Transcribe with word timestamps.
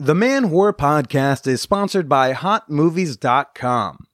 The 0.00 0.14
Man 0.14 0.50
Whore 0.50 0.72
Podcast 0.72 1.48
is 1.48 1.60
sponsored 1.60 2.08
by 2.08 2.32
HotMovies.com. 2.32 4.06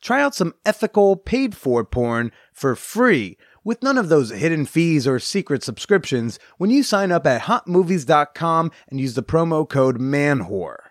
Try 0.00 0.20
out 0.20 0.34
some 0.34 0.52
ethical, 0.66 1.14
paid 1.14 1.56
for 1.56 1.84
porn 1.84 2.32
for 2.52 2.74
free 2.74 3.38
with 3.62 3.80
none 3.80 3.98
of 3.98 4.08
those 4.08 4.30
hidden 4.30 4.66
fees 4.66 5.06
or 5.06 5.20
secret 5.20 5.62
subscriptions 5.62 6.40
when 6.56 6.70
you 6.70 6.82
sign 6.82 7.12
up 7.12 7.24
at 7.24 7.42
HotMovies.com 7.42 8.72
and 8.88 8.98
use 8.98 9.14
the 9.14 9.22
promo 9.22 9.68
code 9.68 10.00
MANWHORE. 10.00 10.90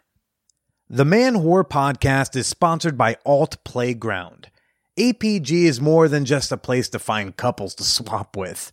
The 0.90 1.04
Man 1.04 1.34
Whore 1.34 1.68
Podcast 1.68 2.34
is 2.38 2.48
sponsored 2.48 2.98
by 2.98 3.18
Alt 3.26 3.62
Playground. 3.66 4.50
APG 4.98 5.52
is 5.66 5.82
more 5.82 6.08
than 6.08 6.24
just 6.24 6.54
a 6.54 6.58
place 6.58 6.88
to 6.88 7.00
find 7.00 7.36
couples 7.36 7.76
to 7.76 7.84
swap 7.84 8.38
with. 8.38 8.72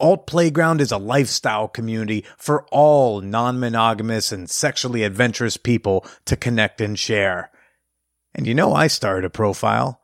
Alt 0.00 0.26
Playground 0.26 0.80
is 0.80 0.90
a 0.90 0.98
lifestyle 0.98 1.68
community 1.68 2.24
for 2.38 2.64
all 2.72 3.20
non 3.20 3.60
monogamous 3.60 4.32
and 4.32 4.48
sexually 4.48 5.02
adventurous 5.02 5.56
people 5.58 6.06
to 6.24 6.36
connect 6.36 6.80
and 6.80 6.98
share. 6.98 7.50
And 8.34 8.46
you 8.46 8.54
know, 8.54 8.72
I 8.72 8.86
started 8.86 9.26
a 9.26 9.30
profile. 9.30 10.00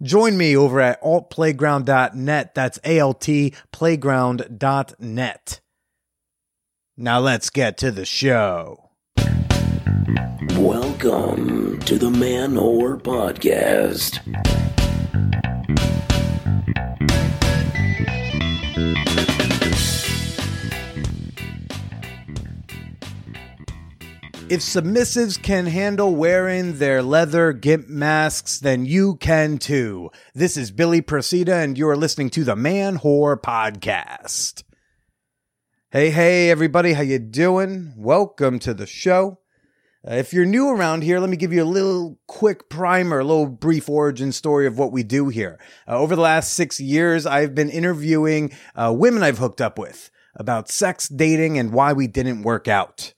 Join 0.00 0.36
me 0.36 0.56
over 0.56 0.80
at 0.80 1.02
altplayground.net. 1.02 2.54
That's 2.54 2.78
A 2.84 2.98
L 2.98 3.14
T 3.14 3.52
playground.net. 3.72 5.60
Now 6.96 7.18
let's 7.18 7.50
get 7.50 7.76
to 7.78 7.90
the 7.90 8.04
show. 8.04 8.90
Welcome 10.56 11.80
to 11.80 11.98
the 11.98 12.10
Man 12.10 12.54
Whore 12.54 13.00
Podcast. 13.00 14.85
If 24.48 24.60
submissives 24.60 25.42
can 25.42 25.66
handle 25.66 26.14
wearing 26.14 26.78
their 26.78 27.02
leather 27.02 27.52
gimp 27.52 27.88
masks, 27.88 28.60
then 28.60 28.86
you 28.86 29.16
can 29.16 29.58
too. 29.58 30.12
This 30.36 30.56
is 30.56 30.70
Billy 30.70 31.02
Procida, 31.02 31.64
and 31.64 31.76
you're 31.76 31.96
listening 31.96 32.30
to 32.30 32.44
the 32.44 32.54
Man 32.54 32.98
Whore 33.00 33.36
Podcast. 33.36 34.62
Hey, 35.90 36.10
hey, 36.10 36.48
everybody, 36.48 36.92
how 36.92 37.02
you 37.02 37.18
doing? 37.18 37.92
Welcome 37.96 38.60
to 38.60 38.72
the 38.72 38.86
show. 38.86 39.40
Uh, 40.08 40.14
if 40.14 40.32
you're 40.32 40.46
new 40.46 40.68
around 40.68 41.02
here, 41.02 41.18
let 41.18 41.28
me 41.28 41.36
give 41.36 41.52
you 41.52 41.64
a 41.64 41.64
little 41.64 42.20
quick 42.28 42.68
primer, 42.68 43.18
a 43.18 43.24
little 43.24 43.48
brief 43.48 43.88
origin 43.88 44.30
story 44.30 44.68
of 44.68 44.78
what 44.78 44.92
we 44.92 45.02
do 45.02 45.26
here. 45.28 45.58
Uh, 45.88 45.98
over 45.98 46.14
the 46.14 46.22
last 46.22 46.52
six 46.52 46.78
years, 46.78 47.26
I've 47.26 47.56
been 47.56 47.68
interviewing 47.68 48.52
uh, 48.76 48.94
women 48.96 49.24
I've 49.24 49.38
hooked 49.38 49.60
up 49.60 49.76
with 49.76 50.08
about 50.36 50.68
sex, 50.68 51.08
dating, 51.08 51.58
and 51.58 51.72
why 51.72 51.92
we 51.92 52.06
didn't 52.06 52.44
work 52.44 52.68
out. 52.68 53.12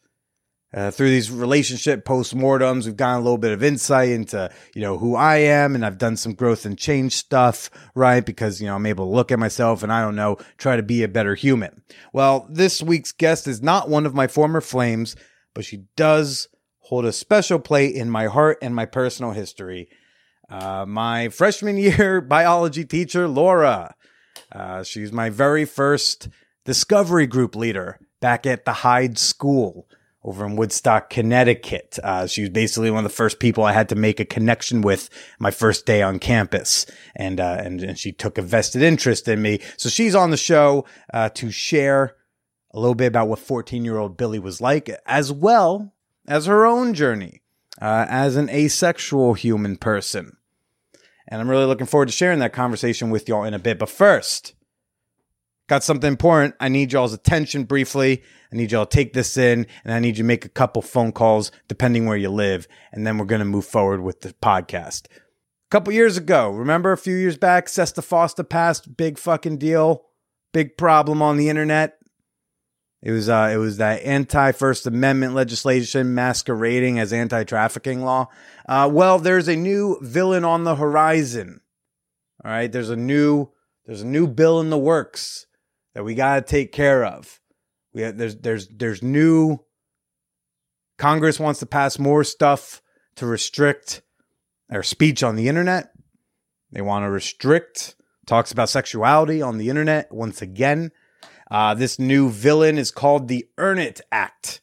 Uh, 0.75 0.91
through 0.91 1.09
these 1.09 1.31
relationship 1.31 2.05
postmortems, 2.05 2.85
we've 2.85 2.97
gotten 2.97 3.21
a 3.21 3.25
little 3.25 3.39
bit 3.39 3.53
of 3.53 3.63
insight 3.63 4.11
into, 4.11 4.51
you 4.75 4.83
know, 4.83 4.99
who 4.99 5.17
I 5.17 5.37
am 5.37 5.75
and 5.75 5.85
I've 5.85 5.97
done 5.97 6.17
some 6.17 6.35
growth 6.35 6.67
and 6.67 6.77
change 6.77 7.15
stuff, 7.15 7.71
right? 7.95 8.25
Because, 8.25 8.61
you 8.61 8.67
know, 8.67 8.77
I'm 8.77 8.85
able 8.85 9.07
to 9.07 9.15
look 9.15 9.33
at 9.33 9.39
myself 9.39 9.83
and 9.83 9.91
I 9.91 10.03
don't 10.03 10.17
know, 10.17 10.37
try 10.59 10.77
to 10.77 10.83
be 10.83 11.03
a 11.03 11.09
better 11.09 11.35
human. 11.35 11.83
Well, 12.13 12.47
this 12.51 12.83
week's 12.83 13.13
guest 13.13 13.49
is 13.49 13.63
not 13.63 13.89
one 13.89 14.05
of 14.05 14.15
my 14.15 14.27
former 14.27 14.61
flames, 14.61 15.17
but 15.55 15.65
she 15.65 15.85
does 15.97 16.49
hold 16.81 17.07
a 17.07 17.13
special 17.13 17.59
place 17.59 17.95
in 17.95 18.11
my 18.11 18.27
heart 18.27 18.59
and 18.61 18.75
my 18.75 18.85
personal 18.85 19.33
history. 19.33 19.89
Uh, 20.51 20.85
my 20.87 21.31
freshman 21.31 21.77
year 21.79 22.21
biology 22.21 22.85
teacher, 22.85 23.27
Laura. 23.27 23.95
Uh, 24.53 24.83
she's 24.83 25.13
my 25.13 25.31
very 25.31 25.65
first 25.65 26.29
discovery 26.67 27.27
group 27.27 27.57
leader 27.57 27.99
back 28.21 28.45
at 28.45 28.67
the 28.67 28.73
Hyde 28.73 29.17
School 29.17 29.88
over 30.29 30.45
in 30.45 30.57
Woodstock, 30.57 31.09
Connecticut. 31.09 31.99
Uh, 32.05 32.27
she 32.27 32.43
was 32.43 32.51
basically 32.51 32.91
one 32.91 33.05
of 33.05 33.11
the 33.11 33.17
first 33.17 33.41
people 33.41 33.65
I 33.65 33.73
had 33.73 33.89
to 33.89 33.95
make 33.95 34.21
a 34.21 34.27
connection 34.27 34.83
with 34.83 35.09
my 35.39 35.51
first 35.51 35.87
day 35.87 36.03
on 36.03 36.19
campus. 36.19 36.85
And, 37.17 37.41
uh, 37.41 37.57
and, 37.61 37.83
and 37.83 37.99
she 37.99 38.13
took 38.13 38.37
a 38.37 38.43
vested 38.43 38.83
interest 38.83 39.27
in 39.27 39.41
me. 39.41 39.61
So 39.79 39.89
she's 39.89 40.15
on 40.15 40.31
the 40.31 40.37
show, 40.37 40.85
uh, 41.15 41.31
to 41.31 41.51
share 41.51 42.15
a 42.73 42.79
little 42.79 42.95
bit 42.95 43.07
about 43.07 43.29
what 43.29 43.39
14 43.39 43.87
year 43.87 43.97
old 43.97 44.19
Billy 44.19 44.39
was 44.39 44.61
like, 44.61 44.91
as 45.07 45.33
well 45.33 45.95
as 46.27 46.45
her 46.45 46.67
own 46.67 46.93
journey, 46.93 47.41
uh, 47.81 48.05
as 48.09 48.37
an 48.37 48.51
asexual 48.51 49.33
human 49.33 49.77
person. 49.77 50.37
And 51.27 51.41
I'm 51.41 51.49
really 51.49 51.65
looking 51.65 51.87
forward 51.87 52.07
to 52.07 52.13
sharing 52.13 52.39
that 52.41 52.53
conversation 52.53 53.09
with 53.09 53.29
y'all 53.29 53.45
in 53.45 53.55
a 53.55 53.59
bit. 53.59 53.79
But 53.79 53.89
first, 53.89 54.53
got 55.69 55.85
something 55.85 56.09
important. 56.09 56.55
I 56.59 56.69
need 56.69 56.93
y'all's 56.93 57.13
attention 57.13 57.65
briefly. 57.65 58.23
I 58.53 58.57
need 58.57 58.73
y'all 58.73 58.87
to 58.87 58.97
take 58.97 59.13
this 59.13 59.37
in 59.37 59.67
and 59.85 59.93
I 59.93 60.01
need 60.01 60.17
you 60.17 60.25
to 60.25 60.25
make 60.25 60.45
a 60.45 60.51
couple 60.51 60.83
phone 60.83 61.13
calls 61.13 61.53
depending 61.69 62.07
where 62.07 62.17
you 62.17 62.31
live. 62.31 62.67
And 62.93 63.07
then 63.07 63.19
we're 63.19 63.27
going 63.27 63.41
to 63.41 63.45
move 63.45 63.67
forward 63.67 64.01
with 64.01 64.23
the 64.23 64.31
podcast. 64.31 65.07
A 65.07 65.71
couple 65.71 65.93
years 65.93 66.17
ago, 66.17 66.51
remember 66.51 66.93
a 66.93 66.99
few 66.99 67.15
years 67.15 67.37
back, 67.37 67.69
SESTA 67.69 68.01
FOSTA 68.01 68.49
passed, 68.49 68.97
big 68.97 69.19
fucking 69.19 69.59
deal, 69.59 70.07
big 70.53 70.79
problem 70.79 71.21
on 71.21 71.37
the 71.37 71.51
internet. 71.51 71.99
It 73.01 73.13
was 73.13 73.29
uh, 73.29 73.51
it 73.53 73.59
was 73.59 73.77
that 73.77 74.03
anti 74.03 74.51
First 74.51 74.85
Amendment 74.87 75.35
legislation 75.35 76.15
masquerading 76.17 76.99
as 76.99 77.13
anti 77.13 77.45
trafficking 77.45 78.03
law. 78.03 78.29
Uh, 78.69 78.91
well, 78.93 79.21
there's 79.21 79.47
a 79.47 79.55
new 79.55 79.99
villain 80.01 80.45
on 80.45 80.65
the 80.65 80.75
horizon. 80.75 81.61
All 82.45 82.51
right, 82.51 82.73
there's 82.73 82.91
a 82.91 82.97
new 82.97 83.51
there's 83.87 84.03
a 84.03 84.07
new 84.07 84.27
bill 84.27 84.59
in 84.59 84.71
the 84.71 84.79
works 84.79 85.47
that 85.95 86.05
we 86.05 86.15
got 86.15 86.37
to 86.37 86.43
take 86.43 86.73
care 86.73 87.05
of. 87.05 87.41
We 87.93 88.03
have, 88.03 88.17
there's 88.17 88.37
there's 88.37 88.69
there's 88.69 89.03
new 89.03 89.59
Congress 90.99 91.41
wants 91.41 91.61
to 91.61 91.67
pass 91.67 91.99
more 91.99 92.25
stuff 92.25 92.83
to 93.17 93.27
restrict 93.27 94.03
our 94.71 94.83
speech 94.83 95.23
on 95.23 95.37
the 95.37 95.49
internet. 95.49 95.91
They 96.71 96.83
want 96.83 97.05
to 97.05 97.11
restrict 97.11 97.95
talks 98.29 98.53
about 98.53 98.69
sexuality 98.69 99.41
on 99.43 99.59
the 99.59 99.71
internet 99.71 100.13
once 100.13 100.43
again. 100.43 100.93
Uh, 101.51 101.75
this 101.75 101.99
new 101.99 102.29
villain 102.29 102.77
is 102.79 102.91
called 102.91 103.27
the 103.27 103.49
Earn 103.57 103.79
It 103.79 104.03
Act. 104.13 104.61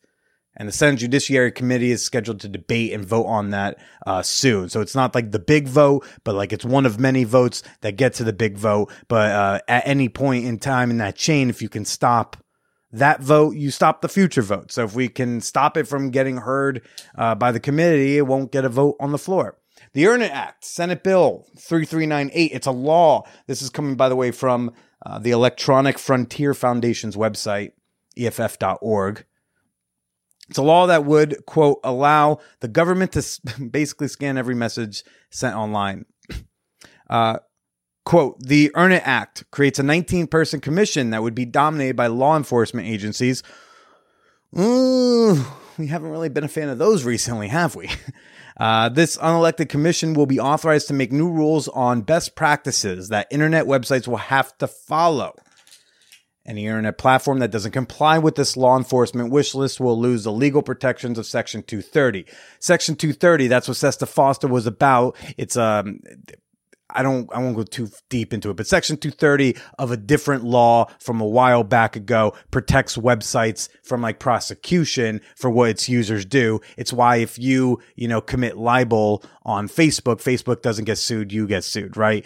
And 0.58 0.68
the 0.68 0.74
Senate 0.74 1.00
Judiciary 1.00 1.52
Committee 1.52 1.92
is 1.92 2.04
scheduled 2.04 2.40
to 2.42 2.48
debate 2.48 2.94
and 2.94 3.06
vote 3.06 3.26
on 3.26 3.50
that 3.50 3.78
uh, 4.06 4.22
soon. 4.22 4.70
So 4.70 4.82
it's 4.82 4.96
not 4.96 5.14
like 5.14 5.32
the 5.32 5.40
big 5.40 5.68
vote, 5.68 6.06
but 6.24 6.36
like 6.36 6.54
it's 6.54 6.66
one 6.66 6.86
of 6.86 7.00
many 7.00 7.24
votes 7.24 7.62
that 7.82 7.98
get 7.98 8.14
to 8.16 8.24
the 8.24 8.34
big 8.34 8.58
vote. 8.58 8.92
But 9.08 9.32
uh, 9.32 9.60
at 9.68 9.88
any 9.88 10.10
point 10.10 10.46
in 10.46 10.60
time 10.60 10.92
in 10.92 10.98
that 10.98 11.16
chain, 11.16 11.50
if 11.50 11.62
you 11.62 11.70
can 11.70 11.86
stop 11.86 12.38
that 12.92 13.22
vote, 13.22 13.56
you 13.56 13.72
stop 13.72 14.02
the 14.02 14.08
future 14.08 14.42
vote. 14.42 14.72
So 14.72 14.86
if 14.86 14.96
we 14.96 15.10
can 15.10 15.42
stop 15.42 15.76
it 15.76 15.86
from 15.86 16.12
getting 16.12 16.38
heard 16.38 16.82
uh, 17.18 17.36
by 17.36 17.52
the 17.52 17.60
committee, 17.60 18.18
it 18.18 18.28
won't 18.28 18.52
get 18.52 18.66
a 18.66 18.70
vote 18.70 18.96
on 19.00 19.12
the 19.12 19.18
floor. 19.18 19.58
The 19.94 20.08
Earn 20.08 20.22
It 20.22 20.32
Act, 20.32 20.66
Senate 20.66 21.04
Bill 21.04 21.46
3398, 21.58 22.52
it's 22.54 22.68
a 22.68 22.72
law. 22.72 23.24
This 23.48 23.62
is 23.62 23.70
coming, 23.70 23.96
by 23.96 24.10
the 24.10 24.16
way, 24.16 24.32
from 24.32 24.72
uh, 25.06 25.20
the 25.20 25.32
Electronic 25.32 26.00
Frontier 26.00 26.54
Foundation's 26.54 27.16
website, 27.16 27.72
EFF.org. 28.18 29.26
It's 30.50 30.58
a 30.58 30.64
law 30.64 30.88
that 30.88 31.06
would, 31.06 31.46
quote, 31.46 31.80
allow 31.84 32.40
the 32.60 32.68
government 32.68 33.14
to 33.14 33.24
basically 33.72 34.08
scan 34.08 34.38
every 34.38 34.56
message 34.56 35.04
sent 35.30 35.56
online. 35.56 36.06
Uh, 37.08 37.38
quote, 38.04 38.40
the 38.40 38.72
Earn 38.74 38.92
It 38.92 39.04
Act 39.06 39.44
creates 39.52 39.78
a 39.78 39.84
19 39.84 40.26
person 40.26 40.60
commission 40.60 41.12
that 41.12 41.22
would 41.22 41.36
be 41.36 41.46
dominated 41.46 41.96
by 41.96 42.08
law 42.08 42.36
enforcement 42.36 42.88
agencies. 42.88 43.44
Ooh, 44.58 45.46
we 45.78 45.86
haven't 45.86 46.10
really 46.10 46.30
been 46.30 46.44
a 46.44 46.48
fan 46.48 46.70
of 46.70 46.80
those 46.80 47.04
recently, 47.04 47.50
have 47.50 47.76
we? 47.76 47.92
Uh, 48.58 48.88
this 48.88 49.18
unelected 49.18 49.68
commission 49.68 50.14
will 50.14 50.26
be 50.26 50.40
authorized 50.40 50.88
to 50.88 50.94
make 50.94 51.12
new 51.12 51.30
rules 51.30 51.68
on 51.68 52.02
best 52.02 52.36
practices 52.36 53.10
that 53.10 53.28
internet 53.30 53.66
websites 53.66 54.08
will 54.08 54.16
have 54.16 54.58
to 54.58 54.66
follow. 54.66 55.36
Any 56.46 56.68
internet 56.68 56.98
platform 56.98 57.40
that 57.40 57.52
doesn't 57.52 57.72
comply 57.72 58.20
with 58.20 58.36
this 58.36 58.56
law 58.56 58.78
enforcement 58.78 59.32
wish 59.32 59.56
list 59.56 59.80
will 59.80 60.00
lose 60.00 60.24
the 60.24 60.32
legal 60.32 60.62
protections 60.62 61.18
of 61.18 61.26
Section 61.26 61.64
230. 61.64 62.26
Section 62.60 62.96
230, 62.96 63.48
that's 63.48 63.68
what 63.68 63.78
SESTA 63.78 64.06
FOSTA 64.06 64.50
was 64.50 64.68
about. 64.68 65.16
It's 65.38 65.58
um 65.58 66.00
I 66.96 67.04
don't 67.04 67.30
I 67.34 67.40
won't 67.40 67.56
go 67.56 67.64
too 67.64 67.90
deep 68.10 68.34
into 68.34 68.50
it, 68.50 68.56
but 68.56 68.68
section 68.68 68.96
230 68.98 69.58
of 69.78 69.92
a 69.92 69.98
different 69.98 70.44
law 70.44 70.86
from 71.00 71.20
a 71.20 71.26
while 71.26 71.64
back 71.64 71.96
ago 71.96 72.34
protects 72.52 72.96
websites 72.96 73.70
from 73.84 74.02
like 74.02 74.20
prosecution 74.20 75.22
for 75.36 75.50
what 75.50 75.70
its 75.70 75.90
users 75.90 76.26
do. 76.26 76.62
It's 76.78 76.94
why 76.94 77.18
if 77.18 77.38
you, 77.38 77.82
you 77.96 78.08
know, 78.08 78.22
commit 78.22 78.58
libel 78.58 79.24
on 79.44 79.68
Facebook, 79.68 80.18
Facebook 80.18 80.62
doesn't 80.62 80.86
get 80.86 80.98
sued, 80.98 81.34
you 81.34 81.48
get 81.48 81.64
sued, 81.64 81.98
right? 81.98 82.26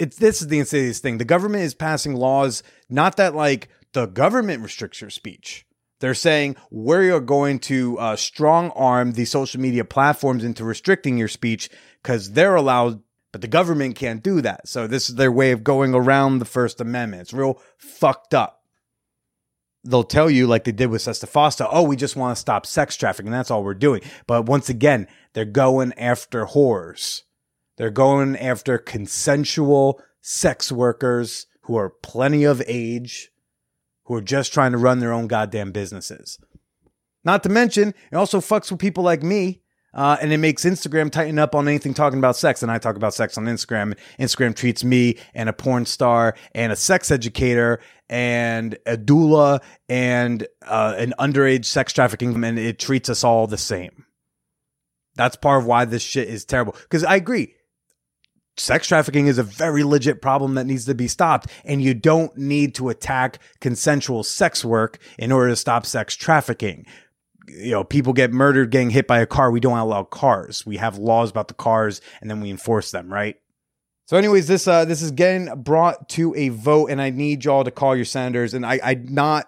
It's 0.00 0.16
this 0.16 0.40
is 0.40 0.48
the 0.48 0.58
insidious 0.58 0.98
thing. 0.98 1.18
The 1.18 1.26
government 1.26 1.62
is 1.62 1.74
passing 1.74 2.14
laws 2.14 2.62
not 2.88 3.18
that 3.18 3.34
like 3.34 3.68
the 3.92 4.06
government 4.06 4.62
restricts 4.62 5.02
your 5.02 5.10
speech. 5.10 5.66
They're 6.00 6.14
saying 6.14 6.56
we 6.70 7.10
are 7.10 7.20
going 7.20 7.58
to 7.60 7.98
uh, 7.98 8.16
strong 8.16 8.70
arm 8.70 9.12
the 9.12 9.26
social 9.26 9.60
media 9.60 9.84
platforms 9.84 10.42
into 10.42 10.64
restricting 10.64 11.18
your 11.18 11.28
speech 11.28 11.68
because 12.02 12.32
they're 12.32 12.56
allowed 12.56 13.02
but 13.32 13.42
the 13.42 13.46
government 13.46 13.94
can't 13.94 14.22
do 14.22 14.40
that. 14.40 14.66
So 14.66 14.86
this 14.86 15.08
is 15.08 15.16
their 15.16 15.30
way 15.30 15.52
of 15.52 15.62
going 15.62 15.94
around 15.94 16.38
the 16.38 16.44
First 16.44 16.80
Amendment. 16.80 17.20
It's 17.20 17.32
real 17.32 17.60
fucked 17.76 18.34
up. 18.34 18.62
they'll 19.84 20.02
tell 20.02 20.30
you, 20.30 20.46
like 20.46 20.64
they 20.64 20.72
did 20.72 20.90
with 20.90 21.02
Sesta 21.02 21.26
Fosta, 21.26 21.68
oh, 21.70 21.82
we 21.82 21.94
just 21.94 22.16
want 22.16 22.36
to 22.36 22.40
stop 22.40 22.66
sex 22.66 22.96
trafficking. 22.96 23.30
That's 23.30 23.50
all 23.50 23.62
we're 23.62 23.74
doing. 23.74 24.02
But 24.26 24.46
once 24.46 24.68
again, 24.68 25.06
they're 25.34 25.44
going 25.44 25.92
after 25.94 26.46
whores. 26.46 27.22
They're 27.80 27.88
going 27.88 28.36
after 28.36 28.76
consensual 28.76 30.02
sex 30.20 30.70
workers 30.70 31.46
who 31.62 31.76
are 31.76 31.88
plenty 31.88 32.44
of 32.44 32.62
age, 32.66 33.30
who 34.04 34.16
are 34.16 34.20
just 34.20 34.52
trying 34.52 34.72
to 34.72 34.76
run 34.76 34.98
their 34.98 35.14
own 35.14 35.28
goddamn 35.28 35.72
businesses. 35.72 36.38
Not 37.24 37.42
to 37.44 37.48
mention, 37.48 37.94
it 38.12 38.16
also 38.16 38.40
fucks 38.40 38.70
with 38.70 38.80
people 38.80 39.02
like 39.02 39.22
me. 39.22 39.62
Uh, 39.94 40.18
and 40.20 40.30
it 40.30 40.36
makes 40.36 40.66
Instagram 40.66 41.10
tighten 41.10 41.38
up 41.38 41.54
on 41.54 41.66
anything 41.68 41.94
talking 41.94 42.18
about 42.18 42.36
sex. 42.36 42.62
And 42.62 42.70
I 42.70 42.76
talk 42.76 42.96
about 42.96 43.14
sex 43.14 43.38
on 43.38 43.46
Instagram. 43.46 43.96
Instagram 44.18 44.54
treats 44.54 44.84
me 44.84 45.16
and 45.32 45.48
a 45.48 45.54
porn 45.54 45.86
star 45.86 46.36
and 46.54 46.72
a 46.72 46.76
sex 46.76 47.10
educator 47.10 47.80
and 48.10 48.76
a 48.84 48.98
doula 48.98 49.60
and 49.88 50.46
uh, 50.66 50.96
an 50.98 51.14
underage 51.18 51.64
sex 51.64 51.94
trafficking, 51.94 52.44
and 52.44 52.58
it 52.58 52.78
treats 52.78 53.08
us 53.08 53.24
all 53.24 53.46
the 53.46 53.56
same. 53.56 54.04
That's 55.14 55.36
part 55.36 55.62
of 55.62 55.66
why 55.66 55.86
this 55.86 56.02
shit 56.02 56.28
is 56.28 56.44
terrible. 56.44 56.74
Because 56.82 57.04
I 57.04 57.16
agree, 57.16 57.54
sex 58.60 58.86
trafficking 58.86 59.26
is 59.26 59.38
a 59.38 59.42
very 59.42 59.82
legit 59.82 60.20
problem 60.20 60.54
that 60.54 60.66
needs 60.66 60.84
to 60.84 60.94
be 60.94 61.08
stopped, 61.08 61.48
and 61.64 61.82
you 61.82 61.94
don't 61.94 62.36
need 62.36 62.74
to 62.76 62.88
attack 62.88 63.38
consensual 63.60 64.22
sex 64.22 64.64
work 64.64 64.98
in 65.18 65.32
order 65.32 65.48
to 65.48 65.56
stop 65.56 65.86
sex 65.86 66.14
trafficking. 66.14 66.86
You 67.48 67.72
know, 67.72 67.84
people 67.84 68.12
get 68.12 68.32
murdered 68.32 68.70
getting 68.70 68.90
hit 68.90 69.06
by 69.06 69.20
a 69.20 69.26
car. 69.26 69.50
We 69.50 69.60
don't 69.60 69.78
allow 69.78 70.04
cars. 70.04 70.64
We 70.64 70.76
have 70.76 70.98
laws 70.98 71.30
about 71.30 71.48
the 71.48 71.54
cars, 71.54 72.00
and 72.20 72.30
then 72.30 72.40
we 72.40 72.50
enforce 72.50 72.90
them, 72.90 73.12
right? 73.12 73.36
So, 74.06 74.16
anyways, 74.16 74.46
this 74.46 74.68
uh, 74.68 74.84
this 74.84 75.02
is 75.02 75.10
getting 75.10 75.62
brought 75.62 76.08
to 76.10 76.34
a 76.36 76.50
vote, 76.50 76.90
and 76.90 77.00
I 77.00 77.10
need 77.10 77.44
y'all 77.44 77.64
to 77.64 77.70
call 77.70 77.96
your 77.96 78.04
senators. 78.04 78.54
And 78.54 78.66
I, 78.66 78.78
I 78.82 78.94
not, 78.94 79.46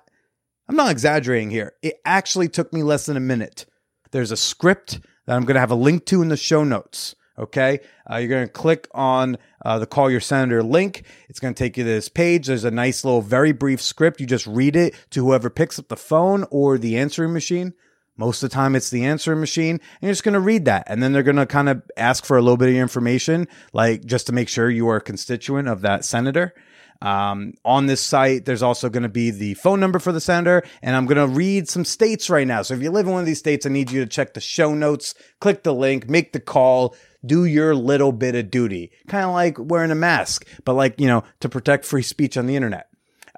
I'm 0.68 0.76
not 0.76 0.90
exaggerating 0.90 1.50
here. 1.50 1.74
It 1.82 2.00
actually 2.04 2.48
took 2.48 2.72
me 2.72 2.82
less 2.82 3.06
than 3.06 3.16
a 3.16 3.20
minute. 3.20 3.66
There's 4.10 4.30
a 4.30 4.36
script 4.36 5.00
that 5.26 5.36
I'm 5.36 5.44
going 5.44 5.54
to 5.54 5.60
have 5.60 5.70
a 5.70 5.76
link 5.76 6.06
to 6.06 6.22
in 6.22 6.28
the 6.28 6.36
show 6.36 6.64
notes. 6.64 7.14
Okay, 7.42 7.80
uh, 8.08 8.18
you're 8.18 8.28
going 8.28 8.46
to 8.46 8.52
click 8.52 8.86
on 8.94 9.36
uh, 9.64 9.80
the 9.80 9.86
call 9.86 10.08
your 10.08 10.20
senator 10.20 10.62
link. 10.62 11.02
It's 11.28 11.40
going 11.40 11.52
to 11.52 11.58
take 11.58 11.76
you 11.76 11.82
to 11.82 11.90
this 11.90 12.08
page. 12.08 12.46
There's 12.46 12.62
a 12.62 12.70
nice 12.70 13.04
little, 13.04 13.20
very 13.20 13.50
brief 13.50 13.82
script. 13.82 14.20
You 14.20 14.28
just 14.28 14.46
read 14.46 14.76
it 14.76 14.94
to 15.10 15.24
whoever 15.24 15.50
picks 15.50 15.76
up 15.76 15.88
the 15.88 15.96
phone 15.96 16.44
or 16.52 16.78
the 16.78 16.96
answering 16.96 17.32
machine. 17.32 17.74
Most 18.16 18.44
of 18.44 18.50
the 18.50 18.54
time, 18.54 18.76
it's 18.76 18.90
the 18.90 19.04
answering 19.04 19.40
machine, 19.40 19.74
and 19.76 20.02
you're 20.02 20.12
just 20.12 20.22
going 20.22 20.34
to 20.34 20.40
read 20.40 20.66
that. 20.66 20.84
And 20.86 21.02
then 21.02 21.12
they're 21.12 21.24
going 21.24 21.34
to 21.34 21.46
kind 21.46 21.68
of 21.68 21.82
ask 21.96 22.24
for 22.24 22.36
a 22.36 22.42
little 22.42 22.56
bit 22.56 22.68
of 22.68 22.76
information, 22.76 23.48
like 23.72 24.04
just 24.04 24.28
to 24.28 24.32
make 24.32 24.48
sure 24.48 24.70
you 24.70 24.88
are 24.88 24.98
a 24.98 25.00
constituent 25.00 25.66
of 25.66 25.80
that 25.80 26.04
senator. 26.04 26.54
Um, 27.02 27.54
on 27.64 27.86
this 27.86 28.00
site, 28.00 28.44
there's 28.44 28.62
also 28.62 28.88
going 28.88 29.02
to 29.02 29.08
be 29.08 29.32
the 29.32 29.54
phone 29.54 29.80
number 29.80 29.98
for 29.98 30.12
the 30.12 30.20
senator, 30.20 30.62
and 30.82 30.94
I'm 30.94 31.06
going 31.06 31.16
to 31.16 31.26
read 31.26 31.68
some 31.68 31.84
states 31.84 32.30
right 32.30 32.46
now. 32.46 32.62
So 32.62 32.74
if 32.74 32.82
you 32.82 32.92
live 32.92 33.06
in 33.06 33.12
one 33.12 33.20
of 33.20 33.26
these 33.26 33.40
states, 33.40 33.66
I 33.66 33.70
need 33.70 33.90
you 33.90 34.04
to 34.04 34.08
check 34.08 34.34
the 34.34 34.40
show 34.40 34.72
notes, 34.72 35.14
click 35.40 35.64
the 35.64 35.74
link, 35.74 36.08
make 36.08 36.32
the 36.32 36.38
call, 36.38 36.94
do 37.26 37.44
your 37.44 37.74
little 37.74 38.12
bit 38.12 38.36
of 38.36 38.52
duty. 38.52 38.92
Kind 39.08 39.24
of 39.24 39.32
like 39.32 39.58
wearing 39.58 39.90
a 39.90 39.96
mask, 39.96 40.46
but 40.64 40.74
like, 40.74 41.00
you 41.00 41.08
know, 41.08 41.24
to 41.40 41.48
protect 41.48 41.84
free 41.84 42.02
speech 42.02 42.36
on 42.36 42.46
the 42.46 42.54
internet. 42.54 42.88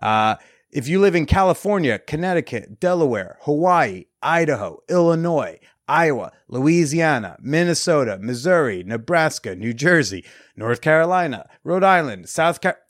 Uh, 0.03 0.37
if 0.71 0.87
you 0.87 1.01
live 1.01 1.15
in 1.15 1.25
California, 1.25 1.99
Connecticut, 1.99 2.81
Delaware, 2.81 3.39
Hawaii, 3.43 4.05
Idaho, 4.23 4.83
Illinois, 4.91 5.59
Iowa, 5.89 6.33
Louisiana, 6.49 7.39
Minnesota, 7.41 8.19
Missouri, 8.21 8.83
Nebraska, 8.85 9.55
New 9.55 9.73
Jersey, 9.73 10.25
North 10.55 10.83
Carolina, 10.83 11.49
Rhode 11.63 11.85
Island, 11.85 12.29
South 12.29 12.61
Carolina. 12.61 12.81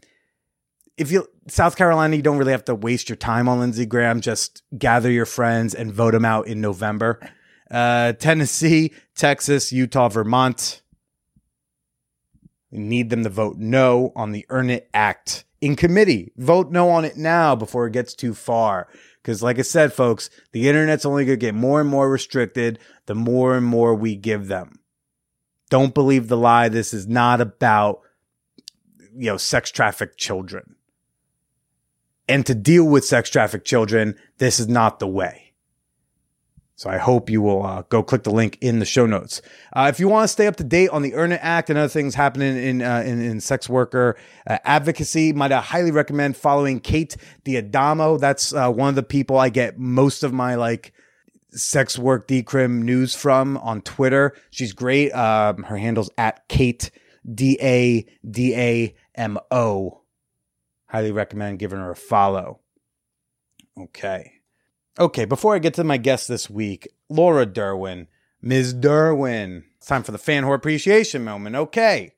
If 0.96 1.10
you 1.10 1.26
South 1.48 1.76
Carolina, 1.76 2.16
you 2.16 2.22
don't 2.22 2.38
really 2.38 2.52
have 2.52 2.64
to 2.66 2.74
waste 2.74 3.08
your 3.08 3.16
time 3.16 3.48
on 3.48 3.60
Lindsey 3.60 3.86
Graham. 3.86 4.20
Just 4.20 4.62
gather 4.78 5.10
your 5.10 5.26
friends 5.26 5.74
and 5.74 5.92
vote 5.92 6.14
him 6.14 6.24
out 6.24 6.46
in 6.46 6.60
November. 6.60 7.20
Uh, 7.70 8.12
Tennessee, 8.12 8.92
Texas, 9.16 9.72
Utah, 9.72 10.08
Vermont. 10.08 10.82
We 12.70 12.78
need 12.78 13.10
them 13.10 13.24
to 13.24 13.30
vote 13.30 13.56
no 13.56 14.12
on 14.14 14.32
the 14.32 14.46
Earn 14.48 14.70
It 14.70 14.88
Act 14.94 15.44
in 15.60 15.76
committee. 15.76 16.32
Vote 16.36 16.70
no 16.70 16.90
on 16.90 17.04
it 17.04 17.16
now 17.16 17.56
before 17.56 17.86
it 17.86 17.92
gets 17.92 18.14
too 18.14 18.34
far. 18.34 18.88
Because, 19.22 19.42
like 19.42 19.58
I 19.58 19.62
said, 19.62 19.92
folks, 19.92 20.28
the 20.52 20.68
internet's 20.68 21.06
only 21.06 21.24
going 21.24 21.38
to 21.38 21.46
get 21.46 21.54
more 21.54 21.80
and 21.80 21.88
more 21.88 22.10
restricted 22.10 22.78
the 23.06 23.14
more 23.14 23.56
and 23.56 23.64
more 23.64 23.94
we 23.94 24.16
give 24.16 24.48
them. 24.48 24.80
Don't 25.70 25.94
believe 25.94 26.28
the 26.28 26.36
lie. 26.36 26.68
This 26.68 26.92
is 26.92 27.08
not 27.08 27.40
about, 27.40 28.00
you 29.16 29.30
know, 29.30 29.38
sex 29.38 29.70
trafficked 29.70 30.18
children. 30.18 30.73
And 32.28 32.46
to 32.46 32.54
deal 32.54 32.84
with 32.84 33.04
sex 33.04 33.28
trafficked 33.28 33.66
children, 33.66 34.16
this 34.38 34.58
is 34.58 34.68
not 34.68 34.98
the 34.98 35.06
way. 35.06 35.44
So 36.76 36.90
I 36.90 36.98
hope 36.98 37.30
you 37.30 37.40
will 37.40 37.64
uh, 37.64 37.82
go 37.88 38.02
click 38.02 38.24
the 38.24 38.32
link 38.32 38.58
in 38.60 38.80
the 38.80 38.84
show 38.84 39.06
notes. 39.06 39.40
Uh, 39.74 39.86
if 39.88 40.00
you 40.00 40.08
want 40.08 40.24
to 40.24 40.28
stay 40.28 40.48
up 40.48 40.56
to 40.56 40.64
date 40.64 40.90
on 40.90 41.02
the 41.02 41.14
Earn 41.14 41.30
It 41.30 41.40
Act 41.40 41.70
and 41.70 41.78
other 41.78 41.88
things 41.88 42.16
happening 42.16 42.56
in 42.56 42.82
uh, 42.82 43.02
in, 43.06 43.22
in, 43.22 43.40
sex 43.40 43.68
worker 43.68 44.16
uh, 44.46 44.58
advocacy, 44.64 45.32
might 45.32 45.52
I 45.52 45.60
highly 45.60 45.92
recommend 45.92 46.36
following 46.36 46.80
Kate 46.80 47.16
D'Adamo. 47.44 48.18
That's 48.18 48.52
uh, 48.52 48.70
one 48.72 48.88
of 48.88 48.96
the 48.96 49.04
people 49.04 49.38
I 49.38 49.50
get 49.50 49.78
most 49.78 50.24
of 50.24 50.32
my 50.32 50.56
like 50.56 50.92
sex 51.50 51.96
work 51.96 52.26
decrim 52.26 52.82
news 52.82 53.14
from 53.14 53.56
on 53.58 53.80
Twitter. 53.80 54.34
She's 54.50 54.72
great. 54.72 55.12
Um, 55.12 55.62
her 55.62 55.76
handle's 55.76 56.10
at 56.18 56.48
Kate 56.48 56.90
D 57.32 57.56
A 57.62 58.04
D 58.28 58.56
A 58.56 58.94
M 59.14 59.38
O. 59.52 60.00
Highly 60.86 61.12
recommend 61.12 61.58
giving 61.58 61.78
her 61.78 61.90
a 61.90 61.96
follow. 61.96 62.60
Okay. 63.78 64.32
Okay, 64.98 65.24
before 65.24 65.54
I 65.54 65.58
get 65.58 65.74
to 65.74 65.84
my 65.84 65.96
guest 65.96 66.28
this 66.28 66.48
week, 66.48 66.88
Laura 67.08 67.46
Derwin, 67.46 68.06
Ms. 68.40 68.74
Derwin. 68.74 69.64
It's 69.78 69.86
time 69.86 70.04
for 70.04 70.12
the 70.12 70.18
fan 70.18 70.44
whore 70.44 70.54
appreciation 70.54 71.24
moment. 71.24 71.56
Okay. 71.56 72.12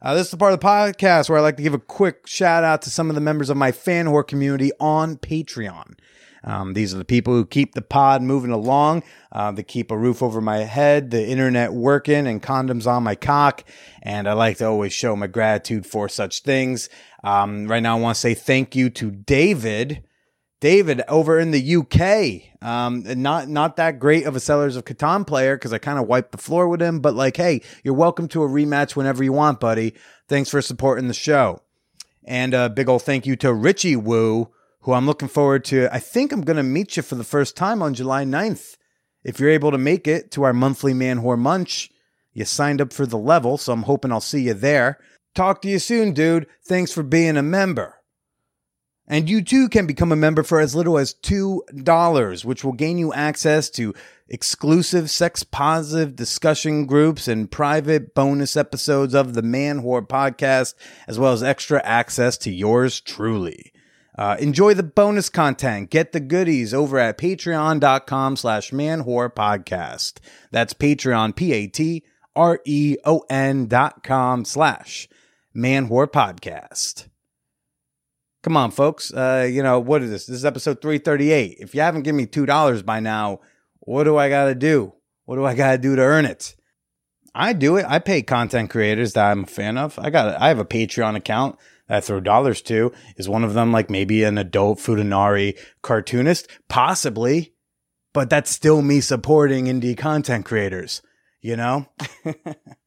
Uh, 0.00 0.14
this 0.14 0.26
is 0.26 0.30
the 0.30 0.36
part 0.36 0.52
of 0.52 0.60
the 0.60 0.66
podcast 0.66 1.28
where 1.28 1.38
I 1.38 1.42
like 1.42 1.56
to 1.56 1.62
give 1.62 1.74
a 1.74 1.78
quick 1.78 2.26
shout 2.26 2.64
out 2.64 2.82
to 2.82 2.90
some 2.90 3.08
of 3.08 3.14
the 3.14 3.20
members 3.20 3.50
of 3.50 3.56
my 3.56 3.72
fan 3.72 4.06
whore 4.06 4.26
community 4.26 4.70
on 4.80 5.16
Patreon. 5.16 5.94
Um, 6.44 6.74
these 6.74 6.92
are 6.92 6.98
the 6.98 7.04
people 7.04 7.34
who 7.34 7.46
keep 7.46 7.74
the 7.74 7.82
pod 7.82 8.22
moving 8.22 8.50
along. 8.50 9.04
Uh, 9.30 9.52
they 9.52 9.62
keep 9.62 9.90
a 9.90 9.96
roof 9.96 10.22
over 10.22 10.40
my 10.40 10.58
head, 10.58 11.10
the 11.10 11.24
internet 11.24 11.72
working, 11.72 12.26
and 12.26 12.42
condoms 12.42 12.86
on 12.86 13.04
my 13.04 13.14
cock. 13.14 13.64
And 14.02 14.28
I 14.28 14.32
like 14.32 14.58
to 14.58 14.66
always 14.66 14.92
show 14.92 15.14
my 15.14 15.28
gratitude 15.28 15.86
for 15.86 16.08
such 16.08 16.40
things. 16.40 16.88
Um, 17.24 17.66
right 17.68 17.82
now, 17.82 17.96
I 17.96 18.00
want 18.00 18.16
to 18.16 18.20
say 18.20 18.34
thank 18.34 18.74
you 18.74 18.90
to 18.90 19.10
David. 19.10 20.04
David 20.60 21.02
over 21.08 21.40
in 21.40 21.50
the 21.50 21.76
UK. 21.76 22.64
Um, 22.64 23.02
not 23.20 23.48
not 23.48 23.76
that 23.76 23.98
great 23.98 24.26
of 24.26 24.36
a 24.36 24.40
Settlers 24.40 24.76
of 24.76 24.84
Catan 24.84 25.26
player 25.26 25.56
because 25.56 25.72
I 25.72 25.78
kind 25.78 25.98
of 25.98 26.06
wiped 26.06 26.32
the 26.32 26.38
floor 26.38 26.68
with 26.68 26.80
him. 26.80 27.00
But 27.00 27.14
like, 27.14 27.36
hey, 27.36 27.62
you're 27.82 27.94
welcome 27.94 28.28
to 28.28 28.44
a 28.44 28.48
rematch 28.48 28.94
whenever 28.94 29.24
you 29.24 29.32
want, 29.32 29.58
buddy. 29.58 29.94
Thanks 30.28 30.50
for 30.50 30.62
supporting 30.62 31.08
the 31.08 31.14
show. 31.14 31.62
And 32.24 32.54
a 32.54 32.70
big 32.70 32.88
old 32.88 33.02
thank 33.02 33.26
you 33.26 33.34
to 33.36 33.52
Richie 33.52 33.96
Woo, 33.96 34.52
who 34.82 34.92
I'm 34.92 35.06
looking 35.06 35.28
forward 35.28 35.64
to. 35.66 35.92
I 35.92 35.98
think 35.98 36.30
I'm 36.30 36.42
going 36.42 36.56
to 36.56 36.62
meet 36.62 36.96
you 36.96 37.02
for 37.02 37.16
the 37.16 37.24
first 37.24 37.56
time 37.56 37.82
on 37.82 37.94
July 37.94 38.24
9th. 38.24 38.76
If 39.24 39.40
you're 39.40 39.50
able 39.50 39.72
to 39.72 39.78
make 39.78 40.06
it 40.06 40.30
to 40.32 40.44
our 40.44 40.52
monthly 40.52 40.94
Man 40.94 41.20
Whore 41.20 41.38
Munch, 41.38 41.90
you 42.32 42.44
signed 42.44 42.80
up 42.80 42.92
for 42.92 43.06
the 43.06 43.18
level, 43.18 43.58
so 43.58 43.72
I'm 43.72 43.82
hoping 43.82 44.12
I'll 44.12 44.20
see 44.20 44.42
you 44.42 44.54
there. 44.54 44.98
Talk 45.34 45.62
to 45.62 45.68
you 45.68 45.78
soon, 45.78 46.12
dude. 46.12 46.46
Thanks 46.64 46.92
for 46.92 47.02
being 47.02 47.36
a 47.36 47.42
member. 47.42 48.02
And 49.08 49.28
you 49.28 49.42
too 49.42 49.68
can 49.68 49.86
become 49.86 50.12
a 50.12 50.16
member 50.16 50.42
for 50.42 50.60
as 50.60 50.74
little 50.74 50.96
as 50.96 51.12
$2, 51.14 52.44
which 52.44 52.64
will 52.64 52.72
gain 52.72 52.98
you 52.98 53.12
access 53.12 53.68
to 53.70 53.94
exclusive 54.28 55.10
sex 55.10 55.42
positive 55.42 56.16
discussion 56.16 56.86
groups 56.86 57.28
and 57.28 57.50
private 57.50 58.14
bonus 58.14 58.56
episodes 58.56 59.14
of 59.14 59.34
the 59.34 59.42
Man 59.42 59.82
Whore 59.82 60.06
podcast, 60.06 60.74
as 61.06 61.18
well 61.18 61.32
as 61.32 61.42
extra 61.42 61.82
access 61.84 62.38
to 62.38 62.50
yours 62.50 63.00
truly. 63.00 63.72
Uh, 64.16 64.36
enjoy 64.38 64.74
the 64.74 64.82
bonus 64.82 65.28
content. 65.28 65.90
Get 65.90 66.12
the 66.12 66.20
goodies 66.20 66.72
over 66.74 66.98
at 66.98 67.18
patreon.com 67.18 68.36
slash 68.36 68.70
manwhore 68.70 69.32
podcast. 69.32 70.18
That's 70.50 70.74
Patreon, 70.74 71.34
P-A-T-R-E-O-N 71.34 72.06
dot 73.66 74.02
com 74.02 74.44
slash 74.44 75.08
manwhore 75.54 76.06
podcast. 76.06 77.08
Come 78.42 78.56
on, 78.56 78.70
folks. 78.70 79.12
Uh, 79.12 79.48
you 79.50 79.62
know, 79.62 79.78
what 79.78 80.02
is 80.02 80.10
this? 80.10 80.26
This 80.26 80.36
is 80.36 80.44
episode 80.44 80.82
338. 80.82 81.58
If 81.60 81.74
you 81.74 81.80
haven't 81.80 82.02
given 82.02 82.16
me 82.16 82.26
$2 82.26 82.84
by 82.84 83.00
now, 83.00 83.40
what 83.80 84.04
do 84.04 84.16
I 84.16 84.28
got 84.28 84.46
to 84.46 84.54
do? 84.54 84.94
What 85.24 85.36
do 85.36 85.44
I 85.44 85.54
got 85.54 85.72
to 85.72 85.78
do 85.78 85.94
to 85.94 86.02
earn 86.02 86.24
it? 86.24 86.56
I 87.34 87.52
do 87.52 87.76
it. 87.76 87.86
I 87.88 87.98
pay 87.98 88.22
content 88.22 88.70
creators 88.70 89.14
that 89.14 89.30
I'm 89.30 89.44
a 89.44 89.46
fan 89.46 89.78
of. 89.78 89.98
I 89.98 90.10
got 90.10 90.40
I 90.40 90.48
have 90.48 90.58
a 90.58 90.64
Patreon 90.64 91.16
account 91.16 91.56
that 91.88 91.98
I 91.98 92.00
throw 92.00 92.20
dollars 92.20 92.60
to. 92.62 92.92
Is 93.16 93.28
one 93.28 93.44
of 93.44 93.54
them 93.54 93.72
like 93.72 93.88
maybe 93.88 94.22
an 94.24 94.38
adult 94.38 94.78
Futanari 94.78 95.58
cartoonist? 95.82 96.48
Possibly. 96.68 97.54
But 98.12 98.28
that's 98.28 98.50
still 98.50 98.82
me 98.82 99.00
supporting 99.00 99.66
indie 99.66 99.96
content 99.96 100.44
creators, 100.44 101.00
you 101.40 101.56
know? 101.56 101.86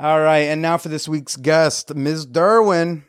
All 0.00 0.18
right, 0.18 0.48
and 0.48 0.62
now 0.62 0.78
for 0.78 0.88
this 0.88 1.06
week's 1.06 1.36
guest, 1.36 1.94
Ms. 1.94 2.26
Derwin 2.26 3.02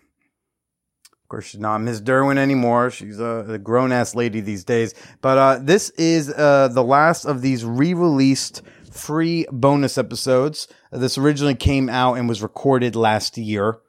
Of 1.06 1.30
course, 1.30 1.46
she's 1.46 1.62
not 1.62 1.78
Ms. 1.78 2.02
Derwin 2.02 2.38
anymore. 2.38 2.92
She's 2.92 3.18
a, 3.18 3.46
a 3.48 3.58
grown 3.58 3.94
ass 3.94 4.14
lady 4.14 4.42
these 4.42 4.66
days. 4.66 4.94
But 5.22 5.38
uh, 5.38 5.60
this 5.64 5.92
is 5.92 6.30
uh, 6.30 6.68
the 6.68 6.84
last 6.84 7.24
of 7.24 7.42
these 7.42 7.64
re 7.64 7.94
released 7.94 8.62
free 8.92 9.46
bonus 9.54 9.98
episodes. 9.98 10.68
This 10.92 11.18
originally 11.18 11.56
came 11.56 11.88
out 11.88 12.16
and 12.16 12.28
was 12.28 12.44
recorded 12.44 12.98
last 12.98 13.38
year, 13.38 13.80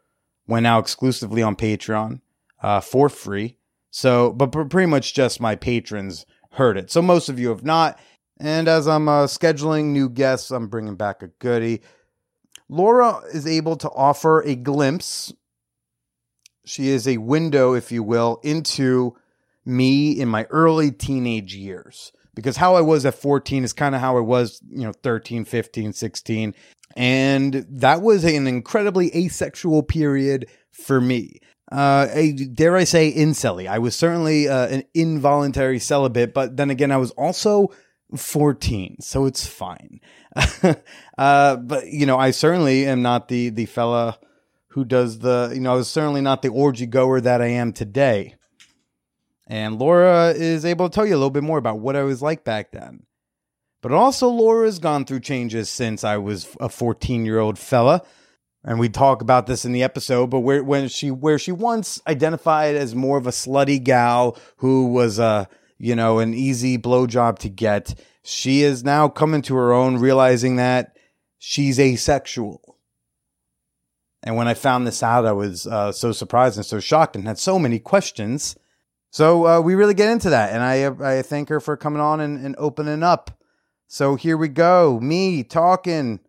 went 0.47 0.69
out 0.69 0.85
exclusively 0.85 1.43
on 1.43 1.57
Patreon 1.57 2.21
uh, 2.63 2.79
for 2.79 3.09
free. 3.09 3.57
So, 3.91 4.33
but 4.33 4.53
pr- 4.53 4.63
pretty 4.63 4.87
much 4.87 5.13
just 5.13 5.41
my 5.41 5.57
patrons 5.57 6.25
heard 6.53 6.77
it. 6.77 6.89
So 6.93 7.03
most 7.03 7.29
of 7.29 7.41
you 7.41 7.49
have 7.49 7.65
not. 7.65 7.99
And 8.39 8.69
as 8.69 8.87
I'm 8.87 9.09
uh, 9.09 9.25
scheduling 9.27 9.87
new 9.87 10.09
guests, 10.09 10.53
I'm 10.53 10.69
bringing 10.69 10.95
back 10.95 11.21
a 11.23 11.27
goodie. 11.41 11.83
Laura 12.69 13.21
is 13.33 13.47
able 13.47 13.77
to 13.77 13.91
offer 13.91 14.41
a 14.43 14.55
glimpse. 14.55 15.33
She 16.65 16.89
is 16.89 17.07
a 17.09 17.19
window, 17.19 17.75
if 17.75 17.93
you 17.93 18.03
will, 18.03 18.41
into 18.43 19.17
me 19.65 20.13
in 20.13 20.29
my 20.29 20.45
early 20.51 20.91
teenage 20.91 21.55
years. 21.55 22.13
Because 22.35 22.57
how 22.57 22.77
I 22.77 22.81
was 22.81 23.05
at 23.05 23.15
14 23.15 23.63
is 23.63 23.73
kind 23.73 23.95
of 23.95 24.01
how 24.01 24.17
I 24.17 24.21
was, 24.21 24.61
you 24.71 24.85
know, 24.85 24.93
13, 25.03 25.45
15, 25.45 25.93
16. 25.93 26.55
And 26.97 27.67
that 27.69 28.01
was 28.01 28.25
an 28.25 28.47
incredibly 28.47 29.15
asexual 29.15 29.83
period 29.83 30.49
for 30.71 31.01
me. 31.01 31.41
Uh, 31.71 32.09
a, 32.13 32.33
dare 32.33 32.77
I 32.77 32.85
say, 32.85 33.13
incelly. 33.13 33.67
I 33.67 33.79
was 33.79 33.95
certainly 33.95 34.49
uh, 34.49 34.69
an 34.69 34.85
involuntary 34.95 35.79
celibate, 35.79 36.35
but 36.35 36.57
then 36.57 36.71
again, 36.71 36.91
I 36.91 36.99
was 36.99 37.13
also 37.13 37.69
14, 38.15 38.97
so 39.01 39.25
it's 39.25 39.47
fine. 39.47 40.01
uh, 41.19 41.57
but 41.57 41.89
you 41.89 42.07
know, 42.07 42.19
I 42.19 42.31
certainly 42.31 42.87
am 42.87 43.03
not 43.03 43.29
the 43.29 43.51
the 43.51 43.67
fella 43.67 44.19
who 44.69 44.85
does 44.85 45.19
the. 45.19 45.51
You 45.55 45.61
know, 45.61 45.73
I 45.73 45.77
was 45.77 45.89
certainly 45.89 46.21
not 46.21 46.43
the 46.43 46.49
orgy 46.49 46.87
goer 46.87 47.21
that 47.21 47.43
I 47.43 47.49
am 47.49 47.73
today. 47.73 48.37
And 49.47 49.79
Laura 49.79 50.31
is 50.31 50.65
able 50.65 50.89
to 50.89 50.95
tell 50.95 51.05
you 51.05 51.15
a 51.15 51.19
little 51.19 51.31
bit 51.31 51.43
more 51.43 51.59
about 51.59 51.81
what 51.81 51.97
I 51.97 52.05
was 52.05 52.23
like 52.23 52.45
back 52.45 52.73
then. 52.73 53.05
But 53.83 53.93
also, 53.93 54.29
Laura's 54.29 54.79
gone 54.79 55.05
through 55.05 55.21
changes 55.21 55.69
since 55.69 56.05
I 56.05 56.17
was 56.17 56.57
a 56.61 56.69
14 56.69 57.27
year 57.27 57.39
old 57.39 57.59
fella. 57.59 58.03
And 58.65 58.79
we 58.79 58.89
talk 58.89 59.23
about 59.23 59.47
this 59.47 59.65
in 59.65 59.73
the 59.73 59.83
episode, 59.83 60.31
but 60.31 60.41
where 60.41 60.63
when 60.63 60.87
she 60.87 61.11
where 61.11 61.39
she 61.39 61.51
once 61.51 62.01
identified 62.07 62.77
as 62.77 62.95
more 62.95 63.19
of 63.19 63.27
a 63.27 63.31
slutty 63.31 63.83
gal 63.83 64.39
who 64.59 64.87
was 64.87 65.19
a 65.19 65.49
you 65.79 65.97
know 65.97 66.21
an 66.21 66.33
easy 66.33 66.79
blowjob 66.79 67.41
to 67.41 67.49
get, 67.49 67.97
she 68.23 68.63
is 68.63 68.85
now 68.85 69.09
coming 69.09 69.43
to 69.43 69.55
her 69.57 69.73
own, 69.73 69.97
realizing 69.97 70.57
that 70.57 70.97
she's 71.39 71.79
asexual. 71.79 72.79
And 74.23 74.37
when 74.37 74.47
I 74.47 74.55
found 74.55 74.87
this 74.87 75.03
out, 75.03 75.27
I 75.27 75.33
was 75.33 75.67
uh, 75.67 75.91
so 75.91 76.13
surprised 76.13 76.57
and 76.57 76.67
so 76.67 76.79
shocked, 76.79 77.17
and 77.17 77.27
had 77.27 77.39
so 77.39 77.59
many 77.59 77.79
questions. 77.79 78.57
So 79.11 79.47
uh, 79.47 79.61
we 79.61 79.75
really 79.75 79.95
get 79.95 80.11
into 80.11 80.31
that, 80.31 80.53
and 80.53 80.63
I 80.63 81.19
I 81.19 81.23
thank 81.23 81.49
her 81.49 81.61
for 81.61 81.77
coming 81.77 82.01
on 82.01 82.21
and, 82.21 82.45
and 82.45 82.55
opening 82.59 83.03
up. 83.03 83.31
So 83.89 84.15
here 84.15 84.39
we 84.39 84.49
go, 84.49 84.99
me 85.01 85.43
talking 85.43 86.21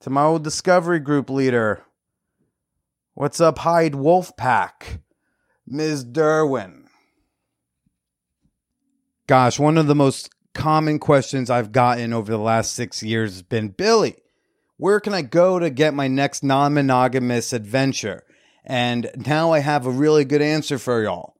to 0.00 0.10
my 0.10 0.22
old 0.22 0.44
Discovery 0.44 1.00
Group 1.00 1.28
leader. 1.28 1.82
What's 3.14 3.40
up, 3.40 3.58
Hyde 3.58 3.94
Wolfpack? 3.94 5.00
Ms. 5.66 6.04
Derwin. 6.04 6.84
Gosh, 9.26 9.58
one 9.58 9.76
of 9.76 9.88
the 9.88 9.96
most 9.96 10.30
common 10.58 10.98
questions 10.98 11.50
I've 11.50 11.70
gotten 11.70 12.12
over 12.12 12.32
the 12.32 12.36
last 12.36 12.74
six 12.74 13.00
years 13.00 13.34
has 13.34 13.42
been 13.42 13.68
Billy, 13.68 14.16
where 14.76 14.98
can 14.98 15.14
I 15.14 15.22
go 15.22 15.60
to 15.60 15.70
get 15.70 15.94
my 15.94 16.08
next 16.08 16.42
non 16.42 16.74
monogamous 16.74 17.52
adventure? 17.52 18.24
And 18.64 19.08
now 19.24 19.52
I 19.52 19.60
have 19.60 19.86
a 19.86 19.90
really 19.90 20.24
good 20.24 20.42
answer 20.42 20.78
for 20.78 21.02
y'all 21.02 21.36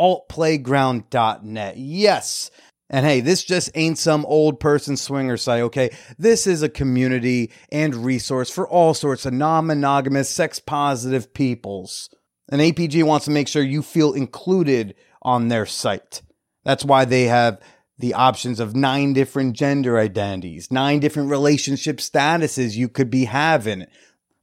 altplayground.net. 0.00 1.76
Yes. 1.76 2.50
And 2.88 3.04
hey, 3.04 3.20
this 3.20 3.44
just 3.44 3.70
ain't 3.74 3.98
some 3.98 4.24
old 4.24 4.58
person 4.58 4.96
swinger 4.96 5.36
site, 5.36 5.62
okay? 5.62 5.90
This 6.18 6.46
is 6.46 6.62
a 6.62 6.68
community 6.68 7.52
and 7.70 7.94
resource 7.94 8.50
for 8.50 8.66
all 8.66 8.94
sorts 8.94 9.26
of 9.26 9.32
non 9.32 9.66
monogamous, 9.66 10.30
sex 10.30 10.58
positive 10.58 11.34
peoples. 11.34 12.08
And 12.50 12.60
APG 12.60 13.02
wants 13.02 13.26
to 13.26 13.30
make 13.30 13.48
sure 13.48 13.62
you 13.62 13.82
feel 13.82 14.12
included 14.12 14.94
on 15.22 15.48
their 15.48 15.66
site. 15.66 16.22
That's 16.64 16.84
why 16.84 17.04
they 17.04 17.24
have 17.24 17.60
the 18.00 18.14
options 18.14 18.60
of 18.60 18.74
nine 18.74 19.12
different 19.12 19.54
gender 19.54 19.98
identities, 19.98 20.70
nine 20.70 21.00
different 21.00 21.30
relationship 21.30 21.98
statuses 21.98 22.74
you 22.74 22.88
could 22.88 23.10
be 23.10 23.26
having, 23.26 23.86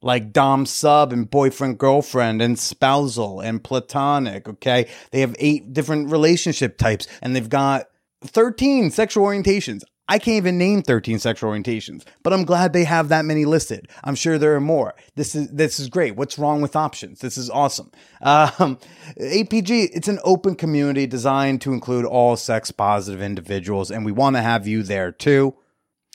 like 0.00 0.32
Dom 0.32 0.64
sub 0.64 1.12
and 1.12 1.28
boyfriend 1.28 1.78
girlfriend 1.78 2.40
and 2.40 2.58
spousal 2.58 3.40
and 3.40 3.62
platonic. 3.62 4.48
Okay. 4.48 4.88
They 5.10 5.20
have 5.20 5.34
eight 5.38 5.72
different 5.72 6.10
relationship 6.10 6.78
types 6.78 7.08
and 7.20 7.34
they've 7.34 7.48
got 7.48 7.86
13 8.22 8.90
sexual 8.90 9.26
orientations. 9.26 9.82
I 10.10 10.18
can't 10.18 10.38
even 10.38 10.56
name 10.56 10.82
13 10.82 11.18
sexual 11.18 11.50
orientations, 11.50 12.04
but 12.22 12.32
I'm 12.32 12.44
glad 12.44 12.72
they 12.72 12.84
have 12.84 13.10
that 13.10 13.26
many 13.26 13.44
listed. 13.44 13.88
I'm 14.04 14.14
sure 14.14 14.38
there 14.38 14.54
are 14.54 14.60
more. 14.60 14.94
This 15.16 15.34
is 15.34 15.48
this 15.50 15.78
is 15.78 15.88
great. 15.88 16.16
What's 16.16 16.38
wrong 16.38 16.62
with 16.62 16.74
options? 16.74 17.20
This 17.20 17.36
is 17.36 17.50
awesome. 17.50 17.92
Um, 18.22 18.78
APG, 19.20 19.90
it's 19.92 20.08
an 20.08 20.18
open 20.24 20.54
community 20.54 21.06
designed 21.06 21.60
to 21.62 21.74
include 21.74 22.06
all 22.06 22.36
sex 22.36 22.70
positive 22.70 23.20
individuals, 23.20 23.90
and 23.90 24.04
we 24.04 24.12
want 24.12 24.36
to 24.36 24.42
have 24.42 24.66
you 24.66 24.82
there 24.82 25.12
too. 25.12 25.54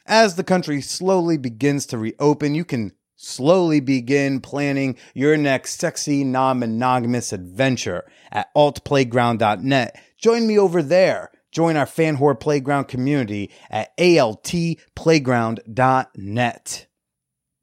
As 0.07 0.35
the 0.35 0.43
country 0.43 0.81
slowly 0.81 1.37
begins 1.37 1.85
to 1.87 1.97
reopen, 1.97 2.55
you 2.55 2.65
can 2.65 2.93
slowly 3.15 3.79
begin 3.79 4.41
planning 4.41 4.97
your 5.13 5.37
next 5.37 5.79
sexy 5.79 6.23
non 6.23 6.59
monogamous 6.59 7.31
adventure 7.31 8.05
at 8.31 8.53
altplayground.net. 8.55 10.01
Join 10.17 10.47
me 10.47 10.57
over 10.57 10.81
there. 10.81 11.31
Join 11.53 11.77
our 11.77 11.85
fan 11.85 12.17
whore 12.17 12.37
playground 12.37 12.85
community 12.85 13.49
at 13.69 13.95
altplayground.net. 13.97 16.87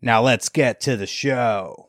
Now 0.03 0.23
let's 0.23 0.49
get 0.49 0.81
to 0.83 0.97
the 0.97 1.07
show. 1.07 1.89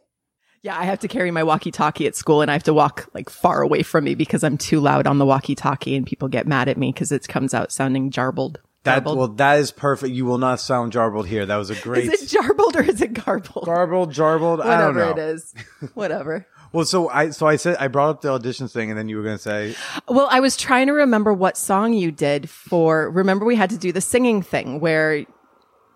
Yeah, 0.64 0.78
I 0.78 0.84
have 0.84 1.00
to 1.00 1.08
carry 1.08 1.32
my 1.32 1.44
walkie-talkie 1.44 2.06
at 2.06 2.16
school, 2.16 2.42
and 2.42 2.52
I 2.52 2.54
have 2.54 2.64
to 2.64 2.74
walk 2.74 3.10
like 3.14 3.30
far 3.32 3.62
away 3.64 3.82
from 3.84 4.04
me 4.04 4.14
because 4.16 4.44
I'm 4.44 4.58
too 4.58 4.80
loud 4.80 5.08
on 5.08 5.18
the 5.18 5.26
walkie-talkie, 5.26 5.96
and 5.96 6.06
people 6.06 6.28
get 6.28 6.46
mad 6.46 6.68
at 6.68 6.78
me 6.78 6.92
because 6.92 7.12
it 7.12 7.28
comes 7.28 7.54
out 7.54 7.72
sounding 7.72 8.12
jarbled. 8.12 8.58
That 8.84 8.96
Garbled. 9.04 9.18
well, 9.18 9.28
that 9.28 9.60
is 9.60 9.72
perfect. 9.72 10.12
You 10.14 10.26
will 10.26 10.40
not 10.40 10.60
sound 10.60 10.92
jarbled 10.92 11.28
here. 11.28 11.46
That 11.46 11.58
was 11.58 11.70
a 11.70 11.76
great 11.76 12.06
is 12.12 12.24
it 12.24 12.30
jarbled 12.36 12.76
or 12.76 12.82
is 12.82 13.00
it 13.00 13.14
garbled? 13.14 13.66
garbled, 13.66 14.12
jarbled. 14.12 14.60
I 14.60 14.82
don't 14.82 14.96
Whatever 14.96 15.00
know. 15.00 15.12
it 15.12 15.20
is, 15.20 15.54
whatever. 15.94 16.48
Well, 16.74 16.86
so 16.86 17.10
I 17.10 17.32
so 17.32 17.48
I 17.48 17.58
said 17.58 17.76
I 17.80 17.88
brought 17.90 18.10
up 18.10 18.22
the 18.22 18.30
auditions 18.40 18.72
thing, 18.72 18.90
and 18.90 18.98
then 18.98 19.10
you 19.10 19.18
were 19.18 19.24
going 19.24 19.38
to 19.38 19.42
say 19.44 19.76
Well, 20.08 20.28
I 20.32 20.40
was 20.40 20.56
trying 20.56 20.88
to 20.88 20.94
remember 20.94 21.34
what 21.34 21.58
song 21.58 21.94
you 21.94 22.12
did 22.12 22.50
for. 22.50 23.10
Remember, 23.10 23.46
we 23.46 23.56
had 23.56 23.70
to 23.72 23.78
do 23.78 23.92
the 23.92 24.02
singing 24.02 24.42
thing 24.42 24.80
where 24.80 25.26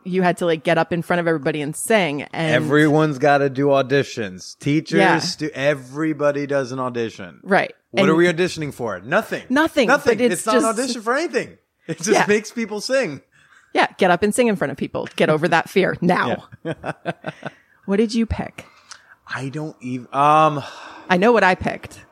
you 0.03 0.21
had 0.21 0.37
to 0.37 0.45
like 0.45 0.63
get 0.63 0.77
up 0.77 0.91
in 0.93 1.01
front 1.01 1.19
of 1.19 1.27
everybody 1.27 1.61
and 1.61 1.75
sing. 1.75 2.23
And 2.23 2.53
everyone's 2.53 3.17
got 3.17 3.39
to 3.39 3.49
do 3.49 3.67
auditions. 3.67 4.57
Teachers, 4.59 4.99
Yeah. 4.99 5.19
stu- 5.19 5.49
everybody 5.53 6.45
does 6.45 6.71
an 6.71 6.79
audition. 6.79 7.39
right. 7.43 7.73
What 7.91 8.01
And- 8.03 8.11
are 8.11 8.15
we 8.15 8.25
auditioning 8.27 8.73
for? 8.73 8.99
Nothing. 8.99 9.43
Nothing, 9.49 9.87
Nothing. 9.87 10.19
it's 10.19 10.33
It's, 10.35 10.45
not 10.45 10.55
an 10.57 10.61
just- 10.63 10.79
audition 10.79 11.01
for 11.01 11.15
anything. 11.15 11.57
It 11.87 11.97
just 11.97 12.09
Yeah. 12.09 12.25
makes 12.27 12.51
people 12.51 12.81
sing. 12.81 13.21
Yeah, 13.73 13.87
get 13.97 14.11
up 14.11 14.21
and 14.23 14.35
sing 14.35 14.47
in 14.47 14.55
front 14.57 14.71
of 14.71 14.77
people. 14.77 15.07
Get 15.15 15.29
over 15.29 15.47
that 15.47 15.69
fear 15.69 15.95
now. 16.01 16.49
what 17.85 17.97
did 17.97 18.13
you 18.13 18.25
pick? 18.25 18.65
I 19.27 19.49
don't 19.49 19.75
even. 19.81 20.07
Um, 20.13 20.63
I 21.09 21.17
know 21.17 21.31
what 21.31 21.43
I 21.43 21.55
picked. 21.55 22.05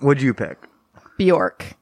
what'd 0.00 0.22
you 0.22 0.34
pick? 0.34 0.58
Bjork. 1.18 1.76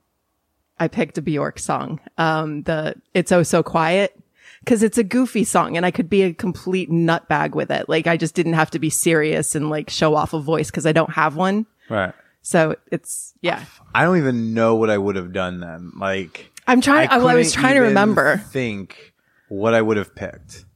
I 0.78 0.88
picked 0.88 1.18
a 1.18 1.22
Bjork 1.22 1.58
song. 1.58 2.00
Um, 2.18 2.62
the 2.62 2.94
It's 3.14 3.32
Oh 3.32 3.42
So 3.42 3.62
Quiet. 3.62 4.18
Cause 4.66 4.82
it's 4.82 4.98
a 4.98 5.04
goofy 5.04 5.44
song 5.44 5.76
and 5.76 5.86
I 5.86 5.90
could 5.90 6.10
be 6.10 6.22
a 6.22 6.34
complete 6.34 6.90
nutbag 6.90 7.52
with 7.54 7.70
it. 7.70 7.88
Like 7.88 8.06
I 8.06 8.16
just 8.16 8.34
didn't 8.34 8.52
have 8.54 8.70
to 8.72 8.78
be 8.78 8.90
serious 8.90 9.54
and 9.54 9.70
like 9.70 9.88
show 9.88 10.14
off 10.14 10.34
a 10.34 10.40
voice 10.40 10.70
cause 10.70 10.84
I 10.84 10.92
don't 10.92 11.12
have 11.12 11.36
one. 11.36 11.64
Right. 11.88 12.12
So 12.42 12.76
it's, 12.90 13.34
yeah. 13.40 13.64
I 13.94 14.02
don't 14.02 14.18
even 14.18 14.54
know 14.54 14.74
what 14.74 14.90
I 14.90 14.98
would 14.98 15.16
have 15.16 15.32
done 15.32 15.60
then. 15.60 15.92
Like 15.96 16.50
I'm 16.66 16.80
trying, 16.80 17.08
I, 17.08 17.18
well, 17.18 17.28
I 17.28 17.34
was 17.34 17.52
couldn't 17.52 17.62
trying 17.62 17.74
to 17.76 17.80
remember. 17.80 18.36
Think 18.50 19.14
what 19.48 19.74
I 19.74 19.80
would 19.80 19.96
have 19.96 20.14
picked. 20.14 20.66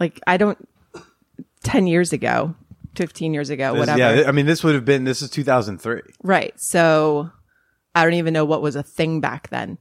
Like 0.00 0.20
I 0.26 0.36
don't, 0.36 0.56
10 1.64 1.86
years 1.86 2.12
ago, 2.12 2.54
15 2.96 3.34
years 3.34 3.50
ago, 3.50 3.72
This- 3.72 3.80
whatever. 3.80 3.98
Yeah, 3.98 4.28
I 4.28 4.32
mean, 4.32 4.46
this 4.46 4.62
would 4.64 4.74
have 4.74 4.84
been. 4.84 5.04
This 5.04 5.22
is 5.22 5.30
2003. 5.30 6.00
Right. 6.22 6.58
So 6.60 7.30
I 7.94 8.04
don't 8.04 8.14
even 8.14 8.32
know 8.34 8.44
what 8.44 8.62
was 8.62 8.76
a 8.76 8.82
thing 8.82 9.20
back 9.20 9.48
then. 9.50 9.78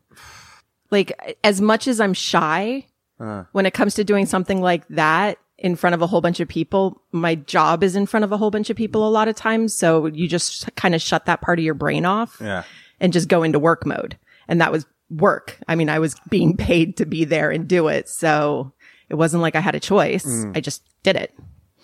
Like, 0.91 1.37
as 1.43 1.59
much 1.59 1.87
as 1.87 1.99
I'm 1.99 2.13
shy, 2.13 2.85
uh-huh. 3.19 3.45
when 3.51 3.65
it 3.65 3.73
comes 3.73 3.95
to 3.95 4.03
doing 4.03 4.25
something 4.25 4.61
like 4.61 4.87
that 4.89 5.37
in 5.57 5.75
front 5.75 5.93
of 5.93 6.01
a 6.01 6.07
whole 6.07 6.21
bunch 6.21 6.39
of 6.39 6.47
people, 6.47 7.01
my 7.11 7.35
job 7.35 7.83
is 7.83 7.95
in 7.95 8.05
front 8.05 8.23
of 8.23 8.31
a 8.31 8.37
whole 8.37 8.51
bunch 8.51 8.69
of 8.69 8.77
people 8.77 9.07
a 9.07 9.09
lot 9.09 9.27
of 9.27 9.35
times. 9.35 9.73
So 9.73 10.05
you 10.07 10.27
just 10.27 10.73
kind 10.75 10.93
of 10.93 11.01
shut 11.01 11.25
that 11.25 11.41
part 11.41 11.57
of 11.57 11.65
your 11.65 11.73
brain 11.73 12.05
off 12.05 12.37
Yeah. 12.41 12.63
and 12.99 13.13
just 13.13 13.27
go 13.29 13.43
into 13.43 13.59
work 13.59 13.85
mode. 13.85 14.17
And 14.47 14.61
that 14.61 14.71
was 14.71 14.85
work. 15.09 15.57
I 15.67 15.75
mean, 15.75 15.89
I 15.89 15.99
was 15.99 16.15
being 16.29 16.57
paid 16.57 16.97
to 16.97 17.05
be 17.05 17.23
there 17.23 17.49
and 17.49 17.67
do 17.67 17.87
it. 17.87 18.09
So 18.09 18.73
it 19.09 19.15
wasn't 19.15 19.41
like 19.41 19.55
I 19.55 19.61
had 19.61 19.75
a 19.75 19.79
choice. 19.79 20.25
Mm. 20.25 20.57
I 20.57 20.59
just 20.59 20.83
did 21.03 21.15
it. 21.15 21.33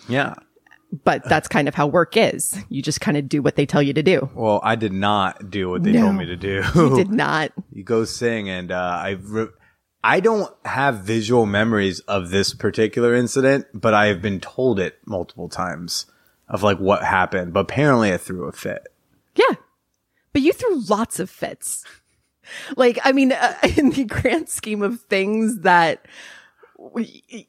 Yeah. 0.08 0.36
But 1.04 1.24
that's 1.30 1.48
kind 1.48 1.68
of 1.68 1.76
how 1.76 1.86
work 1.88 2.18
is. 2.18 2.58
You 2.70 2.82
just 2.82 3.00
kind 3.02 3.16
of 3.18 3.30
do 3.30 3.42
what 3.42 3.56
they 3.56 3.66
tell 3.66 3.82
you 3.82 3.94
to 3.94 4.02
do. 4.04 4.30
Well, 4.34 4.60
I 4.64 4.76
did 4.76 4.92
not 4.94 5.50
do 5.52 5.70
what 5.70 5.84
they 5.84 5.92
No. 5.92 6.02
told 6.02 6.16
me 6.16 6.26
to 6.26 6.36
do. 6.36 6.64
You 6.76 6.96
did 6.96 7.12
not. 7.12 7.52
you 7.72 7.84
go 7.84 8.06
sing 8.06 8.50
and 8.50 8.72
uh 8.72 9.00
i 9.04 9.10
re- 9.22 9.48
i 10.04 10.20
don't 10.20 10.52
have 10.66 11.00
visual 11.00 11.46
memories 11.46 12.00
of 12.02 12.30
this 12.30 12.54
particular 12.54 13.14
incident 13.16 13.68
but 13.74 13.94
i 13.94 14.08
have 14.08 14.22
been 14.22 14.40
told 14.40 14.80
it 14.80 14.98
multiple 15.06 15.48
times 15.50 16.06
of 16.48 16.64
like 16.64 16.78
what 16.80 17.04
happened 17.04 17.54
but 17.54 17.62
apparently 17.62 18.12
i 18.14 18.18
threw 18.18 18.46
a 18.48 18.52
fit 18.52 18.88
Yeah. 19.36 19.56
But 20.34 20.42
you 20.44 20.54
threw 20.54 20.82
lots 20.90 21.20
of 21.20 21.30
fits. 21.30 21.84
Like, 22.76 22.98
I 23.04 23.12
mean, 23.12 23.32
uh, 23.32 23.54
in 23.78 23.92
the 23.92 24.06
grand 24.06 24.50
scheme 24.50 24.82
of 24.82 25.02
things 25.02 25.60
that 25.60 26.08
we, 26.80 27.48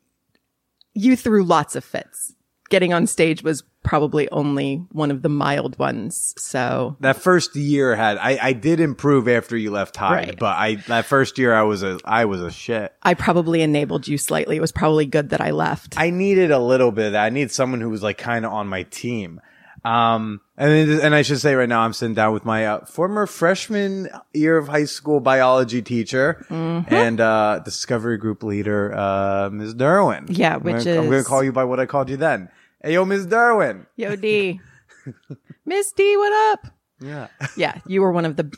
you 0.92 1.16
threw 1.16 1.42
lots 1.42 1.74
of 1.74 1.84
fits. 1.84 2.34
Getting 2.70 2.92
on 2.94 3.06
stage 3.06 3.42
was 3.42 3.62
probably 3.82 4.30
only 4.30 4.76
one 4.92 5.10
of 5.10 5.22
the 5.22 5.28
mild 5.28 5.78
ones. 5.78 6.34
So 6.38 6.96
that 7.00 7.16
first 7.16 7.54
year 7.56 7.96
had 7.96 8.16
i 8.18 8.38
i 8.40 8.52
did 8.52 8.78
improve 8.80 9.26
after 9.28 9.56
you 9.56 9.70
left 9.70 9.96
Hyde, 9.96 10.12
Right. 10.28 10.38
but 10.38 10.56
i 10.56 10.74
that 10.86 11.04
first 11.06 11.38
year 11.38 11.52
i 11.54 11.62
was 11.62 11.82
a 11.82 11.98
i 12.04 12.24
was 12.26 12.40
a 12.42 12.50
shit 12.50 12.92
I 13.02 13.14
probably 13.14 13.62
enabled 13.62 14.06
you 14.06 14.18
slightly. 14.18 14.56
It 14.56 14.60
was 14.60 14.70
probably 14.72 15.06
good 15.06 15.30
that 15.30 15.40
I 15.40 15.50
left. 15.50 15.94
i 15.98 16.10
needed 16.10 16.50
a 16.50 16.58
little 16.58 16.92
bit 16.92 17.06
of 17.06 17.12
that 17.12 17.24
i 17.24 17.30
need 17.30 17.50
someone 17.50 17.80
who 17.80 17.88
was 17.90 18.02
like 18.02 18.18
kind 18.18 18.44
of 18.44 18.52
on 18.52 18.66
my 18.68 18.82
team 18.84 19.40
um 19.82 20.42
and 20.58 20.90
and 21.00 21.14
i 21.14 21.22
should 21.22 21.40
say 21.40 21.54
right 21.54 21.68
now 21.70 21.80
i'm 21.80 21.94
sitting 21.94 22.14
down 22.14 22.34
with 22.34 22.44
my 22.44 22.66
uh, 22.66 22.84
former 22.84 23.26
freshman 23.26 24.10
year 24.34 24.58
of 24.58 24.68
high 24.68 24.84
school 24.84 25.20
biology 25.20 25.80
teacher 25.80 26.44
Mm-hmm. 26.50 26.94
and 26.94 27.18
uh 27.20 27.60
discovery 27.64 28.18
group 28.18 28.42
leader 28.42 28.92
uh 28.94 29.48
ms 29.50 29.74
derwin 29.74 30.26
Yeah, 30.28 30.56
I'm 30.56 30.62
which 30.62 30.84
gonna, 30.84 30.98
i'm 31.00 31.08
gonna 31.10 31.24
call 31.24 31.42
you 31.42 31.52
by 31.52 31.64
what 31.64 31.80
i 31.80 31.86
called 31.86 32.10
you 32.10 32.18
then 32.18 32.50
hey 32.82 32.94
yo 32.94 33.04
ms 33.04 33.26
derwin 33.26 33.86
Yo, 33.96 34.16
D. 34.16 34.60
Miss 35.66 35.92
D, 35.92 36.16
what 36.16 36.52
up? 36.52 36.72
yeah 37.00 37.28
Yeah, 37.56 37.78
you 37.86 38.00
were 38.02 38.12
one 38.12 38.24
of 38.24 38.36
the 38.36 38.50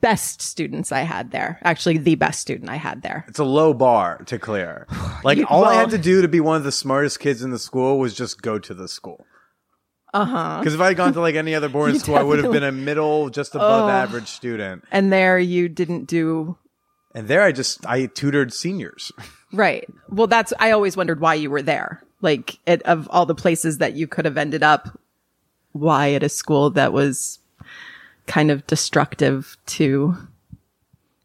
best 0.00 0.40
students 0.42 0.92
I 0.92 1.00
had 1.00 1.30
there. 1.30 1.58
Actually, 1.62 1.98
the 1.98 2.14
best 2.16 2.40
student 2.40 2.68
I 2.70 2.76
had 2.76 3.02
there. 3.02 3.24
it's 3.28 3.38
a 3.38 3.44
low 3.44 3.72
bar 3.74 4.18
to 4.26 4.38
clear 4.38 4.86
like 5.24 5.38
You- 5.38 5.46
all 5.46 5.64
i 5.64 5.74
had 5.74 5.90
to 5.90 5.98
do 5.98 6.22
to 6.22 6.28
be 6.28 6.40
one 6.40 6.56
of 6.56 6.64
the 6.64 6.72
smartest 6.72 7.18
kids 7.20 7.42
in 7.42 7.50
the 7.50 7.58
school 7.58 7.98
was 7.98 8.14
just 8.14 8.42
go 8.42 8.58
to 8.58 8.74
the 8.74 8.88
school 8.88 9.24
Uh 10.14 10.24
huh. 10.24 10.58
because 10.60 10.74
if 10.74 10.80
i 10.80 10.88
had 10.88 10.96
gone 10.96 11.12
to 11.14 11.20
like 11.20 11.34
any 11.34 11.54
other 11.54 11.68
boarding 11.68 11.98
school 12.02 12.16
i 12.16 12.22
would 12.22 12.42
have 12.42 12.52
been 12.52 12.62
a 12.64 12.72
middle 12.72 13.30
just 13.30 13.54
above 13.54 13.84
Oh. 13.84 13.88
average 13.90 14.28
student 14.28 14.84
And 14.92 15.12
there 15.12 15.38
you 15.38 15.68
didn't 15.68 16.04
do 16.06 16.58
And 17.14 17.28
there 17.28 17.42
I 17.42 17.52
just 17.52 17.84
I 17.86 18.06
tutored 18.06 18.52
seniors. 18.52 19.10
Right. 19.52 19.88
Well, 20.10 20.26
that's, 20.26 20.52
I 20.58 20.72
always 20.72 20.96
wondered 20.98 21.20
why 21.20 21.34
you 21.34 21.48
were 21.50 21.62
there. 21.62 22.02
Like, 22.22 22.58
it, 22.66 22.82
of 22.82 23.08
all 23.10 23.26
the 23.26 23.34
places 23.34 23.78
that 23.78 23.94
you 23.94 24.06
could 24.06 24.24
have 24.24 24.36
ended 24.36 24.62
up, 24.62 24.98
why 25.72 26.12
at 26.12 26.22
a 26.22 26.28
school 26.28 26.70
that 26.70 26.92
was 26.92 27.38
kind 28.26 28.50
of 28.50 28.66
destructive 28.66 29.56
to 29.66 30.16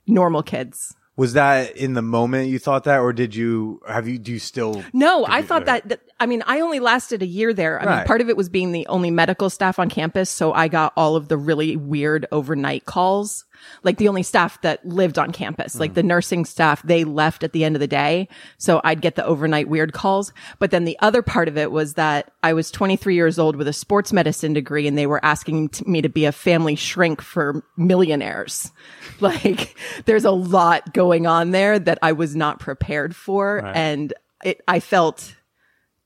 normal 0.07 0.43
kids? 0.43 0.95
Was 1.17 1.33
that 1.33 1.75
in 1.75 1.93
the 1.93 2.01
moment 2.01 2.49
you 2.49 2.57
thought 2.57 2.85
that 2.85 2.99
or 2.99 3.13
did 3.13 3.35
you 3.35 3.81
have 3.87 4.07
you 4.07 4.17
do 4.17 4.31
you 4.31 4.39
still 4.39 4.83
No, 4.93 5.25
I 5.27 5.41
thought 5.41 5.65
that, 5.65 5.87
that, 5.89 6.01
I 6.19 6.25
mean, 6.25 6.41
I 6.47 6.61
only 6.61 6.79
lasted 6.79 7.21
a 7.21 7.25
year 7.25 7.53
there. 7.53 7.81
I 7.81 7.97
mean, 7.97 8.05
part 8.07 8.21
of 8.21 8.29
it 8.29 8.37
was 8.37 8.49
being 8.49 8.71
the 8.71 8.87
only 8.87 9.11
medical 9.11 9.49
staff 9.49 9.77
on 9.77 9.89
campus. 9.89 10.29
So 10.29 10.53
I 10.53 10.67
got 10.67 10.93
all 10.95 11.15
of 11.15 11.27
the 11.27 11.37
really 11.37 11.75
weird 11.75 12.25
overnight 12.31 12.85
calls. 12.85 13.45
Like 13.83 13.97
the 13.97 14.07
only 14.07 14.23
staff 14.23 14.61
that 14.61 14.85
lived 14.85 15.17
on 15.17 15.31
campus, 15.31 15.79
like 15.79 15.91
hmm. 15.91 15.95
the 15.95 16.03
nursing 16.03 16.45
staff, 16.45 16.81
they 16.83 17.03
left 17.03 17.43
at 17.43 17.53
the 17.53 17.63
end 17.63 17.75
of 17.75 17.79
the 17.79 17.87
day. 17.87 18.27
So 18.57 18.81
I'd 18.83 19.01
get 19.01 19.15
the 19.15 19.25
overnight 19.25 19.69
weird 19.69 19.93
calls. 19.93 20.33
But 20.59 20.71
then 20.71 20.85
the 20.85 20.97
other 20.99 21.21
part 21.21 21.47
of 21.47 21.57
it 21.57 21.71
was 21.71 21.95
that 21.95 22.31
I 22.43 22.53
was 22.53 22.71
23 22.71 23.15
years 23.15 23.39
old 23.39 23.55
with 23.55 23.67
a 23.67 23.73
sports 23.73 24.13
medicine 24.13 24.53
degree 24.53 24.87
and 24.87 24.97
they 24.97 25.07
were 25.07 25.23
asking 25.23 25.69
t- 25.69 25.85
me 25.85 26.01
to 26.01 26.09
be 26.09 26.25
a 26.25 26.31
family 26.31 26.75
shrink 26.75 27.21
for 27.21 27.63
millionaires. 27.77 28.71
Like 29.19 29.77
there's 30.05 30.25
a 30.25 30.31
lot 30.31 30.95
going 30.95 31.27
on 31.27 31.51
there 31.51 31.77
that 31.77 31.99
I 32.01 32.13
was 32.13 32.35
not 32.35 32.59
prepared 32.59 33.15
for. 33.15 33.63
And 33.63 34.13
it, 34.43 34.61
I 34.67 34.79
felt 34.79 35.35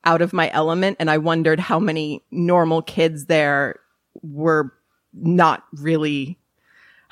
out 0.03 0.21
of 0.21 0.33
my 0.33 0.49
element 0.51 0.97
and 0.99 1.09
I 1.09 1.17
wondered 1.17 1.59
how 1.59 1.79
many 1.79 2.23
normal 2.31 2.81
kids 2.81 3.25
there 3.25 3.79
were 4.21 4.71
not 5.13 5.63
really 5.73 6.37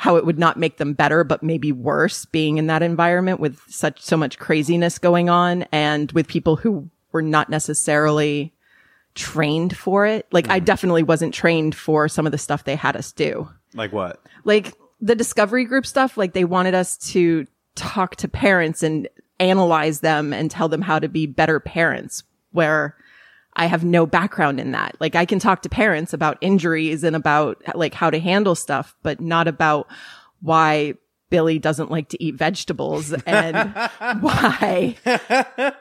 how 0.04 0.18
it 0.18 0.26
would 0.26 0.38
not 0.38 0.60
make 0.60 0.76
them 0.80 0.92
better 0.92 1.24
but 1.24 1.42
maybe 1.42 1.72
worse 1.72 2.26
being 2.26 2.58
in 2.58 2.68
that 2.68 2.84
environment 2.84 3.40
with 3.40 3.58
such 3.70 4.02
so 4.02 4.18
much 4.18 4.38
craziness 4.38 5.00
going 5.00 5.30
on 5.30 5.64
and 5.72 6.12
with 6.12 6.28
people 6.28 6.58
who 6.58 6.90
were 7.14 7.22
not 7.22 7.50
necessarily 7.50 8.54
trained 9.16 9.78
for 9.78 10.06
it. 10.06 10.28
Like 10.34 10.50
I 10.50 10.60
mm. 10.60 10.66
definitely 10.66 11.04
wasn't 11.04 11.34
trained 11.34 11.74
for 11.74 12.10
some 12.10 12.26
of 12.26 12.34
the 12.34 12.38
stuff 12.38 12.66
they 12.66 12.76
had 12.76 12.98
us 12.98 13.14
do. 13.14 13.48
Like 13.74 13.94
what? 13.94 14.20
like 14.44 14.74
the 15.00 15.16
discovery 15.16 15.64
group 15.64 15.86
stuff, 15.86 16.18
like 16.18 16.34
they 16.34 16.44
wanted 16.44 16.76
us 16.76 16.98
to 17.14 17.48
talk 17.76 18.18
to 18.18 18.28
parents 18.28 18.84
and 18.84 19.08
analyze 19.40 20.02
them 20.02 20.34
and 20.34 20.52
tell 20.52 20.68
them 20.68 20.82
how 20.82 21.00
to 21.00 21.08
be 21.08 21.28
better 21.28 21.62
parents 21.62 22.24
where 22.52 22.98
I 23.56 23.68
have 23.68 23.84
no 23.84 24.06
background 24.06 24.60
in 24.60 24.72
that. 24.72 24.96
Like 25.00 25.16
I 25.16 25.26
can 25.26 25.40
talk 25.40 25.62
to 25.64 25.70
parents 25.70 26.14
about 26.14 26.38
injuries 26.42 27.04
and 27.04 27.16
about 27.16 27.62
like 27.76 27.94
how 27.94 28.10
to 28.10 28.20
handle 28.20 28.56
stuff, 28.56 28.96
but 29.04 29.20
not 29.22 29.48
about 29.48 29.88
why 30.42 30.96
Billy 31.30 31.58
doesn't 31.58 31.90
like 31.90 32.10
to 32.10 32.24
eat 32.24 32.36
vegetables 32.36 33.12
and 33.26 33.74
why 34.22 34.96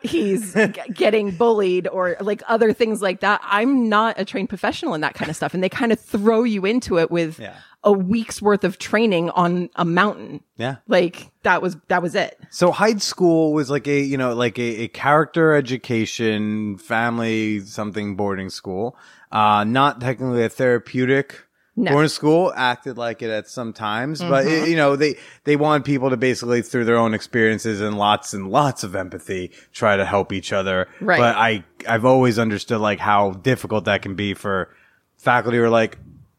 he's 0.02 0.54
g- 0.54 0.72
getting 0.94 1.30
bullied 1.30 1.86
or 1.88 2.16
like 2.20 2.42
other 2.48 2.72
things 2.72 3.02
like 3.02 3.20
that. 3.20 3.40
I'm 3.44 3.88
not 3.88 4.18
a 4.18 4.24
trained 4.24 4.48
professional 4.48 4.94
in 4.94 5.02
that 5.02 5.14
kind 5.14 5.30
of 5.30 5.36
stuff. 5.36 5.52
And 5.54 5.62
they 5.62 5.68
kind 5.68 5.92
of 5.92 6.00
throw 6.00 6.44
you 6.44 6.64
into 6.64 6.98
it 6.98 7.10
with 7.10 7.38
Yeah. 7.38 7.56
A 7.84 7.92
week's 7.92 8.40
worth 8.40 8.64
of 8.64 8.78
training 8.78 9.30
on 9.30 9.68
a 9.74 9.84
mountain. 9.84 10.42
Yeah. 10.56 10.76
Like 10.86 11.30
that 11.42 11.60
was, 11.62 11.76
that 11.88 12.02
was 12.02 12.14
it. 12.14 12.38
So 12.50 12.70
Hyde 12.70 13.02
School 13.02 13.52
was 13.52 13.70
like 13.70 13.88
a, 13.88 14.00
you 14.00 14.16
know, 14.16 14.34
like 14.34 14.58
a, 14.58 14.82
a 14.82 14.88
character 14.88 15.54
education, 15.54 16.78
family 16.78 17.60
something 17.60 18.14
boarding 18.16 18.50
school. 18.50 18.96
Uh, 19.32 19.64
not 19.64 20.00
technically 20.00 20.44
a 20.44 20.48
therapeutic 20.48 21.44
No. 21.74 21.90
boarding 21.90 22.08
school, 22.10 22.52
acted 22.54 22.98
like 22.98 23.22
it 23.22 23.30
at 23.30 23.48
some 23.48 23.72
times, 23.72 24.20
but 24.20 24.46
it, 24.46 24.68
you 24.68 24.76
know, 24.76 24.94
they, 24.94 25.16
they 25.44 25.56
want 25.56 25.84
people 25.84 26.10
to 26.10 26.16
basically 26.16 26.60
through 26.60 26.84
their 26.84 26.98
own 26.98 27.14
experiences 27.14 27.80
and 27.80 27.96
lots 27.96 28.34
and 28.34 28.50
lots 28.50 28.84
of 28.84 28.94
empathy 28.94 29.50
try 29.72 29.96
to 29.96 30.04
help 30.04 30.32
each 30.32 30.52
other. 30.52 30.86
Right. 31.00 31.18
But 31.18 31.34
I, 31.34 31.64
I've 31.88 32.04
always 32.04 32.38
understood 32.38 32.80
like 32.80 32.98
how 33.00 33.32
difficult 33.32 33.86
that 33.86 34.02
can 34.02 34.14
be 34.14 34.34
for 34.34 34.68
faculty 35.16 35.56
who 35.56 35.64
are 35.64 35.70
like, 35.70 35.98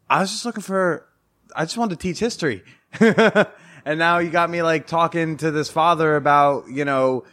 I 0.10 0.22
was 0.22 0.32
just 0.32 0.46
looking 0.46 0.62
for, 0.62 1.06
I 1.56 1.66
just 1.66 1.78
wanted 1.78 2.00
to 2.00 2.02
teach 2.02 2.20
history. 2.20 2.64
and 3.00 4.00
now 4.00 4.20
you 4.20 4.30
got 4.30 4.50
me 4.50 4.62
like 4.62 4.88
talking 4.88 5.38
to 5.38 5.52
this 5.52 5.70
father 5.70 6.16
about, 6.16 6.68
you 6.70 6.86
know, 6.86 7.24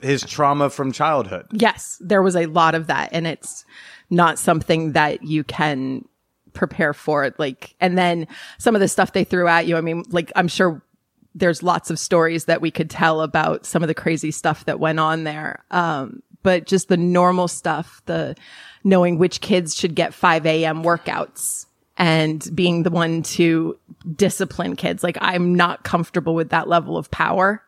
his 0.00 0.22
trauma 0.22 0.70
from 0.70 0.92
childhood. 0.92 1.46
Yes, 1.52 1.98
there 2.00 2.22
was 2.22 2.36
a 2.36 2.46
lot 2.46 2.74
of 2.74 2.86
that. 2.88 3.10
And 3.12 3.26
it's 3.26 3.64
not 4.10 4.38
something 4.38 4.92
that 4.92 5.22
you 5.22 5.44
can 5.44 6.04
prepare 6.52 6.92
for. 6.92 7.34
Like, 7.38 7.74
and 7.80 7.96
then 7.96 8.26
some 8.58 8.74
of 8.74 8.80
the 8.80 8.88
stuff 8.88 9.12
they 9.12 9.24
threw 9.24 9.48
at 9.48 9.66
you. 9.66 9.76
I 9.76 9.80
mean, 9.80 10.04
like, 10.10 10.32
I'm 10.36 10.48
sure 10.48 10.82
there's 11.34 11.62
lots 11.62 11.90
of 11.90 11.98
stories 11.98 12.46
that 12.46 12.60
we 12.60 12.70
could 12.70 12.88
tell 12.88 13.20
about 13.20 13.66
some 13.66 13.82
of 13.82 13.88
the 13.88 13.94
crazy 13.94 14.30
stuff 14.30 14.64
that 14.64 14.80
went 14.80 14.98
on 14.98 15.24
there. 15.24 15.64
Um, 15.70 16.22
but 16.42 16.66
just 16.66 16.88
the 16.88 16.96
normal 16.96 17.48
stuff, 17.48 18.00
the 18.06 18.36
knowing 18.84 19.18
which 19.18 19.40
kids 19.40 19.74
should 19.74 19.94
get 19.94 20.14
5 20.14 20.46
a.m. 20.46 20.82
workouts 20.82 21.65
and 21.96 22.48
being 22.54 22.82
the 22.82 22.90
one 22.90 23.22
to 23.22 23.78
discipline 24.14 24.76
kids. 24.76 25.02
Like, 25.02 25.18
I'm 25.20 25.54
not 25.54 25.84
comfortable 25.84 26.34
with 26.34 26.50
that 26.50 26.68
level 26.68 26.96
of 26.96 27.10
power. 27.10 27.62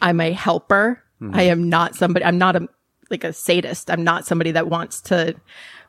I'm 0.00 0.20
a 0.20 0.32
helper. 0.32 1.02
I 1.32 1.42
am 1.42 1.68
not 1.68 1.96
somebody, 1.96 2.24
I'm 2.24 2.38
not 2.38 2.54
a, 2.54 2.68
like 3.10 3.24
a 3.24 3.32
sadist. 3.32 3.90
I'm 3.90 4.04
not 4.04 4.24
somebody 4.24 4.52
that 4.52 4.68
wants 4.68 5.00
to 5.02 5.34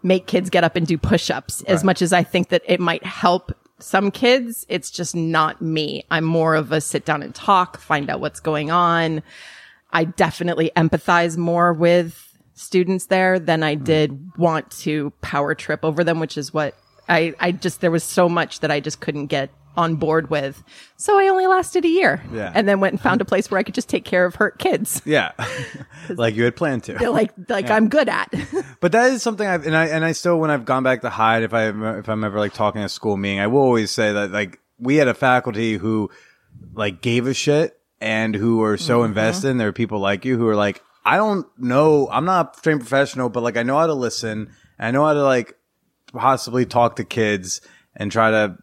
make 0.01 0.25
kids 0.25 0.49
get 0.49 0.63
up 0.63 0.75
and 0.75 0.87
do 0.87 0.97
push-ups 0.97 1.61
as 1.63 1.83
much 1.83 2.01
as 2.01 2.11
I 2.13 2.23
think 2.23 2.49
that 2.49 2.63
it 2.65 2.79
might 2.79 3.03
help 3.05 3.51
some 3.77 4.09
kids. 4.09 4.65
It's 4.69 4.89
just 4.89 5.15
not 5.15 5.61
me. 5.61 6.03
I'm 6.09 6.23
more 6.23 6.55
of 6.55 6.71
a 6.71 6.81
sit 6.81 7.05
down 7.05 7.21
and 7.21 7.35
talk, 7.35 7.79
find 7.79 8.09
out 8.09 8.19
what's 8.19 8.39
going 8.39 8.71
on. 8.71 9.21
I 9.91 10.05
definitely 10.05 10.71
empathize 10.75 11.37
more 11.37 11.73
with 11.73 12.35
students 12.55 13.05
there 13.05 13.39
than 13.39 13.61
I 13.61 13.75
did 13.75 14.35
want 14.37 14.71
to 14.79 15.11
power 15.21 15.53
trip 15.53 15.85
over 15.85 16.03
them, 16.03 16.19
which 16.19 16.37
is 16.37 16.53
what 16.53 16.75
I, 17.09 17.33
I 17.39 17.51
just, 17.51 17.81
there 17.81 17.91
was 17.91 18.03
so 18.03 18.29
much 18.29 18.59
that 18.61 18.71
I 18.71 18.79
just 18.79 19.01
couldn't 19.01 19.27
get 19.27 19.49
on 19.79 19.95
board 19.95 20.29
with. 20.29 20.61
So 20.97 21.17
I 21.17 21.29
only 21.29 21.47
lasted 21.47 21.85
a 21.85 21.87
year 21.87 22.21
Yeah. 22.33 22.51
and 22.53 22.67
then 22.67 22.79
went 22.79 22.93
and 22.93 23.01
found 23.01 23.21
a 23.21 23.25
place 23.25 23.49
where 23.49 23.57
I 23.57 23.63
could 23.63 23.75
just 23.75 23.87
take 23.87 24.03
care 24.03 24.25
of 24.25 24.35
hurt 24.35 24.59
kids. 24.59 25.01
Yeah. 25.09 25.31
like 26.09 26.35
you 26.35 26.43
had 26.43 26.55
planned 26.55 26.83
to. 26.83 27.09
Like, 27.09 27.31
like 27.47 27.69
I'm 27.69 27.89
good 27.89 28.09
at. 28.09 28.31
But 28.81 28.91
that 28.91 29.11
is 29.11 29.23
something 29.23 29.45
I've 29.45 29.65
and 29.65 29.75
I 29.75 29.87
and 29.87 30.05
I 30.05 30.13
still 30.13 30.39
when 30.39 30.51
I've 30.51 30.63
gone 30.63 30.83
back 30.83 31.01
to 31.01 31.09
Hyde, 31.09 31.43
if 31.43 31.53
I 31.53 31.67
if 31.97 32.07
I'm 32.07 32.23
ever 32.23 32.39
like 32.39 32.53
talking 32.53 32.81
at 32.81 32.85
a 32.85 32.89
school 32.89 33.17
meeting, 33.17 33.39
I 33.39 33.47
will 33.47 33.61
always 33.61 33.91
say 33.91 34.13
that 34.13 34.31
like 34.31 34.59
we 34.77 34.95
had 34.95 35.09
a 35.09 35.13
faculty 35.13 35.73
who 35.73 36.09
like 36.73 37.01
gave 37.01 37.27
a 37.27 37.33
shit 37.33 37.77
and 37.99 38.33
who 38.35 38.61
are 38.63 38.77
so 38.77 38.99
mm-hmm. 38.99 39.07
invested. 39.07 39.49
And 39.49 39.59
there 39.59 39.67
are 39.67 39.73
people 39.73 39.99
like 39.99 40.23
you 40.23 40.37
who 40.37 40.47
are 40.47 40.55
like, 40.55 40.81
I 41.03 41.17
don't 41.17 41.45
know, 41.57 42.07
I'm 42.09 42.25
not 42.25 42.57
a 42.57 42.61
trained 42.61 42.79
professional, 42.81 43.29
but 43.29 43.43
like 43.43 43.57
I 43.57 43.63
know 43.63 43.77
how 43.77 43.87
to 43.87 43.93
listen 43.93 44.51
I 44.79 44.91
know 44.91 45.05
how 45.05 45.13
to 45.13 45.23
like 45.23 45.55
possibly 46.13 46.65
talk 46.65 46.95
to 46.97 47.03
kids 47.03 47.61
and 47.95 48.11
try 48.11 48.31
to 48.31 48.57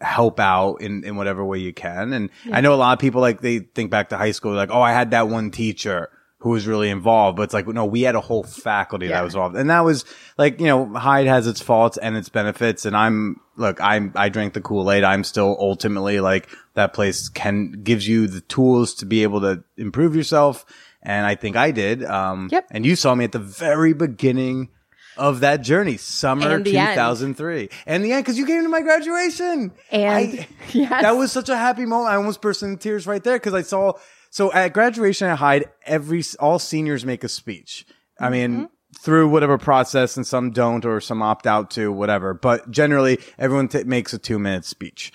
help 0.00 0.40
out 0.40 0.76
in, 0.76 1.04
in 1.04 1.16
whatever 1.16 1.44
way 1.44 1.58
you 1.58 1.72
can. 1.72 2.12
And 2.12 2.30
I 2.50 2.60
know 2.60 2.74
a 2.74 2.76
lot 2.76 2.92
of 2.92 2.98
people 2.98 3.20
like 3.20 3.40
they 3.40 3.60
think 3.60 3.90
back 3.90 4.08
to 4.08 4.16
high 4.16 4.32
school, 4.32 4.52
like, 4.52 4.70
oh, 4.72 4.82
I 4.82 4.92
had 4.92 5.12
that 5.12 5.28
one 5.28 5.50
teacher 5.50 6.10
who 6.38 6.50
was 6.50 6.66
really 6.66 6.90
involved, 6.90 7.36
but 7.36 7.44
it's 7.44 7.54
like, 7.54 7.68
no, 7.68 7.84
we 7.84 8.02
had 8.02 8.16
a 8.16 8.20
whole 8.20 8.42
faculty 8.42 9.06
that 9.06 9.22
was 9.22 9.34
involved. 9.34 9.54
And 9.54 9.70
that 9.70 9.84
was 9.84 10.04
like, 10.36 10.58
you 10.58 10.66
know, 10.66 10.92
Hyde 10.92 11.28
has 11.28 11.46
its 11.46 11.62
faults 11.62 11.98
and 11.98 12.16
its 12.16 12.28
benefits. 12.28 12.84
And 12.84 12.96
I'm, 12.96 13.40
look, 13.56 13.80
I'm, 13.80 14.12
I 14.16 14.28
drank 14.28 14.54
the 14.54 14.60
Kool-Aid. 14.60 15.04
I'm 15.04 15.22
still 15.22 15.56
ultimately 15.60 16.18
like 16.18 16.48
that 16.74 16.94
place 16.94 17.28
can, 17.28 17.70
gives 17.84 18.08
you 18.08 18.26
the 18.26 18.40
tools 18.40 18.94
to 18.94 19.06
be 19.06 19.22
able 19.22 19.40
to 19.42 19.62
improve 19.76 20.16
yourself. 20.16 20.66
And 21.00 21.24
I 21.26 21.36
think 21.36 21.54
I 21.54 21.70
did. 21.70 22.02
Um, 22.02 22.48
Yep. 22.50 22.66
and 22.72 22.84
you 22.84 22.96
saw 22.96 23.14
me 23.14 23.24
at 23.24 23.30
the 23.30 23.38
very 23.38 23.92
beginning 23.92 24.70
of 25.16 25.40
that 25.40 25.62
journey, 25.62 25.96
summer 25.96 26.48
And 26.50 26.64
the 26.64 26.76
end. 26.78 26.94
2003. 26.94 27.68
And 27.86 28.04
the 28.04 28.12
end, 28.12 28.24
cause 28.26 28.36
you 28.38 28.46
came 28.46 28.62
to 28.62 28.68
my 28.68 28.80
graduation. 28.80 29.72
And- 29.90 30.40
I- 30.40 30.48
yes. 30.72 31.02
that 31.02 31.12
was 31.16 31.32
such 31.32 31.48
a 31.48 31.56
happy 31.56 31.84
moment. 31.86 32.12
I 32.12 32.16
almost 32.16 32.40
burst 32.40 32.62
into 32.62 32.76
tears 32.76 33.06
right 33.06 33.22
there 33.22 33.36
because 33.36 33.54
I 33.54 33.62
saw. 33.62 33.94
So 34.30 34.52
at 34.52 34.72
graduation 34.72 35.28
at 35.28 35.38
Hyde, 35.38 35.66
every 35.84 36.22
all 36.40 36.58
seniors 36.58 37.04
make 37.04 37.22
a 37.24 37.28
speech. 37.28 37.84
I 38.18 38.24
Mm-hmm. 38.24 38.32
mean, 38.32 38.68
through 39.00 39.28
whatever 39.28 39.56
process, 39.58 40.16
and 40.18 40.26
some 40.26 40.50
don't, 40.50 40.84
or 40.84 41.00
some 41.00 41.22
opt 41.22 41.46
out 41.46 41.70
to 41.72 41.90
whatever. 41.90 42.34
But 42.34 42.70
generally, 42.70 43.18
everyone 43.38 43.68
t- 43.68 43.84
makes 43.84 44.12
a 44.12 44.18
two 44.18 44.38
minute 44.38 44.64
speech. 44.66 45.12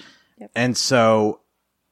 And 0.55 0.75
so 0.77 1.41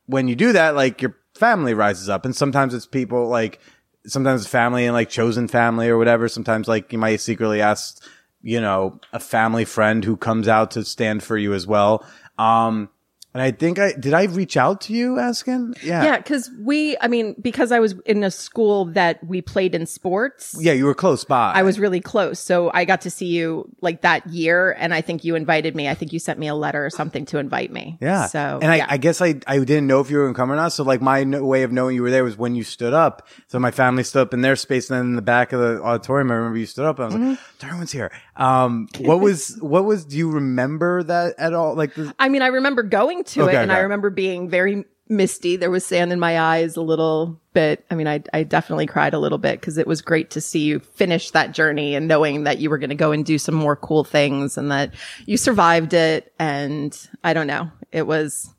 when 0.07 0.27
you 0.27 0.35
do 0.35 0.51
that, 0.53 0.75
like 0.75 1.01
your 1.01 1.15
family 1.35 1.73
rises 1.73 2.09
up, 2.09 2.25
and 2.25 2.35
sometimes 2.35 2.73
it's 2.73 2.85
people 2.87 3.27
like 3.27 3.59
sometimes 4.07 4.47
family 4.47 4.85
and 4.85 4.93
like 4.93 5.09
chosen 5.09 5.47
family 5.47 5.89
or 5.89 5.97
whatever. 5.97 6.27
Sometimes 6.27 6.67
like 6.67 6.91
you 6.91 6.99
might 6.99 7.17
secretly 7.17 7.61
ask, 7.61 8.01
you 8.41 8.61
know, 8.61 8.99
a 9.13 9.19
family 9.19 9.65
friend 9.65 10.03
who 10.03 10.17
comes 10.17 10.47
out 10.47 10.71
to 10.71 10.83
stand 10.83 11.23
for 11.23 11.37
you 11.37 11.53
as 11.53 11.65
well. 11.67 12.05
Um, 12.37 12.89
and 13.35 13.41
I 13.43 13.51
think 13.51 13.77
I 13.77 13.91
did 13.93 14.13
I 14.15 14.23
reach 14.23 14.55
out 14.57 14.81
to 14.87 14.93
you 14.93 15.19
asking? 15.19 15.75
Yeah. 15.83 16.03
Yeah, 16.03 16.17
because 16.17 16.49
we, 16.59 16.95
I 17.01 17.07
mean, 17.07 17.35
because 17.41 17.71
I 17.71 17.79
was 17.79 17.93
in 18.05 18.23
a 18.23 18.31
school 18.31 18.85
that 18.93 19.21
we 19.23 19.41
played 19.41 19.75
in 19.75 19.85
sports, 19.85 20.55
Yeah, 20.57 20.71
you 20.73 20.85
were 20.85 20.95
close 20.95 21.25
by. 21.25 21.51
I 21.53 21.63
was 21.63 21.77
really 21.79 21.99
close. 21.99 22.39
So 22.39 22.71
I 22.73 22.85
got 22.85 23.01
to 23.01 23.09
see 23.11 23.25
you 23.27 23.69
like 23.81 24.01
that 24.01 24.25
year. 24.27 24.71
And 24.79 24.93
I 24.93 25.01
think 25.01 25.23
you 25.25 25.35
invited 25.35 25.75
me. 25.75 25.89
I 25.89 25.93
think 25.95 26.13
you 26.13 26.19
sent 26.19 26.39
me 26.39 26.47
a 26.47 26.55
letter 26.55 26.85
or 26.85 26.89
something 26.89 27.25
to 27.25 27.37
invite 27.37 27.71
me. 27.71 27.97
Yeah. 28.01 28.27
So, 28.27 28.59
and 28.61 28.71
I, 28.71 28.75
yeah. 28.77 28.85
I 28.89 28.97
guess 28.97 29.21
I, 29.21 29.35
I 29.45 29.59
didn't 29.59 29.87
know 29.87 29.99
if 29.99 30.09
you 30.09 30.17
were 30.17 30.23
going 30.23 30.33
to 30.33 30.37
come 30.39 30.51
or 30.51 30.55
not. 30.55 30.71
So 30.71 30.83
like 30.85 31.01
my 31.01 31.25
no- 31.25 31.43
way 31.43 31.63
of 31.63 31.73
knowing 31.73 31.95
you 31.95 32.03
were 32.03 32.11
there 32.11 32.23
was 32.23 32.37
when 32.37 32.55
you 32.55 32.63
stood 32.63 32.93
up. 32.93 33.27
So 33.47 33.59
my 33.59 33.71
family 33.71 34.03
stood 34.03 34.21
up 34.21 34.33
in 34.33 34.39
their 34.41 34.55
space. 34.55 34.89
And 34.89 34.97
then 34.97 35.05
in 35.07 35.15
the 35.17 35.21
back 35.21 35.51
of 35.51 35.59
the 35.59 35.83
auditorium, 35.83 36.31
I 36.31 36.35
remember 36.35 36.57
you 36.57 36.65
stood 36.65 36.85
up. 36.85 36.99
And 36.99 37.03
I 37.03 37.07
was 37.07 37.15
Mm-hmm. 37.15 37.29
like, 37.31 37.39
Darwin's 37.59 37.91
here. 37.91 38.11
Um, 38.37 38.87
what 38.99 39.19
was, 39.19 39.57
what 39.59 39.83
was, 39.83 40.05
do 40.05 40.17
you 40.17 40.29
remember 40.31 41.03
that 41.03 41.35
at 41.37 41.53
all? 41.53 41.75
Like 41.75 41.93
the, 41.95 42.13
I 42.17 42.29
mean, 42.29 42.41
I 42.41 42.47
remember 42.47 42.83
going 42.83 43.24
to 43.27 43.43
Okay, 43.43 43.55
it 43.57 43.61
and 43.61 43.71
I 43.71 43.79
remember 43.79 44.09
being 44.09 44.49
very 44.49 44.85
misty. 45.07 45.55
There 45.55 45.69
was 45.69 45.85
sand 45.85 46.11
in 46.11 46.19
my 46.19 46.39
eyes 46.39 46.77
a 46.77 46.81
little 46.81 47.39
bit. 47.53 47.85
I 47.91 47.95
mean, 47.95 48.07
I, 48.07 48.23
I 48.33 48.43
definitely 48.43 48.87
cried 48.87 49.13
a 49.13 49.19
little 49.19 49.37
bit 49.37 49.59
because 49.59 49.77
it 49.77 49.85
was 49.85 50.01
great 50.01 50.31
to 50.31 50.41
see 50.41 50.59
you 50.61 50.79
finish 50.79 51.31
that 51.31 51.51
journey 51.51 51.93
and 51.95 52.07
knowing 52.07 52.45
that 52.45 52.57
you 52.57 52.69
were 52.69 52.79
going 52.79 52.89
to 52.89 52.95
go 52.95 53.11
and 53.11 53.23
do 53.23 53.37
some 53.37 53.53
more 53.55 53.75
cool 53.75 54.03
things 54.03 54.57
and 54.57 54.71
that 54.71 54.93
you 55.25 55.37
survived 55.37 55.93
it. 55.93 56.33
And 56.39 56.97
I 57.23 57.33
don't 57.33 57.45
know, 57.47 57.69
it 57.91 58.07
was, 58.07 58.49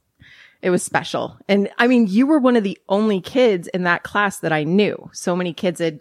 it 0.62 0.70
was 0.70 0.84
special. 0.84 1.36
And 1.48 1.68
I 1.78 1.88
mean, 1.88 2.06
you 2.06 2.26
were 2.28 2.38
one 2.38 2.54
of 2.56 2.62
the 2.64 2.78
only 2.88 3.20
kids 3.20 3.66
in 3.68 3.82
that 3.82 4.04
class 4.04 4.38
that 4.38 4.52
I 4.52 4.62
knew. 4.64 5.10
So 5.12 5.34
many 5.34 5.52
kids 5.52 5.80
had 5.80 6.00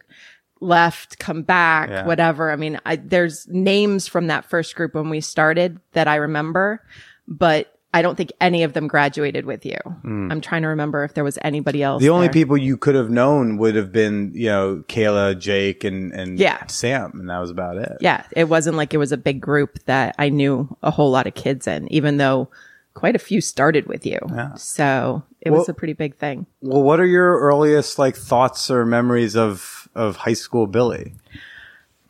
left, 0.61 1.17
come 1.17 1.41
back, 1.41 1.89
Yeah. 1.89 2.05
whatever. 2.05 2.51
I 2.51 2.55
mean, 2.55 2.79
I, 2.85 2.95
there's 2.97 3.47
names 3.47 4.07
from 4.07 4.27
that 4.27 4.45
first 4.45 4.75
group 4.75 4.93
when 4.93 5.09
we 5.09 5.21
started 5.21 5.79
that 5.93 6.07
I 6.07 6.15
remember, 6.15 6.83
but 7.27 7.74
I 7.95 8.01
don't 8.01 8.15
think 8.15 8.33
any 8.41 8.63
of 8.63 8.73
them 8.73 8.89
graduated 8.89 9.45
with 9.45 9.65
you. 9.65 9.77
Hmm. 10.01 10.29
I'm 10.29 10.41
trying 10.41 10.63
to 10.63 10.67
remember 10.67 11.05
if 11.05 11.13
there 11.13 11.23
was 11.23 11.39
anybody 11.41 11.81
else. 11.81 12.01
The 12.01 12.09
only 12.09 12.27
there. 12.27 12.33
people 12.33 12.57
you 12.57 12.75
could 12.75 12.93
have 12.93 13.09
known 13.09 13.55
would 13.55 13.75
have 13.75 13.93
been, 13.93 14.33
you 14.35 14.47
know, 14.49 14.83
Kayla, 14.89 15.39
Jake, 15.39 15.85
and, 15.85 16.11
and 16.11 16.37
Yeah. 16.37 16.65
Sam. 16.67 17.11
And 17.13 17.29
that 17.29 17.39
was 17.39 17.49
about 17.49 17.77
it. 17.77 17.93
Yeah, 18.01 18.25
it 18.35 18.49
wasn't 18.49 18.75
like 18.75 18.93
it 18.93 18.97
was 18.97 19.13
a 19.13 19.17
big 19.17 19.39
group 19.39 19.79
that 19.85 20.13
I 20.19 20.27
knew 20.27 20.75
a 20.83 20.91
whole 20.91 21.09
lot 21.09 21.25
of 21.25 21.35
kids 21.35 21.67
in, 21.67 21.89
even 21.89 22.17
though 22.17 22.49
quite 22.95 23.15
a 23.15 23.19
few 23.19 23.39
started 23.39 23.87
with 23.87 24.05
you. 24.05 24.19
So 24.57 25.23
it 25.39 25.51
was 25.51 25.69
a 25.69 25.73
pretty 25.73 25.93
big 25.93 26.17
thing. 26.17 26.47
Well, 26.59 26.83
what 26.83 26.99
are 26.99 27.05
your 27.05 27.39
earliest 27.39 27.97
like 27.97 28.17
thoughts 28.17 28.69
or 28.69 28.85
memories 28.85 29.37
of, 29.37 29.87
of 29.95 30.17
high 30.17 30.33
school 30.33 30.67
Billy? 30.67 31.13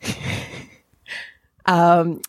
Um, 1.68 2.20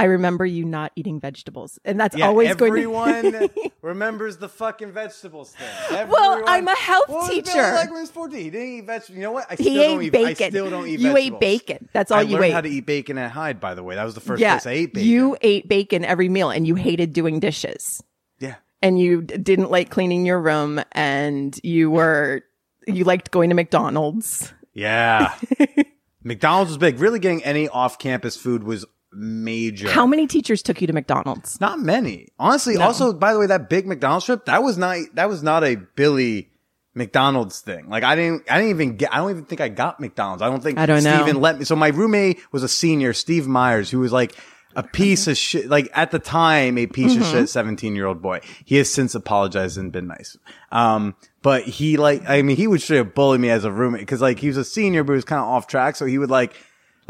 I 0.00 0.04
remember 0.04 0.46
you 0.46 0.64
not 0.64 0.92
eating 0.96 1.20
vegetables, 1.20 1.78
and 1.84 2.00
that's 2.00 2.18
always 2.20 2.54
going 2.54 2.72
to. 2.72 2.78
everyone 2.78 3.48
remembers 3.82 4.38
the 4.38 4.48
fucking 4.48 4.92
vegetables 4.92 5.52
thing. 5.54 6.08
Well, 6.08 6.42
I'm 6.46 6.66
a 6.68 6.74
health 6.74 7.08
was 7.08 7.28
teacher. 7.28 7.82
he 7.84 7.90
was 7.90 8.10
14? 8.10 8.38
He 8.40 8.50
didn't 8.50 8.68
eat 8.68 8.86
vegetables. 8.86 9.16
You 9.16 9.22
know 9.22 9.32
what? 9.32 9.46
I 9.50 9.54
still 9.56 9.66
He 9.70 9.76
don't 9.76 10.00
ate 10.00 10.06
eat, 10.06 10.12
bacon. 10.12 10.46
I 10.46 10.48
still 10.48 10.70
don't 10.70 10.86
eat 10.88 11.00
You 11.00 11.16
ate 11.16 11.38
bacon. 11.38 11.88
That's 11.92 12.10
all 12.10 12.18
I 12.18 12.22
you 12.22 12.32
learned 12.34 12.44
ate. 12.46 12.52
how 12.52 12.60
to 12.62 12.68
eat 12.70 12.86
bacon 12.86 13.18
at 13.18 13.30
Hyde, 13.30 13.60
by 13.60 13.74
the 13.74 13.82
way. 13.82 13.94
That 13.94 14.04
was 14.04 14.14
the 14.14 14.20
first 14.20 14.40
yeah, 14.40 14.54
place 14.54 14.66
I 14.66 14.70
ate 14.72 14.94
bacon. 14.94 15.08
you 15.10 15.36
ate 15.42 15.68
bacon 15.68 16.04
every 16.04 16.28
meal, 16.30 16.50
and 16.50 16.66
you 16.66 16.74
hated 16.76 17.12
doing 17.12 17.38
dishes. 17.38 18.02
yeah. 18.38 18.54
and 18.82 18.98
you 18.98 19.20
didn't 19.22 19.70
like 19.70 19.90
cleaning 19.90 20.24
your 20.24 20.40
room 20.40 20.82
and 20.92 21.60
you 21.62 21.90
were 21.90 22.42
you 22.86 23.04
liked 23.04 23.30
going 23.30 23.50
to 23.50 23.54
McDonald's. 23.54 24.52
Yeah. 24.72 25.34
McDonald's 26.24 26.70
was 26.70 26.78
big. 26.78 26.98
Really 27.00 27.18
getting 27.18 27.42
any 27.44 27.68
off-campus 27.68 28.36
food 28.36 28.62
was 28.64 28.84
major. 29.12 29.88
How 29.90 30.06
many 30.06 30.26
teachers 30.26 30.62
took 30.62 30.80
you 30.80 30.86
to 30.86 30.92
McDonald's? 30.92 31.60
Not 31.60 31.80
many. 31.80 32.28
Honestly, 32.38 32.76
also, 32.76 33.12
by 33.12 33.32
the 33.32 33.38
way, 33.38 33.46
that 33.46 33.68
big 33.68 33.86
McDonald's 33.86 34.26
trip, 34.26 34.44
that 34.46 34.62
was 34.62 34.78
not, 34.78 34.98
that 35.14 35.28
was 35.28 35.42
not 35.42 35.64
a 35.64 35.76
Billy 35.76 36.50
McDonald's 36.94 37.60
thing. 37.60 37.88
Like 37.88 38.02
I 38.04 38.16
didn't, 38.16 38.50
I 38.50 38.56
didn't 38.58 38.70
even 38.70 38.96
get, 38.96 39.12
I 39.12 39.18
don't 39.18 39.30
even 39.30 39.44
think 39.44 39.60
I 39.60 39.68
got 39.68 40.00
McDonald's. 40.00 40.42
I 40.42 40.48
don't 40.48 40.62
think 40.62 40.78
I 40.78 40.86
don't 40.86 41.04
know. 41.04 41.24
Let 41.38 41.58
me. 41.58 41.64
So 41.64 41.76
my 41.76 41.88
roommate 41.88 42.40
was 42.52 42.62
a 42.62 42.68
senior, 42.68 43.12
Steve 43.12 43.46
Myers, 43.46 43.90
who 43.90 44.00
was 44.00 44.12
like 44.12 44.34
a 44.76 44.82
piece 44.82 45.26
of 45.26 45.36
shit, 45.36 45.68
like 45.68 45.88
at 45.94 46.10
the 46.12 46.18
time, 46.18 46.78
a 46.78 46.86
piece 46.86 47.16
of 47.16 47.22
Mm-hmm. 47.22 47.32
shit 47.32 47.48
17 47.48 47.94
year 47.96 48.06
old 48.06 48.22
boy. 48.22 48.40
He 48.64 48.76
has 48.76 48.92
since 48.92 49.14
apologized 49.14 49.78
and 49.78 49.90
been 49.92 50.06
nice. 50.06 50.36
Um, 50.72 51.14
but 51.42 51.62
he 51.64 51.96
like, 51.96 52.28
I 52.28 52.42
mean, 52.42 52.56
he 52.56 52.66
would 52.66 52.82
straight 52.82 53.00
up 53.00 53.14
bully 53.14 53.38
me 53.38 53.50
as 53.50 53.64
a 53.64 53.72
roommate 53.72 54.02
because 54.02 54.20
like 54.20 54.38
he 54.38 54.48
was 54.48 54.56
a 54.56 54.64
senior, 54.64 55.02
but 55.04 55.12
he 55.12 55.16
was 55.16 55.24
kind 55.24 55.40
of 55.40 55.46
off 55.48 55.66
track. 55.66 55.96
So 55.96 56.06
he 56.06 56.18
would 56.18 56.30
like, 56.30 56.54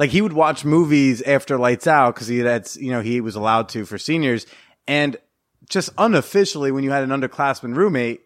like 0.01 0.09
he 0.09 0.23
would 0.23 0.33
watch 0.33 0.65
movies 0.65 1.21
after 1.21 1.59
lights 1.59 1.87
out 1.87 2.15
because 2.15 2.27
he 2.27 2.39
had, 2.39 2.67
you 2.77 2.91
know, 2.91 3.03
he 3.03 3.21
was 3.21 3.35
allowed 3.35 3.69
to 3.69 3.85
for 3.85 3.99
seniors. 3.99 4.47
And 4.89 5.19
just 5.69 5.91
unofficially, 5.99 6.73
when 6.73 6.85
you 6.85 6.91
had 6.91 7.05
an 7.05 7.11
underclassman 7.11 7.77
roommate, 7.77 8.23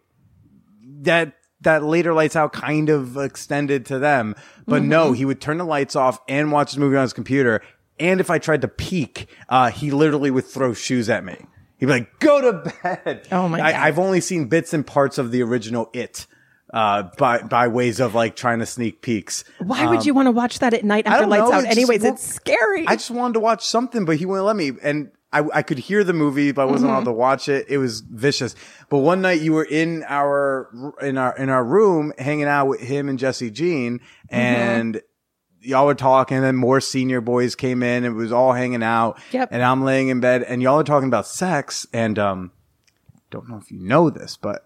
that 1.01 1.33
that 1.59 1.83
later 1.83 2.13
lights 2.13 2.37
out 2.37 2.53
kind 2.53 2.87
of 2.87 3.17
extended 3.17 3.85
to 3.87 3.99
them. 3.99 4.35
But 4.65 4.83
no, 4.83 5.11
he 5.11 5.25
would 5.25 5.41
turn 5.41 5.57
the 5.57 5.65
lights 5.65 5.97
off 5.97 6.17
and 6.29 6.49
watch 6.49 6.71
his 6.71 6.77
movie 6.77 6.95
on 6.95 7.01
his 7.01 7.11
computer. 7.11 7.61
And 7.99 8.21
if 8.21 8.29
I 8.29 8.39
tried 8.39 8.61
to 8.61 8.69
peek, 8.69 9.27
uh, 9.49 9.69
he 9.69 9.91
literally 9.91 10.31
would 10.31 10.45
throw 10.45 10.73
shoes 10.73 11.09
at 11.09 11.25
me. 11.25 11.35
He'd 11.77 11.87
be 11.87 11.91
like, 11.91 12.19
"Go 12.19 12.39
to 12.39 12.71
bed." 12.83 13.27
Oh 13.33 13.49
my 13.49 13.59
I, 13.59 13.73
God. 13.73 13.81
I've 13.81 13.99
only 13.99 14.21
seen 14.21 14.45
bits 14.45 14.73
and 14.73 14.87
parts 14.87 15.17
of 15.17 15.31
the 15.31 15.43
original 15.43 15.89
It. 15.91 16.25
Uh, 16.73 17.03
by 17.17 17.41
by 17.41 17.67
ways 17.67 17.99
of 17.99 18.15
like 18.15 18.35
trying 18.35 18.59
to 18.59 18.65
sneak 18.65 19.01
peeks. 19.01 19.43
Why 19.59 19.85
would 19.85 20.05
you 20.05 20.13
want 20.13 20.25
to 20.25 20.31
watch 20.31 20.59
that 20.59 20.73
at 20.73 20.83
night 20.83 21.05
after 21.05 21.27
lights 21.27 21.49
know, 21.49 21.55
out? 21.57 21.63
it 21.63 21.67
just 21.67 21.77
Anyways, 21.77 22.03
it's 22.03 22.23
scary. 22.23 22.87
I 22.87 22.95
just 22.95 23.11
wanted 23.11 23.35
to 23.35 23.39
watch 23.39 23.65
something, 23.65 24.03
but 24.03 24.17
he 24.17 24.25
wouldn't 24.25 24.45
let 24.45 24.55
me. 24.55 24.71
And 24.81 25.11
I, 25.35 25.43
I 25.53 25.61
could 25.63 25.77
hear 25.77 26.03
the 26.05 26.13
movie, 26.13 26.53
but 26.53 26.61
I 26.61 26.65
wasn't 26.65 26.91
allowed 26.91 27.03
to 27.03 27.11
watch 27.11 27.49
it. 27.49 27.65
It 27.67 27.77
was 27.77 27.99
vicious. 27.99 28.55
But 28.89 28.99
one 28.99 29.21
night 29.21 29.41
you 29.41 29.51
were 29.51 29.65
in 29.65 30.03
our 30.07 30.95
in 31.01 31.17
our 31.17 31.35
in 31.37 31.49
our 31.49 31.63
room 31.63 32.13
hanging 32.17 32.45
out 32.45 32.67
with 32.67 32.79
him 32.79 33.09
and 33.09 33.19
Jesse 33.19 33.51
Jean, 33.51 33.99
and 34.29 35.01
y'all 35.59 35.87
were 35.87 35.95
talking. 35.95 36.37
And 36.37 36.45
then 36.45 36.55
more 36.55 36.79
senior 36.79 37.19
boys 37.19 37.53
came 37.53 37.83
in. 37.83 38.05
And 38.05 38.15
it 38.15 38.17
was 38.17 38.31
all 38.31 38.53
hanging 38.53 38.83
out. 38.83 39.19
Yep. 39.31 39.49
And 39.51 39.61
I'm 39.61 39.83
laying 39.83 40.07
in 40.07 40.21
bed, 40.21 40.43
and 40.43 40.61
y'all 40.61 40.79
are 40.79 40.85
talking 40.85 41.09
about 41.09 41.27
sex. 41.27 41.85
And 41.91 42.17
um, 42.17 42.51
don't 43.29 43.49
know 43.49 43.57
if 43.57 43.71
you 43.71 43.79
know 43.79 44.09
this, 44.09 44.37
but 44.37 44.64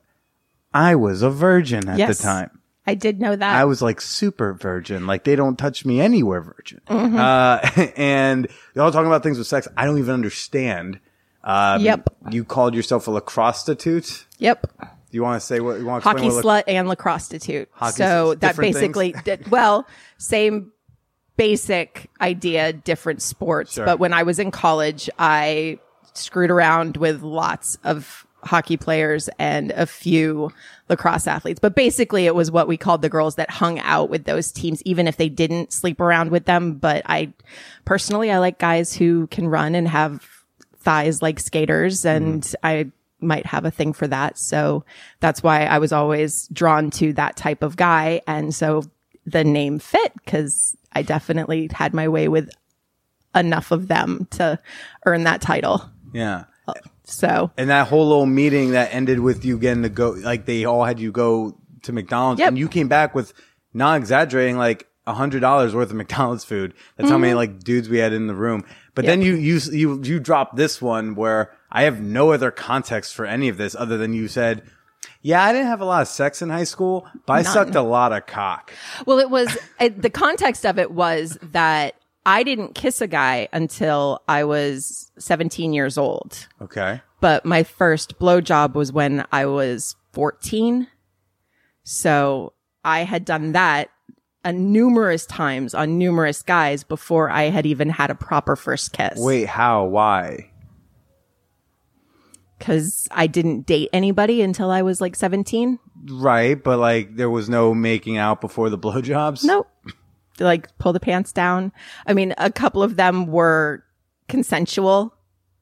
I 0.73 0.95
was 0.95 1.21
a 1.21 1.29
virgin 1.29 1.89
at 1.89 1.97
yes, 1.97 2.17
the 2.17 2.23
time. 2.23 2.59
I 2.85 2.95
did 2.95 3.19
know 3.19 3.35
that. 3.35 3.55
I 3.55 3.65
was 3.65 3.81
like 3.81 4.01
super 4.01 4.53
virgin. 4.53 5.05
Like 5.05 5.23
they 5.23 5.35
don't 5.35 5.57
touch 5.57 5.85
me 5.85 6.01
anywhere 6.01 6.41
virgin. 6.41 6.81
Mm-hmm. 6.87 7.17
Uh, 7.17 7.91
and 7.95 8.47
y'all 8.75 8.91
talking 8.91 9.07
about 9.07 9.23
things 9.23 9.37
with 9.37 9.47
sex. 9.47 9.67
I 9.77 9.85
don't 9.85 9.99
even 9.99 10.13
understand. 10.13 10.99
Um, 11.43 11.81
Yep. 11.81 12.09
You 12.31 12.43
called 12.43 12.73
yourself 12.73 13.07
a 13.07 13.11
lacrosse 13.11 13.63
prostitute. 13.63 14.25
yep. 14.37 14.65
Do 14.79 15.15
you 15.15 15.23
want 15.23 15.41
to 15.41 15.45
say 15.45 15.59
what 15.59 15.79
you 15.79 15.85
want 15.85 16.03
to 16.03 16.09
Hockey 16.09 16.25
explain 16.27 16.35
what 16.35 16.45
lac- 16.45 16.67
slut 16.67 17.57
and. 17.57 17.67
Hockey 17.71 17.95
So 17.95 18.35
that 18.35 18.39
different 18.39 18.73
basically, 18.75 19.15
did, 19.23 19.49
well, 19.49 19.87
same 20.17 20.71
basic 21.35 22.09
idea, 22.21 22.73
different 22.73 23.21
sports. 23.21 23.75
But 23.75 23.97
when 23.97 24.13
I 24.13 24.23
was 24.23 24.37
in 24.39 24.51
college, 24.51 25.09
I 25.17 25.79
screwed 26.13 26.51
around 26.51 26.97
with 26.97 27.23
lots 27.23 27.77
of 27.83 28.27
hockey 28.43 28.77
players 28.77 29.29
and 29.39 29.71
a 29.71 29.85
few 29.85 30.51
lacrosse 30.87 31.27
athletes. 31.27 31.59
But 31.59 31.75
basically 31.75 32.25
it 32.25 32.35
was 32.35 32.51
what 32.51 32.67
we 32.67 32.77
called 32.77 33.01
the 33.01 33.09
girls 33.09 33.35
that 33.35 33.49
hung 33.49 33.79
out 33.79 34.09
with 34.09 34.25
those 34.25 34.51
teams, 34.51 34.81
even 34.83 35.07
if 35.07 35.17
they 35.17 35.29
didn't 35.29 35.73
sleep 35.73 35.99
around 35.99 36.31
with 36.31 36.45
them. 36.45 36.75
But 36.75 37.03
I 37.05 37.33
personally, 37.85 38.31
I 38.31 38.39
like 38.39 38.59
guys 38.59 38.93
who 38.93 39.27
can 39.27 39.47
run 39.47 39.75
and 39.75 39.87
have 39.87 40.27
thighs 40.77 41.21
like 41.21 41.39
skaters 41.39 42.01
mm-hmm. 42.01 42.23
and 42.23 42.55
I 42.63 42.91
might 43.21 43.45
have 43.45 43.65
a 43.65 43.71
thing 43.71 43.93
for 43.93 44.07
that. 44.07 44.37
So 44.37 44.85
that's 45.19 45.43
why 45.43 45.65
I 45.65 45.79
was 45.79 45.91
always 45.91 46.47
drawn 46.47 46.89
to 46.91 47.13
that 47.13 47.35
type 47.35 47.63
of 47.63 47.75
guy. 47.75 48.21
And 48.27 48.55
so 48.55 48.83
the 49.25 49.43
name 49.43 49.79
fit 49.79 50.13
because 50.23 50.77
I 50.93 51.01
definitely 51.01 51.69
had 51.71 51.93
my 51.93 52.07
way 52.07 52.27
with 52.27 52.49
enough 53.35 53.71
of 53.71 53.87
them 53.87 54.27
to 54.31 54.59
earn 55.05 55.23
that 55.23 55.41
title. 55.41 55.83
Yeah. 56.13 56.45
So 57.09 57.51
And 57.57 57.69
that 57.69 57.87
whole 57.87 58.07
little 58.07 58.25
meeting 58.25 58.71
that 58.71 58.93
ended 58.93 59.19
with 59.19 59.43
you 59.45 59.57
getting 59.57 59.83
to 59.83 59.89
go, 59.89 60.11
like 60.11 60.45
they 60.45 60.65
all 60.65 60.83
had 60.83 60.99
you 60.99 61.11
go 61.11 61.57
to 61.83 61.91
McDonald's 61.91 62.39
Yep. 62.39 62.47
and 62.49 62.57
you 62.57 62.67
came 62.67 62.87
back 62.87 63.15
with 63.15 63.33
not 63.73 63.97
exaggerating, 63.97 64.57
like 64.57 64.87
a 65.07 65.13
hundred 65.13 65.39
dollars 65.39 65.73
worth 65.73 65.89
of 65.89 65.95
McDonald's 65.95 66.45
food. 66.45 66.73
That's 66.95 67.09
how 67.09 67.17
many 67.17 67.31
mm-hmm. 67.31 67.37
like 67.37 67.59
dudes 67.63 67.89
we 67.89 67.97
had 67.97 68.13
in 68.13 68.27
the 68.27 68.35
room. 68.35 68.63
But 68.95 69.05
then 69.05 69.21
you, 69.21 69.35
you, 69.35 69.59
you, 69.71 70.01
you 70.03 70.19
dropped 70.19 70.55
this 70.55 70.81
one 70.81 71.15
where 71.15 71.51
I 71.71 71.83
have 71.83 72.01
no 72.01 72.31
other 72.31 72.51
context 72.51 73.13
for 73.13 73.25
any 73.25 73.47
of 73.47 73.57
this 73.57 73.75
other 73.75 73.97
than 73.97 74.13
you 74.13 74.27
said, 74.27 74.63
yeah, 75.21 75.43
I 75.43 75.51
didn't 75.51 75.67
have 75.67 75.81
a 75.81 75.85
lot 75.85 76.01
of 76.01 76.07
sex 76.07 76.41
in 76.41 76.49
high 76.49 76.63
school, 76.63 77.07
but 77.25 77.33
I 77.33 77.41
None. 77.41 77.53
sucked 77.53 77.75
a 77.75 77.81
lot 77.81 78.13
of 78.13 78.25
cock. 78.25 78.73
Well, 79.05 79.19
it 79.19 79.29
was 79.29 79.57
it, 79.79 80.01
the 80.01 80.09
context 80.09 80.65
of 80.65 80.79
it 80.79 80.91
was 80.91 81.37
that 81.41 81.95
I 82.29 82.43
didn't 82.43 82.75
kiss 82.75 83.01
a 83.01 83.07
guy 83.07 83.49
until 83.51 84.21
I 84.27 84.43
was 84.43 85.11
17 85.17 85.73
years 85.73 85.97
old. 85.97 86.47
Okay. 86.61 87.01
But 87.21 87.43
my 87.43 87.63
first 87.63 88.19
blowjob 88.19 88.75
was 88.75 88.93
when 88.93 89.25
I 89.31 89.47
was 89.47 89.95
14. 90.13 90.85
So 91.81 92.53
I 92.85 92.99
had 92.99 93.25
done 93.25 93.53
that 93.53 93.89
a 94.45 94.53
numerous 94.53 95.25
times 95.25 95.73
on 95.73 95.97
numerous 95.97 96.43
guys 96.43 96.83
before 96.83 97.31
I 97.31 97.49
had 97.49 97.65
even 97.65 97.89
had 97.89 98.11
a 98.11 98.15
proper 98.15 98.55
first 98.55 98.93
kiss. 98.93 99.17
Wait, 99.17 99.47
how? 99.47 99.85
Why? 99.85 100.51
Cause 102.59 103.07
I 103.09 103.25
didn't 103.25 103.65
date 103.65 103.89
anybody 103.91 104.43
until 104.43 104.69
I 104.69 104.83
was 104.83 105.01
like 105.01 105.15
17. 105.15 105.79
Right, 106.11 106.63
but 106.63 106.77
like 106.77 107.15
there 107.15 107.29
was 107.31 107.49
no 107.49 107.73
making 107.73 108.17
out 108.17 108.39
before 108.39 108.69
the 108.69 108.77
blowjobs. 108.77 109.43
Nope. 109.43 109.67
Like 110.45 110.75
pull 110.77 110.93
the 110.93 110.99
pants 110.99 111.31
down. 111.31 111.71
I 112.05 112.13
mean, 112.13 112.33
a 112.37 112.51
couple 112.51 112.83
of 112.83 112.95
them 112.95 113.27
were 113.27 113.83
consensual. 114.27 115.13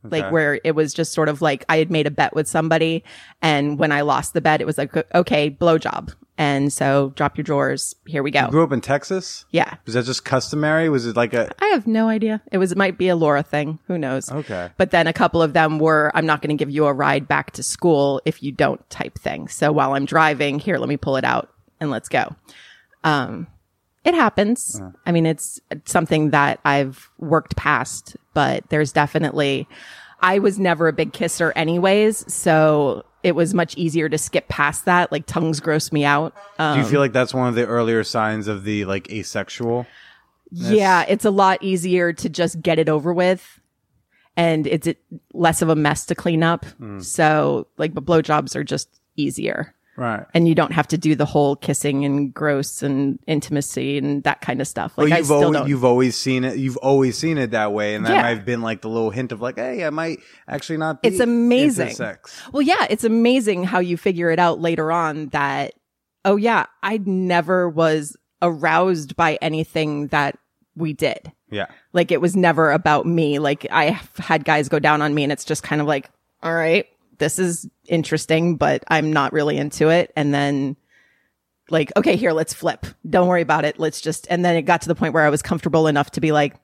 Okay. 0.05 0.21
Like 0.21 0.31
where 0.31 0.59
it 0.63 0.75
was 0.75 0.93
just 0.93 1.11
sort 1.11 1.27
of 1.27 1.41
like 1.41 1.65
I 1.67 1.77
had 1.77 1.89
made 1.91 2.07
a 2.07 2.11
bet 2.11 2.33
with 2.35 2.47
somebody, 2.47 3.03
and 3.41 3.77
when 3.79 3.91
I 3.91 4.01
lost 4.01 4.33
the 4.33 4.41
bet, 4.41 4.61
it 4.61 4.65
was 4.65 4.77
like 4.77 4.95
okay, 5.15 5.49
blowjob, 5.49 6.13
and 6.37 6.71
so 6.71 7.11
drop 7.15 7.35
your 7.35 7.43
drawers. 7.43 7.95
Here 8.05 8.21
we 8.21 8.29
go. 8.31 8.47
Grew 8.47 8.63
up 8.63 8.71
in 8.71 8.79
Texas. 8.79 9.45
Yeah, 9.51 9.73
Was 9.85 9.95
that 9.95 10.05
just 10.05 10.23
customary? 10.23 10.87
Was 10.87 11.07
it 11.07 11.17
like 11.17 11.33
a 11.33 11.51
I 11.59 11.65
have 11.69 11.87
no 11.87 12.07
idea. 12.07 12.41
It 12.51 12.59
was 12.59 12.71
it 12.71 12.77
might 12.77 12.97
be 12.97 13.09
a 13.09 13.15
Laura 13.17 13.41
thing. 13.43 13.79
Who 13.87 13.97
knows? 13.97 14.31
okay? 14.31 14.69
But 14.77 14.91
then 14.91 15.07
a 15.07 15.13
couple 15.13 15.41
of 15.41 15.53
them 15.53 15.79
were, 15.79 16.11
I'm 16.13 16.27
not 16.27 16.41
going 16.41 16.55
to 16.55 16.61
give 16.61 16.69
you 16.69 16.85
a 16.85 16.93
ride 16.93 17.27
back 17.27 17.51
to 17.53 17.63
school 17.63 18.21
if 18.23 18.41
you 18.43 18.51
don't 18.51 18.87
type 18.89 19.17
thing. 19.17 19.47
So 19.47 19.71
while 19.71 19.93
I'm 19.93 20.05
driving, 20.05 20.59
here, 20.59 20.77
let 20.77 20.87
me 20.87 20.95
pull 20.95 21.17
it 21.17 21.25
out 21.25 21.49
and 21.81 21.89
let's 21.89 22.07
go. 22.07 22.33
Um, 23.03 23.47
it 24.07 24.13
happens. 24.15 24.81
I 25.05 25.11
mean, 25.11 25.25
it's 25.25 25.59
something 25.85 26.31
that 26.31 26.59
I've 26.63 27.09
worked 27.19 27.55
past, 27.57 28.15
but 28.33 28.67
there's 28.69 28.91
definitely, 28.93 29.67
I 30.21 30.39
was 30.39 30.57
never 30.57 30.87
a 30.87 30.93
big 30.93 31.11
kisser 31.13 31.51
anyways. 31.55 32.31
So 32.33 33.03
it 33.23 33.35
was 33.35 33.53
much 33.53 33.75
easier 33.75 34.07
to 34.07 34.17
skip 34.17 34.47
past 34.47 34.85
that. 34.85 35.11
Like 35.11 35.25
tongues 35.25 35.59
gross 35.59 35.91
me 35.91 36.05
out. 36.05 36.33
Um, 36.57 36.77
Do 36.77 36.83
you 36.85 36.89
feel 36.89 37.01
like 37.01 37.11
that's 37.13 37.33
one 37.33 37.49
of 37.49 37.55
the 37.55 37.65
earlier 37.65 38.03
signs 38.03 38.47
of 38.47 38.63
the 38.63 38.85
like 38.85 39.11
asexual? 39.11 39.85
Yeah, 40.49 41.03
it's 41.07 41.25
a 41.25 41.31
lot 41.31 41.61
easier 41.61 42.13
to 42.13 42.29
just 42.29 42.61
get 42.61 42.79
it 42.79 42.87
over 42.87 43.13
with. 43.13 43.59
And 44.37 44.65
it's 44.67 44.87
less 45.33 45.61
of 45.61 45.69
a 45.69 45.75
mess 45.75 46.05
to 46.05 46.15
clean 46.15 46.43
up. 46.43 46.65
So, 47.01 47.67
like, 47.77 47.93
but 47.93 48.05
blowjobs 48.05 48.55
are 48.55 48.63
just 48.63 48.87
easier. 49.17 49.73
Right. 49.97 50.23
And 50.35 50.47
you 50.47 50.53
don't 50.55 50.71
have 50.73 50.87
to 50.89 50.97
do 50.97 51.15
the 51.15 51.25
whole 51.25 51.55
kissing 51.55 52.05
and 52.05 52.31
gross 52.33 52.83
and 52.83 53.17
intimacy 53.27 53.97
and 53.97 54.23
that 54.23 54.41
kind 54.41 54.61
of 54.61 54.67
stuff. 54.67 54.95
Like, 54.95 55.11
I 55.11 55.17
you've 55.17 55.25
still 55.25 55.37
always 55.43 55.57
don't. 55.57 55.67
you've 55.67 55.83
always 55.83 56.15
seen 56.15 56.43
it. 56.43 56.57
You've 56.57 56.77
always 56.77 57.17
seen 57.17 57.39
it 57.39 57.51
that 57.51 57.73
way, 57.73 57.95
and 57.95 58.05
that 58.05 58.13
Yeah. 58.13 58.21
might 58.21 58.37
have 58.37 58.45
been 58.45 58.61
like 58.61 58.81
the 58.81 58.89
little 58.89 59.09
hint 59.09 59.31
of 59.31 59.41
like, 59.41 59.55
hey, 59.57 59.83
I 59.85 59.89
might 59.89 60.19
actually 60.47 60.77
not. 60.77 61.01
Be 61.01 61.09
It's 61.09 61.19
amazing. 61.19 61.89
sex. 61.95 62.39
Well, 62.53 62.61
yeah, 62.61 62.85
it's 62.89 63.03
amazing 63.03 63.63
how 63.63 63.79
you 63.79 63.97
figure 63.97 64.29
it 64.29 64.37
out 64.37 64.61
later 64.61 64.91
on 64.91 65.29
that, 65.29 65.73
oh, 66.23 66.35
yeah, 66.35 66.67
I 66.83 66.99
never 67.03 67.67
was 67.67 68.15
aroused 68.41 69.15
by 69.15 69.39
anything 69.41 70.07
that 70.07 70.37
we 70.75 70.93
did. 70.93 71.31
Yeah. 71.49 71.65
Like 71.91 72.11
it 72.11 72.21
was 72.21 72.35
never 72.35 72.71
about 72.71 73.07
me. 73.07 73.39
Like 73.39 73.65
I 73.71 73.99
had 74.19 74.45
guys 74.45 74.69
go 74.69 74.77
down 74.77 75.01
on 75.01 75.15
me 75.15 75.23
and 75.23 75.31
it's 75.31 75.43
just 75.45 75.63
kind 75.63 75.81
of 75.81 75.87
like, 75.87 76.09
all 76.43 76.53
right, 76.53 76.85
this 77.17 77.39
is 77.39 77.67
interesting, 77.85 78.55
but 78.57 78.83
I'm 78.87 79.11
not 79.11 79.33
really 79.33 79.57
into 79.57 79.89
it. 79.89 80.11
And 80.15 80.33
then 80.33 80.75
like, 81.69 81.91
okay, 81.97 82.15
here, 82.15 82.31
let's 82.31 82.53
flip. 82.53 82.85
Don't 83.09 83.27
worry 83.27 83.41
about 83.41 83.65
it. 83.65 83.79
Let's 83.79 84.01
just, 84.01 84.27
and 84.29 84.43
then 84.43 84.55
it 84.55 84.63
got 84.63 84.81
to 84.81 84.87
the 84.87 84.95
point 84.95 85.13
where 85.13 85.25
I 85.25 85.29
was 85.29 85.41
comfortable 85.41 85.87
enough 85.87 86.11
to 86.11 86.21
be 86.21 86.31
like, 86.31 86.55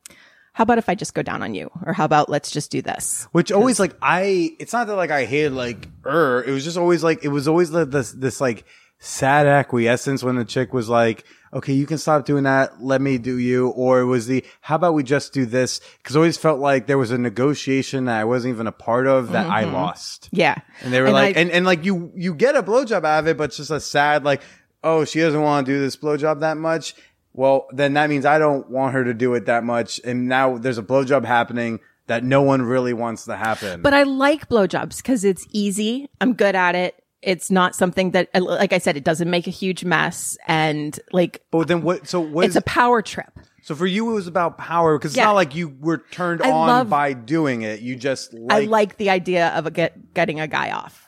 how 0.53 0.61
about 0.61 0.77
if 0.77 0.87
I 0.87 0.95
just 0.95 1.15
go 1.15 1.23
down 1.23 1.41
on 1.41 1.55
you? 1.55 1.71
Or 1.85 1.93
how 1.93 2.05
about 2.05 2.29
let's 2.29 2.51
just 2.51 2.71
do 2.71 2.81
this? 2.81 3.27
Which 3.31 3.51
always 3.51 3.79
like 3.79 3.95
I. 4.01 4.55
It's 4.59 4.71
not 4.71 4.85
that 4.85 4.95
like 4.95 5.09
I 5.09 5.25
hated 5.25 5.53
like 5.53 5.89
er. 6.05 6.43
It 6.45 6.51
was 6.51 6.63
just 6.63 6.77
always 6.77 7.03
like 7.03 7.23
it 7.23 7.29
was 7.29 7.47
always 7.47 7.71
the, 7.71 7.85
this 7.85 8.11
this 8.11 8.39
like 8.39 8.63
sad 8.99 9.47
acquiescence 9.47 10.23
when 10.23 10.35
the 10.35 10.45
chick 10.45 10.71
was 10.71 10.87
like, 10.89 11.25
"Okay, 11.53 11.73
you 11.73 11.85
can 11.85 11.97
stop 11.97 12.25
doing 12.25 12.43
that. 12.43 12.83
Let 12.83 13.01
me 13.01 13.17
do 13.17 13.37
you." 13.37 13.69
Or 13.69 13.99
it 13.99 14.05
was 14.05 14.27
the, 14.27 14.43
"How 14.61 14.75
about 14.75 14.93
we 14.93 15.03
just 15.03 15.33
do 15.33 15.45
this?" 15.45 15.79
Because 15.97 16.15
I 16.15 16.19
always 16.19 16.37
felt 16.37 16.59
like 16.59 16.87
there 16.87 16.97
was 16.97 17.11
a 17.11 17.17
negotiation 17.17 18.05
that 18.05 18.19
I 18.19 18.23
wasn't 18.25 18.53
even 18.53 18.67
a 18.67 18.71
part 18.71 19.07
of 19.07 19.31
that 19.31 19.47
I 19.47 19.63
mm-hmm. 19.63 19.73
lost. 19.73 20.29
Yeah. 20.31 20.55
And 20.81 20.93
they 20.93 21.01
were 21.01 21.11
like, 21.11 21.37
I- 21.37 21.41
and, 21.41 21.51
and 21.51 21.65
like 21.65 21.85
you, 21.85 22.11
you 22.15 22.33
get 22.33 22.55
a 22.55 22.63
blowjob 22.63 23.05
out 23.05 23.19
of 23.19 23.27
it, 23.27 23.37
but 23.37 23.45
it's 23.45 23.57
just 23.57 23.71
a 23.71 23.79
sad, 23.79 24.23
like, 24.23 24.41
oh, 24.83 25.05
she 25.05 25.19
doesn't 25.19 25.41
want 25.41 25.65
to 25.65 25.71
do 25.71 25.79
this 25.79 25.95
blowjob 25.95 26.41
that 26.41 26.57
much. 26.57 26.95
Well, 27.33 27.67
then 27.71 27.93
that 27.93 28.09
means 28.09 28.25
I 28.25 28.37
don't 28.37 28.69
want 28.69 28.93
her 28.93 29.03
to 29.03 29.13
do 29.13 29.33
it 29.33 29.47
that 29.47 29.63
much. 29.63 29.99
And 30.03 30.27
now 30.27 30.57
there's 30.57 30.77
a 30.77 30.83
blowjob 30.83 31.25
happening 31.25 31.79
that 32.07 32.23
no 32.23 32.41
one 32.41 32.61
really 32.61 32.93
wants 32.93 33.25
to 33.25 33.35
happen. 33.35 33.81
But 33.81 33.93
I 33.93 34.03
like 34.03 34.49
blowjobs 34.49 34.97
because 34.97 35.23
it's 35.23 35.47
easy. 35.51 36.09
I'm 36.19 36.33
good 36.33 36.55
at 36.55 36.75
it. 36.75 37.02
It's 37.23 37.49
not 37.49 37.75
something 37.75 38.11
that, 38.11 38.29
like 38.39 38.73
I 38.73 38.77
said, 38.77 38.97
it 38.97 39.03
doesn't 39.03 39.29
make 39.29 39.47
a 39.47 39.51
huge 39.51 39.83
mess. 39.85 40.37
And 40.47 40.99
like, 41.11 41.41
but 41.51 41.67
then 41.67 41.81
what, 41.81 42.07
so 42.07 42.19
what 42.19 42.45
it's 42.45 42.51
is, 42.53 42.57
a 42.57 42.61
power 42.61 43.01
trip. 43.01 43.31
so 43.61 43.75
for 43.75 43.85
you, 43.85 44.11
it 44.11 44.13
was 44.13 44.27
about 44.27 44.57
power 44.57 44.97
because 44.97 45.11
it's 45.11 45.17
Yeah. 45.17 45.25
not 45.25 45.35
like 45.35 45.55
you 45.55 45.75
were 45.79 45.99
turned 46.11 46.41
I 46.41 46.51
on 46.51 46.67
love- 46.67 46.89
by 46.89 47.13
doing 47.13 47.61
it. 47.61 47.79
You 47.79 47.95
just 47.95 48.33
like, 48.33 48.63
I 48.63 48.65
like 48.65 48.97
the 48.97 49.09
idea 49.09 49.47
of 49.49 49.65
a 49.65 49.71
get, 49.71 50.13
getting 50.13 50.39
a 50.39 50.47
guy 50.47 50.71
off. 50.71 51.07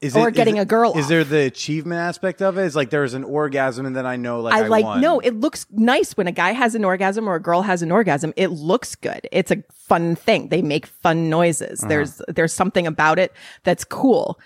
is 0.00 0.14
or 0.14 0.28
is 0.28 0.36
getting 0.36 0.60
a 0.60 0.64
girl 0.64 0.96
Is 0.96 1.06
off. 1.06 1.08
there 1.08 1.24
the 1.24 1.40
achievement 1.46 1.98
aspect 2.00 2.40
of 2.40 2.56
it? 2.56 2.62
It's 2.66 2.76
like 2.76 2.90
there's 2.90 3.14
an 3.14 3.24
orgasm 3.24 3.84
and 3.84 3.96
then 3.96 4.06
I 4.06 4.14
know 4.14 4.40
like 4.40 4.54
I, 4.54 4.64
I 4.64 4.68
like, 4.68 4.84
won. 4.84 5.00
no, 5.00 5.18
it 5.18 5.34
looks 5.34 5.66
nice 5.72 6.16
when 6.16 6.28
a 6.28 6.32
guy 6.32 6.52
has 6.52 6.76
an 6.76 6.84
orgasm 6.84 7.26
or 7.28 7.34
a 7.34 7.42
girl 7.42 7.62
has 7.62 7.82
an 7.82 7.90
orgasm. 7.90 8.32
It 8.36 8.48
looks 8.52 8.94
good. 8.94 9.26
It's 9.32 9.50
a 9.50 9.64
fun 9.74 10.14
thing. 10.14 10.50
They 10.50 10.62
make 10.62 10.86
fun 10.86 11.28
noises. 11.28 11.80
Uh-huh. 11.80 11.88
There's, 11.88 12.22
there's 12.28 12.52
something 12.52 12.86
about 12.86 13.18
it 13.18 13.32
that's 13.64 13.82
cool 13.82 14.38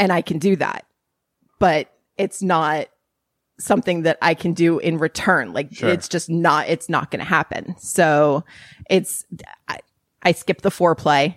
and 0.00 0.12
I 0.12 0.20
can 0.22 0.38
do 0.38 0.56
that, 0.56 0.84
but 1.60 1.88
it's 2.16 2.42
not 2.42 2.88
something 3.60 4.02
that 4.02 4.18
I 4.22 4.34
can 4.34 4.52
do 4.54 4.78
in 4.78 4.98
return. 4.98 5.52
Like 5.52 5.72
Sure. 5.74 5.90
it's 5.90 6.08
just 6.08 6.28
not, 6.30 6.68
it's 6.68 6.88
not 6.88 7.10
going 7.10 7.20
to 7.20 7.26
happen. 7.26 7.76
So 7.78 8.44
it's, 8.88 9.24
I, 9.68 9.78
I 10.22 10.32
skip 10.32 10.62
the 10.62 10.70
foreplay, 10.70 11.36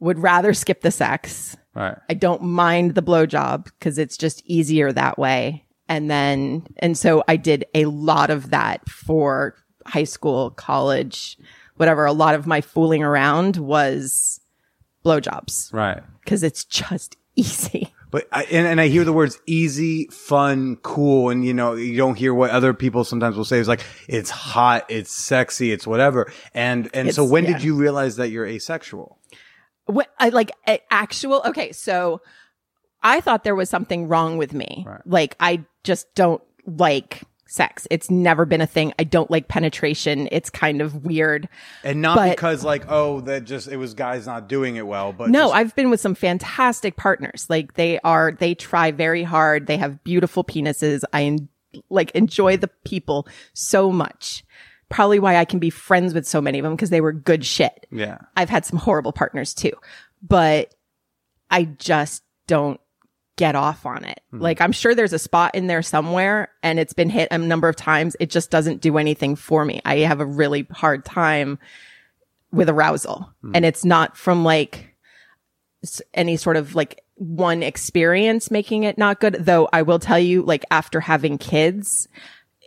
would 0.00 0.18
rather 0.18 0.52
skip 0.54 0.82
the 0.82 0.90
sex. 0.90 1.56
Right. 1.74 1.96
I 2.08 2.14
don't 2.14 2.42
mind 2.42 2.94
the 2.94 3.02
blowjob 3.02 3.64
because 3.64 3.98
it's 3.98 4.16
just 4.16 4.42
easier 4.44 4.92
that 4.92 5.18
way. 5.18 5.64
And 5.88 6.10
then, 6.10 6.66
and 6.76 6.96
so 6.98 7.24
I 7.26 7.36
did 7.36 7.64
a 7.74 7.86
lot 7.86 8.28
of 8.30 8.50
that 8.50 8.86
for 8.88 9.54
high 9.86 10.04
school, 10.04 10.50
college, 10.50 11.38
whatever. 11.76 12.04
A 12.04 12.12
lot 12.12 12.34
of 12.34 12.46
my 12.46 12.60
fooling 12.60 13.02
around 13.02 13.56
was 13.56 14.40
blowjobs 15.04 15.72
Right. 15.72 16.02
because 16.22 16.42
it's 16.42 16.64
just 16.64 17.16
easy. 17.38 17.92
But 18.10 18.26
I, 18.32 18.44
and, 18.44 18.66
and 18.66 18.80
I 18.80 18.88
hear 18.88 19.04
the 19.04 19.12
words 19.12 19.38
easy, 19.44 20.06
fun, 20.06 20.76
cool, 20.76 21.28
and 21.28 21.44
you 21.44 21.52
know 21.52 21.74
you 21.74 21.94
don't 21.98 22.14
hear 22.14 22.32
what 22.32 22.48
other 22.48 22.72
people 22.72 23.04
sometimes 23.04 23.36
will 23.36 23.44
say 23.44 23.58
is 23.58 23.68
like 23.68 23.84
it's 24.08 24.30
hot, 24.30 24.86
it's 24.88 25.12
sexy, 25.12 25.72
it's 25.72 25.86
whatever. 25.86 26.32
And 26.54 26.88
and 26.94 27.14
so 27.14 27.22
when 27.22 27.44
yeah. 27.44 27.52
did 27.52 27.62
you 27.62 27.74
realize 27.74 28.16
that 28.16 28.30
you're 28.30 28.46
asexual? 28.46 29.18
What 29.84 30.08
I 30.18 30.30
like 30.30 30.52
actual. 30.90 31.42
Okay. 31.44 31.72
So 31.72 32.22
I 33.02 33.20
thought 33.20 33.44
there 33.44 33.54
was 33.54 33.68
something 33.68 34.08
wrong 34.08 34.38
with 34.38 34.54
me. 34.54 34.84
Right. 34.86 35.02
Like 35.04 35.36
I 35.38 35.66
just 35.84 36.06
don't 36.14 36.40
like 36.64 37.24
sex. 37.48 37.86
It's 37.90 38.10
never 38.10 38.44
been 38.44 38.60
a 38.60 38.66
thing. 38.66 38.92
I 38.98 39.04
don't 39.04 39.30
like 39.30 39.48
penetration. 39.48 40.28
It's 40.30 40.50
kind 40.50 40.80
of 40.80 41.04
weird. 41.04 41.48
And 41.82 42.00
not 42.02 42.16
But- 42.16 42.30
because 42.36 42.62
like, 42.62 42.84
oh, 42.88 43.20
that 43.22 43.44
just 43.44 43.68
it 43.68 43.76
was 43.76 43.94
guys 43.94 44.26
not 44.26 44.48
doing 44.48 44.76
it 44.76 44.86
well, 44.86 45.12
but 45.12 45.30
No, 45.30 45.44
just- 45.44 45.54
I've 45.54 45.74
been 45.74 45.90
with 45.90 46.00
some 46.00 46.14
fantastic 46.14 46.96
partners. 46.96 47.46
Like 47.48 47.74
they 47.74 47.98
are, 48.00 48.32
they 48.32 48.54
try 48.54 48.90
very 48.92 49.22
hard. 49.22 49.66
They 49.66 49.78
have 49.78 50.04
beautiful 50.04 50.44
penises. 50.44 51.02
I 51.12 51.22
en- 51.24 51.48
like 51.90 52.10
enjoy 52.12 52.56
the 52.58 52.68
people 52.84 53.26
so 53.54 53.90
much. 53.90 54.44
Probably 54.90 55.18
why 55.18 55.36
I 55.36 55.44
can 55.44 55.58
be 55.58 55.70
friends 55.70 56.14
with 56.14 56.26
so 56.26 56.40
many 56.40 56.58
of 56.58 56.62
them 56.62 56.74
because 56.74 56.90
they 56.90 57.00
were 57.02 57.12
good 57.12 57.44
shit. 57.44 57.86
yeah. 57.90 58.18
I've 58.36 58.48
had 58.48 58.64
some 58.64 58.78
horrible 58.78 59.12
partners 59.12 59.52
too, 59.54 59.72
but 60.22 60.74
I 61.50 61.64
just 61.64 62.22
don't 62.46 62.80
get 63.38 63.54
off 63.54 63.86
on 63.86 64.04
it. 64.04 64.20
Mm-hmm. 64.34 64.42
Like 64.42 64.60
I'm 64.60 64.72
sure 64.72 64.94
there's 64.94 65.14
a 65.14 65.18
spot 65.18 65.54
in 65.54 65.68
there 65.68 65.80
somewhere 65.80 66.50
and 66.62 66.78
it's 66.78 66.92
been 66.92 67.08
hit 67.08 67.28
a 67.30 67.38
number 67.38 67.68
of 67.68 67.76
times. 67.76 68.16
It 68.20 68.28
just 68.28 68.50
doesn't 68.50 68.82
do 68.82 68.98
anything 68.98 69.36
for 69.36 69.64
me. 69.64 69.80
I 69.86 69.98
have 69.98 70.20
a 70.20 70.26
really 70.26 70.66
hard 70.70 71.04
time 71.04 71.58
with 72.52 72.68
arousal 72.68 73.32
mm. 73.42 73.52
and 73.54 73.64
it's 73.64 73.84
not 73.84 74.16
from 74.16 74.44
like 74.44 74.94
any 76.12 76.36
sort 76.36 76.56
of 76.56 76.74
like 76.74 77.04
one 77.14 77.62
experience 77.62 78.50
making 78.50 78.82
it 78.82 78.98
not 78.98 79.20
good. 79.20 79.36
Though 79.38 79.68
I 79.72 79.82
will 79.82 79.98
tell 79.98 80.18
you, 80.18 80.42
like 80.42 80.64
after 80.70 81.00
having 81.00 81.38
kids, 81.38 82.08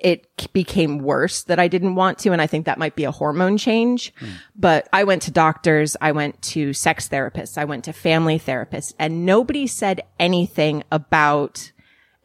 it 0.01 0.51
became 0.51 0.97
worse 0.99 1.43
that 1.43 1.59
I 1.59 1.67
didn't 1.67 1.95
want 1.95 2.17
to. 2.19 2.31
And 2.31 2.41
I 2.41 2.47
think 2.47 2.65
that 2.65 2.79
might 2.79 2.95
be 2.95 3.03
a 3.03 3.11
hormone 3.11 3.57
change. 3.57 4.13
But 4.55 4.89
I 4.91 5.03
went 5.03 5.21
to 5.23 5.31
doctors. 5.31 5.95
I 6.01 6.11
went 6.11 6.41
to 6.43 6.73
sex 6.73 7.07
therapists. 7.07 7.57
I 7.57 7.65
went 7.65 7.85
to 7.85 7.93
family 7.93 8.39
therapists 8.39 8.93
and 8.97 9.25
nobody 9.25 9.67
said 9.67 10.01
anything 10.19 10.83
about 10.91 11.71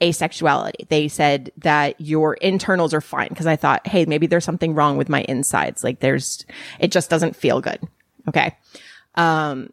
asexuality. 0.01 0.89
They 0.89 1.09
said 1.09 1.53
that 1.59 2.01
your 2.01 2.35
internals 2.35 2.93
are 2.95 3.01
fine. 3.01 3.29
Cause 3.35 3.47
I 3.47 3.57
thought, 3.57 3.87
Hey, 3.87 4.05
maybe 4.07 4.27
there's 4.27 4.45
something 4.45 4.75
wrong 4.75 4.97
with 4.97 5.09
my 5.09 5.23
insides. 5.29 5.85
Like 5.85 6.01
there's, 6.01 6.45
it 6.81 6.91
just 6.91 7.11
doesn't 7.11 7.37
feel 7.37 7.61
good. 7.61 7.81
Okay. 8.29 8.57
Um, 9.15 9.71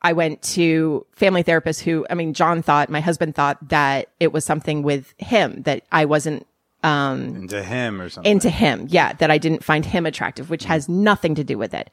I 0.00 0.12
went 0.12 0.42
to 0.42 1.06
family 1.12 1.42
therapists 1.42 1.80
who, 1.80 2.06
I 2.10 2.14
mean, 2.14 2.34
John 2.34 2.60
thought, 2.60 2.90
my 2.90 3.00
husband 3.00 3.34
thought 3.34 3.70
that 3.70 4.10
it 4.20 4.34
was 4.34 4.44
something 4.44 4.82
with 4.82 5.14
him 5.16 5.62
that 5.62 5.84
I 5.90 6.04
wasn't 6.04 6.46
Into 6.84 7.62
him 7.62 8.00
or 8.00 8.08
something. 8.08 8.30
into 8.30 8.50
him. 8.50 8.86
Yeah, 8.90 9.14
that 9.14 9.30
I 9.30 9.38
didn't 9.38 9.64
find 9.64 9.84
him 9.84 10.06
attractive, 10.06 10.50
which 10.50 10.64
has 10.64 10.88
nothing 10.88 11.34
to 11.36 11.44
do 11.44 11.56
with 11.58 11.74
it. 11.74 11.90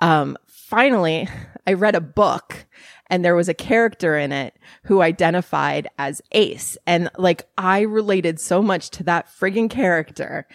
Um, 0.00 0.36
finally, 0.46 1.28
I 1.66 1.72
read 1.72 1.94
a 1.94 2.00
book 2.00 2.66
and 3.08 3.24
there 3.24 3.34
was 3.34 3.48
a 3.48 3.54
character 3.54 4.16
in 4.16 4.32
it 4.32 4.54
who 4.84 5.02
identified 5.02 5.88
as 5.98 6.22
Ace. 6.32 6.76
And 6.86 7.10
like, 7.16 7.46
I 7.56 7.80
related 7.80 8.40
so 8.40 8.62
much 8.62 8.90
to 8.90 9.04
that 9.04 9.28
frigging 9.28 9.70
character. 9.70 10.46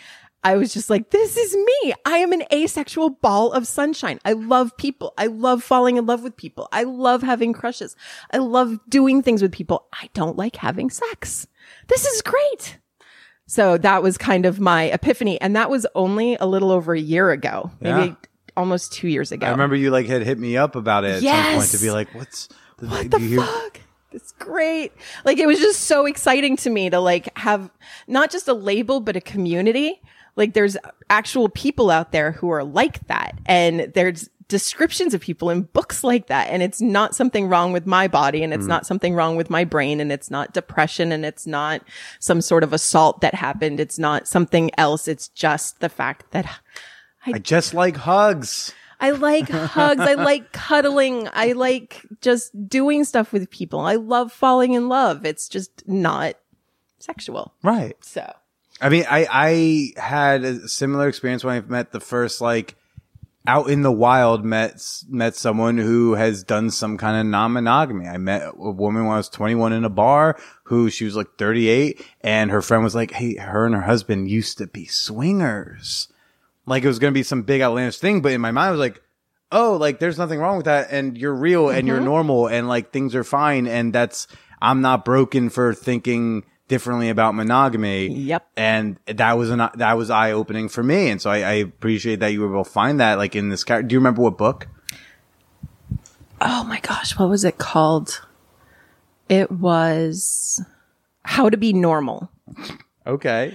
I 0.43 0.55
was 0.55 0.73
just 0.73 0.89
like, 0.89 1.09
this 1.09 1.35
is 1.35 1.55
me. 1.55 1.93
I 2.05 2.17
am 2.17 2.31
an 2.31 2.43
asexual 2.51 3.09
ball 3.09 3.51
of 3.51 3.67
sunshine. 3.67 4.19
I 4.23 4.33
love 4.33 4.75
people. 4.77 5.13
I 5.17 5.27
love 5.27 5.63
falling 5.63 5.97
in 5.97 6.05
love 6.05 6.23
with 6.23 6.37
people. 6.37 6.69
I 6.71 6.83
love 6.83 7.23
having 7.23 7.53
crushes. 7.53 7.95
I 8.31 8.37
love 8.37 8.79
doing 8.87 9.21
things 9.21 9.41
with 9.41 9.51
people. 9.51 9.87
I 9.91 10.09
don't 10.13 10.37
like 10.37 10.55
having 10.55 10.89
sex. 10.89 11.45
This 11.87 12.05
is 12.05 12.21
great. 12.21 12.77
So 13.49 13.79
that 13.79 14.03
was 14.03 14.15
kind 14.15 14.45
of 14.45 14.59
my 14.59 14.83
epiphany. 14.91 15.41
And 15.41 15.55
that 15.55 15.71
was 15.71 15.87
only 15.95 16.35
a 16.35 16.45
little 16.45 16.69
over 16.69 16.93
a 16.93 16.99
year 16.99 17.31
ago, 17.31 17.71
maybe 17.79 18.09
Yeah. 18.09 18.15
almost 18.55 18.93
two 18.93 19.07
years 19.07 19.31
ago. 19.31 19.47
I 19.47 19.49
remember 19.49 19.75
you 19.75 19.89
like 19.89 20.05
had 20.05 20.21
hit 20.21 20.37
me 20.37 20.55
up 20.55 20.75
about 20.75 21.03
it 21.03 21.15
at 21.15 21.21
some 21.23 21.43
point 21.45 21.55
Yes. 21.61 21.71
to 21.71 21.79
be 21.79 21.89
like, 21.89 22.13
what's 22.13 22.47
the, 22.77 22.87
what 22.87 23.09
the 23.09 23.17
hear- 23.17 23.41
fuck? 23.41 23.79
It's 24.11 24.33
great. 24.33 24.91
Like 25.25 25.39
it 25.39 25.47
was 25.47 25.57
just 25.59 25.81
so 25.81 26.05
exciting 26.05 26.57
to 26.57 26.69
me 26.69 26.91
to 26.91 26.99
like 26.99 27.35
have 27.39 27.71
not 28.07 28.29
just 28.29 28.47
a 28.47 28.53
label, 28.53 28.99
but 28.99 29.15
a 29.15 29.21
community. 29.21 29.99
Like 30.35 30.53
there's 30.53 30.77
actual 31.09 31.49
people 31.49 31.89
out 31.89 32.11
there 32.11 32.33
who 32.33 32.49
are 32.51 32.63
like 32.63 33.05
that. 33.07 33.37
And 33.47 33.91
there's 33.95 34.29
descriptions 34.49 35.13
of 35.13 35.21
people 35.21 35.49
in 35.49 35.61
books 35.61 36.03
like 36.03 36.27
that. 36.27 36.49
And 36.49 36.61
it's 36.61 36.81
not 36.81 37.15
something 37.15 37.47
wrong 37.47 37.71
with 37.71 37.85
my 37.85 38.07
body 38.09 38.43
and 38.43 38.53
it's 38.53 38.65
mm. 38.65 38.69
not 38.69 38.85
something 38.85 39.15
wrong 39.15 39.37
with 39.37 39.49
my 39.49 39.63
brain 39.63 40.01
and 40.01 40.11
it's 40.11 40.29
not 40.29 40.53
depression 40.53 41.13
and 41.13 41.23
it's 41.23 41.47
not 41.47 41.81
some 42.19 42.41
sort 42.41 42.63
of 42.63 42.73
assault 42.73 43.21
that 43.21 43.35
happened. 43.35 43.79
It's 43.79 43.97
not 43.97 44.27
something 44.27 44.71
else. 44.77 45.07
It's 45.07 45.29
just 45.29 45.79
the 45.79 45.87
fact 45.87 46.31
that 46.31 46.59
I 47.25 47.37
just 47.37 47.73
like 47.73 47.95
hugs. 47.95 48.73
I 48.99 49.11
like 49.11 49.49
hugs. 49.49 50.01
I 50.01 50.13
like 50.15 50.51
cuddling. 50.51 51.29
I 51.31 51.53
like 51.53 52.05
just 52.21 52.67
doing 52.67 53.05
stuff 53.05 53.31
with 53.31 53.49
people. 53.49 53.79
I 53.79 53.95
love 53.95 54.33
falling 54.33 54.73
in 54.73 54.89
love. 54.89 55.25
It's 55.25 55.47
just 55.47 55.87
not 55.87 56.35
sexual. 56.97 57.53
Right. 57.63 57.95
So 58.03 58.33
I 58.81 58.89
mean, 58.89 59.05
I 59.09 59.27
I 59.29 60.01
had 60.01 60.43
a 60.43 60.67
similar 60.67 61.07
experience 61.07 61.43
when 61.43 61.55
I 61.55 61.61
met 61.61 61.91
the 61.91 61.99
first 61.99 62.41
like 62.41 62.75
out 63.47 63.69
in 63.69 63.81
the 63.81 63.91
wild 63.91 64.43
met 64.43 64.81
met 65.07 65.35
someone 65.35 65.77
who 65.77 66.13
has 66.13 66.43
done 66.43 66.69
some 66.69 66.97
kind 66.97 67.17
of 67.17 67.25
non-monogamy. 67.25 68.07
I 68.07 68.17
met 68.17 68.43
a 68.47 68.71
woman 68.71 69.05
when 69.05 69.13
I 69.13 69.17
was 69.17 69.29
21 69.29 69.73
in 69.73 69.85
a 69.85 69.89
bar 69.89 70.39
who 70.63 70.89
she 70.89 71.05
was 71.05 71.15
like 71.15 71.37
38 71.37 72.05
and 72.21 72.51
her 72.51 72.61
friend 72.61 72.83
was 72.83 72.95
like, 72.95 73.11
"Hey, 73.11 73.35
her 73.35 73.65
and 73.65 73.75
her 73.75 73.81
husband 73.81 74.29
used 74.29 74.57
to 74.57 74.67
be 74.67 74.85
swingers." 74.85 76.07
Like 76.65 76.83
it 76.83 76.87
was 76.87 76.99
going 76.99 77.13
to 77.13 77.17
be 77.17 77.23
some 77.23 77.43
big 77.43 77.61
outlandish 77.61 77.97
thing, 77.97 78.21
but 78.21 78.33
in 78.33 78.41
my 78.41 78.51
mind 78.51 78.67
I 78.67 78.71
was 78.71 78.79
like, 78.79 79.01
"Oh, 79.51 79.77
like 79.77 79.99
there's 79.99 80.19
nothing 80.19 80.39
wrong 80.39 80.57
with 80.57 80.65
that 80.65 80.91
and 80.91 81.17
you're 81.17 81.33
real 81.33 81.69
and 81.69 81.87
you're 81.87 81.97
mm-hmm. 81.97 82.05
normal 82.05 82.47
and 82.47 82.67
like 82.67 82.91
things 82.91 83.15
are 83.15 83.23
fine 83.23 83.67
and 83.67 83.93
that's 83.93 84.27
I'm 84.61 84.81
not 84.81 85.05
broken 85.05 85.49
for 85.49 85.73
thinking 85.73 86.43
differently 86.69 87.09
about 87.09 87.35
monogamy." 87.35 88.07
Yep. 88.07 88.47
and 88.55 88.97
that 89.07 89.33
was 89.37 89.49
an 89.49 89.67
that 89.75 89.97
was 89.97 90.09
eye 90.09 90.31
opening 90.31 90.69
for 90.69 90.81
me, 90.83 91.09
and 91.09 91.21
so 91.21 91.29
I, 91.29 91.39
I 91.39 91.53
appreciate 91.55 92.21
that 92.21 92.29
you 92.31 92.39
were 92.41 92.47
able 92.53 92.63
to 92.63 92.69
find 92.69 93.01
that 93.01 93.17
like 93.17 93.35
in 93.35 93.49
this 93.49 93.65
character. 93.65 93.87
Do 93.89 93.93
you 93.93 93.99
remember 93.99 94.21
what 94.21 94.37
book? 94.37 94.67
Oh 96.41 96.63
my 96.63 96.79
gosh, 96.79 97.17
what 97.19 97.29
was 97.29 97.43
it 97.43 97.57
called? 97.57 98.21
It 99.27 99.51
was 99.51 100.63
How 101.23 101.49
to 101.49 101.57
Be 101.57 101.73
Normal. 101.73 102.31
Okay, 103.05 103.53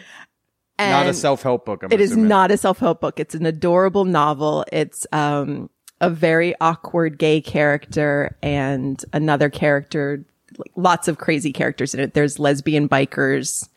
And 0.79 0.90
not 0.90 1.07
a 1.07 1.14
self 1.14 1.42
help 1.42 1.64
book. 1.64 1.83
I'm 1.83 1.92
It 1.92 2.00
is 2.00 2.11
assuming. 2.12 2.29
not 2.29 2.50
a 2.50 2.57
self-help 2.57 3.00
book. 3.00 3.18
It's 3.20 3.35
an 3.35 3.46
adorable 3.46 4.05
novel. 4.05 4.64
It's 4.72 5.07
um 5.12 5.70
a 6.00 6.11
very 6.11 6.55
awkward 6.61 7.18
gay 7.18 7.40
character 7.40 8.37
and 8.42 9.03
another 9.12 9.48
character 9.48 10.24
like 10.59 10.73
lots 10.77 11.09
of 11.09 11.19
crazy 11.19 11.53
characters 11.53 11.95
in 11.95 12.01
it. 12.01 12.14
There's 12.14 12.38
lesbian 12.38 12.88
bikers 12.88 13.69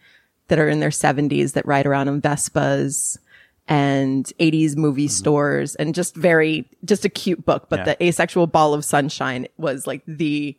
that 0.47 0.59
are 0.59 0.69
in 0.69 0.79
their 0.79 0.89
70s 0.89 1.53
that 1.53 1.65
ride 1.65 1.85
around 1.85 2.07
in 2.07 2.21
Vespas 2.21 3.17
and 3.67 4.31
80s 4.39 4.77
movie 4.77 5.09
stores 5.09 5.75
and 5.75 5.93
just 5.93 6.15
very 6.15 6.65
just 6.85 7.03
a 7.03 7.09
cute 7.09 7.45
book, 7.45 7.67
but 7.69 7.79
Mm-hmm. 7.81 7.89
Yeah. 7.89 7.95
the 7.99 8.03
asexual 8.05 8.47
ball 8.47 8.73
of 8.73 8.85
sunshine 8.85 9.47
was 9.57 9.85
like 9.85 10.01
the 10.07 10.55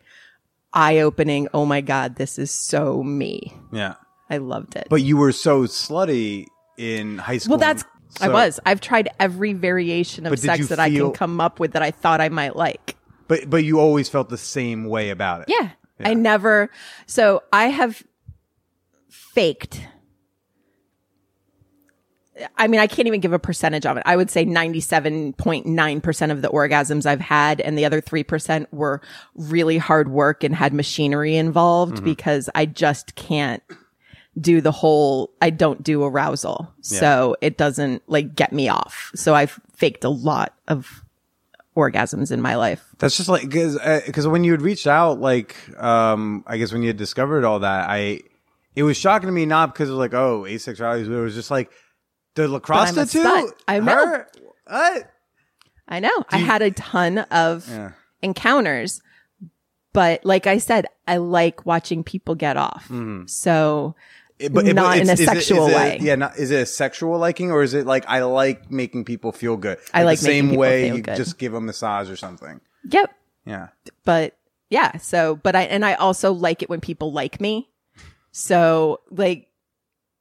eye-opening, 0.74 1.48
"Oh 1.54 1.64
my 1.64 1.80
god, 1.80 2.16
this 2.16 2.38
is 2.38 2.50
so 2.50 3.02
me." 3.02 3.52
Yeah, 3.72 3.94
I 4.28 4.36
loved 4.38 4.76
it. 4.76 4.88
but 4.90 5.02
you 5.02 5.16
were 5.16 5.32
so 5.32 5.62
slutty 5.62 6.46
in 6.76 7.18
high 7.18 7.38
school. 7.38 7.52
Well, 7.52 7.58
that's 7.60 7.84
I 8.20 8.28
was. 8.28 8.60
I've 8.66 8.80
tried 8.80 9.08
every 9.20 9.52
variation 9.52 10.26
of 10.26 10.38
sex 10.38 10.68
that 10.68 10.78
I 10.78 10.90
can 10.90 11.12
come 11.12 11.40
up 11.40 11.60
with 11.60 11.72
that 11.72 11.82
I 11.82 11.90
thought 11.90 12.20
I 12.20 12.28
might 12.28 12.56
like. 12.56 12.96
But 13.26 13.48
but 13.48 13.64
you 13.64 13.80
always 13.80 14.08
felt 14.08 14.28
the 14.28 14.38
same 14.38 14.84
way 14.84 15.10
about 15.10 15.42
it. 15.42 15.46
Yeah. 15.48 15.70
I 16.06 16.14
never 16.14 16.70
so 17.06 17.42
I 17.52 17.66
have 17.66 18.02
faked 19.08 19.86
I 22.56 22.68
mean, 22.68 22.80
I 22.80 22.86
can't 22.86 23.08
even 23.08 23.20
give 23.20 23.32
a 23.32 23.38
percentage 23.38 23.84
of 23.84 23.96
it. 23.96 24.02
I 24.06 24.14
would 24.16 24.30
say 24.30 24.44
97.9% 24.44 26.30
of 26.30 26.42
the 26.42 26.48
orgasms 26.48 27.06
I've 27.06 27.20
had 27.20 27.60
and 27.60 27.76
the 27.76 27.84
other 27.84 28.00
3% 28.00 28.66
were 28.70 29.00
really 29.34 29.78
hard 29.78 30.08
work 30.08 30.44
and 30.44 30.54
had 30.54 30.72
machinery 30.72 31.36
involved 31.36 31.96
Mm-hmm. 31.96 32.04
because 32.04 32.48
I 32.54 32.66
just 32.66 33.14
can't 33.14 33.62
do 34.40 34.60
the 34.60 34.70
whole, 34.70 35.32
I 35.42 35.50
don't 35.50 35.82
do 35.82 36.04
arousal. 36.04 36.72
So 36.80 37.36
it 37.40 37.58
doesn't 37.58 38.02
like 38.08 38.36
get 38.36 38.52
me 38.52 38.68
off. 38.68 39.10
So 39.16 39.34
I've 39.34 39.58
faked 39.74 40.04
a 40.04 40.08
lot 40.08 40.54
of 40.68 41.04
orgasms 41.78 42.32
in 42.32 42.42
my 42.42 42.56
life. 42.56 42.84
That's 42.98 43.16
just 43.16 43.28
like 43.28 43.42
because 43.42 43.78
because 44.06 44.26
when 44.26 44.42
you 44.44 44.52
had 44.52 44.62
reached 44.62 44.86
out, 44.86 45.20
like 45.20 45.56
um, 45.80 46.42
I 46.46 46.58
guess 46.58 46.72
when 46.72 46.82
you 46.82 46.88
had 46.88 46.96
discovered 46.96 47.44
all 47.44 47.60
that, 47.60 47.88
I 47.88 48.22
it 48.74 48.82
was 48.82 48.96
shocking 48.96 49.28
to 49.28 49.32
me 49.32 49.46
not 49.46 49.72
because 49.72 49.88
it 49.88 49.92
was 49.92 49.98
like 50.00 50.14
oh 50.14 50.42
asexuality, 50.42 51.06
but 51.06 51.14
it 51.14 51.20
was 51.20 51.34
just 51.34 51.50
like 51.50 51.70
the 52.34 52.48
lacrosse 52.48 52.94
tattoo. 52.94 53.52
I 53.66 53.80
know. 53.80 54.06
Her? 54.06 54.28
What? 54.66 55.10
I 55.88 56.00
know. 56.00 56.24
I 56.30 56.38
had 56.38 56.62
a 56.62 56.70
ton 56.72 57.18
of 57.18 57.70
encounters, 58.20 59.00
but 59.92 60.24
like 60.24 60.46
I 60.46 60.58
said, 60.58 60.86
I 61.06 61.16
like 61.16 61.64
watching 61.64 62.04
people 62.04 62.34
get 62.34 62.56
off. 62.56 62.90
So 63.26 63.94
It- 64.38 64.52
but- 64.52 64.64
but 64.66 64.74
not 64.74 64.98
in 64.98 65.08
a 65.08 65.12
it- 65.12 65.18
sexual 65.18 65.66
is 65.66 65.72
it- 65.72 65.76
way. 65.76 65.98
yeah, 66.00 66.14
not, 66.14 66.38
is 66.38 66.50
it 66.50 66.62
a 66.62 66.66
sexual 66.66 67.18
liking 67.18 67.50
or 67.50 67.62
is 67.62 67.74
it 67.74 67.86
like 67.86 68.04
I 68.06 68.22
like 68.22 68.70
making 68.70 69.04
people 69.04 69.32
feel 69.32 69.56
good? 69.56 69.78
I 69.92 70.04
like 70.04 70.18
the 70.20 70.24
same 70.26 70.54
way 70.54 70.88
you 70.94 71.02
good. 71.02 71.16
just 71.16 71.38
give 71.38 71.54
a 71.54 71.60
massage 71.60 72.08
or 72.10 72.16
something. 72.16 72.60
Yep. 72.90 73.12
Yeah, 73.46 73.68
But 74.04 74.36
yeah, 74.70 74.98
so 74.98 75.36
but 75.36 75.56
I 75.56 75.62
and 75.62 75.84
I 75.84 75.94
also 75.94 76.32
like 76.32 76.62
it 76.62 76.68
when 76.68 76.80
people 76.80 77.12
like 77.12 77.40
me. 77.40 77.68
So 78.30 79.00
like 79.10 79.46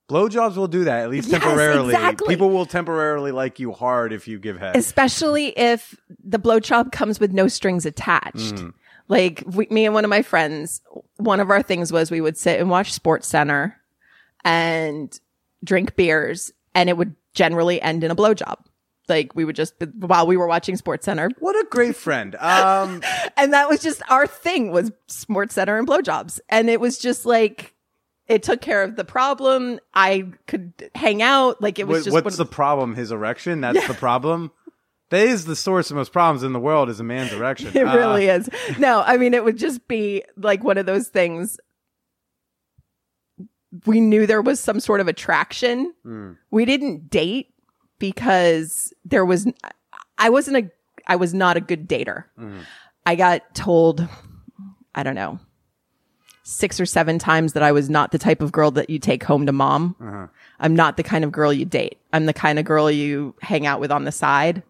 Blowjobs 0.10 0.56
will 0.56 0.70
do 0.70 0.86
that 0.86 1.02
at 1.04 1.10
least 1.10 1.28
Yes, 1.28 1.42
temporarily. 1.42 1.94
exactly. 1.94 2.34
People 2.34 2.50
will 2.50 2.66
temporarily 2.66 3.32
like 3.34 3.60
you 3.60 3.74
hard 3.74 4.14
if 4.14 4.26
you 4.28 4.40
give 4.40 4.58
head. 4.58 4.78
especially 4.78 5.48
if 5.60 6.00
the 6.24 6.40
blowjob 6.40 6.94
comes 6.94 7.20
with 7.20 7.34
no 7.34 7.50
strings 7.50 7.86
attached. 7.86 8.56
Mm. 8.56 8.74
Like 9.10 9.44
we, 9.46 9.68
me 9.70 9.86
and 9.86 9.94
one 9.94 10.06
of 10.06 10.10
my 10.10 10.22
friends, 10.22 10.82
one 11.18 11.42
of 11.42 11.50
our 11.50 11.62
things 11.62 11.92
was 11.92 12.10
we 12.10 12.22
would 12.22 12.38
sit 12.38 12.60
and 12.60 12.70
watch 12.70 12.94
Sports 12.94 13.28
Center 13.28 13.76
and 14.48 15.20
drink 15.64 15.96
beers, 15.96 16.52
and 16.74 16.90
it 16.90 16.98
would 16.98 17.16
generally 17.34 17.82
end 17.82 18.04
in 18.04 18.12
a 18.12 18.16
blowjob. 18.16 18.56
Like 19.10 19.36
we 19.36 19.46
would 19.46 19.56
just 19.56 19.74
while 20.00 20.26
we 20.28 20.36
were 20.38 20.48
watching 20.48 20.76
Sports 20.76 21.06
Center, 21.06 21.30
what 21.40 21.56
a 21.56 21.66
great 21.70 21.96
friend. 21.96 22.36
Um, 22.36 23.02
and 23.38 23.54
that 23.54 23.70
was 23.70 23.82
just 23.82 24.02
our 24.10 24.26
thing 24.28 24.72
was 24.72 24.92
Sports 25.08 25.56
Center 25.56 25.78
and 25.78 25.88
blowjobs, 25.88 26.40
and 26.50 26.70
it 26.70 26.80
was 26.80 26.98
just 26.98 27.26
like. 27.26 27.74
It 28.28 28.44
took 28.44 28.60
care 28.60 28.84
of 28.84 28.98
the 28.98 29.06
problem. 29.06 29.80
I 29.94 30.26
could 30.48 30.74
hang 30.94 31.22
out. 31.22 31.62
Like 31.62 31.80
it 31.80 31.88
was 31.88 32.04
just 32.04 32.14
what's 32.14 32.36
the 32.36 32.46
problem? 32.46 32.94
His 32.94 33.10
erection? 33.14 33.62
That's 33.62 33.88
the 33.88 33.94
problem. 34.08 34.52
That 35.12 35.26
is 35.26 35.46
the 35.46 35.56
source 35.56 35.90
of 35.92 35.96
most 35.96 36.12
problems 36.12 36.44
in 36.44 36.52
the 36.52 36.60
world 36.60 36.90
is 36.90 37.00
a 37.00 37.06
man's 37.06 37.32
erection. 37.32 37.72
It 37.74 37.88
Uh, 37.88 37.96
really 37.96 38.28
is. 38.28 38.50
No, 38.78 39.02
I 39.02 39.16
mean, 39.16 39.34
it 39.34 39.46
would 39.46 39.58
just 39.58 39.88
be 39.88 40.24
like 40.36 40.62
one 40.62 40.78
of 40.78 40.86
those 40.86 41.08
things. 41.08 41.58
We 43.86 44.00
knew 44.00 44.26
there 44.26 44.42
was 44.42 44.60
some 44.60 44.80
sort 44.80 45.02
of 45.02 45.08
attraction. 45.08 45.94
Hmm. 46.04 46.34
We 46.52 46.66
didn't 46.66 47.10
date 47.10 47.54
because 48.00 48.94
there 49.06 49.26
was, 49.26 49.48
I 50.18 50.30
wasn't 50.30 50.58
a, 50.58 50.72
I 51.08 51.16
was 51.16 51.34
not 51.34 51.58
a 51.58 51.62
good 51.62 51.88
dater. 51.88 52.26
Hmm. 52.38 52.60
I 53.06 53.16
got 53.16 53.56
told, 53.56 54.08
I 54.94 55.04
don't 55.04 55.16
know, 55.16 55.40
six 56.44 56.80
or 56.80 56.86
seven 56.86 57.20
times 57.20 57.54
that 57.54 57.64
I 57.64 57.74
was 57.74 57.90
not 57.90 58.12
the 58.12 58.18
type 58.18 58.42
of 58.42 58.54
girl 58.54 58.72
that 58.72 58.90
you 58.90 59.00
take 59.00 59.24
home 59.24 59.46
to 59.46 59.52
mom. 59.52 59.96
Uh-huh. 60.00 60.28
I'm 60.60 60.76
not 60.76 60.96
the 60.96 61.04
kind 61.04 61.26
of 61.26 61.32
girl 61.32 61.52
you 61.52 61.66
date. 61.66 62.00
I'm 62.14 62.26
the 62.26 62.34
kind 62.34 62.58
of 62.58 62.66
girl 62.66 62.90
you 62.90 63.36
hang 63.42 63.66
out 63.66 63.82
with 63.82 63.92
on 63.92 64.06
the 64.06 64.12
side 64.14 64.64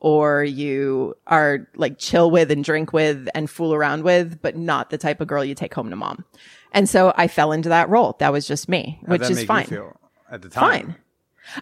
or 0.00 0.42
you 0.42 1.16
are 1.26 1.68
like 1.74 1.98
chill 1.98 2.30
with 2.30 2.50
and 2.50 2.64
drink 2.64 2.92
with 2.92 3.28
and 3.34 3.50
fool 3.50 3.74
around 3.74 4.04
with, 4.04 4.40
but 4.40 4.56
not 4.56 4.90
the 4.90 4.98
type 4.98 5.20
of 5.20 5.28
girl 5.28 5.44
you 5.44 5.54
take 5.54 5.74
home 5.74 5.90
to 5.90 5.96
mom. 5.96 6.24
And 6.72 6.88
so 6.88 7.12
I 7.16 7.28
fell 7.28 7.52
into 7.52 7.68
that 7.70 7.88
role. 7.88 8.16
That 8.18 8.32
was 8.32 8.46
just 8.46 8.68
me, 8.68 9.00
how'd 9.06 9.20
which 9.20 9.30
is 9.30 9.44
fine. 9.44 9.66
feel 9.66 9.98
at 10.30 10.42
the 10.42 10.48
time? 10.48 10.86
Fine. 10.86 10.96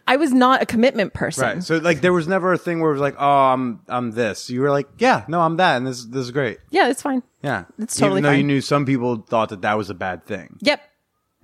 I 0.06 0.16
was 0.16 0.32
not 0.32 0.62
a 0.62 0.66
commitment 0.66 1.14
person. 1.14 1.44
Right. 1.44 1.62
So 1.62 1.76
like 1.76 2.00
there 2.00 2.12
was 2.12 2.26
never 2.26 2.52
a 2.52 2.58
thing 2.58 2.80
where 2.80 2.90
it 2.90 2.94
was 2.94 3.00
like, 3.00 3.14
oh, 3.18 3.24
I'm 3.24 3.80
I'm 3.88 4.10
this. 4.12 4.50
You 4.50 4.60
were 4.60 4.70
like, 4.70 4.88
yeah, 4.98 5.24
no, 5.28 5.40
I'm 5.40 5.56
that, 5.58 5.76
and 5.76 5.86
this 5.86 6.04
this 6.04 6.24
is 6.24 6.30
great. 6.32 6.58
Yeah, 6.70 6.88
it's 6.88 7.02
fine. 7.02 7.22
Yeah. 7.42 7.64
It's 7.78 7.96
totally 7.96 8.18
Even 8.18 8.30
though 8.30 8.36
you 8.36 8.42
knew 8.42 8.60
some 8.60 8.84
people 8.84 9.24
thought 9.28 9.50
that 9.50 9.62
that 9.62 9.78
was 9.78 9.90
a 9.90 9.94
bad 9.94 10.26
thing. 10.26 10.58
Yep. 10.60 10.80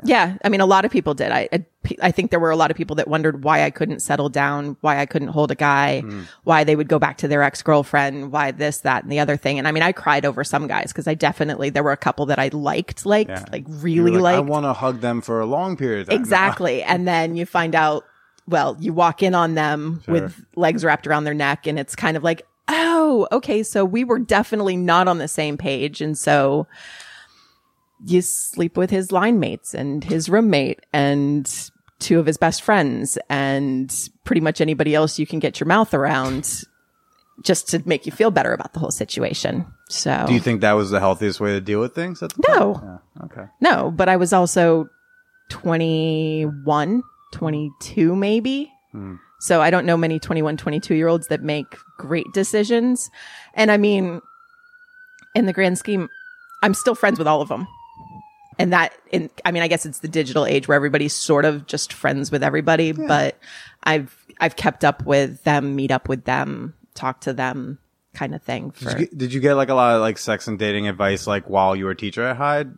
Yeah. 0.04 0.36
I 0.44 0.48
mean, 0.48 0.60
a 0.60 0.66
lot 0.66 0.84
of 0.84 0.90
people 0.90 1.14
did. 1.14 1.30
I, 1.32 1.48
I, 1.52 1.64
I 2.00 2.10
think 2.10 2.30
there 2.30 2.40
were 2.40 2.50
a 2.50 2.56
lot 2.56 2.70
of 2.70 2.76
people 2.76 2.96
that 2.96 3.08
wondered 3.08 3.44
why 3.44 3.62
I 3.64 3.70
couldn't 3.70 4.00
settle 4.00 4.28
down, 4.28 4.76
why 4.80 4.98
I 4.98 5.06
couldn't 5.06 5.28
hold 5.28 5.50
a 5.50 5.54
guy, 5.54 6.00
Hmm. 6.00 6.22
why 6.44 6.64
they 6.64 6.76
would 6.76 6.88
go 6.88 6.98
back 6.98 7.18
to 7.18 7.28
their 7.28 7.42
ex 7.42 7.62
girlfriend, 7.62 8.32
why 8.32 8.50
this, 8.50 8.78
that, 8.80 9.02
and 9.02 9.12
the 9.12 9.20
other 9.20 9.36
thing. 9.36 9.58
And 9.58 9.68
I 9.68 9.72
mean, 9.72 9.82
I 9.82 9.92
cried 9.92 10.24
over 10.24 10.42
some 10.44 10.66
guys 10.66 10.92
because 10.92 11.06
I 11.06 11.14
definitely, 11.14 11.70
there 11.70 11.82
were 11.82 11.92
a 11.92 11.96
couple 11.96 12.26
that 12.26 12.38
I 12.38 12.48
liked, 12.52 13.06
liked, 13.06 13.30
Yeah. 13.30 13.44
like 13.52 13.64
really 13.68 14.12
like, 14.18 14.36
I 14.36 14.40
want 14.40 14.64
to 14.66 14.72
hug 14.72 15.00
them 15.00 15.20
for 15.20 15.40
a 15.40 15.46
long 15.46 15.76
period 15.76 16.02
of 16.02 16.08
time. 16.08 16.18
Exactly. 16.20 16.82
and 16.84 17.06
then 17.06 17.36
you 17.36 17.46
find 17.46 17.74
out, 17.74 18.04
well, 18.48 18.76
you 18.80 18.92
walk 18.92 19.22
in 19.22 19.34
on 19.34 19.54
them 19.54 20.02
Sure. 20.04 20.14
with 20.14 20.44
legs 20.56 20.84
wrapped 20.84 21.06
around 21.06 21.24
their 21.24 21.34
neck 21.34 21.66
and 21.66 21.78
it's 21.78 21.94
kind 21.94 22.16
of 22.16 22.24
like, 22.24 22.42
oh, 22.68 23.26
okay. 23.30 23.62
So 23.62 23.84
we 23.84 24.02
were 24.04 24.18
definitely 24.18 24.76
not 24.76 25.06
on 25.08 25.18
the 25.18 25.28
same 25.28 25.56
page. 25.56 26.00
And 26.00 26.16
so 26.18 26.66
you 28.04 28.20
sleep 28.22 28.76
with 28.76 28.90
his 28.90 29.12
line 29.12 29.38
mates 29.40 29.74
and 29.74 30.02
his 30.04 30.28
roommate 30.28 30.80
and 30.92 31.70
two 31.98 32.18
of 32.18 32.26
his 32.26 32.36
best 32.36 32.62
friends 32.62 33.16
and 33.28 34.08
pretty 34.24 34.40
much 34.40 34.60
anybody 34.60 34.94
else 34.94 35.18
you 35.18 35.26
can 35.26 35.38
get 35.38 35.60
your 35.60 35.68
mouth 35.68 35.94
around 35.94 36.64
just 37.42 37.68
to 37.68 37.82
make 37.86 38.04
you 38.06 38.12
feel 38.12 38.30
better 38.30 38.52
about 38.52 38.72
the 38.72 38.80
whole 38.80 38.90
situation. 38.90 39.64
So 39.88 40.24
Do 40.26 40.34
you 40.34 40.40
think 40.40 40.60
that 40.60 40.72
was 40.72 40.90
the 40.90 41.00
healthiest 41.00 41.40
way 41.40 41.52
to 41.52 41.60
deal 41.60 41.80
with 41.80 41.94
things 41.94 42.22
at 42.22 42.32
the 42.32 42.44
no, 42.48 42.80
Yeah. 42.82 43.24
Okay. 43.24 43.44
no, 43.60 43.90
but 43.90 44.08
I 44.08 44.16
was 44.16 44.32
also 44.32 44.88
21, 45.50 47.02
22 47.32 48.16
maybe. 48.16 48.72
Hmm. 48.92 49.14
So 49.40 49.60
I 49.60 49.70
don't 49.70 49.86
know 49.86 49.96
many 49.96 50.18
21, 50.18 50.56
22 50.56 50.94
year 50.94 51.08
olds 51.08 51.28
that 51.28 51.42
make 51.42 51.66
great 51.98 52.26
decisions. 52.32 53.10
And 53.54 53.70
I 53.70 53.76
mean, 53.76 54.20
in 55.34 55.46
the 55.46 55.52
grand 55.52 55.78
scheme, 55.78 56.08
I'm 56.62 56.74
still 56.74 56.94
friends 56.94 57.18
with 57.18 57.26
all 57.26 57.40
of 57.40 57.48
them. 57.48 57.66
And 58.58 58.72
that, 58.72 58.92
in, 59.10 59.30
I 59.44 59.52
mean, 59.52 59.62
I 59.62 59.68
guess 59.68 59.86
it's 59.86 60.00
the 60.00 60.08
digital 60.08 60.44
age 60.46 60.68
where 60.68 60.76
everybody's 60.76 61.14
sort 61.14 61.44
of 61.44 61.66
just 61.66 61.92
friends 61.92 62.30
with 62.30 62.42
everybody, 62.42 62.92
but 62.92 63.38
I've, 63.82 64.14
I've 64.38 64.56
kept 64.56 64.84
up 64.84 65.04
with 65.06 65.42
them, 65.44 65.74
meet 65.76 65.90
up 65.90 66.08
with 66.08 66.24
them, 66.24 66.74
talk 66.94 67.20
to 67.22 67.32
them 67.32 67.78
kind 68.14 68.34
of 68.34 68.42
thing 68.42 68.70
for 68.70 68.90
Did 68.90 68.92
you, 68.92 69.06
get, 69.06 69.18
did 69.18 69.32
you 69.34 69.40
get 69.40 69.54
like 69.54 69.70
a 69.70 69.74
lot 69.74 69.94
of 69.94 70.00
like 70.02 70.18
sex 70.18 70.46
and 70.48 70.58
dating 70.58 70.86
advice 70.86 71.26
like 71.26 71.48
while 71.48 71.74
you 71.74 71.86
were 71.86 71.92
a 71.92 71.96
teacher 71.96 72.22
at 72.24 72.36
Hyde? 72.36 72.74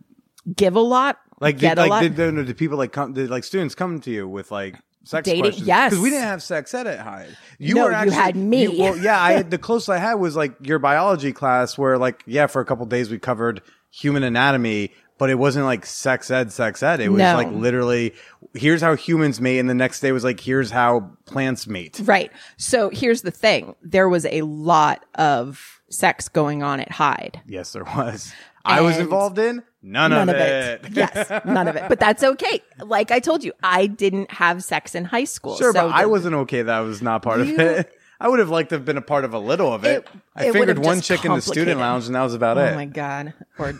give 0.55 0.75
a 0.75 0.79
lot, 0.79 1.17
Like 1.41 1.57
get 1.57 1.75
did, 1.75 1.77
a 1.79 1.81
like 1.81 1.89
lot. 1.89 2.01
did, 2.03 2.15
did, 2.15 2.45
did 2.47 2.57
people 2.57 2.77
like 2.77 2.91
come 2.93 3.13
did 3.13 3.29
like 3.29 3.43
students 3.43 3.75
come 3.75 3.99
to 4.01 4.11
you 4.11 4.27
with 4.29 4.51
like 4.51 4.75
sex 5.03 5.25
Dating- 5.25 5.41
questions? 5.43 5.67
yes. 5.67 5.89
because 5.89 6.01
we 6.03 6.09
didn't 6.11 6.23
have 6.27 6.41
sex 6.41 6.73
ed 6.73 6.87
at 6.87 6.99
Hyde. 6.99 7.35
You 7.59 7.75
No, 7.75 7.83
were 7.85 7.89
you 7.89 7.95
actually, 7.95 8.15
had 8.15 8.35
me. 8.37 8.63
you- 8.63 8.79
well, 8.81 8.97
yeah, 8.97 9.21
I 9.21 9.33
had 9.33 9.51
the 9.51 9.57
closest 9.57 9.89
I 9.89 9.97
had 9.97 10.13
was 10.15 10.35
like 10.37 10.55
your 10.61 10.79
biology 10.79 11.33
class 11.33 11.77
where 11.77 11.97
like 11.97 12.23
yeah 12.25 12.47
for 12.47 12.61
a 12.61 12.65
couple 12.65 12.85
days 12.85 13.09
we 13.09 13.19
covered 13.19 13.61
human 13.91 14.23
anatomy. 14.23 14.93
But 15.17 15.29
it 15.29 15.35
wasn't 15.35 15.65
like 15.65 15.85
sex 15.85 16.29
ed, 16.29 16.51
sex 16.51 16.83
ed. 16.83 16.99
It 16.99 17.09
was 17.09 17.19
No. 17.19 17.35
like 17.35 17.49
literally, 17.51 18.13
here's 18.53 18.81
how 18.81 18.95
humans 18.95 19.39
mate, 19.39 19.59
and 19.59 19.69
the 19.69 19.73
next 19.73 20.01
day 20.01 20.11
was 20.11 20.23
like, 20.25 20.39
here's 20.41 20.71
how 20.71 21.11
plants 21.25 21.67
mate. 21.67 22.01
Right. 22.03 22.31
So 22.57 22.89
here's 22.89 23.21
the 23.21 23.31
thing. 23.31 23.75
There 23.81 24.09
was 24.09 24.25
a 24.25 24.41
lot 24.41 25.05
of 25.15 25.81
sex 25.89 26.27
going 26.27 26.63
on 26.63 26.79
at 26.81 26.91
Hyde. 26.91 27.41
Yes, 27.47 27.71
there 27.71 27.85
was. 27.85 28.33
I 28.65 28.81
was 28.81 28.97
involved 28.97 29.37
in 29.37 29.61
none, 29.83 30.09
None 30.11 30.27
of, 30.27 30.35
of 30.35 30.41
it. 30.41 30.85
it. 30.85 30.91
yes, 30.93 31.29
none 31.45 31.67
of 31.67 31.75
it. 31.75 31.83
But 31.87 31.99
that's 31.99 32.23
okay. 32.23 32.61
Like 32.79 33.11
I 33.11 33.19
told 33.19 33.43
you, 33.43 33.53
I 33.63 33.85
didn't 33.87 34.31
have 34.31 34.63
sex 34.63 34.95
in 34.95 35.05
high 35.05 35.23
school. 35.25 35.55
Sure, 35.55 35.71
so 35.71 35.87
but 35.87 35.95
I 35.95 36.07
wasn't 36.07 36.33
okay 36.35 36.61
that 36.63 36.75
I 36.75 36.81
was 36.81 37.01
not 37.01 37.21
part 37.21 37.41
of 37.41 37.47
it. 37.49 37.89
I 38.19 38.27
would 38.27 38.39
have 38.39 38.49
liked 38.49 38.69
to 38.69 38.75
have 38.75 38.83
been 38.85 38.97
a 38.97 39.01
part 39.01 39.23
of 39.23 39.33
a 39.33 39.39
little 39.39 39.71
of 39.71 39.83
it. 39.85 39.97
It- 40.03 40.07
I 40.35 40.45
it 40.47 40.53
fingered 40.53 40.79
one 40.79 40.99
chick 41.01 41.23
in 41.25 41.33
the 41.33 41.41
student 41.41 41.79
lounge, 41.79 42.07
and 42.07 42.15
that 42.15 42.21
was 42.23 42.33
about 42.33 42.57
Oh 42.57 42.61
it. 42.65 42.71
Oh 42.71 42.75
my 42.75 42.85
god. 42.85 43.33
Or 43.59 43.79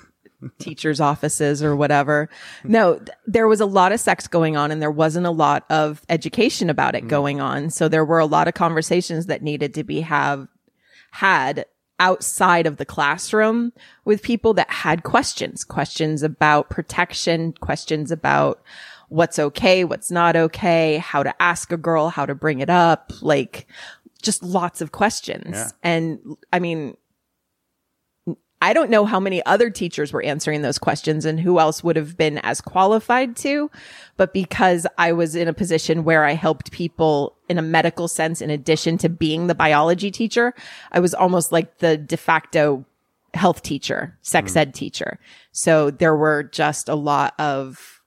teachers' 0.60 1.00
offices 1.00 1.64
or 1.64 1.76
whatever. 1.76 2.30
No, 2.64 2.96
th- 2.98 3.10
there 3.28 3.48
was 3.48 3.60
a 3.62 3.66
lot 3.66 3.92
of 3.92 4.00
sex 4.00 4.28
going 4.28 4.56
on 4.58 4.72
and 4.72 4.82
there 4.82 4.92
wasn't 4.92 5.26
a 5.26 5.32
lot 5.32 5.66
of 5.70 6.02
education 6.10 6.70
about 6.70 6.94
Mm. 6.94 6.98
it 6.98 7.08
going 7.08 7.42
on. 7.42 7.70
So 7.70 7.88
there 7.88 8.06
were 8.06 8.20
a 8.20 8.26
lot 8.26 8.48
of 8.48 8.54
conversations 8.54 9.26
that 9.28 9.42
needed 9.42 9.74
to 9.76 9.84
be 9.84 10.02
have 10.02 10.48
had 11.12 11.66
outside 12.00 12.68
of 12.68 12.78
the 12.78 12.86
classroom 12.86 13.72
with 14.04 14.22
people 14.22 14.54
that 14.54 14.70
had 14.70 15.04
questions, 15.04 15.64
questions 15.64 16.24
about 16.24 16.70
protection, 16.70 17.54
questions 17.62 18.12
about 18.12 18.62
what's 19.08 19.40
okay, 19.40 19.84
what's 19.86 20.12
not 20.12 20.36
okay, 20.36 20.98
how 20.98 21.24
to 21.24 21.34
ask 21.42 21.72
a 21.72 21.78
girl, 21.78 22.10
how 22.10 22.26
to 22.26 22.36
bring 22.36 22.60
it 22.60 22.70
up, 22.70 23.14
like 23.22 23.66
just 24.22 24.44
lots 24.44 24.82
of 24.82 24.92
questions. 24.92 25.52
Yeah. 25.56 25.70
And 25.84 26.36
I 26.52 26.60
mean, 26.60 26.98
I 28.66 28.74
don't 28.74 28.90
know 28.90 29.06
how 29.06 29.20
many 29.20 29.46
other 29.46 29.70
teachers 29.70 30.12
were 30.12 30.24
answering 30.24 30.64
those 30.64 30.80
questions 30.80 31.24
and 31.24 31.40
who 31.40 31.60
else 31.60 31.84
would 31.84 31.96
have 31.98 32.18
been 32.18 32.40
as 32.40 32.62
qualified 32.62 33.36
to. 33.38 33.70
But 34.18 34.34
because 34.34 34.88
I 34.98 35.12
was 35.12 35.36
in 35.36 35.48
a 35.48 35.54
position 35.54 36.04
where 36.04 36.24
I 36.26 36.32
helped 36.32 36.72
people 36.72 37.36
in 37.48 37.60
a 37.60 37.62
medical 37.62 38.08
sense, 38.08 38.42
in 38.42 38.50
addition 38.50 38.98
to 38.98 39.08
being 39.08 39.46
the 39.46 39.54
biology 39.54 40.10
teacher, 40.10 40.56
I 40.92 41.00
was 41.00 41.14
almost 41.14 41.52
like 41.52 41.78
the 41.78 41.96
de 41.96 42.18
facto 42.18 42.84
health 43.36 43.62
teacher, 43.62 44.18
sex 44.24 44.54
hmm. 44.54 44.58
ed 44.58 44.74
teacher. 44.74 45.20
So 45.52 45.92
there 45.92 46.16
were 46.16 46.42
just 46.42 46.90
a 46.90 46.96
lot 46.96 47.36
of 47.40 48.02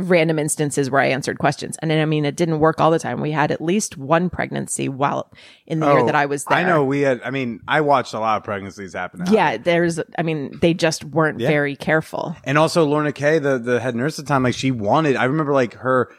random 0.00 0.38
instances 0.40 0.90
where 0.90 1.00
I 1.00 1.06
answered 1.06 1.38
questions. 1.38 1.76
And 1.80 1.90
then, 1.90 2.00
I 2.00 2.04
mean, 2.04 2.24
it 2.24 2.34
didn't 2.34 2.58
work 2.58 2.80
all 2.80 2.90
the 2.90 2.98
time. 2.98 3.20
We 3.20 3.30
had 3.30 3.52
at 3.52 3.60
least 3.60 3.96
one 3.96 4.28
pregnancy 4.28 4.88
while 4.88 5.30
in 5.66 5.78
the 5.80 5.86
year 5.86 6.00
Oh, 6.00 6.06
that 6.06 6.16
I 6.16 6.26
was 6.26 6.44
there. 6.44 6.58
I 6.58 6.64
know 6.64 6.84
we 6.84 7.02
had. 7.02 7.20
I 7.24 7.30
mean, 7.30 7.60
I 7.68 7.80
watched 7.80 8.12
a 8.12 8.18
lot 8.18 8.36
of 8.38 8.42
pregnancies 8.44 8.92
happen. 8.92 9.22
at 9.22 9.30
Yeah, 9.30 9.56
there's, 9.56 10.00
I 10.18 10.22
mean, 10.22 10.58
they 10.60 10.74
just 10.74 11.04
weren't 11.04 11.38
Yeah. 11.38 11.48
very 11.48 11.76
careful. 11.76 12.36
And 12.42 12.58
also 12.58 12.84
Lorna 12.84 13.12
Kay, 13.12 13.38
the, 13.38 13.58
the 13.58 13.78
head 13.80 13.94
nurse 13.94 14.18
at 14.18 14.24
the 14.24 14.28
time, 14.28 14.42
like 14.42 14.54
she 14.54 14.72
wanted, 14.72 15.14
I 15.14 15.24
remember 15.24 15.52
like 15.52 15.74
her 15.74 16.10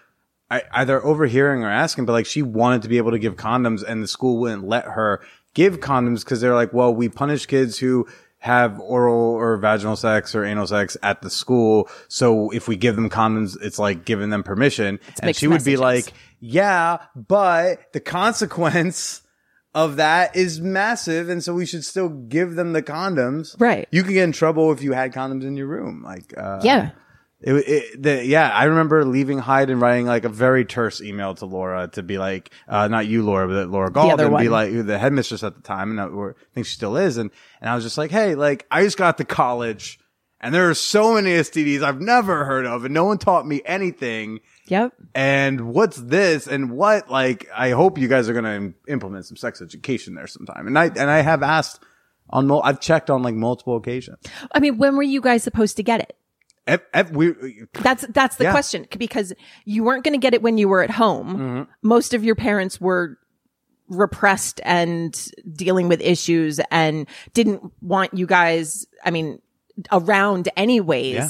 I, 0.49 0.61
either 0.73 1.03
overhearing 1.03 1.63
or 1.63 1.69
asking, 1.69 2.05
but 2.05 2.13
like 2.13 2.27
she 2.27 2.43
wanted 2.43 2.83
to 2.83 2.87
be 2.87 2.97
able 2.97 3.11
to 3.11 3.19
give 3.19 3.35
condoms 3.35 3.83
and 3.83 4.01
the 4.01 4.07
school 4.07 4.39
wouldn't 4.39 4.63
let 4.67 4.85
her 4.85 5.21
give 5.53 5.79
condoms 5.79 6.23
because 6.23 6.39
they're 6.39 6.53
like, 6.55 6.71
well, 6.71 6.93
we 6.93 7.09
punish 7.09 7.45
kids 7.47 7.79
who 7.79 8.07
have 8.45 8.79
oral 8.79 9.31
or 9.33 9.57
vaginal 9.57 9.95
sex 9.95 10.35
or 10.35 10.45
anal 10.45 10.67
sex 10.67 10.95
at 11.01 11.23
the 11.23 11.31
school. 11.31 11.89
So 12.09 12.51
if 12.51 12.67
we 12.67 12.75
give 12.77 12.95
them 12.95 13.09
condoms, 13.09 13.57
it's 13.59 13.79
like 13.79 14.05
giving 14.05 14.29
them 14.29 14.43
permission. 14.43 14.99
and 15.19 15.35
she 15.35 15.47
would 15.47 15.63
be 15.63 15.77
like, 15.77 16.13
yeah, 16.39 16.97
but 17.15 17.91
the 17.91 17.99
consequence 17.99 19.23
of 19.73 19.95
that 19.95 20.35
is 20.35 20.61
massive. 20.61 21.27
And 21.27 21.43
so 21.43 21.55
we 21.55 21.65
should 21.65 21.83
still 21.83 22.07
give 22.09 22.53
them 22.53 22.73
the 22.73 22.83
condoms. 22.83 23.59
Right. 23.59 23.87
You 23.89 24.03
could 24.03 24.13
get 24.13 24.23
in 24.25 24.31
trouble 24.31 24.71
if 24.71 24.83
you 24.83 24.93
had 24.93 25.11
condoms 25.11 25.43
in 25.43 25.57
your 25.57 25.65
room. 25.65 26.03
Like, 26.03 26.31
uh, 26.37 26.59
Yeah. 26.63 26.91
It, 27.45 27.53
it 27.53 28.01
the, 28.01 28.25
yeah, 28.25 28.49
I 28.49 28.63
remember 28.63 29.05
leaving 29.05 29.37
Hyde 29.37 29.69
and 29.69 29.79
writing 29.79 30.07
like 30.07 30.25
a 30.25 30.29
very 30.29 30.65
terse 30.65 30.99
email 30.99 31.35
to 31.35 31.45
Laura 31.45 31.87
to 31.89 32.01
be 32.01 32.17
like, 32.17 32.49
uh, 32.67 32.87
not 32.87 33.05
you, 33.05 33.23
Laura, 33.23 33.47
but 33.47 33.69
Laura 33.69 33.91
Gauld, 33.91 34.19
and 34.19 34.35
be 34.37 34.49
like 34.49 34.73
the 34.73 34.97
headmistress 34.97 35.43
at 35.43 35.55
the 35.55 35.61
time, 35.61 35.91
and 35.91 36.01
I, 36.01 36.33
think 36.55 36.65
she 36.65 36.73
still 36.73 36.97
is, 36.97 37.17
and 37.17 37.29
and 37.61 37.69
I 37.69 37.75
was 37.75 37.83
just 37.83 37.99
like, 37.99 38.09
hey, 38.09 38.33
like 38.33 38.65
I 38.71 38.81
just 38.81 38.97
got 38.97 39.19
to 39.19 39.25
college, 39.25 39.99
and 40.41 40.55
there 40.55 40.67
are 40.71 40.73
so 40.73 41.13
many 41.13 41.29
STDs 41.33 41.83
I've 41.83 42.01
never 42.01 42.45
heard 42.45 42.65
of, 42.65 42.83
and 42.83 42.93
no 42.93 43.05
one 43.05 43.19
taught 43.19 43.45
me 43.45 43.61
anything. 43.63 44.39
Yep. 44.67 44.93
And 45.13 45.67
what's 45.71 45.97
this? 45.97 46.47
And 46.47 46.71
what? 46.71 47.11
Like, 47.11 47.47
I 47.55 47.69
hope 47.69 47.99
you 47.99 48.07
guys 48.07 48.27
are 48.27 48.33
going 48.33 48.45
to 48.45 48.55
Im- 48.55 48.75
implement 48.87 49.27
some 49.27 49.37
sex 49.37 49.61
education 49.61 50.15
there 50.15 50.25
sometime. 50.25 50.65
And 50.65 50.79
I 50.79 50.85
and 50.85 51.11
I 51.11 51.21
have 51.21 51.43
asked 51.43 51.83
on, 52.31 52.47
mul- 52.47 52.63
I've 52.63 52.79
checked 52.79 53.11
on 53.11 53.21
like 53.21 53.35
multiple 53.35 53.77
occasions. 53.77 54.17
I 54.51 54.59
mean, 54.59 54.79
when 54.79 54.95
were 54.95 55.03
you 55.03 55.21
guys 55.21 55.43
supposed 55.43 55.77
to 55.77 55.83
get 55.83 55.99
it? 55.99 56.17
Ev- 56.67 56.81
ev- 56.93 57.11
we, 57.11 57.33
That's 57.73 58.05
that's 58.09 58.37
the 58.37 58.45
Yeah. 58.45 58.51
question 58.51 58.87
because 58.97 59.33
you 59.65 59.83
weren't 59.83 60.03
going 60.03 60.13
to 60.13 60.19
get 60.19 60.33
it 60.33 60.41
when 60.41 60.57
you 60.57 60.67
were 60.67 60.81
at 60.81 60.89
home. 60.91 61.27
Mm-hmm. 61.37 61.71
Most 61.83 62.13
of 62.13 62.23
your 62.23 62.35
parents 62.35 62.81
were 62.81 63.17
repressed 63.87 64.59
and 64.63 65.27
dealing 65.53 65.87
with 65.87 66.01
issues 66.01 66.59
and 66.71 67.07
didn't 67.33 67.71
want 67.81 68.13
you 68.15 68.25
guys, 68.25 68.87
I 69.03 69.11
mean, 69.11 69.41
around 69.91 70.49
anyways. 70.57 71.13
Yeah. 71.13 71.29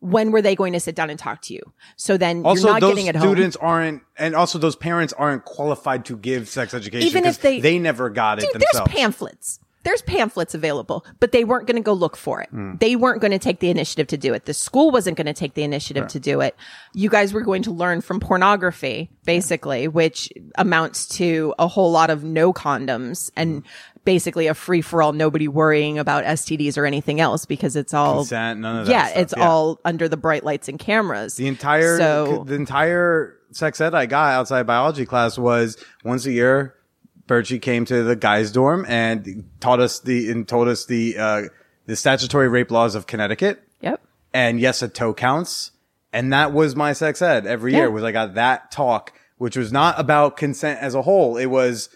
When 0.00 0.32
were 0.32 0.42
they 0.42 0.54
going 0.54 0.74
to 0.74 0.80
sit 0.80 0.94
down 0.94 1.08
and 1.08 1.18
talk 1.18 1.40
to 1.42 1.54
you? 1.54 1.62
So 1.96 2.18
then 2.18 2.44
also, 2.44 2.64
you're 2.68 2.72
not 2.78 2.80
getting 2.82 3.06
it 3.06 3.16
home. 3.16 3.26
students 3.26 3.56
aren't, 3.56 4.02
and 4.18 4.34
also 4.34 4.58
those 4.58 4.76
parents 4.76 5.14
aren't 5.14 5.46
qualified 5.46 6.04
to 6.06 6.16
give 6.18 6.46
sex 6.46 6.74
education. 6.74 7.08
Even 7.08 7.24
if 7.24 7.40
they- 7.40 7.60
they 7.60 7.78
never 7.78 8.10
got 8.10 8.38
it 8.38 8.42
Dude, 8.42 8.52
themselves. 8.60 8.90
there's 8.90 9.00
pamphlets. 9.00 9.60
There's 9.84 10.02
pamphlets 10.02 10.54
available, 10.54 11.04
but 11.20 11.32
they 11.32 11.44
weren't 11.44 11.66
going 11.66 11.76
to 11.76 11.82
go 11.82 11.92
look 11.92 12.16
for 12.16 12.42
it. 12.42 12.48
Hmm. 12.50 12.76
They 12.80 12.96
weren't 12.96 13.20
going 13.20 13.30
to 13.32 13.38
take 13.38 13.60
the 13.60 13.70
initiative 13.70 14.06
to 14.08 14.16
do 14.16 14.34
it. 14.34 14.46
The 14.46 14.54
school 14.54 14.90
wasn't 14.90 15.16
going 15.16 15.26
to 15.26 15.32
take 15.34 15.54
the 15.54 15.62
initiative 15.62 16.08
to 16.08 16.20
do 16.20 16.40
it. 16.40 16.56
You 16.94 17.08
guys 17.10 17.32
were 17.32 17.42
going 17.42 17.62
to 17.64 17.70
learn 17.70 18.00
from 18.00 18.18
pornography, 18.20 19.10
basically, 19.24 19.86
which 19.88 20.32
amounts 20.56 21.06
to 21.18 21.54
a 21.58 21.68
whole 21.68 21.92
lot 21.92 22.10
of 22.10 22.24
no 22.24 22.52
condoms 22.52 23.30
and 23.36 23.62
basically 24.04 24.46
a 24.46 24.54
free 24.54 24.80
for 24.80 25.02
all, 25.02 25.12
nobody 25.12 25.48
worrying 25.48 25.98
about 25.98 26.24
STDs 26.24 26.76
or 26.76 26.86
anything 26.86 27.20
else 27.20 27.46
because 27.46 27.76
it's 27.76 27.94
all, 27.94 28.16
Consent, 28.16 28.60
none 28.60 28.80
of 28.80 28.86
that 28.86 28.92
yeah, 28.92 29.06
stuff, 29.06 29.18
it's 29.18 29.34
yeah. 29.36 29.48
all 29.48 29.80
under 29.84 30.08
the 30.08 30.16
bright 30.16 30.44
lights 30.44 30.68
and 30.68 30.78
cameras. 30.78 31.36
The 31.36 31.46
entire 31.46 31.98
So- 31.98 32.44
the 32.46 32.54
entire 32.54 33.36
sex 33.50 33.80
ed 33.80 33.94
I 33.94 34.06
got 34.06 34.32
outside 34.34 34.66
biology 34.66 35.06
class 35.06 35.38
was 35.38 35.76
once 36.04 36.26
a 36.26 36.32
year. 36.32 36.74
Bergie 37.26 37.60
came 37.60 37.84
to 37.86 38.02
the 38.02 38.16
guys' 38.16 38.52
dorm 38.52 38.84
and 38.88 39.48
taught 39.60 39.80
us 39.80 40.00
the 40.00 40.30
and 40.30 40.46
told 40.46 40.68
us 40.68 40.84
the 40.86 41.16
uh, 41.18 41.42
the 41.86 41.96
statutory 41.96 42.48
rape 42.48 42.70
laws 42.70 42.94
of 42.94 43.06
Connecticut. 43.06 43.62
Yep. 43.80 44.00
And 44.32 44.60
yes, 44.60 44.82
a 44.82 44.88
toe 44.88 45.14
counts. 45.14 45.70
And 46.12 46.32
that 46.32 46.52
was 46.52 46.76
my 46.76 46.92
sex 46.92 47.20
ed 47.22 47.46
every 47.46 47.72
Yeah. 47.72 47.78
year 47.78 47.90
was 47.90 48.04
I 48.04 48.12
got 48.12 48.34
that 48.34 48.70
talk, 48.70 49.12
which 49.38 49.56
was 49.56 49.72
not 49.72 49.98
about 49.98 50.36
consent 50.36 50.80
as 50.80 50.94
a 50.94 51.02
whole. 51.02 51.36
It 51.36 51.46
was 51.46 51.88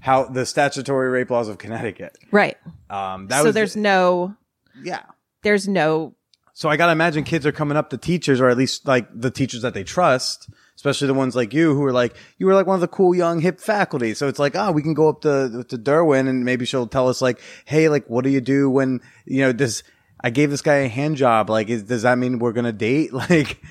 how 0.00 0.24
the 0.24 0.44
statutory 0.44 1.08
rape 1.08 1.30
laws 1.30 1.48
of 1.48 1.58
Connecticut. 1.58 2.18
Right. 2.30 2.56
Um, 2.90 3.28
that 3.28 3.38
so 3.38 3.44
was 3.46 3.54
there's 3.54 3.76
no, 3.76 4.34
yeah. 4.82 5.02
there's 5.42 5.68
no 5.68 6.14
So 6.54 6.68
I 6.68 6.76
gotta 6.76 6.92
imagine 6.92 7.24
kids 7.24 7.46
are 7.46 7.52
coming 7.52 7.76
up 7.76 7.88
to 7.90 7.96
teachers, 7.96 8.40
or 8.40 8.48
at 8.48 8.58
least 8.58 8.86
like 8.86 9.08
the 9.14 9.30
teachers 9.30 9.62
that 9.62 9.72
they 9.74 9.84
trust, 9.84 10.50
especially 10.82 11.06
the 11.06 11.14
ones 11.14 11.36
like 11.36 11.54
you 11.54 11.76
who 11.76 11.84
are 11.84 11.92
like 11.92 12.16
you 12.38 12.46
were 12.46 12.54
like 12.54 12.66
one 12.66 12.74
of 12.74 12.80
the 12.80 12.88
cool 12.88 13.14
young 13.14 13.40
hip 13.40 13.60
faculty. 13.60 14.14
So 14.14 14.26
it's 14.26 14.40
like, 14.40 14.56
oh, 14.56 14.72
we 14.72 14.82
can 14.82 14.94
go 14.94 15.08
up 15.08 15.20
to 15.20 15.64
to 15.68 15.78
Derwin 15.78 16.28
and 16.28 16.44
maybe 16.44 16.64
she'll 16.64 16.88
tell 16.88 17.08
us 17.08 17.22
like, 17.22 17.40
hey, 17.66 17.88
like 17.88 18.10
what 18.10 18.24
do 18.24 18.30
you 18.30 18.40
do 18.40 18.68
when 18.68 19.00
you 19.24 19.42
know 19.42 19.52
this? 19.52 19.84
I 20.24 20.30
gave 20.30 20.50
this 20.50 20.60
guy 20.60 20.74
a 20.74 20.88
hand 20.88 21.16
job. 21.16 21.50
Like, 21.50 21.68
is, 21.68 21.84
does 21.84 22.02
that 22.02 22.18
mean 22.18 22.40
we're 22.40 22.52
gonna 22.52 22.72
date? 22.72 23.12
Like, 23.30 23.62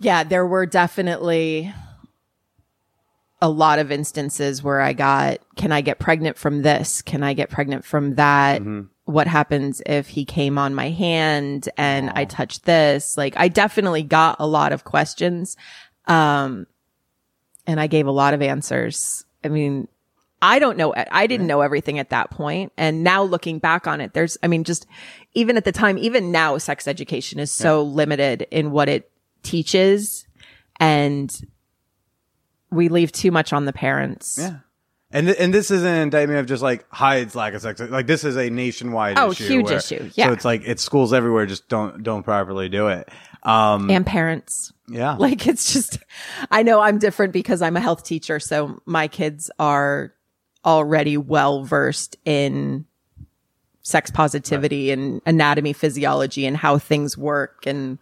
Yeah, 0.00 0.24
there 0.24 0.46
were 0.46 0.64
definitely 0.64 1.72
a 3.42 3.48
lot 3.48 3.78
of 3.78 3.92
instances 3.92 4.62
where 4.62 4.80
I 4.80 4.94
got, 4.94 5.38
can 5.56 5.70
I 5.70 5.82
get 5.82 5.98
pregnant 5.98 6.38
from 6.38 6.62
this? 6.62 7.02
Can 7.02 7.22
I 7.22 7.34
get 7.34 7.50
pregnant 7.50 7.84
from 7.84 8.14
that? 8.14 8.62
Mm-hmm. 8.62 8.86
What 9.04 9.26
happens 9.26 9.82
if 9.84 10.08
he 10.08 10.24
came 10.24 10.56
on 10.56 10.74
my 10.74 10.90
hand 10.90 11.68
and 11.76 12.10
I 12.10 12.24
touched 12.24 12.64
this? 12.64 13.16
Like, 13.18 13.34
I 13.36 13.48
definitely 13.48 14.02
got 14.02 14.36
a 14.38 14.46
lot 14.46 14.72
of 14.72 14.84
questions. 14.84 15.56
Um, 16.06 16.66
and 17.66 17.80
I 17.80 17.86
gave 17.86 18.06
a 18.06 18.12
lot 18.12 18.34
of 18.34 18.42
answers. 18.42 19.24
I 19.42 19.48
mean, 19.48 19.88
I 20.40 20.58
don't 20.58 20.76
know. 20.76 20.94
I 20.96 21.26
didn't 21.26 21.46
know 21.46 21.62
everything 21.62 21.98
at 21.98 22.10
that 22.10 22.30
point. 22.30 22.72
And 22.76 23.02
now 23.02 23.22
looking 23.22 23.58
back 23.58 23.86
on 23.86 24.00
it, 24.00 24.12
there's, 24.12 24.36
I 24.42 24.48
mean, 24.48 24.64
just 24.64 24.86
even 25.32 25.56
at 25.56 25.64
the 25.64 25.72
time, 25.72 25.96
even 25.98 26.32
now, 26.32 26.58
sex 26.58 26.86
education 26.86 27.38
is 27.40 27.50
so 27.50 27.82
limited 27.82 28.46
in 28.50 28.70
what 28.70 28.88
it 28.88 29.10
teaches 29.42 30.26
and 30.80 31.34
we 32.70 32.88
leave 32.88 33.12
too 33.12 33.30
much 33.30 33.52
on 33.52 33.64
the 33.64 33.72
parents. 33.72 34.38
yeah. 34.40 34.58
And 35.14 35.28
th- 35.28 35.38
and 35.40 35.54
this 35.54 35.70
isn't 35.70 35.86
an 35.88 36.02
indictment 36.02 36.40
of 36.40 36.46
just 36.46 36.62
like 36.62 36.84
Hyde's 36.90 37.34
lack 37.34 37.54
of 37.54 37.62
sex. 37.62 37.80
Like 37.80 38.06
this 38.06 38.24
is 38.24 38.36
a 38.36 38.50
nationwide 38.50 39.18
Oh, 39.18 39.30
issue. 39.30 39.46
huge 39.46 39.66
where- 39.66 39.76
issue. 39.78 40.10
Yeah. 40.14 40.26
So 40.26 40.32
it's 40.32 40.44
like 40.44 40.62
it's 40.66 40.82
schools 40.82 41.12
everywhere 41.14 41.46
just 41.46 41.68
don't 41.68 42.02
don't 42.02 42.22
properly 42.24 42.68
do 42.68 42.88
it. 42.88 43.08
Um. 43.44 43.88
And 43.90 44.04
parents. 44.04 44.72
Yeah. 44.88 45.16
Like 45.18 45.46
it's 45.46 45.72
just, 45.72 45.98
I 46.50 46.62
know 46.62 46.80
I'm 46.80 46.98
different 46.98 47.32
because 47.32 47.62
I'm 47.62 47.76
a 47.76 47.80
health 47.80 48.04
teacher. 48.04 48.38
So 48.40 48.82
my 48.84 49.08
kids 49.08 49.50
are 49.58 50.12
already 50.64 51.16
well 51.16 51.62
versed 51.64 52.16
in 52.24 52.84
sex 53.84 54.10
positivity 54.10 54.90
and 54.90 55.20
anatomy, 55.26 55.72
physiology 55.72 56.46
and 56.46 56.56
how 56.56 56.78
things 56.78 57.16
work 57.16 57.64
and 57.66 57.98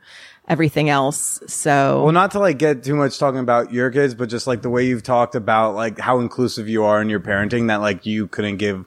everything 0.49 0.89
else. 0.89 1.41
So 1.47 2.05
Well, 2.05 2.13
not 2.13 2.31
to 2.31 2.39
like 2.39 2.57
get 2.59 2.83
too 2.85 2.95
much 2.95 3.19
talking 3.19 3.41
about 3.41 3.73
your 3.73 3.91
kids, 3.91 4.15
but 4.15 4.29
just 4.29 4.47
like 4.47 4.63
the 4.63 4.71
way 4.71 4.87
you've 4.87 5.03
talked 5.03 5.35
about 5.35 5.75
like 5.75 5.99
how 5.99 6.21
inclusive 6.21 6.69
you 6.69 6.85
are 6.85 7.03
in 7.03 7.11
your 7.11 7.21
parenting, 7.21 7.67
that 7.69 7.81
like 7.81 8.07
you 8.07 8.29
couldn't 8.29 8.57
give 8.57 8.85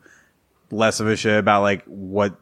less 0.71 0.99
of 0.99 1.07
a 1.07 1.15
shit 1.15 1.37
about 1.37 1.61
like 1.61 1.83
what 1.85 2.39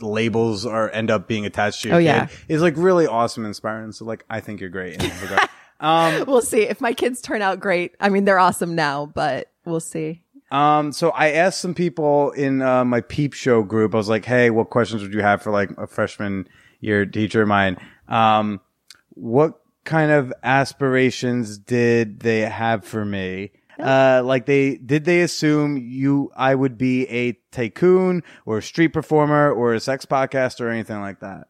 labels 0.00 0.64
are 0.64 0.88
end 0.90 1.10
up 1.10 1.26
being 1.26 1.44
attached 1.44 1.82
to 1.82 1.88
your 1.88 1.96
Oh, 1.96 2.00
kid 2.00 2.04
yeah. 2.04 2.28
is 2.46 2.62
like 2.62 2.74
really 2.76 3.06
awesome, 3.08 3.42
and 3.44 3.50
inspiring. 3.50 3.90
So 3.92 4.04
like 4.04 4.24
I 4.30 4.38
think 4.40 4.60
you're 4.60 4.70
great 4.70 5.02
regard. 5.20 5.40
Um, 5.80 6.24
we'll 6.26 6.42
see 6.42 6.62
if 6.62 6.80
my 6.80 6.92
kids 6.92 7.20
turn 7.22 7.40
out 7.40 7.60
great. 7.60 7.94
I 8.00 8.08
mean, 8.08 8.24
they're 8.24 8.40
awesome 8.40 8.74
now, 8.74 9.06
but 9.06 9.52
we'll 9.64 9.78
see. 9.78 10.22
Um, 10.50 10.92
so 10.92 11.10
I 11.10 11.32
asked 11.32 11.60
some 11.60 11.74
people 11.74 12.30
in 12.32 12.62
uh, 12.62 12.84
my 12.84 13.00
peep 13.02 13.34
show 13.34 13.62
group. 13.62 13.94
I 13.94 13.98
was 13.98 14.08
like, 14.08 14.24
"Hey, 14.24 14.50
what 14.50 14.70
questions 14.70 15.02
would 15.02 15.12
you 15.12 15.20
have 15.22 15.42
for 15.42 15.50
like 15.50 15.70
a 15.76 15.86
freshman 15.86 16.48
year 16.80 17.04
teacher 17.04 17.42
of 17.42 17.48
mine? 17.48 17.76
Um, 18.08 18.60
what 19.10 19.60
kind 19.84 20.10
of 20.10 20.32
aspirations 20.42 21.58
did 21.58 22.20
they 22.20 22.40
have 22.40 22.84
for 22.84 23.04
me? 23.04 23.52
Uh, 23.78 24.22
like 24.24 24.46
they 24.46 24.76
did 24.76 25.04
they 25.04 25.22
assume 25.22 25.76
you 25.76 26.32
I 26.36 26.54
would 26.54 26.76
be 26.76 27.06
a 27.08 27.38
tycoon 27.52 28.22
or 28.44 28.58
a 28.58 28.62
street 28.62 28.88
performer 28.88 29.52
or 29.52 29.74
a 29.74 29.80
sex 29.80 30.04
podcast 30.04 30.60
or 30.60 30.68
anything 30.68 31.00
like 31.00 31.20
that? 31.20 31.46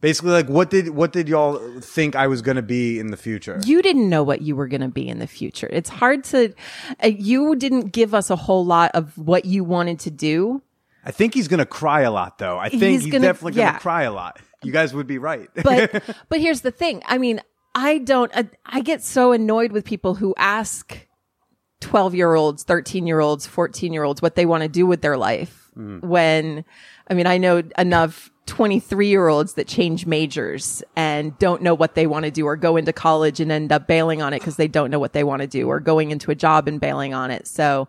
Basically, 0.00 0.30
like 0.30 0.48
what 0.48 0.70
did 0.70 0.90
what 0.90 1.12
did 1.12 1.28
y'all 1.28 1.58
think 1.80 2.14
I 2.14 2.28
was 2.28 2.40
gonna 2.40 2.62
be 2.62 2.98
in 3.00 3.08
the 3.10 3.16
future? 3.16 3.60
You 3.64 3.82
didn't 3.82 4.08
know 4.08 4.22
what 4.22 4.42
you 4.42 4.54
were 4.54 4.68
going 4.68 4.80
to 4.82 4.88
be 4.88 5.08
in 5.08 5.18
the 5.18 5.26
future. 5.26 5.68
It's 5.72 5.90
hard 5.90 6.22
to, 6.24 6.54
uh, 7.02 7.08
you 7.08 7.56
didn't 7.56 7.92
give 7.92 8.14
us 8.14 8.30
a 8.30 8.36
whole 8.36 8.64
lot 8.64 8.92
of 8.94 9.18
what 9.18 9.44
you 9.44 9.64
wanted 9.64 9.98
to 10.00 10.10
do. 10.10 10.62
I 11.04 11.10
think 11.10 11.34
he's 11.34 11.48
gonna 11.48 11.66
cry 11.66 12.02
a 12.02 12.10
lot, 12.12 12.38
though. 12.38 12.58
I 12.58 12.68
think 12.68 12.82
He's 12.82 13.04
he's, 13.04 13.12
gonna- 13.12 13.26
definitely 13.26 13.52
gonna 13.52 13.72
yeah. 13.72 13.78
cry 13.78 14.02
a 14.02 14.12
lot. 14.12 14.38
You 14.62 14.72
guys 14.72 14.92
would 14.94 15.06
be 15.06 15.18
right. 15.18 15.48
But, 15.62 16.02
but 16.28 16.40
here's 16.40 16.60
the 16.62 16.70
thing. 16.72 17.02
I 17.06 17.18
mean, 17.18 17.40
I 17.74 17.98
don't, 17.98 18.30
uh, 18.34 18.44
I 18.66 18.80
get 18.80 19.02
so 19.02 19.32
annoyed 19.32 19.72
with 19.72 19.84
people 19.84 20.16
who 20.16 20.34
ask 20.36 21.06
12 21.80 22.14
year 22.14 22.34
olds, 22.34 22.64
13 22.64 23.06
year 23.06 23.20
olds, 23.20 23.46
14 23.46 23.92
year 23.92 24.02
olds 24.02 24.20
what 24.20 24.34
they 24.34 24.46
want 24.46 24.62
to 24.64 24.68
do 24.68 24.86
with 24.86 25.00
their 25.00 25.16
life 25.16 25.70
when, 25.76 26.64
I 27.08 27.14
mean, 27.14 27.28
I 27.28 27.38
know 27.38 27.62
enough 27.78 28.30
23 28.48 29.08
year 29.08 29.28
olds 29.28 29.52
that 29.54 29.68
change 29.68 30.06
majors 30.06 30.82
and 30.96 31.38
don't 31.38 31.62
know 31.62 31.74
what 31.74 31.94
they 31.94 32.06
want 32.06 32.24
to 32.24 32.30
do 32.30 32.46
or 32.46 32.56
go 32.56 32.76
into 32.76 32.92
college 32.92 33.40
and 33.40 33.52
end 33.52 33.70
up 33.70 33.86
bailing 33.86 34.22
on 34.22 34.32
it 34.32 34.40
because 34.40 34.56
they 34.56 34.66
don't 34.66 34.90
know 34.90 34.98
what 34.98 35.12
they 35.12 35.22
want 35.22 35.42
to 35.42 35.46
do 35.46 35.68
or 35.68 35.78
going 35.78 36.10
into 36.10 36.30
a 36.30 36.34
job 36.34 36.66
and 36.66 36.80
bailing 36.80 37.14
on 37.14 37.30
it. 37.30 37.46
So, 37.46 37.86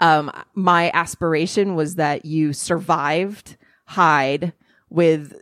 um, 0.00 0.30
my 0.54 0.90
aspiration 0.94 1.74
was 1.76 1.94
that 1.94 2.24
you 2.24 2.52
survived 2.52 3.56
Hyde 3.84 4.52
with 4.88 5.34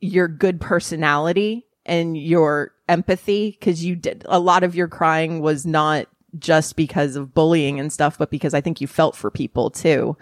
your 0.00 0.28
good 0.28 0.60
personality 0.60 1.66
and 1.84 2.16
your 2.16 2.72
empathy 2.88 3.56
because 3.58 3.84
you 3.84 3.96
did 3.96 4.24
a 4.28 4.38
lot 4.38 4.62
of 4.62 4.74
your 4.74 4.88
crying 4.88 5.40
was 5.40 5.66
not 5.66 6.06
just 6.38 6.76
because 6.76 7.16
of 7.16 7.34
bullying 7.34 7.78
and 7.78 7.92
stuff, 7.92 8.18
but 8.18 8.30
because 8.30 8.54
I 8.54 8.60
think 8.60 8.80
you 8.80 8.86
felt 8.86 9.16
for 9.16 9.30
people 9.30 9.70
too. 9.70 10.16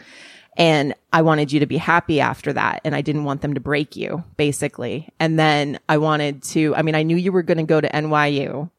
And 0.57 0.95
I 1.13 1.23
wanted 1.23 1.53
you 1.53 1.61
to 1.61 1.67
be 1.67 1.77
happy 1.77 2.21
after 2.21 2.53
that. 2.53 2.81
And 2.85 2.95
I 2.95 3.03
didn't 3.03 3.25
want 3.25 3.43
them 3.43 3.55
to 3.55 3.61
break 3.61 3.97
you, 3.97 4.25
basically. 4.37 5.09
And 5.21 5.39
then 5.39 5.79
I 5.89 5.99
wanted 5.99 6.43
to, 6.45 6.75
I 6.75 6.83
mean, 6.83 6.95
I 6.95 7.03
knew 7.03 7.17
you 7.17 7.33
were 7.33 7.43
going 7.43 7.59
to 7.59 7.65
go 7.65 7.81
to 7.81 7.89
NYU. 7.89 8.71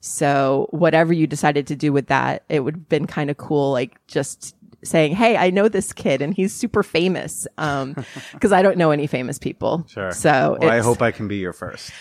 So 0.00 0.66
whatever 0.70 1.12
you 1.12 1.26
decided 1.26 1.66
to 1.68 1.76
do 1.76 1.92
with 1.92 2.06
that, 2.08 2.44
it 2.48 2.60
would 2.60 2.74
have 2.74 2.88
been 2.88 3.06
kind 3.06 3.30
of 3.30 3.36
cool. 3.36 3.70
Like 3.70 4.04
just 4.06 4.56
saying, 4.82 5.14
Hey, 5.14 5.36
I 5.36 5.50
know 5.50 5.68
this 5.68 5.92
kid 5.92 6.22
and 6.22 6.34
he's 6.34 6.54
super 6.54 6.82
famous. 6.82 7.46
Um, 7.58 7.94
cause 8.40 8.50
I 8.50 8.62
don't 8.62 8.78
know 8.78 8.90
any 8.90 9.06
famous 9.06 9.38
people. 9.38 9.86
Sure. 9.88 10.10
So 10.12 10.56
well, 10.60 10.70
I 10.70 10.78
hope 10.78 11.02
I 11.02 11.10
can 11.10 11.28
be 11.28 11.36
your 11.36 11.52
first. 11.52 11.92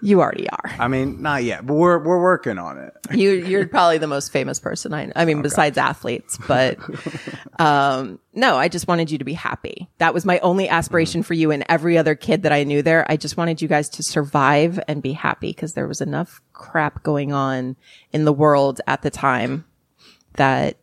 You 0.00 0.20
already 0.20 0.48
are. 0.48 0.74
I 0.78 0.88
mean, 0.88 1.22
not 1.22 1.44
yet, 1.44 1.66
but 1.66 1.74
we're 1.74 1.98
we're 1.98 2.20
working 2.20 2.58
on 2.58 2.78
it. 2.78 2.92
You, 3.12 3.32
you're 3.32 3.66
probably 3.66 3.98
the 3.98 4.06
most 4.06 4.32
famous 4.32 4.58
person 4.58 4.94
I. 4.94 5.12
I 5.14 5.24
mean, 5.24 5.42
besides 5.42 5.76
athletes, 5.76 6.38
but, 6.48 6.78
um, 7.58 8.18
no, 8.32 8.56
I 8.56 8.68
just 8.68 8.88
wanted 8.88 9.10
you 9.10 9.18
to 9.18 9.24
be 9.24 9.34
happy. 9.34 9.88
That 9.98 10.14
was 10.14 10.24
my 10.24 10.38
only 10.40 10.68
aspiration 10.68 11.22
for 11.22 11.34
you 11.34 11.50
and 11.50 11.64
every 11.68 11.98
other 11.98 12.14
kid 12.14 12.44
that 12.44 12.52
I 12.52 12.64
knew 12.64 12.82
there. 12.82 13.04
I 13.10 13.16
just 13.16 13.36
wanted 13.36 13.60
you 13.60 13.68
guys 13.68 13.88
to 13.90 14.02
survive 14.02 14.80
and 14.88 15.02
be 15.02 15.12
happy 15.12 15.50
because 15.50 15.74
there 15.74 15.86
was 15.86 16.00
enough 16.00 16.40
crap 16.52 17.02
going 17.02 17.32
on 17.32 17.76
in 18.12 18.24
the 18.24 18.32
world 18.32 18.80
at 18.86 19.02
the 19.02 19.10
time 19.10 19.64
that 20.34 20.78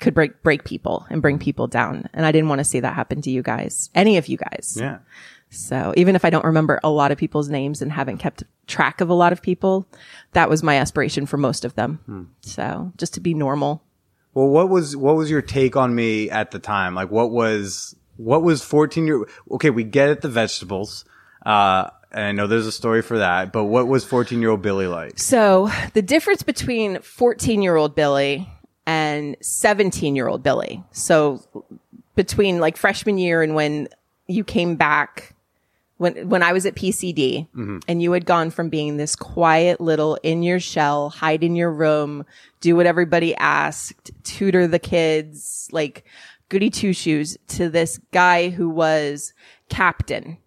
could 0.00 0.14
break, 0.14 0.42
break 0.42 0.64
people 0.64 1.06
and 1.10 1.20
bring 1.20 1.38
people 1.38 1.66
down. 1.66 2.08
And 2.14 2.24
I 2.24 2.32
didn't 2.32 2.48
want 2.48 2.60
to 2.60 2.64
see 2.64 2.80
that 2.80 2.94
happen 2.94 3.20
to 3.22 3.30
you 3.30 3.42
guys, 3.42 3.90
any 3.94 4.16
of 4.16 4.28
you 4.28 4.38
guys. 4.38 4.76
Yeah. 4.78 4.98
So 5.50 5.92
even 5.96 6.14
if 6.14 6.24
I 6.24 6.30
don't 6.30 6.44
remember 6.44 6.78
a 6.82 6.90
lot 6.90 7.10
of 7.10 7.18
people's 7.18 7.48
names 7.48 7.82
and 7.82 7.90
haven't 7.90 8.18
kept 8.18 8.44
track 8.66 9.00
of 9.00 9.10
a 9.10 9.14
lot 9.14 9.32
of 9.32 9.42
people, 9.42 9.86
that 10.32 10.48
was 10.48 10.62
my 10.62 10.76
aspiration 10.76 11.26
for 11.26 11.36
most 11.36 11.64
of 11.64 11.74
them. 11.74 12.32
So 12.40 12.92
just 12.96 13.14
to 13.14 13.20
be 13.20 13.34
normal. 13.34 13.82
Well, 14.32 14.48
what 14.48 14.68
was 14.68 14.96
what 14.96 15.16
was 15.16 15.28
your 15.28 15.42
take 15.42 15.76
on 15.76 15.94
me 15.94 16.30
at 16.30 16.52
the 16.52 16.60
time? 16.60 16.94
Like, 16.94 17.10
what 17.10 17.32
was 17.32 17.96
what 18.16 18.42
was 18.42 18.62
fourteen 18.62 19.06
year? 19.06 19.26
Okay, 19.50 19.70
we 19.70 19.82
get 19.82 20.08
at 20.08 20.20
the 20.20 20.28
vegetables. 20.28 21.04
Uh, 21.44 21.90
and 22.12 22.24
I 22.24 22.32
know 22.32 22.46
there's 22.46 22.66
a 22.66 22.72
story 22.72 23.02
for 23.02 23.18
that, 23.18 23.52
but 23.52 23.64
what 23.64 23.88
was 23.88 24.04
fourteen 24.04 24.40
year 24.40 24.50
old 24.50 24.62
Billy 24.62 24.86
like? 24.86 25.18
So 25.18 25.68
the 25.94 26.02
difference 26.02 26.44
between 26.44 27.00
14 27.00 27.60
year 27.60 27.74
old 27.74 27.96
Billy 27.96 28.48
and 28.86 29.36
17 29.40 30.14
year 30.14 30.28
old 30.28 30.44
Billy. 30.44 30.82
So 30.92 31.42
between 32.14 32.60
like 32.60 32.76
freshman 32.76 33.18
year 33.18 33.42
and 33.42 33.54
when 33.56 33.88
you 34.28 34.44
came 34.44 34.76
back, 34.76 35.34
when, 36.00 36.30
when 36.30 36.42
I 36.42 36.54
was 36.54 36.64
at 36.64 36.76
PCD 36.76 37.46
mm-hmm. 37.50 37.80
and 37.86 38.02
you 38.02 38.12
had 38.12 38.24
gone 38.24 38.48
from 38.48 38.70
being 38.70 38.96
this 38.96 39.14
quiet 39.14 39.82
little 39.82 40.14
in 40.22 40.42
your 40.42 40.58
shell, 40.58 41.10
hide 41.10 41.44
in 41.44 41.54
your 41.54 41.70
room, 41.70 42.24
do 42.62 42.74
what 42.74 42.86
everybody 42.86 43.34
asked, 43.36 44.10
tutor 44.22 44.66
the 44.66 44.78
kids, 44.78 45.68
like 45.72 46.06
goody 46.48 46.70
two 46.70 46.94
shoes 46.94 47.36
to 47.48 47.68
this 47.68 47.98
guy 48.12 48.48
who 48.48 48.70
was 48.70 49.34
captain 49.68 50.38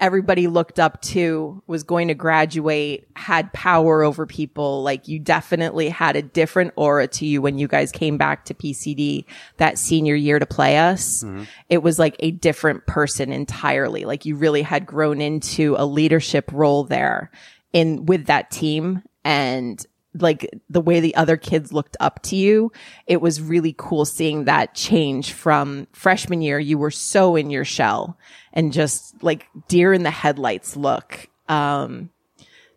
everybody 0.00 0.46
looked 0.46 0.80
up 0.80 1.00
to, 1.02 1.62
was 1.66 1.82
going 1.82 2.08
to 2.08 2.14
graduate, 2.14 3.06
had 3.14 3.52
power 3.52 4.02
over 4.02 4.26
people. 4.26 4.82
Like 4.82 5.06
you 5.06 5.18
definitely 5.18 5.90
had 5.90 6.16
a 6.16 6.22
different 6.22 6.72
aura 6.76 7.06
to 7.08 7.26
you 7.26 7.42
when 7.42 7.58
you 7.58 7.68
guys 7.68 7.92
came 7.92 8.16
back 8.16 8.46
to 8.46 8.54
PCD 8.54 9.26
that 9.58 9.78
senior 9.78 10.14
year 10.14 10.38
to 10.38 10.46
play 10.46 10.78
us. 10.78 11.22
Mm-hmm. 11.22 11.44
It 11.68 11.82
was 11.82 11.98
like 11.98 12.16
a 12.18 12.30
different 12.30 12.86
person 12.86 13.30
entirely. 13.30 14.04
Like 14.04 14.24
you 14.24 14.36
really 14.36 14.62
had 14.62 14.86
grown 14.86 15.20
into 15.20 15.76
a 15.78 15.84
leadership 15.84 16.50
role 16.52 16.84
there 16.84 17.30
in 17.72 18.06
with 18.06 18.26
that 18.26 18.50
team 18.50 19.02
and 19.24 19.86
like 20.14 20.48
the 20.68 20.80
way 20.80 21.00
the 21.00 21.14
other 21.14 21.36
kids 21.36 21.72
looked 21.72 21.96
up 22.00 22.22
to 22.22 22.36
you, 22.36 22.72
it 23.06 23.20
was 23.20 23.40
really 23.40 23.74
cool 23.78 24.04
seeing 24.04 24.44
that 24.44 24.74
change 24.74 25.32
from 25.32 25.86
freshman 25.92 26.42
year. 26.42 26.58
You 26.58 26.78
were 26.78 26.90
so 26.90 27.36
in 27.36 27.50
your 27.50 27.64
shell 27.64 28.18
and 28.52 28.72
just 28.72 29.22
like 29.22 29.46
deer 29.68 29.92
in 29.92 30.02
the 30.02 30.10
headlights 30.10 30.76
look. 30.76 31.28
Um, 31.48 32.10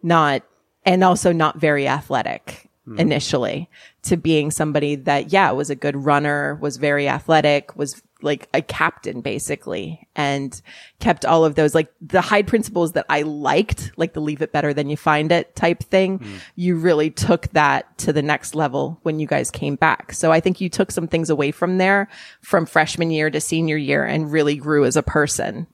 not, 0.01 0.43
and 0.85 1.03
also 1.03 1.31
not 1.31 1.59
very 1.59 1.87
athletic 1.87 2.69
initially 2.97 3.69
to 4.01 4.17
being 4.17 4.51
somebody 4.51 4.95
that, 4.95 5.31
yeah, 5.31 5.51
was 5.51 5.69
a 5.69 5.75
good 5.75 5.95
runner, 5.95 6.55
was 6.55 6.75
very 6.75 7.07
athletic, 7.07 7.77
was 7.77 8.01
like 8.23 8.47
a 8.53 8.61
captain 8.61 9.21
basically 9.21 10.07
and 10.15 10.61
kept 10.99 11.25
all 11.25 11.45
of 11.45 11.55
those 11.55 11.75
like 11.75 11.91
the 12.01 12.21
Hyde 12.21 12.47
principles 12.47 12.93
that 12.93 13.05
I 13.09 13.23
liked, 13.23 13.91
like 13.97 14.13
the 14.13 14.21
leave 14.21 14.41
it 14.41 14.51
better 14.51 14.73
than 14.73 14.89
you 14.89 14.97
find 14.97 15.31
it 15.31 15.55
type 15.55 15.83
thing. 15.83 16.23
You 16.55 16.75
really 16.77 17.09
took 17.09 17.47
that 17.49 17.97
to 17.99 18.13
the 18.13 18.21
next 18.21 18.55
level 18.55 18.99
when 19.03 19.19
you 19.19 19.27
guys 19.27 19.51
came 19.51 19.75
back. 19.75 20.13
So 20.13 20.31
I 20.31 20.39
think 20.39 20.61
you 20.61 20.69
took 20.69 20.91
some 20.91 21.07
things 21.07 21.29
away 21.29 21.51
from 21.51 21.77
there 21.77 22.07
from 22.41 22.65
freshman 22.65 23.11
year 23.11 23.29
to 23.29 23.41
senior 23.41 23.77
year 23.77 24.05
and 24.05 24.31
really 24.31 24.55
grew 24.55 24.85
as 24.85 24.95
a 24.95 25.03
person 25.03 25.67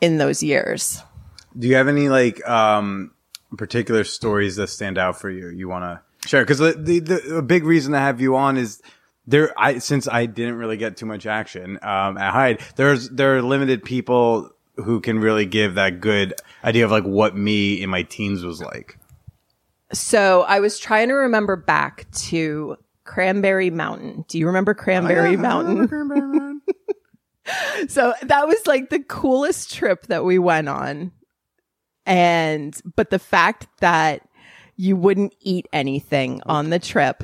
in 0.00 0.18
those 0.18 0.42
years. 0.42 1.02
Do 1.58 1.68
you 1.68 1.76
have 1.76 1.88
any 1.88 2.08
like 2.08 2.46
um 2.48 3.12
particular 3.56 4.04
stories 4.04 4.56
that 4.56 4.68
stand 4.68 4.98
out 4.98 5.20
for 5.20 5.30
you? 5.30 5.48
You 5.48 5.68
want 5.68 5.84
to 5.84 6.28
share? 6.28 6.42
Because 6.42 6.58
the, 6.58 6.72
the 6.72 7.34
the 7.34 7.42
big 7.42 7.64
reason 7.64 7.92
to 7.92 7.98
have 7.98 8.20
you 8.20 8.36
on 8.36 8.56
is 8.56 8.82
there. 9.26 9.52
I 9.58 9.78
since 9.78 10.08
I 10.08 10.26
didn't 10.26 10.56
really 10.56 10.76
get 10.76 10.96
too 10.96 11.06
much 11.06 11.26
action 11.26 11.78
um, 11.82 12.18
at 12.18 12.32
Hyde. 12.32 12.60
There's 12.76 13.08
there 13.10 13.36
are 13.36 13.42
limited 13.42 13.84
people 13.84 14.50
who 14.76 15.00
can 15.00 15.18
really 15.18 15.46
give 15.46 15.74
that 15.74 16.00
good 16.00 16.34
idea 16.64 16.84
of 16.84 16.90
like 16.90 17.04
what 17.04 17.36
me 17.36 17.82
in 17.82 17.90
my 17.90 18.02
teens 18.02 18.44
was 18.44 18.60
like. 18.60 18.98
So 19.92 20.42
I 20.42 20.60
was 20.60 20.78
trying 20.78 21.08
to 21.08 21.14
remember 21.14 21.56
back 21.56 22.10
to 22.12 22.76
Cranberry 23.04 23.70
Mountain. 23.70 24.24
Do 24.28 24.38
you 24.38 24.46
remember 24.46 24.74
Cranberry 24.74 25.36
Mountain? 25.36 26.62
so 27.88 28.14
that 28.22 28.46
was 28.46 28.66
like 28.66 28.90
the 28.90 29.00
coolest 29.00 29.72
trip 29.74 30.06
that 30.06 30.24
we 30.24 30.38
went 30.38 30.68
on. 30.68 31.12
And, 32.06 32.74
but 32.96 33.10
the 33.10 33.18
fact 33.18 33.66
that 33.80 34.26
you 34.76 34.96
wouldn't 34.96 35.34
eat 35.40 35.68
anything 35.72 36.40
on 36.46 36.70
the 36.70 36.78
trip 36.78 37.22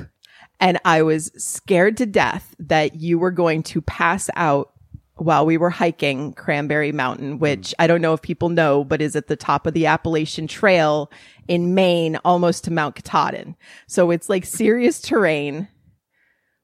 and 0.60 0.78
I 0.84 1.02
was 1.02 1.30
scared 1.36 1.96
to 1.98 2.06
death 2.06 2.54
that 2.58 2.96
you 2.96 3.18
were 3.18 3.30
going 3.30 3.62
to 3.64 3.80
pass 3.80 4.28
out 4.34 4.72
while 5.16 5.44
we 5.44 5.56
were 5.56 5.70
hiking 5.70 6.32
Cranberry 6.32 6.92
Mountain, 6.92 7.38
which 7.38 7.74
I 7.78 7.86
don't 7.86 8.00
know 8.00 8.12
if 8.14 8.22
people 8.22 8.48
know, 8.48 8.84
but 8.84 9.02
is 9.02 9.16
at 9.16 9.26
the 9.26 9.36
top 9.36 9.66
of 9.66 9.74
the 9.74 9.86
Appalachian 9.86 10.46
Trail 10.46 11.10
in 11.48 11.74
Maine, 11.74 12.18
almost 12.24 12.64
to 12.64 12.72
Mount 12.72 12.94
Katahdin. 12.94 13.56
So 13.86 14.10
it's 14.10 14.28
like 14.28 14.44
serious 14.44 15.00
terrain. 15.00 15.68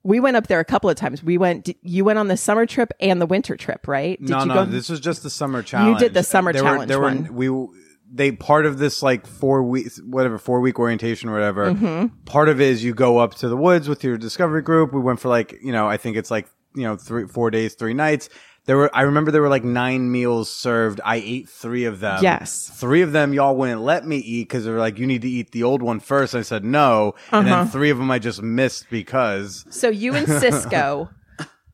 We 0.05 0.21
went 0.21 0.37
up 0.37 0.47
there 0.47 0.61
a 0.61 0.65
couple 0.65 0.91
of 0.91 0.97
times. 0.97 1.23
We 1.23 1.39
went, 1.39 1.71
you 1.83 2.05
went 2.05 2.19
on 2.19 2.29
the 2.29 2.37
summer 2.37 2.67
trip 2.67 2.93
and 3.01 3.21
the 3.21 3.27
winter 3.27 3.57
trip, 3.57 3.89
right? 3.89 4.21
Did 4.21 4.31
no, 4.31 4.41
you 4.41 4.47
no, 4.47 4.55
go? 4.55 4.65
this 4.67 4.89
was 4.89 5.01
just 5.01 5.23
the 5.23 5.31
summer 5.31 5.63
challenge. 5.63 6.01
You 6.01 6.07
did 6.07 6.15
the 6.15 6.23
summer 6.23 6.53
there 6.53 6.63
challenge 6.63 6.81
Were, 6.81 6.87
there 6.87 7.01
one. 7.01 7.25
were 7.25 7.33
we 7.33 7.69
they 8.17 8.31
part 8.31 8.65
of 8.65 8.79
this 8.79 9.03
like 9.03 9.27
four 9.27 9.63
weeks, 9.65 10.01
whatever 10.07 10.39
four 10.39 10.61
week 10.61 10.79
orientation 10.79 11.29
or 11.29 11.33
whatever. 11.33 11.73
Mm-hmm. 11.73 12.07
Part 12.27 12.49
of 12.49 12.61
it 12.61 12.69
is 12.69 12.85
you 12.85 12.95
go 12.95 13.19
up 13.19 13.35
to 13.37 13.49
the 13.49 13.57
woods 13.57 13.89
with 13.89 14.05
your 14.05 14.17
discovery 14.17 14.63
group. 14.63 14.93
We 14.93 15.01
went 15.01 15.19
for 15.21 15.29
like 15.29 15.59
you 15.63 15.73
know 15.73 15.89
I 15.89 15.97
think 15.97 16.17
it's 16.17 16.31
like 16.31 16.47
you 16.75 16.85
know 16.85 16.97
three 16.97 17.27
four 17.27 17.51
days 17.51 17.75
three 17.75 17.95
nights. 17.95 18.29
There 18.67 18.79
were 18.79 18.91
I 18.97 19.03
remember 19.03 19.31
there 19.31 19.43
were 19.43 19.49
like 19.51 19.65
nine 19.65 20.11
meals 20.11 20.49
served. 20.51 21.01
I 21.05 21.17
ate 21.17 21.49
three 21.49 21.85
of 21.85 22.01
them. 22.01 22.21
Yes. 22.23 22.71
three 22.73 23.03
of 23.03 23.13
them 23.13 23.35
y'all 23.35 23.55
wouldn't 23.57 23.83
let 23.83 24.07
me 24.07 24.17
eat 24.19 24.45
because 24.49 24.65
they 24.65 24.71
were 24.71 24.79
like 24.79 24.99
you 24.99 25.07
need 25.07 25.21
to 25.23 25.29
eat 25.29 25.51
the 25.51 25.65
old 25.65 25.83
one 25.83 26.01
first. 26.01 26.35
I 26.35 26.43
said 26.43 26.65
no, 26.65 27.15
and 27.33 27.47
Uh-huh. 27.49 27.65
then 27.65 27.69
three 27.73 27.91
of 27.91 27.99
them 27.99 28.11
I 28.11 28.19
just 28.19 28.41
missed 28.43 28.87
because 28.91 29.67
So 29.71 29.89
you 29.91 30.15
and 30.15 30.27
Cisco, 30.41 31.11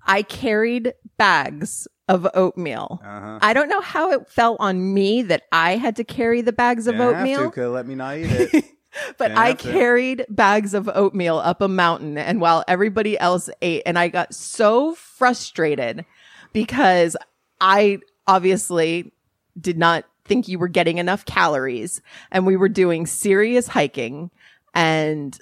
I 0.07 0.23
carried 0.23 0.95
bags 1.17 1.87
of 2.11 2.27
oatmeal. 2.35 3.01
Uh-huh. 3.05 3.39
I 3.41 3.53
don't 3.53 3.69
know 3.69 3.81
how 3.81 4.11
it 4.11 4.29
fell 4.29 4.57
on 4.59 4.93
me 4.93 5.23
that 5.23 5.45
I 5.53 5.77
had 5.77 5.97
to 5.97 6.05
carry 6.05 6.41
the 6.41 6.53
bags 6.53 6.89
of 6.89 6.95
Didn't 6.95 7.15
have 7.15 7.25
to, 7.25 7.35
oatmeal, 7.45 7.71
let 7.71 7.87
me 7.87 7.95
not 7.95 8.19
eat 8.19 8.27
it. 8.31 8.65
but 9.17 9.29
didn't 9.29 9.39
I 9.39 9.55
carried 9.55 10.27
bags 10.29 10.75
of 10.75 10.91
oatmeal 10.93 11.39
up 11.39 11.61
a 11.61 11.69
mountain 11.69 12.19
and 12.19 12.41
while 12.41 12.65
everybody 12.67 13.17
else 13.17 13.49
ate 13.63 13.83
and 13.87 13.97
I 13.97 14.09
got 14.09 14.35
so 14.35 14.97
frustrated 14.97 16.05
because 16.53 17.17
I 17.61 17.99
obviously 18.27 19.13
did 19.61 19.79
not 19.79 20.05
think 20.25 20.49
you 20.49 20.59
were 20.59 20.69
getting 20.69 20.99
enough 20.99 21.25
calories 21.25 22.03
and 22.33 22.45
we 22.45 22.57
were 22.57 22.69
doing 22.69 23.07
serious 23.07 23.69
hiking 23.69 24.33
and 24.75 25.39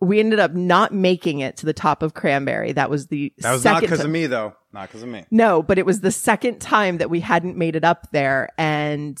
we 0.00 0.20
ended 0.20 0.40
up 0.40 0.52
not 0.52 0.92
making 0.92 1.40
it 1.40 1.56
to 1.56 1.66
the 1.66 1.72
top 1.72 2.02
of 2.02 2.12
Cranberry. 2.12 2.72
That 2.72 2.90
was 2.90 3.06
the 3.06 3.32
That 3.38 3.52
was 3.52 3.64
not 3.64 3.80
because 3.80 4.00
of 4.00 4.10
me 4.10 4.26
though. 4.26 4.54
Not 4.76 4.88
because 4.88 5.02
of 5.02 5.08
me. 5.08 5.24
no, 5.30 5.62
but 5.62 5.78
it 5.78 5.86
was 5.86 6.02
the 6.02 6.10
second 6.10 6.60
time 6.60 6.98
that 6.98 7.08
we 7.08 7.20
hadn't 7.20 7.56
made 7.56 7.76
it 7.76 7.84
up 7.84 8.10
there 8.12 8.50
and 8.58 9.18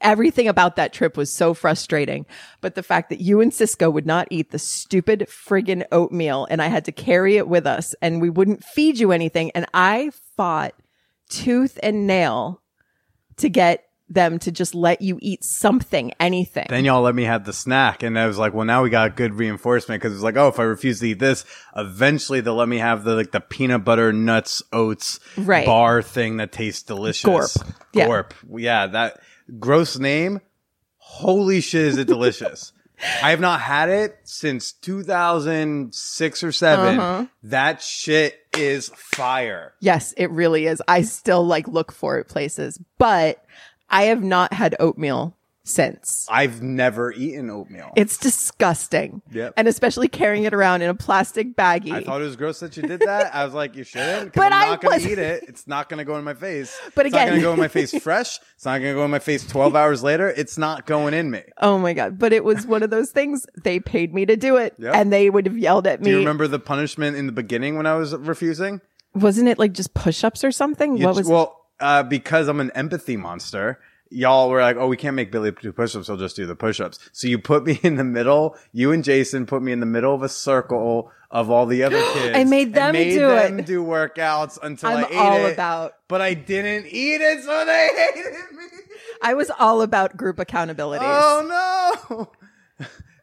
everything 0.00 0.48
about 0.48 0.74
that 0.74 0.92
trip 0.92 1.16
was 1.16 1.32
so 1.32 1.54
frustrating. 1.54 2.26
But 2.60 2.74
the 2.74 2.82
fact 2.82 3.08
that 3.10 3.20
you 3.20 3.40
and 3.40 3.54
Cisco 3.54 3.88
would 3.88 4.04
not 4.04 4.26
eat 4.32 4.50
the 4.50 4.58
stupid 4.58 5.28
friggin' 5.28 5.84
oatmeal 5.92 6.44
and 6.50 6.60
I 6.60 6.66
had 6.66 6.84
to 6.86 6.92
carry 6.92 7.36
it 7.36 7.46
with 7.46 7.68
us 7.68 7.94
and 8.02 8.20
we 8.20 8.28
wouldn't 8.28 8.64
feed 8.64 8.98
you 8.98 9.12
anything. 9.12 9.52
And 9.54 9.64
I 9.72 10.10
fought 10.36 10.74
tooth 11.30 11.78
and 11.80 12.08
nail 12.08 12.62
to 13.36 13.48
get 13.48 13.84
them 14.08 14.38
to 14.38 14.52
just 14.52 14.74
let 14.74 15.02
you 15.02 15.18
eat 15.20 15.42
something, 15.42 16.12
anything. 16.20 16.66
Then 16.68 16.84
y'all 16.84 17.02
let 17.02 17.14
me 17.14 17.24
have 17.24 17.44
the 17.44 17.52
snack, 17.52 18.02
and 18.02 18.18
I 18.18 18.26
was 18.26 18.38
like, 18.38 18.54
"Well, 18.54 18.64
now 18.64 18.82
we 18.82 18.90
got 18.90 19.16
good 19.16 19.34
reinforcement 19.34 20.00
because 20.00 20.14
it's 20.14 20.22
like, 20.22 20.36
oh, 20.36 20.48
if 20.48 20.60
I 20.60 20.62
refuse 20.62 21.00
to 21.00 21.08
eat 21.08 21.18
this, 21.18 21.44
eventually 21.76 22.40
they'll 22.40 22.54
let 22.54 22.68
me 22.68 22.78
have 22.78 23.02
the 23.04 23.14
like 23.16 23.32
the 23.32 23.40
peanut 23.40 23.84
butter 23.84 24.12
nuts 24.12 24.62
oats 24.72 25.18
Right. 25.36 25.66
bar 25.66 26.02
thing 26.02 26.36
that 26.36 26.52
tastes 26.52 26.82
delicious. 26.84 27.24
Gorp. 27.24 27.50
Yeah. 27.92 28.06
Gorp, 28.06 28.34
yeah, 28.56 28.86
that 28.86 29.20
gross 29.58 29.98
name. 29.98 30.40
Holy 30.98 31.60
shit, 31.60 31.82
is 31.86 31.98
it 31.98 32.06
delicious? 32.06 32.72
I 33.22 33.30
have 33.30 33.40
not 33.40 33.60
had 33.60 33.88
it 33.90 34.16
since 34.24 34.72
2006 34.72 36.42
or 36.42 36.52
7. 36.52 36.98
Uh-huh. 36.98 37.26
That 37.42 37.82
shit 37.82 38.38
is 38.56 38.88
fire. 38.94 39.74
Yes, 39.80 40.14
it 40.16 40.30
really 40.30 40.66
is. 40.66 40.82
I 40.88 41.02
still 41.02 41.46
like 41.46 41.68
look 41.68 41.92
for 41.92 42.18
it 42.18 42.26
places, 42.28 42.80
but 42.98 43.44
I 43.88 44.04
have 44.04 44.22
not 44.22 44.52
had 44.52 44.74
oatmeal 44.80 45.36
since. 45.68 46.26
I've 46.30 46.62
never 46.62 47.12
eaten 47.12 47.50
oatmeal. 47.50 47.92
It's 47.96 48.18
disgusting. 48.18 49.20
Yep. 49.32 49.54
And 49.56 49.66
especially 49.66 50.06
carrying 50.06 50.44
it 50.44 50.54
around 50.54 50.82
in 50.82 50.88
a 50.90 50.94
plastic 50.94 51.56
baggie. 51.56 51.90
I 51.92 52.02
thought 52.04 52.20
it 52.20 52.24
was 52.24 52.36
gross 52.36 52.60
that 52.60 52.76
you 52.76 52.84
did 52.84 53.00
that. 53.00 53.34
I 53.34 53.44
was 53.44 53.52
like, 53.52 53.74
you 53.74 53.82
shouldn't, 53.82 54.32
But 54.34 54.52
I'm 54.52 54.62
I 54.62 54.66
not 54.70 54.80
going 54.80 55.00
to 55.00 55.10
eat 55.10 55.18
it. 55.18 55.44
It's 55.48 55.66
not 55.66 55.88
going 55.88 55.98
to 55.98 56.04
go 56.04 56.16
in 56.18 56.24
my 56.24 56.34
face. 56.34 56.76
But 56.94 57.06
it's 57.06 57.12
not 57.12 57.22
again- 57.22 57.28
going 57.30 57.40
to 57.40 57.44
go 57.46 57.52
in 57.54 57.58
my 57.58 57.66
face 57.68 57.92
fresh. 58.02 58.38
It's 58.54 58.64
not 58.64 58.78
going 58.78 58.92
to 58.92 58.94
go 58.94 59.04
in 59.04 59.10
my 59.10 59.18
face 59.18 59.44
12 59.46 59.74
hours 59.74 60.02
later. 60.04 60.28
It's 60.28 60.56
not 60.56 60.86
going 60.86 61.14
in 61.14 61.30
me. 61.32 61.42
oh 61.60 61.78
my 61.78 61.94
God. 61.94 62.16
But 62.18 62.32
it 62.32 62.44
was 62.44 62.64
one 62.66 62.82
of 62.84 62.90
those 62.90 63.10
things. 63.10 63.44
They 63.64 63.80
paid 63.80 64.14
me 64.14 64.24
to 64.26 64.36
do 64.36 64.56
it 64.56 64.74
Yep. 64.78 64.94
and 64.94 65.12
they 65.12 65.30
would 65.30 65.46
have 65.46 65.58
yelled 65.58 65.86
at 65.88 66.00
me. 66.00 66.04
Do 66.04 66.10
you 66.10 66.16
me. 66.18 66.22
remember 66.22 66.46
the 66.48 66.58
punishment 66.60 67.16
in 67.16 67.26
the 67.26 67.32
beginning 67.32 67.76
when 67.76 67.86
I 67.86 67.94
was 67.96 68.14
refusing? 68.14 68.80
Wasn't 69.14 69.48
it 69.48 69.58
like 69.58 69.72
just 69.72 69.94
push 69.94 70.22
ups 70.22 70.44
or 70.44 70.52
something? 70.52 70.96
You- 70.96 71.06
what 71.06 71.16
was 71.16 71.26
well, 71.28 71.55
uh, 71.80 72.02
because 72.02 72.48
I'm 72.48 72.60
an 72.60 72.70
empathy 72.72 73.16
monster. 73.16 73.80
Y'all 74.08 74.48
were 74.50 74.60
like, 74.60 74.76
"Oh, 74.76 74.86
we 74.86 74.96
can't 74.96 75.16
make 75.16 75.32
Billy 75.32 75.50
do 75.50 75.72
push-ups. 75.72 76.06
He'll 76.06 76.16
just 76.16 76.36
do 76.36 76.46
the 76.46 76.54
push-ups." 76.54 76.98
So 77.12 77.26
you 77.26 77.38
put 77.38 77.64
me 77.64 77.80
in 77.82 77.96
the 77.96 78.04
middle. 78.04 78.56
You 78.72 78.92
and 78.92 79.02
Jason 79.02 79.46
put 79.46 79.62
me 79.62 79.72
in 79.72 79.80
the 79.80 79.86
middle 79.86 80.14
of 80.14 80.22
a 80.22 80.28
circle 80.28 81.10
of 81.30 81.50
all 81.50 81.66
the 81.66 81.82
other 81.82 82.00
kids. 82.12 82.36
I 82.38 82.44
made 82.44 82.72
them 82.72 82.92
made 82.92 83.10
do 83.14 83.26
them 83.26 83.58
it. 83.58 83.66
do 83.66 83.82
workouts 83.84 84.58
until 84.62 84.90
I'm 84.90 85.04
I 85.04 85.08
ate 85.08 85.16
all 85.16 85.46
it. 85.46 85.52
about- 85.54 85.94
but 86.08 86.20
I 86.20 86.34
didn't 86.34 86.86
eat 86.86 87.20
it, 87.20 87.42
so 87.42 87.64
they 87.64 87.88
hated 88.14 88.32
me. 88.56 88.64
I 89.22 89.34
was 89.34 89.50
all 89.58 89.82
about 89.82 90.16
group 90.16 90.38
accountability. 90.38 91.04
Oh 91.06 92.06
no! 92.08 92.30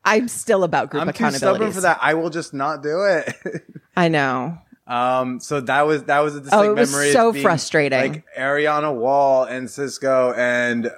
I'm 0.03 0.27
still 0.27 0.65
about 0.65 0.89
group 0.89 1.03
I'm 1.07 1.13
too 1.13 1.31
stubborn 1.31 1.71
for 1.71 1.79
that. 1.81 1.99
I 2.01 2.13
will 2.15 2.29
just 2.29 2.53
not 2.53 2.83
do 2.83 3.03
it. 3.05 3.33
I 3.95 4.09
know. 4.09 4.57
Um, 4.85 5.39
so 5.39 5.61
that 5.61 5.87
was 5.87 6.03
that 6.03 6.19
was 6.19 6.35
a 6.35 6.41
distinct 6.41 6.65
Oh, 6.65 6.71
it 6.71 6.75
was 6.77 6.91
memory. 6.91 7.11
so 7.11 7.31
being, 7.31 7.43
frustrating. 7.43 8.11
Like 8.13 8.25
Ariana 8.37 8.93
Wall 8.93 9.45
and 9.45 9.69
Cisco 9.69 10.33
and 10.33 10.87
uh, 10.87 10.91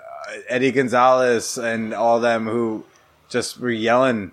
Eddie 0.49 0.71
Gonzalez 0.71 1.57
and 1.57 1.93
all 1.93 2.19
them 2.19 2.45
who 2.47 2.83
just 3.29 3.59
were 3.59 3.69
yelling, 3.69 4.31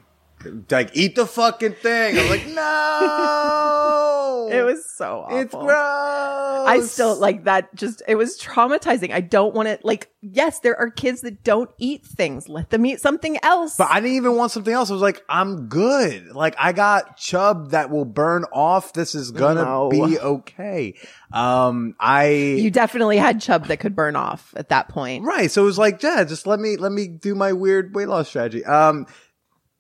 like, 0.71 0.91
"Eat 0.95 1.15
the 1.17 1.27
fucking 1.27 1.75
thing!" 1.75 2.19
I 2.19 2.23
was 2.23 2.31
like, 2.31 2.47
"No, 2.49 4.49
It 4.53 4.63
was 4.65 4.85
so 4.91 5.21
awful. 5.21 5.39
it's 5.39 5.55
gross." 5.55 6.69
I 6.69 6.81
still 6.85 7.17
like 7.17 7.45
that. 7.45 7.75
Just 7.75 8.03
it 8.07 8.15
was 8.17 8.39
traumatizing. 8.39 9.13
I 9.13 9.21
don't 9.21 9.55
want 9.55 9.69
to 9.69 9.79
like. 9.83 10.11
Yes, 10.21 10.61
there 10.61 10.79
are 10.79 10.91
kids 10.91 11.23
that 11.23 11.43
don't 11.43 11.69
eat 11.79 12.05
things. 12.07 12.49
Let 12.49 12.71
them 12.71 12.87
eat 12.87 13.01
something 13.01 13.37
else. 13.43 13.77
But 13.77 13.89
I 13.91 13.99
didn't 14.01 14.17
even 14.17 14.37
want 14.37 14.53
something 14.53 14.73
else. 14.73 14.91
I 14.91 14.93
was 14.93 15.03
like, 15.03 15.23
I'm 15.29 15.67
good. 15.69 16.29
Like 16.33 16.55
I 16.59 16.73
got 16.73 17.17
chub 17.17 17.71
that 17.71 17.91
will 17.91 18.05
burn 18.05 18.45
off. 18.53 18.93
This 18.93 19.15
is 19.17 19.31
gonna 19.33 19.65
No. 19.65 19.89
be 19.89 20.19
okay. 20.19 20.95
Um, 21.33 21.95
I 21.99 22.29
you 22.29 22.71
definitely 22.71 23.17
had 23.17 23.41
chub 23.41 23.67
that 23.67 23.81
could 23.81 23.97
burn 23.97 24.15
off 24.17 24.53
at 24.57 24.69
that 24.69 24.89
point. 24.89 25.25
Right. 25.25 25.51
So 25.51 25.63
it 25.63 25.67
was 25.67 25.79
like, 25.79 26.03
yeah, 26.03 26.23
just 26.25 26.47
let 26.47 26.61
me 26.61 26.77
let 26.77 26.93
me 26.93 27.09
do 27.09 27.35
my 27.35 27.53
weird 27.53 27.95
weight 27.95 28.09
loss 28.09 28.29
strategy. 28.29 28.65
Um 28.65 29.07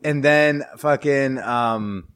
and 0.04 0.22
then 0.24 0.64
fucking 0.78 1.38
um 1.38 2.08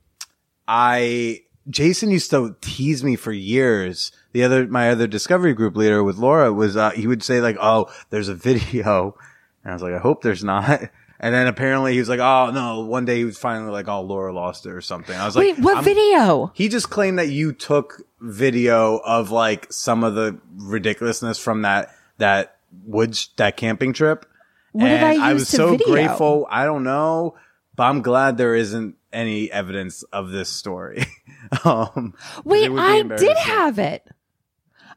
I 0.68 1.42
Jason 1.68 2.10
used 2.10 2.30
to 2.30 2.56
tease 2.60 3.02
me 3.02 3.16
for 3.16 3.32
years. 3.32 4.12
The 4.32 4.44
other 4.44 4.66
my 4.66 4.90
other 4.90 5.06
discovery 5.06 5.54
group 5.54 5.76
leader 5.76 6.02
with 6.04 6.16
Laura 6.16 6.52
was 6.52 6.76
uh 6.76 6.90
he 6.90 7.06
would 7.06 7.22
say 7.22 7.40
like, 7.40 7.56
"Oh, 7.60 7.90
there's 8.10 8.28
a 8.28 8.34
video." 8.34 9.16
And 9.64 9.72
I 9.72 9.74
was 9.74 9.82
like, 9.82 9.94
"I 9.94 9.98
hope 9.98 10.22
there's 10.22 10.44
not." 10.44 10.82
And 11.18 11.34
then 11.34 11.46
apparently 11.46 11.94
he 11.94 11.98
was 11.98 12.10
like, 12.10 12.20
"Oh, 12.20 12.50
no, 12.52 12.80
one 12.84 13.06
day 13.06 13.16
he 13.16 13.24
was 13.24 13.38
finally 13.38 13.70
like, 13.70 13.88
"Oh, 13.88 14.02
Laura 14.02 14.34
lost 14.34 14.66
it 14.66 14.72
or 14.72 14.82
something." 14.82 15.16
I 15.16 15.24
was 15.24 15.34
like, 15.34 15.56
Wait, 15.56 15.58
what 15.64 15.76
I'm- 15.76 15.84
video? 15.84 16.50
he 16.54 16.68
just 16.68 16.90
claimed 16.90 17.18
that 17.18 17.30
you 17.30 17.54
took 17.54 18.02
video 18.20 18.98
of 18.98 19.30
like 19.30 19.72
some 19.72 20.04
of 20.04 20.14
the 20.14 20.38
ridiculousness 20.58 21.38
from 21.38 21.62
that 21.62 21.90
that 22.18 22.56
woods 22.84 23.30
that 23.36 23.56
camping 23.56 23.94
trip. 23.94 24.26
What 24.72 24.84
did 24.88 25.02
and 25.02 25.22
I 25.22 25.32
was 25.32 25.40
use 25.44 25.50
to 25.52 25.56
so 25.56 25.70
video? 25.70 25.86
grateful. 25.86 26.46
I 26.50 26.66
don't 26.66 26.84
know, 26.84 27.36
but 27.76 27.84
I'm 27.84 28.02
glad 28.02 28.36
there 28.36 28.54
isn't 28.54 28.96
any 29.12 29.50
evidence 29.50 30.02
of 30.04 30.30
this 30.30 30.48
story. 30.48 31.04
um, 31.64 32.14
Wait, 32.44 32.64
it 32.64 32.72
would 32.72 32.76
be 32.76 32.82
I 32.82 33.02
did 33.02 33.36
have 33.36 33.78
it. 33.78 34.06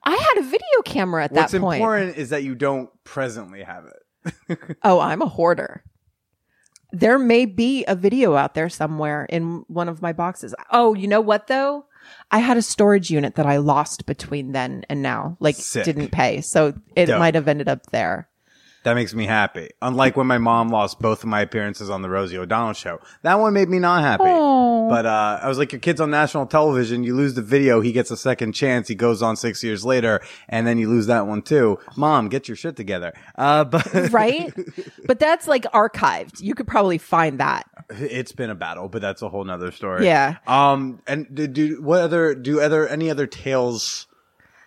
I 0.04 0.16
had 0.16 0.38
a 0.38 0.44
video 0.44 0.82
camera 0.86 1.26
at 1.26 1.32
What's 1.32 1.52
that 1.52 1.60
point. 1.60 1.82
What's 1.82 2.02
important 2.02 2.18
is 2.18 2.30
that 2.30 2.44
you 2.44 2.56
don't 2.56 2.90
presently 3.04 3.64
have 3.64 3.86
it. 3.86 3.94
Oh, 4.84 5.00
I'm 5.00 5.22
a 5.22 5.28
hoarder. 5.28 5.84
There 6.92 7.20
may 7.20 7.46
be 7.46 7.86
a 7.86 7.96
video 7.96 8.36
out 8.36 8.54
there 8.54 8.70
somewhere 8.70 9.26
in 9.26 9.64
one 9.68 9.90
of 9.90 10.02
my 10.02 10.14
boxes. 10.14 10.56
Oh, 10.72 10.94
you 10.94 11.08
know 11.08 11.22
what 11.22 11.48
though? 11.48 11.86
I 12.32 12.40
had 12.40 12.58
a 12.58 12.62
storage 12.62 13.10
unit 13.10 13.36
that 13.36 13.46
I 13.46 13.58
lost 13.58 14.06
between 14.06 14.52
then 14.52 14.86
and 14.90 15.02
now. 15.02 15.38
Like 15.40 15.56
Sick. 15.56 15.86
didn't 15.86 16.12
pay. 16.12 16.42
So 16.42 16.74
it 16.96 17.08
Dope. 17.08 17.20
might 17.20 17.36
have 17.36 17.48
ended 17.48 17.68
up 17.68 17.88
there. 17.88 18.29
That 18.84 18.94
makes 18.94 19.14
me 19.14 19.26
happy. 19.26 19.72
Unlike 19.82 20.16
when 20.16 20.28
my 20.28 20.38
mom 20.38 20.70
lost 20.70 21.00
both 21.00 21.24
of 21.24 21.30
my 21.30 21.42
appearances 21.42 21.90
on 21.90 22.02
the 22.02 22.10
Rosie 22.10 22.38
O'Donnell 22.38 22.74
show. 22.74 23.00
That 23.24 23.36
one 23.40 23.54
made 23.54 23.68
me 23.70 23.78
not 23.80 24.02
happy. 24.02 24.24
But 24.24 25.06
uh, 25.06 25.40
I 25.44 25.48
was 25.50 25.58
like, 25.58 25.72
your 25.74 25.80
kid's 25.80 26.00
on 26.02 26.10
national 26.12 26.46
television. 26.48 27.04
You 27.04 27.14
lose 27.16 27.34
the 27.34 27.42
video. 27.42 27.82
He 27.82 27.92
gets 27.92 28.10
a 28.10 28.18
second 28.18 28.54
chance. 28.54 28.88
He 28.88 28.96
goes 28.96 29.22
on 29.22 29.36
six 29.36 29.64
years 29.64 29.84
later. 29.86 30.22
And 30.48 30.66
then 30.66 30.78
you 30.80 30.88
lose 30.90 31.08
that 31.08 31.28
one 31.28 31.42
too. 31.42 31.78
Mom, 31.98 32.30
get 32.30 32.48
your 32.48 32.56
shit 32.56 32.76
together. 32.78 33.14
Uh, 33.36 33.66
but 33.66 33.86
Right? 34.12 34.52
but 35.06 35.20
that's 35.20 35.48
like 35.48 35.64
archived. 35.74 36.42
You 36.42 36.56
could 36.56 36.68
probably 36.68 36.98
find 36.98 37.40
that. 37.40 37.68
it's 37.90 38.32
been 38.32 38.50
a 38.50 38.56
battle, 38.56 38.88
but 38.88 39.02
that's 39.02 39.22
a 39.22 39.30
whole 39.30 39.44
nother 39.44 39.72
story. 39.72 40.06
Yeah. 40.06 40.38
Um, 40.48 41.02
and 41.06 41.28
do, 41.36 41.48
do 41.48 41.82
what 41.82 42.02
other, 42.02 42.34
do 42.34 42.62
other, 42.62 42.88
any 42.88 43.12
other 43.12 43.28
tales 43.28 44.08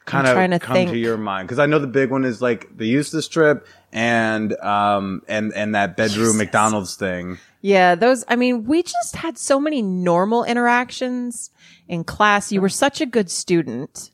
kind 0.05 0.27
I'm 0.27 0.53
of 0.53 0.61
to 0.61 0.67
come 0.67 0.75
think. 0.75 0.91
to 0.91 0.99
your 0.99 1.17
mind? 1.17 1.49
Cause 1.49 1.59
I 1.59 1.67
know 1.67 1.79
the 1.79 1.87
big 1.87 2.11
one 2.11 2.25
is 2.25 2.43
like 2.43 2.77
the 2.77 2.87
Eustace 2.87 3.29
trip 3.29 3.67
and, 3.93 4.55
um, 4.61 5.23
and, 5.29 5.53
and 5.55 5.75
that 5.75 5.97
bedroom 5.97 6.39
McDonald's 6.39 6.97
thing. 6.97 7.39
Yeah, 7.61 7.95
those, 7.95 8.25
I 8.27 8.37
mean, 8.37 8.65
we 8.65 8.83
just 8.83 9.17
had 9.17 9.39
so 9.39 9.61
many 9.61 9.83
normal 9.83 10.45
interactions 10.45 11.51
in 11.87 12.03
class. 12.05 12.51
You 12.51 12.61
were 12.61 12.69
such 12.69 13.01
a 13.01 13.07
good 13.07 13.31
student. 13.31 14.11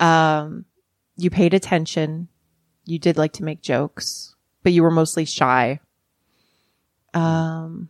Um, 0.00 0.64
you 1.16 1.30
paid 1.30 1.54
attention. 1.54 2.28
You 2.84 2.98
did 2.98 3.18
like 3.18 3.32
to 3.34 3.44
make 3.44 3.60
jokes, 3.60 4.34
but 4.62 4.72
you 4.72 4.82
were 4.82 4.90
mostly 4.90 5.24
shy. 5.24 5.80
Um, 7.12 7.88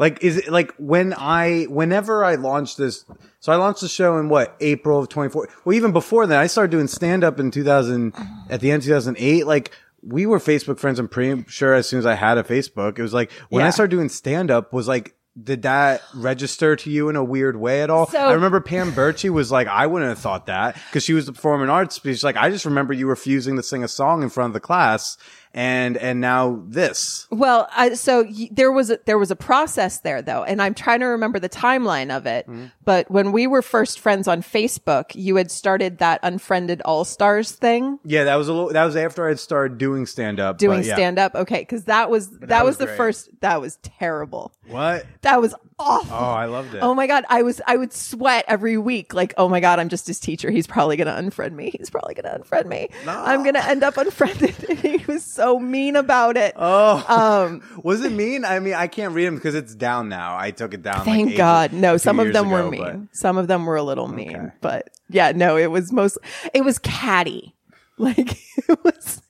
Like, 0.00 0.24
is 0.24 0.38
it 0.38 0.50
like 0.50 0.72
when 0.78 1.12
I, 1.12 1.64
whenever 1.64 2.24
I 2.24 2.36
launched 2.36 2.78
this, 2.78 3.04
so 3.38 3.52
I 3.52 3.56
launched 3.56 3.82
the 3.82 3.88
show 3.88 4.16
in 4.18 4.30
what, 4.30 4.56
April 4.58 4.98
of 4.98 5.10
24. 5.10 5.48
Well, 5.66 5.76
even 5.76 5.92
before 5.92 6.26
that, 6.26 6.40
I 6.40 6.46
started 6.46 6.70
doing 6.70 6.88
stand 6.88 7.22
up 7.22 7.38
in 7.38 7.50
2000, 7.50 8.14
at 8.48 8.60
the 8.60 8.70
end 8.70 8.80
of 8.80 8.86
2008. 8.86 9.46
Like, 9.46 9.72
we 10.02 10.24
were 10.24 10.38
Facebook 10.38 10.78
friends. 10.78 10.98
I'm 10.98 11.06
pretty 11.06 11.44
sure 11.48 11.74
as 11.74 11.86
soon 11.86 11.98
as 11.98 12.06
I 12.06 12.14
had 12.14 12.38
a 12.38 12.42
Facebook, 12.42 12.98
it 12.98 13.02
was 13.02 13.12
like 13.12 13.30
when 13.50 13.62
I 13.62 13.68
started 13.68 13.90
doing 13.90 14.08
stand 14.08 14.50
up 14.50 14.72
was 14.72 14.88
like, 14.88 15.14
did 15.40 15.62
that 15.62 16.02
register 16.14 16.76
to 16.76 16.90
you 16.90 17.08
in 17.08 17.16
a 17.16 17.22
weird 17.22 17.56
way 17.56 17.82
at 17.82 17.90
all? 17.90 18.06
So- 18.06 18.18
I 18.18 18.32
remember 18.32 18.60
Pam 18.60 18.92
Birchie 18.92 19.30
was 19.30 19.52
like, 19.52 19.68
I 19.68 19.86
wouldn't 19.86 20.08
have 20.08 20.18
thought 20.18 20.46
that 20.46 20.76
because 20.88 21.04
she 21.04 21.12
was 21.12 21.26
the 21.26 21.32
performing 21.32 21.68
arts 21.68 21.94
speech. 21.94 22.22
Like, 22.24 22.36
I 22.36 22.50
just 22.50 22.64
remember 22.64 22.92
you 22.94 23.06
refusing 23.06 23.56
to 23.56 23.62
sing 23.62 23.84
a 23.84 23.88
song 23.88 24.22
in 24.22 24.30
front 24.30 24.48
of 24.50 24.54
the 24.54 24.60
class. 24.60 25.16
And, 25.52 25.96
and 25.96 26.20
now 26.20 26.62
this. 26.68 27.26
well, 27.30 27.68
I, 27.74 27.94
so 27.94 28.22
y- 28.22 28.48
there 28.52 28.70
was 28.70 28.90
a, 28.90 29.00
there 29.04 29.18
was 29.18 29.30
a 29.30 29.36
process 29.36 29.98
there 29.98 30.22
though, 30.22 30.44
and 30.44 30.62
I'm 30.62 30.74
trying 30.74 31.00
to 31.00 31.06
remember 31.06 31.40
the 31.40 31.48
timeline 31.48 32.16
of 32.16 32.26
it. 32.26 32.46
Mm-hmm. 32.46 32.66
But 32.84 33.10
when 33.10 33.32
we 33.32 33.46
were 33.46 33.62
first 33.62 33.98
friends 33.98 34.28
on 34.28 34.42
Facebook, 34.42 35.06
you 35.14 35.36
had 35.36 35.50
started 35.50 35.98
that 35.98 36.20
unfriended 36.22 36.82
all 36.82 37.04
stars 37.04 37.52
thing. 37.52 37.98
Yeah, 38.04 38.24
that 38.24 38.36
was 38.36 38.48
a 38.48 38.52
little, 38.52 38.72
that 38.72 38.84
was 38.84 38.94
after 38.94 39.26
I 39.26 39.30
had 39.30 39.40
started 39.40 39.78
doing 39.78 40.06
stand 40.06 40.38
up. 40.38 40.58
doing 40.58 40.84
stand 40.84 41.18
up. 41.18 41.34
Okay, 41.34 41.60
because 41.60 41.84
that 41.84 42.10
was 42.10 42.30
that, 42.38 42.48
that 42.48 42.64
was, 42.64 42.72
was 42.72 42.78
the 42.78 42.86
great. 42.86 42.96
first. 42.96 43.30
That 43.40 43.60
was 43.60 43.78
terrible. 43.82 44.52
What? 44.68 45.04
That 45.22 45.40
was 45.40 45.54
awful. 45.80 46.16
Oh, 46.16 46.30
I 46.30 46.46
loved 46.46 46.74
it. 46.74 46.80
Oh 46.82 46.94
my 46.94 47.06
god, 47.08 47.24
I 47.28 47.42
was 47.42 47.60
I 47.66 47.76
would 47.76 47.92
sweat 47.92 48.44
every 48.46 48.78
week. 48.78 49.14
Like, 49.14 49.34
oh 49.36 49.48
my 49.48 49.58
god, 49.60 49.80
I'm 49.80 49.88
just 49.88 50.06
his 50.06 50.20
teacher. 50.20 50.50
He's 50.50 50.66
probably 50.68 50.96
gonna 50.96 51.14
unfriend 51.14 51.52
me. 51.52 51.70
He's 51.76 51.90
probably 51.90 52.14
gonna 52.14 52.38
unfriend 52.38 52.66
me. 52.66 52.88
I'm 53.06 53.42
gonna 53.42 53.64
end 53.66 53.82
up 53.82 53.96
unfriended. 53.96 54.54
He 54.80 55.04
was 55.06 55.24
so 55.24 55.39
mean 55.58 55.96
about 55.96 56.36
it. 56.36 56.52
Oh, 56.56 57.04
Um, 57.08 57.62
was 57.84 58.04
it 58.04 58.12
mean? 58.12 58.44
I 58.44 58.58
mean, 58.60 58.74
I 58.74 58.86
can't 58.86 59.14
read 59.14 59.26
them 59.26 59.34
because 59.36 59.54
it's 59.54 59.74
down 59.74 60.08
now. 60.08 60.36
I 60.38 60.50
took 60.50 60.74
it 60.74 60.82
down. 60.82 60.98
like, 60.98 61.04
thank 61.06 61.28
ages- 61.28 61.38
God. 61.38 61.72
No, 61.72 61.96
some 61.96 62.20
of 62.20 62.32
them 62.32 62.50
were 62.50 62.68
mean. 62.70 62.80
but- 63.08 63.16
Some 63.16 63.36
of 63.38 63.46
them 63.48 63.66
were 63.66 63.76
a 63.76 63.82
little 63.82 64.08
mean. 64.08 64.36
Okay. 64.36 64.54
But 64.60 64.90
yeah, 65.08 65.32
no, 65.34 65.56
it 65.56 65.70
was 65.70 65.92
most. 65.92 66.18
It 66.54 66.64
was 66.64 66.78
catty. 66.78 67.54
Like 67.98 68.18
it 68.56 68.82
was. 68.82 69.20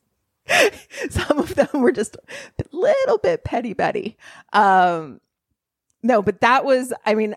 some 1.10 1.38
of 1.40 1.54
them 1.56 1.68
were 1.74 1.90
just 1.92 2.16
a 2.16 2.64
little 2.72 3.18
bit 3.18 3.42
petty 3.42 3.72
Betty. 3.72 4.16
Um, 4.52 5.20
no, 6.04 6.22
but 6.22 6.40
that 6.40 6.64
was. 6.64 6.92
I 7.04 7.14
mean, 7.16 7.34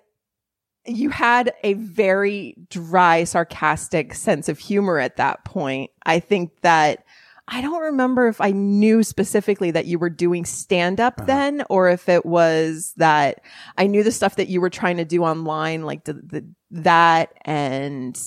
you 0.86 1.10
had 1.10 1.54
a 1.64 1.74
very 1.74 2.56
dry, 2.70 3.24
sarcastic 3.24 4.14
sense 4.14 4.48
of 4.48 4.60
humor 4.60 5.00
at 5.00 5.16
that 5.18 5.44
point. 5.44 5.90
I 6.06 6.20
think 6.20 6.52
that 6.62 7.03
I 7.48 7.62
don't 7.62 7.82
remember 7.82 8.28
if 8.28 8.40
I 8.40 8.52
knew 8.52 9.04
specifically 9.04 9.72
that 9.72 9.86
you 9.86 10.00
were 10.00 10.10
doing 10.10 10.46
stand 10.46 11.00
up 11.02 11.16
Uh-huh. 11.18 11.26
then 11.26 11.64
or 11.70 11.90
if 11.90 12.08
it 12.08 12.26
was 12.26 12.94
that 12.98 13.42
I 13.78 13.88
knew 13.88 14.04
the 14.04 14.12
stuff 14.12 14.38
that 14.38 14.48
you 14.48 14.62
were 14.62 14.70
trying 14.70 14.98
to 14.98 15.06
do 15.06 15.24
online, 15.24 15.84
like 15.84 16.06
the, 16.06 16.14
the 16.14 16.46
that 16.72 17.34
and 17.44 18.20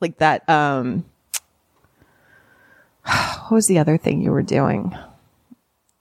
like 0.00 0.18
that, 0.18 0.48
um, 0.48 1.04
what 3.04 3.50
was 3.52 3.66
the 3.66 3.78
other 3.78 3.98
thing 3.98 4.22
you 4.22 4.30
were 4.30 4.42
doing? 4.42 4.96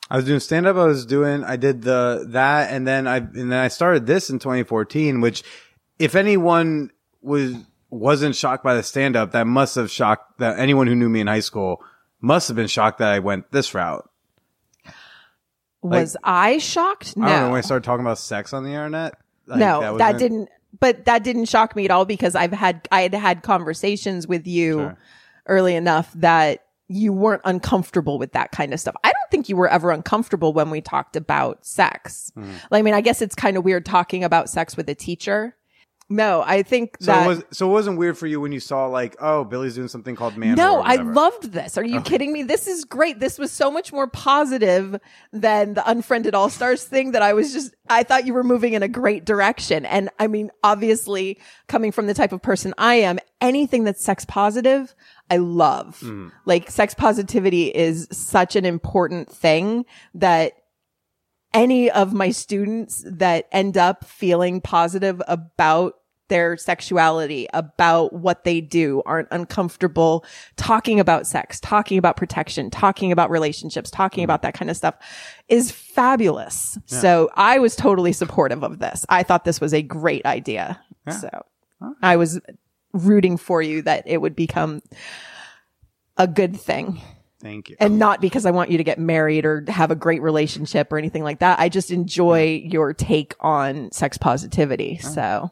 I 0.10 0.16
was 0.16 0.26
doing 0.26 0.40
stand 0.40 0.66
up. 0.68 0.78
I 0.78 0.86
was 0.86 1.06
doing, 1.06 1.44
I 1.44 1.58
did 1.58 1.82
the, 1.82 2.26
that, 2.30 2.72
and 2.72 2.88
then 2.88 3.08
I, 3.08 3.18
and 3.18 3.52
then 3.52 3.60
I 3.60 3.68
started 3.68 4.06
this 4.06 4.30
in 4.30 4.40
2014, 4.40 5.20
which 5.20 5.44
if 6.00 6.16
anyone 6.16 6.92
was, 7.22 7.56
wasn't 7.90 8.36
shocked 8.36 8.64
by 8.64 8.74
the 8.76 8.84
stand 8.84 9.18
up, 9.18 9.34
that 9.34 9.48
must 9.48 9.76
have 9.76 9.92
shocked 9.92 10.40
that 10.40 10.60
anyone 10.60 10.88
who 10.88 10.96
knew 10.96 11.10
me 11.10 11.20
in 11.20 11.28
high 11.28 11.42
school 11.42 11.84
must 12.22 12.48
have 12.48 12.56
been 12.58 12.68
shocked 12.68 13.00
that 13.00 13.10
I 13.12 13.20
went 13.20 13.52
this 13.52 13.74
route. 13.74 14.10
Was 15.82 16.18
I 16.24 16.58
shocked? 16.58 17.16
No. 17.16 17.26
I 17.26 17.30
don't 17.30 17.40
know 17.42 17.50
when 17.52 17.58
I 17.60 17.62
started 17.62 17.84
talking 17.84 18.06
about 18.06 18.18
sex 18.18 18.52
on 18.54 18.64
the 18.64 18.72
internet. 18.72 19.16
like, 19.46 19.60
no, 19.60 19.82
that, 19.82 19.94
wasn't- 19.94 20.20
didn't. 20.20 20.50
But 20.80 21.06
that 21.06 21.24
didn't 21.24 21.46
shock 21.46 21.76
me 21.76 21.86
at 21.86 21.92
all 21.92 22.06
because 22.06 22.36
I've 22.36 22.52
had 22.52 22.88
I 22.92 23.02
had 23.02 23.14
had 23.16 23.42
conversations 23.42 24.28
with 24.28 24.46
you 24.46 24.74
Sure. 24.80 24.98
early 25.48 25.76
enough 25.76 26.12
that 26.16 26.66
you 26.88 27.14
weren't 27.14 27.42
uncomfortable 27.46 28.20
with 28.20 28.34
that 28.34 28.52
kind 28.52 28.74
of 28.74 28.80
stuff. 28.80 28.96
I 29.04 29.08
don't 29.08 29.32
think 29.32 29.50
you 29.50 29.56
were 29.56 29.68
ever 29.70 29.92
uncomfortable 29.92 30.54
when 30.54 30.70
we 30.70 30.82
talked 30.82 31.16
about 31.16 31.66
sex. 31.66 32.32
Hmm. 32.36 32.52
Like, 32.70 32.80
I 32.80 32.82
mean, 32.84 32.94
I 32.94 33.02
guess 33.02 33.22
it's 33.22 33.34
kind 33.34 33.58
of 33.58 33.64
weird 33.66 33.86
talking 33.86 34.24
about 34.24 34.50
sex 34.50 34.78
with 34.78 34.88
a 34.90 34.96
teacher. 34.96 35.56
No, 36.10 36.42
I 36.46 36.64
think 36.64 36.96
So 37.02 37.12
that 37.12 37.26
it 37.26 37.28
was 37.28 37.44
so 37.52 37.70
it 37.70 37.74
wasn't 37.74 37.98
weird 37.98 38.18
for 38.18 38.28
you 38.28 38.40
when 38.40 38.54
you 38.54 38.62
saw 38.62 38.86
like, 38.86 39.18
oh, 39.20 39.44
Billy's 39.44 39.76
doing 39.76 39.90
something 39.90 40.16
called 40.16 40.38
man. 40.38 40.56
No, 40.56 40.82
I 40.82 40.96
loved 40.96 41.52
this. 41.52 41.78
Are 41.78 41.84
you 41.84 42.00
kidding 42.02 42.32
me? 42.32 42.44
This 42.44 42.66
is 42.66 42.86
great. 42.86 43.20
This 43.20 43.38
was 43.38 43.52
so 43.52 43.70
much 43.70 43.92
more 43.92 44.08
positive 44.08 45.00
than 45.34 45.74
the 45.74 45.90
unfriended 45.90 46.34
all 46.34 46.50
stars 46.50 46.86
thing 46.86 47.12
that 47.12 47.22
I 47.22 47.34
was 47.34 47.52
just, 47.52 47.76
I 47.90 48.04
thought 48.04 48.26
you 48.26 48.34
were 48.34 48.44
moving 48.44 48.72
in 48.72 48.84
a 48.84 48.88
great 48.88 49.26
direction. 49.26 49.86
And 49.86 50.10
I 50.18 50.28
mean, 50.28 50.50
obviously 50.64 51.40
coming 51.68 51.92
from 51.92 52.08
the 52.08 52.14
type 52.14 52.32
of 52.32 52.42
person 52.42 52.74
I 52.78 52.96
am, 52.96 53.20
anything 53.42 53.84
that's 53.84 54.04
sex 54.04 54.24
positive, 54.24 54.96
I 55.30 55.38
love. 55.38 56.00
Mm-hmm. 56.00 56.30
Like 56.46 56.72
sex 56.72 56.94
positivity 56.94 57.68
is 57.68 58.08
such 58.12 58.56
an 58.56 58.64
important 58.64 59.30
thing 59.30 59.86
that 60.14 60.54
any 61.54 61.90
of 61.90 62.14
my 62.14 62.30
students 62.30 63.04
that 63.08 63.48
end 63.52 63.78
up 63.78 64.06
feeling 64.06 64.62
positive 64.62 65.22
about 65.28 65.96
their 66.30 66.58
sexuality, 66.58 67.48
about 67.54 68.12
what 68.12 68.44
they 68.44 68.60
do, 68.60 69.02
aren't 69.06 69.30
uncomfortable 69.32 70.26
talking 70.58 71.00
about 71.00 71.26
sex, 71.26 71.60
talking 71.62 71.98
about 71.98 72.18
protection, 72.18 72.70
talking 72.70 73.12
about 73.12 73.30
relationships, 73.30 73.90
talking 73.90 74.26
about 74.26 74.42
that 74.42 74.54
kind 74.54 74.70
of 74.70 74.76
stuff 74.76 74.96
is 75.48 75.72
fabulous. 75.72 76.78
So 76.86 77.30
I 77.36 77.60
was 77.60 77.78
totally 77.78 78.12
supportive 78.12 78.64
of 78.64 78.80
this. 78.80 79.06
I 79.08 79.24
thought 79.24 79.46
this 79.46 79.62
was 79.62 79.74
a 79.74 79.82
great 79.82 80.26
idea. 80.26 80.82
So 81.10 81.46
I 82.02 82.18
was 82.18 82.42
rooting 82.92 83.38
for 83.38 83.62
you 83.62 83.82
that 83.84 84.04
it 84.06 84.20
would 84.20 84.36
become 84.36 84.82
a 86.18 86.28
good 86.28 86.60
thing 86.60 87.02
Thank 87.40 87.70
you. 87.70 87.76
and 87.80 87.94
oh. 87.94 87.98
not 87.98 88.20
because 88.22 88.46
I 88.46 88.52
want 88.52 88.72
you 88.72 88.78
to 88.78 88.84
get 88.84 88.98
married 89.00 89.46
or 89.46 89.64
have 89.68 89.92
a 89.92 89.96
great 89.96 90.22
relationship 90.22 90.92
or 90.92 90.98
anything 90.98 91.24
like 91.24 91.40
that. 91.40 91.60
I 91.60 91.70
just 91.70 91.92
enjoy 91.92 92.62
your 92.66 92.94
take 92.94 93.36
on 93.40 93.92
sex 93.92 94.18
positivity. 94.18 94.98
So 94.98 95.52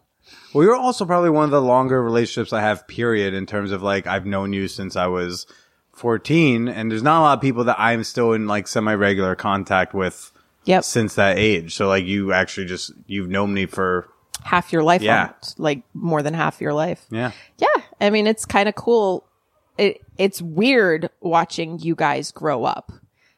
Well, 0.53 0.63
you're 0.63 0.75
also 0.75 1.05
probably 1.05 1.29
one 1.29 1.43
of 1.45 1.51
the 1.51 1.61
longer 1.61 2.01
relationships 2.03 2.53
I 2.53 2.61
have, 2.61 2.87
period, 2.87 3.33
in 3.35 3.45
terms 3.45 3.71
of 3.71 3.83
like, 3.83 4.07
I've 4.07 4.25
known 4.25 4.51
you 4.51 4.67
since 4.67 4.95
I 4.95 5.05
was 5.07 5.45
14, 5.93 6.67
and 6.67 6.91
there's 6.91 7.03
not 7.03 7.19
a 7.19 7.23
lot 7.23 7.37
of 7.37 7.41
people 7.41 7.63
that 7.65 7.79
I'm 7.79 8.03
still 8.03 8.33
in 8.33 8.47
like 8.47 8.67
semi 8.67 8.93
regular 8.95 9.35
contact 9.35 9.93
with 9.93 10.31
Yep. 10.65 10.83
since 10.83 11.13
that 11.15 11.37
age. 11.37 11.75
So, 11.75 11.87
like, 11.87 12.05
you 12.05 12.33
actually 12.33 12.65
just, 12.65 12.91
you've 13.05 13.29
known 13.29 13.53
me 13.53 13.67
for, 13.67 14.09
half 14.41 14.73
your 14.73 14.81
life, 14.83 15.01
Yeah. 15.03 15.27
almost, 15.27 15.59
like 15.59 15.83
more 15.93 16.23
than 16.23 16.33
half 16.33 16.59
your 16.59 16.73
life. 16.73 17.05
yeah. 17.11 17.31
Yeah. 17.59 17.67
I 18.01 18.09
mean, 18.09 18.25
it's 18.27 18.45
kind 18.45 18.67
of 18.67 18.73
cool. 18.75 19.25
It, 19.77 20.01
it's 20.17 20.41
weird 20.41 21.09
watching 21.21 21.79
you 21.79 21.95
guys 21.95 22.31
grow 22.31 22.63
up. 22.63 22.91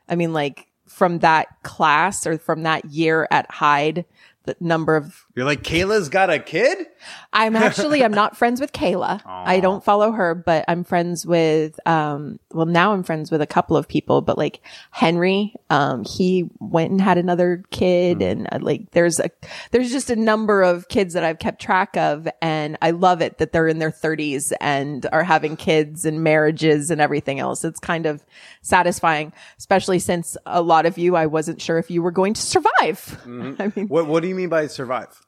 I 0.07 0.15
mean, 0.15 0.33
like 0.33 0.67
from 0.87 1.19
that 1.19 1.47
class 1.63 2.25
or 2.25 2.37
from 2.37 2.63
that 2.63 2.85
year 2.85 3.27
at 3.31 3.49
Hyde, 3.51 4.05
the 4.43 4.55
number 4.59 4.95
of 4.95 5.25
You're 5.35 5.45
like, 5.45 5.63
Kayla's 5.63 6.09
got 6.09 6.29
a 6.29 6.39
kid? 6.39 6.87
I'm 7.33 7.55
actually 7.55 8.03
I'm 8.03 8.11
not 8.11 8.35
friends 8.37 8.59
with 8.59 8.71
Kayla. 8.71 9.21
I 9.25 9.59
don't 9.59 9.83
follow 9.83 10.11
her, 10.11 10.33
but 10.33 10.65
I'm 10.67 10.83
friends 10.83 11.25
with 11.25 11.79
um 11.87 12.39
well 12.51 12.65
now 12.65 12.93
I'm 12.93 13.03
friends 13.03 13.29
with 13.31 13.41
a 13.41 13.47
couple 13.47 13.77
of 13.77 13.87
people, 13.87 14.21
but 14.21 14.37
like 14.37 14.61
Henry, 14.91 15.53
um 15.69 16.03
he 16.03 16.49
went 16.59 16.91
and 16.91 17.01
had 17.01 17.17
another 17.17 17.63
kid 17.69 18.21
and 18.21 18.47
uh, 18.51 18.59
like 18.61 18.91
there's 18.91 19.19
a 19.19 19.29
there's 19.71 19.91
just 19.91 20.09
a 20.09 20.15
number 20.15 20.63
of 20.63 20.87
kids 20.87 21.13
that 21.13 21.23
I've 21.23 21.39
kept 21.39 21.61
track 21.61 21.95
of 21.97 22.27
and 22.41 22.77
I 22.81 22.91
love 22.91 23.21
it 23.21 23.37
that 23.37 23.51
they're 23.51 23.67
in 23.67 23.79
their 23.79 23.91
30s 23.91 24.53
and 24.61 25.05
are 25.11 25.23
having 25.23 25.57
kids 25.57 26.05
and 26.05 26.23
marriages 26.23 26.89
and 26.91 27.01
everything 27.01 27.39
else. 27.39 27.63
It's 27.63 27.79
kind 27.79 28.05
of 28.05 28.23
satisfying, 28.61 29.33
especially 29.57 29.99
since 29.99 30.37
a 30.45 30.61
lot 30.61 30.85
of 30.85 30.97
you 30.97 31.15
I 31.15 31.25
wasn't 31.27 31.61
sure 31.61 31.77
if 31.77 31.91
you 31.91 32.01
were 32.01 32.11
going 32.11 32.33
to 32.33 32.41
survive. 32.41 33.21
I 33.25 33.71
mean, 33.75 33.87
What, 33.87 34.07
what 34.07 34.23
do 34.23 34.29
you 34.29 34.35
mean 34.35 34.49
by 34.49 34.67
survive? 34.67 35.19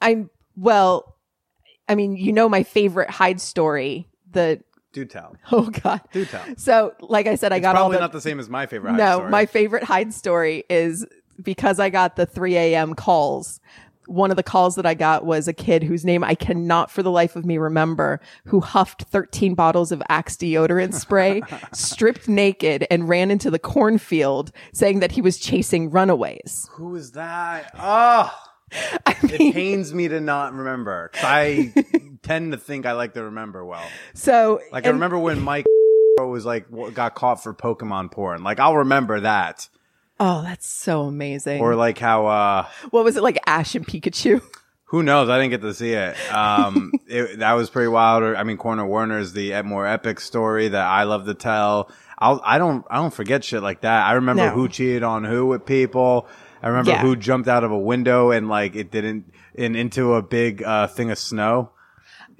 I'm 0.00 0.30
well, 0.58 1.16
I 1.88 1.94
mean, 1.94 2.16
you 2.16 2.32
know 2.32 2.48
my 2.48 2.62
favorite 2.62 3.10
Hyde 3.10 3.40
story. 3.40 4.08
The 4.30 4.60
Do 4.92 5.04
tell. 5.04 5.36
oh 5.52 5.70
god. 5.70 6.00
Do 6.12 6.24
tell. 6.24 6.44
So, 6.56 6.94
like 7.00 7.26
I 7.26 7.36
said, 7.36 7.52
I 7.52 7.60
got 7.60 7.76
all 7.76 7.82
Probably 7.82 7.96
the 7.96 8.00
not 8.00 8.12
the 8.12 8.20
same 8.20 8.40
as 8.40 8.48
my 8.48 8.66
favorite. 8.66 8.90
Hyde 8.90 8.98
no. 8.98 9.16
story. 9.16 9.30
My 9.30 9.46
favorite 9.46 9.84
Hyde 9.84 10.12
story 10.12 10.64
is 10.68 11.06
because 11.42 11.78
I 11.78 11.88
got 11.88 12.16
the 12.16 12.26
3 12.26 12.56
a.m. 12.56 12.94
calls. 12.94 13.60
One 14.06 14.30
of 14.30 14.38
the 14.38 14.42
calls 14.42 14.74
that 14.76 14.86
I 14.86 14.94
got 14.94 15.26
was 15.26 15.48
a 15.48 15.52
kid 15.52 15.82
whose 15.82 16.02
name 16.04 16.24
I 16.24 16.34
cannot 16.34 16.90
for 16.90 17.02
the 17.02 17.10
life 17.10 17.36
of 17.36 17.44
me 17.44 17.58
remember, 17.58 18.20
who 18.46 18.60
huffed 18.60 19.02
13 19.02 19.54
bottles 19.54 19.92
of 19.92 20.02
Axe 20.08 20.34
deodorant 20.36 20.94
spray, 20.94 21.42
stripped 21.74 22.26
naked, 22.26 22.86
and 22.90 23.06
ran 23.06 23.30
into 23.30 23.50
the 23.50 23.58
cornfield 23.58 24.50
saying 24.72 25.00
that 25.00 25.12
he 25.12 25.20
was 25.20 25.36
chasing 25.36 25.90
runaways. 25.90 26.70
Who 26.72 26.96
is 26.96 27.12
that? 27.12 27.70
Oh, 27.78 28.34
I 29.06 29.16
mean, 29.22 29.34
it 29.34 29.54
pains 29.54 29.92
me 29.94 30.08
to 30.08 30.20
not 30.20 30.52
remember. 30.52 31.10
I 31.14 31.72
tend 32.22 32.52
to 32.52 32.58
think 32.58 32.86
I 32.86 32.92
like 32.92 33.14
to 33.14 33.24
remember 33.24 33.64
well. 33.64 33.86
so 34.14 34.60
Like 34.72 34.86
I 34.86 34.90
remember 34.90 35.18
when 35.18 35.40
Mike 35.40 35.66
was 36.18 36.44
like 36.44 36.66
got 36.94 37.14
caught 37.14 37.42
for 37.42 37.54
Pokemon 37.54 38.10
porn. 38.10 38.42
Like 38.42 38.60
I'll 38.60 38.76
remember 38.76 39.20
that. 39.20 39.68
Oh, 40.20 40.42
that's 40.42 40.66
so 40.66 41.02
amazing. 41.02 41.60
Or 41.60 41.74
like 41.76 41.98
how 41.98 42.26
uh 42.26 42.66
what 42.90 43.04
was 43.04 43.16
it 43.16 43.22
like 43.22 43.38
Ash 43.46 43.74
and 43.74 43.86
Pikachu? 43.86 44.42
who 44.90 45.02
knows? 45.02 45.28
I 45.28 45.36
didn't 45.38 45.50
get 45.50 45.60
to 45.62 45.74
see 45.74 45.92
it. 45.92 46.16
Um 46.32 46.92
it, 47.06 47.38
that 47.38 47.52
was 47.52 47.70
pretty 47.70 47.88
wild. 47.88 48.22
Or 48.22 48.36
I 48.36 48.42
mean 48.42 48.56
Corner 48.56 48.84
Warner 48.86 49.18
is 49.18 49.32
the 49.32 49.62
more 49.62 49.86
epic 49.86 50.18
story 50.20 50.68
that 50.68 50.84
I 50.86 51.04
love 51.04 51.26
to 51.26 51.34
tell. 51.34 51.90
I'll 52.18 52.40
I 52.44 52.58
don't 52.58 52.84
I 52.90 52.96
don't 52.96 53.14
forget 53.14 53.44
shit 53.44 53.62
like 53.62 53.82
that. 53.82 54.06
I 54.06 54.14
remember 54.14 54.46
No. 54.46 54.50
who 54.50 54.68
cheated 54.68 55.04
on 55.04 55.24
who 55.24 55.46
with 55.46 55.64
people. 55.64 56.26
I 56.62 56.68
remember 56.68 56.90
Yeah. 56.92 57.02
who 57.02 57.16
jumped 57.16 57.48
out 57.48 57.64
of 57.64 57.70
a 57.70 57.78
window 57.78 58.30
and 58.30 58.48
like 58.48 58.74
it 58.76 58.90
didn't 58.90 59.32
and 59.56 59.76
into 59.76 60.14
a 60.14 60.22
big 60.22 60.62
uh 60.62 60.86
thing 60.86 61.10
of 61.10 61.18
snow. 61.18 61.70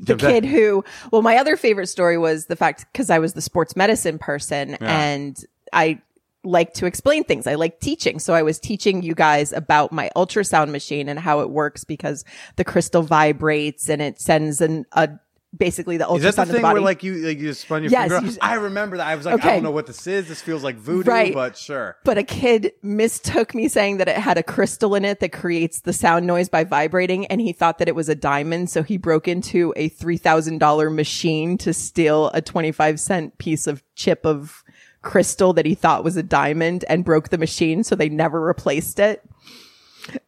The 0.00 0.14
kid 0.16 0.44
who, 0.44 0.84
well, 1.10 1.22
my 1.22 1.38
other 1.38 1.56
favorite 1.56 1.88
story 1.88 2.18
was 2.18 2.46
the 2.46 2.54
fact 2.54 2.86
because 2.92 3.10
I 3.10 3.18
was 3.18 3.32
the 3.32 3.40
sports 3.40 3.74
medicine 3.74 4.16
person 4.18 4.74
and 4.76 5.36
I 5.72 6.00
like 6.44 6.72
to 6.74 6.86
explain 6.86 7.24
things. 7.24 7.48
I 7.48 7.56
like 7.56 7.80
teaching. 7.80 8.20
So 8.20 8.32
I 8.32 8.42
was 8.42 8.60
teaching 8.60 9.02
you 9.02 9.14
guys 9.16 9.52
about 9.52 9.90
my 9.90 10.08
ultrasound 10.14 10.70
machine 10.70 11.08
and 11.08 11.18
how 11.18 11.40
it 11.40 11.50
works 11.50 11.82
because 11.82 12.24
the 12.54 12.62
crystal 12.64 13.02
vibrates 13.02 13.88
and 13.90 14.00
it 14.00 14.20
sends 14.20 14.60
an, 14.60 14.86
a, 14.92 15.10
basically 15.56 15.96
the 15.96 16.04
ultrasound 16.04 16.16
Is 16.16 16.22
that 16.22 16.36
the 16.36 16.44
to 16.44 16.52
the 16.52 16.58
thing 16.58 16.62
where 16.72 16.80
like 16.82 17.02
you 17.02 17.14
like 17.14 17.38
you 17.38 17.48
just 17.48 17.62
spun 17.62 17.82
your 17.82 17.90
Yes, 17.90 18.10
finger? 18.12 18.26
you- 18.26 18.36
I 18.42 18.54
remember 18.54 18.98
that. 18.98 19.06
I 19.06 19.14
was 19.14 19.24
like, 19.24 19.42
I 19.44 19.54
don't 19.54 19.62
know 19.62 19.70
what 19.70 19.86
this 19.86 20.06
is. 20.06 20.28
This 20.28 20.42
feels 20.42 20.62
like 20.62 20.76
voodoo, 20.76 21.10
Right. 21.10 21.32
but 21.32 21.56
sure. 21.56 21.96
but 22.04 22.18
a 22.18 22.22
kid 22.22 22.72
mistook 22.82 23.54
me 23.54 23.66
saying 23.68 23.96
that 23.96 24.08
it 24.08 24.16
had 24.16 24.36
a 24.36 24.42
crystal 24.42 24.94
in 24.94 25.04
it 25.06 25.20
that 25.20 25.32
creates 25.32 25.80
the 25.80 25.92
sound 25.94 26.26
noise 26.26 26.48
by 26.50 26.64
vibrating 26.64 27.24
and 27.26 27.40
he 27.40 27.52
thought 27.52 27.78
that 27.78 27.88
it 27.88 27.94
was 27.94 28.08
a 28.10 28.14
diamond 28.14 28.68
so 28.68 28.82
he 28.82 28.98
broke 28.98 29.26
into 29.26 29.72
a 29.76 29.88
$3000 29.88 30.94
machine 30.94 31.56
to 31.58 31.72
steal 31.72 32.28
a 32.34 32.42
25 32.42 33.00
cent 33.00 33.38
piece 33.38 33.66
of 33.66 33.82
chip 33.94 34.26
of 34.26 34.62
crystal 35.00 35.52
that 35.54 35.64
he 35.64 35.74
thought 35.74 36.04
was 36.04 36.16
a 36.18 36.22
diamond 36.22 36.84
and 36.90 37.04
broke 37.04 37.30
the 37.30 37.38
machine 37.38 37.82
so 37.84 37.94
they 37.94 38.08
never 38.10 38.40
replaced 38.40 38.98
it 38.98 39.22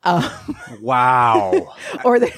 um, 0.02 0.24
Wow. 0.80 1.74
or 2.04 2.18
the 2.18 2.32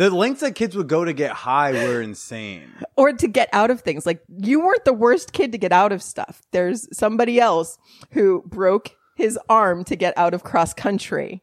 the 0.00 0.10
lengths 0.10 0.40
that 0.40 0.54
kids 0.54 0.74
would 0.76 0.88
go 0.88 1.04
to 1.04 1.12
get 1.12 1.32
high 1.32 1.72
were 1.72 2.00
insane. 2.00 2.72
or 2.96 3.12
to 3.12 3.28
get 3.28 3.48
out 3.52 3.70
of 3.70 3.80
things. 3.82 4.06
Like 4.06 4.22
you 4.38 4.60
weren't 4.60 4.84
the 4.86 4.94
worst 4.94 5.32
kid 5.32 5.52
to 5.52 5.58
get 5.58 5.72
out 5.72 5.92
of 5.92 6.02
stuff. 6.02 6.42
There's 6.52 6.88
somebody 6.96 7.38
else 7.38 7.78
who 8.12 8.42
broke 8.46 8.96
his 9.16 9.38
arm 9.48 9.84
to 9.84 9.96
get 9.96 10.16
out 10.16 10.32
of 10.32 10.42
cross 10.42 10.72
country 10.72 11.42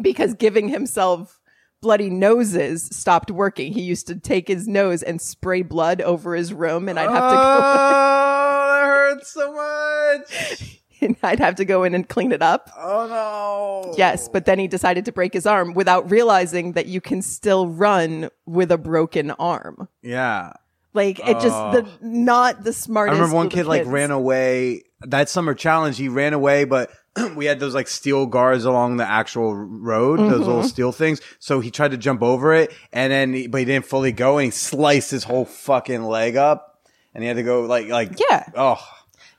because 0.00 0.32
giving 0.34 0.68
himself 0.68 1.40
bloody 1.82 2.08
noses 2.08 2.88
stopped 2.90 3.30
working. 3.30 3.72
He 3.72 3.82
used 3.82 4.06
to 4.06 4.16
take 4.16 4.48
his 4.48 4.66
nose 4.66 5.02
and 5.02 5.20
spray 5.20 5.62
blood 5.62 6.00
over 6.00 6.34
his 6.34 6.54
room 6.54 6.88
and 6.88 6.98
I'd 6.98 7.10
have 7.10 7.30
to 7.30 7.36
go 7.36 7.42
Oh, 7.42 8.68
that 8.72 8.86
hurts 8.86 9.32
so 9.32 9.52
much. 9.52 10.77
And 11.00 11.16
I'd 11.22 11.38
have 11.40 11.56
to 11.56 11.64
go 11.64 11.84
in 11.84 11.94
and 11.94 12.08
clean 12.08 12.32
it 12.32 12.42
up. 12.42 12.70
Oh 12.76 13.06
no. 13.08 13.94
Yes, 13.96 14.28
but 14.28 14.44
then 14.44 14.58
he 14.58 14.68
decided 14.68 15.04
to 15.06 15.12
break 15.12 15.32
his 15.32 15.46
arm 15.46 15.74
without 15.74 16.10
realizing 16.10 16.72
that 16.72 16.86
you 16.86 17.00
can 17.00 17.22
still 17.22 17.68
run 17.68 18.30
with 18.46 18.70
a 18.72 18.78
broken 18.78 19.30
arm. 19.32 19.88
Yeah. 20.02 20.52
Like 20.94 21.20
it 21.20 21.34
just 21.40 21.44
the 21.72 21.86
not 22.00 22.64
the 22.64 22.72
smartest. 22.72 23.12
I 23.12 23.18
remember 23.18 23.36
one 23.36 23.48
kid 23.50 23.66
like 23.66 23.86
ran 23.86 24.10
away 24.10 24.82
that 25.02 25.28
summer 25.28 25.54
challenge. 25.54 25.96
He 25.98 26.08
ran 26.08 26.32
away, 26.32 26.64
but 26.64 26.90
we 27.36 27.44
had 27.44 27.60
those 27.60 27.74
like 27.74 27.86
steel 27.88 28.26
guards 28.26 28.64
along 28.64 28.96
the 28.96 29.08
actual 29.08 29.54
road, 29.54 30.18
those 30.18 30.40
little 30.40 30.58
Mm-hmm. 30.60 30.66
steel 30.66 30.90
things. 30.92 31.20
So 31.38 31.60
he 31.60 31.70
tried 31.70 31.92
to 31.92 31.98
jump 31.98 32.22
over 32.22 32.52
it, 32.54 32.72
and 32.92 33.12
then 33.12 33.32
he, 33.34 33.46
but 33.46 33.58
he 33.58 33.64
didn't 33.66 33.84
fully 33.86 34.12
go, 34.12 34.38
and 34.38 34.46
he 34.46 34.50
sliced 34.50 35.10
his 35.10 35.24
whole 35.24 35.44
fucking 35.44 36.02
leg 36.02 36.36
up, 36.36 36.80
and 37.14 37.22
he 37.22 37.28
had 37.28 37.36
to 37.36 37.42
go 37.44 37.62
like 37.62 37.88
like 37.88 38.18
Yeah. 38.18 38.46
oh 38.56 38.82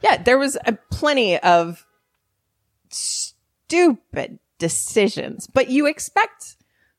Yeah, 0.01 0.17
there 0.17 0.37
was 0.37 0.57
uh, 0.65 0.73
plenty 0.91 1.37
of 1.37 1.85
stupid 2.89 4.39
decisions, 4.57 5.47
but 5.47 5.69
you 5.69 5.87
expect. 5.87 6.55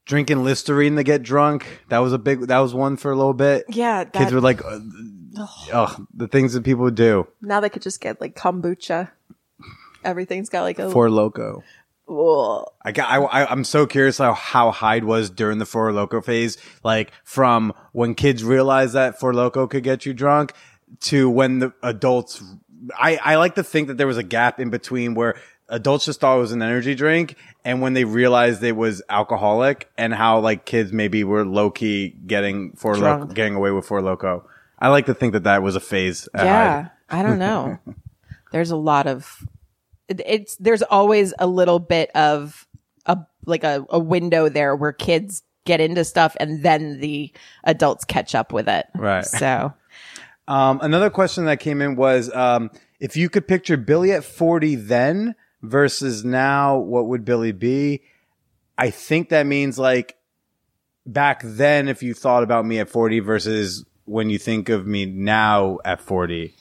drinking 0.06 0.44
Listerine 0.44 0.96
to 0.96 1.02
get 1.02 1.22
drunk. 1.22 1.66
That 1.88 1.98
was 1.98 2.12
a 2.12 2.18
big. 2.18 2.40
That 2.48 2.58
was 2.58 2.74
one 2.74 2.96
for 2.96 3.10
a 3.10 3.16
little 3.16 3.34
bit. 3.34 3.64
Yeah, 3.68 4.04
that, 4.04 4.12
Kids 4.12 4.32
were 4.32 4.40
like, 4.40 4.60
oh, 4.64 5.96
the 6.14 6.28
things 6.28 6.52
that 6.54 6.64
people 6.64 6.84
would 6.84 6.94
do. 6.94 7.26
now 7.40 7.60
they 7.60 7.68
could 7.68 7.82
just 7.82 8.00
get 8.00 8.20
like 8.20 8.34
kombucha. 8.36 9.10
Everything's 10.04 10.48
got 10.48 10.62
like 10.62 10.78
a. 10.78 10.90
Four 10.90 11.10
Loco. 11.10 11.62
Ugh. 12.08 12.64
I 12.84 12.92
got. 12.92 13.10
I, 13.10 13.18
I, 13.18 13.50
I'm 13.50 13.64
so 13.64 13.86
curious 13.86 14.18
how 14.18 14.32
how 14.32 14.70
Hyde 14.70 15.04
was 15.04 15.30
during 15.30 15.58
the 15.58 15.66
Four 15.66 15.92
Loco 15.92 16.20
phase, 16.20 16.56
like 16.82 17.12
from 17.24 17.72
when 17.92 18.14
kids 18.14 18.42
realized 18.42 18.94
that 18.94 19.20
Four 19.20 19.34
Loco 19.34 19.66
could 19.66 19.82
get 19.84 20.06
you 20.06 20.14
drunk 20.14 20.52
to 21.00 21.28
when 21.30 21.58
the 21.60 21.72
adults. 21.82 22.42
I 22.98 23.16
I 23.22 23.36
like 23.36 23.54
to 23.56 23.62
think 23.62 23.88
that 23.88 23.96
there 23.96 24.06
was 24.06 24.16
a 24.18 24.22
gap 24.22 24.60
in 24.60 24.70
between 24.70 25.14
where 25.14 25.36
adults 25.68 26.04
just 26.06 26.20
thought 26.20 26.36
it 26.36 26.40
was 26.40 26.52
an 26.52 26.62
energy 26.62 26.94
drink, 26.94 27.36
and 27.64 27.80
when 27.80 27.92
they 27.94 28.04
realized 28.04 28.62
it 28.62 28.76
was 28.76 29.02
alcoholic, 29.08 29.88
and 29.98 30.12
how 30.14 30.40
like 30.40 30.64
kids 30.64 30.92
maybe 30.92 31.24
were 31.24 31.44
low 31.44 31.70
key 31.70 32.10
getting 32.26 32.72
Loco, 32.82 32.98
Drunk. 32.98 33.34
getting 33.34 33.54
away 33.54 33.70
with 33.70 33.86
Four 33.86 34.02
Loco. 34.02 34.46
I 34.78 34.88
like 34.88 35.06
to 35.06 35.14
think 35.14 35.34
that 35.34 35.44
that 35.44 35.62
was 35.62 35.76
a 35.76 35.80
phase. 35.80 36.28
Yeah. 36.34 36.88
I 37.10 37.22
don't 37.22 37.38
know. 37.38 37.78
there's 38.52 38.70
a 38.70 38.76
lot 38.76 39.06
of 39.06 39.46
it- 40.08 40.22
it's 40.26 40.56
there's 40.56 40.82
always 40.82 41.34
a 41.38 41.46
little 41.46 41.78
bit 41.78 42.10
of 42.14 42.66
a 43.06 43.18
like 43.46 43.64
a, 43.64 43.84
a 43.90 43.98
window 43.98 44.48
there 44.48 44.74
where 44.74 44.92
kids 44.92 45.42
get 45.66 45.80
into 45.80 46.04
stuff 46.04 46.36
and 46.40 46.62
then 46.62 47.00
the 47.00 47.30
adults 47.64 48.04
catch 48.04 48.34
up 48.34 48.52
with 48.52 48.68
it. 48.68 48.86
Right. 48.94 49.24
So 49.24 49.72
Um, 50.50 50.80
another 50.82 51.10
question 51.10 51.44
that 51.44 51.60
came 51.60 51.80
in 51.80 51.94
was 51.94 52.28
um, 52.34 52.72
if 52.98 53.16
you 53.16 53.30
could 53.30 53.46
picture 53.46 53.76
Billy 53.76 54.10
at 54.10 54.24
40 54.24 54.74
then 54.74 55.36
versus 55.62 56.24
now, 56.24 56.76
what 56.76 57.06
would 57.06 57.24
Billy 57.24 57.52
be? 57.52 58.02
I 58.76 58.90
think 58.90 59.28
that 59.28 59.46
means 59.46 59.78
like 59.78 60.16
back 61.06 61.42
then, 61.44 61.86
if 61.86 62.02
you 62.02 62.14
thought 62.14 62.42
about 62.42 62.66
me 62.66 62.80
at 62.80 62.88
40 62.88 63.20
versus 63.20 63.84
when 64.06 64.28
you 64.28 64.38
think 64.38 64.68
of 64.68 64.88
me 64.88 65.06
now 65.06 65.78
at 65.84 66.00
40, 66.00 66.52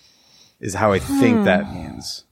is 0.59 0.75
how 0.75 0.91
I 0.91 0.99
think 0.99 1.45
that 1.45 1.73
means. 1.73 2.25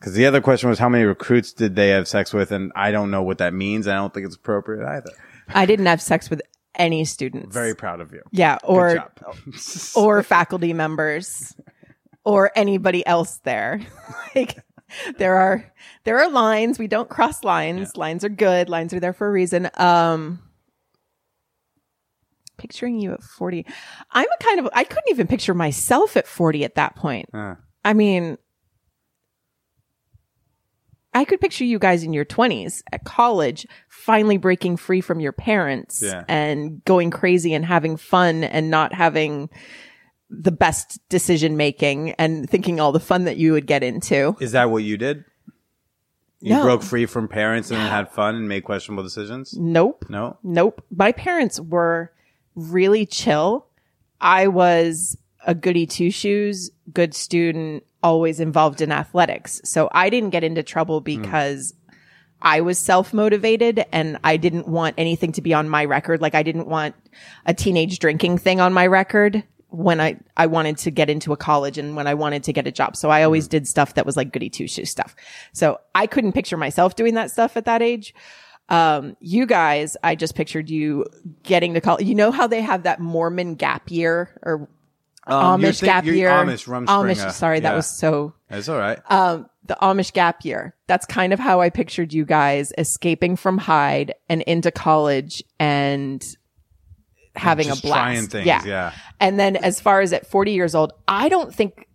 Because 0.00 0.14
the 0.14 0.24
other 0.24 0.40
question 0.40 0.70
was 0.70 0.78
how 0.78 0.88
many 0.88 1.04
recruits 1.04 1.52
did 1.52 1.76
they 1.76 1.90
have 1.90 2.08
sex 2.08 2.32
with? 2.32 2.52
And 2.52 2.72
I 2.74 2.90
don't 2.90 3.10
know 3.10 3.22
what 3.22 3.36
that 3.36 3.52
means. 3.52 3.86
I 3.86 3.96
don't 3.96 4.14
think 4.14 4.24
it's 4.24 4.36
appropriate 4.36 4.86
either. 4.88 5.10
I 5.48 5.66
didn't 5.66 5.86
have 5.86 6.00
sex 6.00 6.30
with 6.30 6.40
any 6.76 7.04
students. 7.04 7.54
Very 7.54 7.74
proud 7.74 8.00
of 8.00 8.12
you. 8.12 8.22
yeah, 8.32 8.58
or 8.64 9.10
or 9.96 10.22
faculty 10.22 10.72
members 10.72 11.54
or 12.24 12.50
anybody 12.56 13.06
else 13.06 13.40
there. 13.44 13.80
like 14.34 14.58
there 15.18 15.36
are 15.36 15.72
there 16.04 16.18
are 16.18 16.30
lines. 16.30 16.78
We 16.78 16.86
don't 16.86 17.08
cross 17.08 17.44
lines. 17.44 17.96
Lines 17.96 18.24
are 18.24 18.28
good. 18.28 18.68
Lines 18.68 18.92
are 18.92 19.00
there 19.00 19.12
for 19.12 19.26
a 19.26 19.30
reason. 19.30 19.70
Um 19.76 20.40
picturing 22.56 23.00
you 23.00 23.12
at 23.12 23.22
40. 23.22 23.66
I'm 24.12 24.26
a 24.26 24.42
kind 24.42 24.60
of 24.60 24.68
I 24.72 24.84
couldn't 24.84 25.10
even 25.10 25.26
picture 25.26 25.54
myself 25.54 26.16
at 26.16 26.26
40 26.26 26.64
at 26.64 26.76
that 26.76 26.96
point. 26.96 27.28
Huh. 27.34 27.56
I 27.84 27.92
mean 27.92 28.38
I 31.14 31.24
could 31.24 31.40
picture 31.40 31.64
you 31.64 31.78
guys 31.78 32.02
in 32.02 32.12
your 32.12 32.24
20s 32.24 32.82
at 32.92 33.04
college, 33.04 33.66
finally 33.88 34.36
breaking 34.36 34.76
free 34.76 35.00
from 35.00 35.20
your 35.20 35.32
parents 35.32 36.02
Yeah. 36.02 36.24
and 36.28 36.84
going 36.84 37.10
crazy 37.10 37.54
and 37.54 37.64
having 37.64 37.96
fun 37.96 38.44
and 38.44 38.70
not 38.70 38.92
having 38.92 39.48
the 40.28 40.50
best 40.50 40.98
decision 41.08 41.56
making 41.56 42.12
and 42.12 42.48
thinking 42.50 42.80
all 42.80 42.90
the 42.90 42.98
fun 43.00 43.24
that 43.24 43.36
you 43.36 43.52
would 43.52 43.66
get 43.66 43.82
into. 43.84 44.36
Is 44.40 44.52
that 44.52 44.70
what 44.70 44.82
you 44.82 44.96
did? 44.96 45.24
You 46.40 46.50
No. 46.54 46.62
broke 46.62 46.82
free 46.82 47.06
from 47.06 47.28
parents 47.28 47.70
and 47.70 47.78
had 47.80 48.10
fun 48.10 48.34
and 48.34 48.48
made 48.48 48.64
questionable 48.64 49.02
decisions? 49.04 49.54
Nope. 49.56 50.04
No? 50.08 50.36
Nope. 50.42 50.84
My 50.94 51.12
parents 51.12 51.60
were 51.60 52.10
really 52.56 53.06
chill. 53.06 53.66
I 54.20 54.48
was 54.48 55.16
a 55.46 55.54
goody 55.54 55.86
two 55.86 56.10
shoes, 56.10 56.70
good 56.92 57.14
student, 57.14 57.84
always 58.02 58.40
involved 58.40 58.80
in 58.80 58.92
athletics. 58.92 59.60
So 59.64 59.88
I 59.92 60.10
didn't 60.10 60.30
get 60.30 60.44
into 60.44 60.62
trouble 60.62 61.00
because 61.00 61.74
I 62.42 62.60
was 62.60 62.78
self 62.78 63.14
motivated 63.14 63.84
and 63.90 64.18
I 64.22 64.36
didn't 64.36 64.68
want 64.68 64.94
anything 64.98 65.32
to 65.32 65.42
be 65.42 65.54
on 65.54 65.68
my 65.68 65.84
record. 65.84 66.20
Like 66.20 66.34
I 66.34 66.42
didn't 66.42 66.68
want 66.68 66.94
a 67.46 67.54
teenage 67.54 67.98
drinking 67.98 68.38
thing 68.38 68.60
on 68.60 68.72
my 68.72 68.86
record 68.86 69.42
when 69.68 70.00
I, 70.00 70.20
I 70.36 70.46
wanted 70.46 70.78
to 70.78 70.90
get 70.90 71.10
into 71.10 71.32
a 71.32 71.36
college 71.36 71.78
and 71.78 71.96
when 71.96 72.06
I 72.06 72.14
wanted 72.14 72.44
to 72.44 72.52
get 72.52 72.66
a 72.66 72.70
job. 72.70 72.94
So 72.96 73.10
I 73.10 73.24
always 73.24 73.48
did 73.48 73.66
stuff 73.66 73.94
that 73.94 74.06
was 74.06 74.16
like 74.16 74.32
goody 74.32 74.50
two 74.50 74.68
shoes 74.68 74.90
stuff. 74.90 75.16
So 75.52 75.80
I 75.94 76.06
couldn't 76.06 76.32
picture 76.32 76.56
myself 76.56 76.94
doing 76.94 77.14
that 77.14 77.30
stuff 77.30 77.56
at 77.56 77.64
that 77.64 77.82
age. 77.82 78.14
Um, 78.68 79.16
you 79.20 79.46
guys, 79.46 79.96
I 80.02 80.14
just 80.14 80.34
pictured 80.34 80.70
you 80.70 81.06
getting 81.42 81.74
to 81.74 81.80
college. 81.80 82.06
You 82.06 82.14
know 82.14 82.30
how 82.30 82.46
they 82.46 82.62
have 82.62 82.84
that 82.84 83.00
Mormon 83.00 83.56
gap 83.56 83.90
year 83.90 84.38
or 84.42 84.68
Um, 85.26 85.60
Amish 85.62 85.80
think- 85.80 85.90
gap 85.92 86.04
year? 86.04 86.30
Amish, 86.30 86.66
Rumspringa. 86.66 86.86
Amish. 86.86 87.32
Sorry, 87.32 87.60
that 87.60 87.74
was 87.74 87.86
so 87.86 88.34
That's 88.48 88.68
all 88.68 88.78
right. 88.78 88.98
um, 89.10 89.48
the 89.66 89.76
Amish 89.80 90.12
gap 90.12 90.44
year. 90.44 90.74
That's 90.86 91.06
kind 91.06 91.32
of 91.32 91.38
how 91.38 91.60
I 91.62 91.70
pictured 91.70 92.12
you 92.12 92.24
guys 92.26 92.72
escaping 92.76 93.36
from 93.36 93.56
Hyde 93.58 94.14
and 94.28 94.42
into 94.42 94.70
college 94.70 95.42
and 95.58 96.22
having 97.34 97.66
Just 97.68 97.82
a 97.84 97.86
blast. 97.86 98.30
things, 98.32 98.46
yeah. 98.46 98.92
And 99.18 99.40
then 99.40 99.56
as 99.56 99.80
far 99.80 100.00
as 100.02 100.12
at 100.12 100.26
40 100.26 100.52
years 100.52 100.74
old, 100.74 100.92
I 101.08 101.28
don't 101.30 101.54
think, 101.54 101.88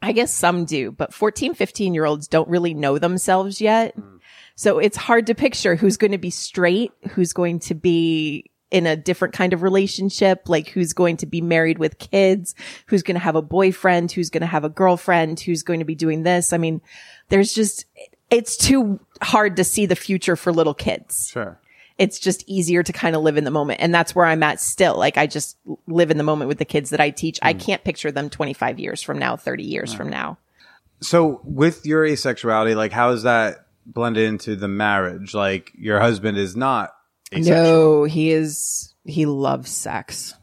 I 0.00 0.12
guess 0.12 0.32
some 0.32 0.64
do, 0.64 0.90
but 0.92 1.12
14, 1.12 1.54
15 1.54 1.92
year 1.94 2.04
olds 2.04 2.28
don't 2.28 2.48
really 2.48 2.72
know 2.74 2.98
themselves 2.98 3.60
yet. 3.60 3.94
Hmm. 3.94 4.16
So 4.54 4.78
it's 4.78 4.96
hard 4.96 5.26
to 5.26 5.34
picture 5.34 5.74
who's 5.76 5.96
going 5.96 6.12
to 6.12 6.18
be 6.18 6.30
straight, 6.30 6.92
who's 7.10 7.32
going 7.32 7.58
to 7.60 7.74
be 7.74 8.50
in 8.72 8.86
a 8.86 8.96
different 8.96 9.34
kind 9.34 9.52
of 9.52 9.62
relationship, 9.62 10.48
like 10.48 10.68
who's 10.68 10.94
going 10.94 11.18
to 11.18 11.26
be 11.26 11.42
married 11.42 11.78
with 11.78 11.98
kids, 11.98 12.54
who's 12.86 13.02
going 13.02 13.16
to 13.16 13.20
have 13.20 13.36
a 13.36 13.42
boyfriend, 13.42 14.10
who's 14.10 14.30
going 14.30 14.40
to 14.40 14.46
have 14.46 14.64
a 14.64 14.70
girlfriend, 14.70 15.38
who's 15.38 15.62
going 15.62 15.78
to 15.78 15.84
be 15.84 15.94
doing 15.94 16.22
this. 16.22 16.54
I 16.54 16.56
mean, 16.56 16.80
there's 17.28 17.52
just, 17.52 17.84
it's 18.30 18.56
too 18.56 18.98
hard 19.20 19.56
to 19.56 19.64
see 19.64 19.84
the 19.84 19.94
future 19.94 20.36
for 20.36 20.52
little 20.52 20.72
kids 20.72 21.28
Sure. 21.30 21.60
it's 21.98 22.18
just 22.18 22.44
easier 22.48 22.82
to 22.82 22.92
kind 22.94 23.14
of 23.14 23.22
live 23.22 23.36
in 23.36 23.44
the 23.44 23.50
moment. 23.50 23.80
And 23.82 23.94
that's 23.94 24.14
where 24.14 24.24
I'm 24.24 24.42
at 24.42 24.58
still. 24.58 24.96
Like 24.96 25.18
I 25.18 25.26
just 25.26 25.58
live 25.86 26.10
in 26.10 26.16
the 26.16 26.24
moment 26.24 26.48
with 26.48 26.58
the 26.58 26.64
kids 26.64 26.90
that 26.90 27.00
I 27.00 27.10
teach. 27.10 27.38
I 27.42 27.52
mm. 27.52 27.60
can't 27.60 27.84
picture 27.84 28.10
them 28.10 28.30
25 28.30 28.80
years 28.80 29.02
from 29.02 29.18
now, 29.18 29.36
30 29.36 29.64
years 29.64 29.92
from 29.92 30.08
now. 30.08 30.38
So 31.02 31.42
with 31.44 31.84
your 31.84 32.06
asexuality, 32.06 32.74
like 32.74 32.92
how 32.92 33.10
is 33.10 33.24
that 33.24 33.66
blended 33.84 34.24
into 34.24 34.56
the 34.56 34.68
marriage? 34.68 35.34
Like 35.34 35.72
your 35.74 36.00
husband 36.00 36.38
is 36.38 36.56
not 36.56 36.94
asexual. 37.32 37.54
No, 37.54 38.04
he 38.04 38.30
is, 38.30 38.94
he 39.04 39.26
loves 39.26 39.70
sex. 39.70 40.34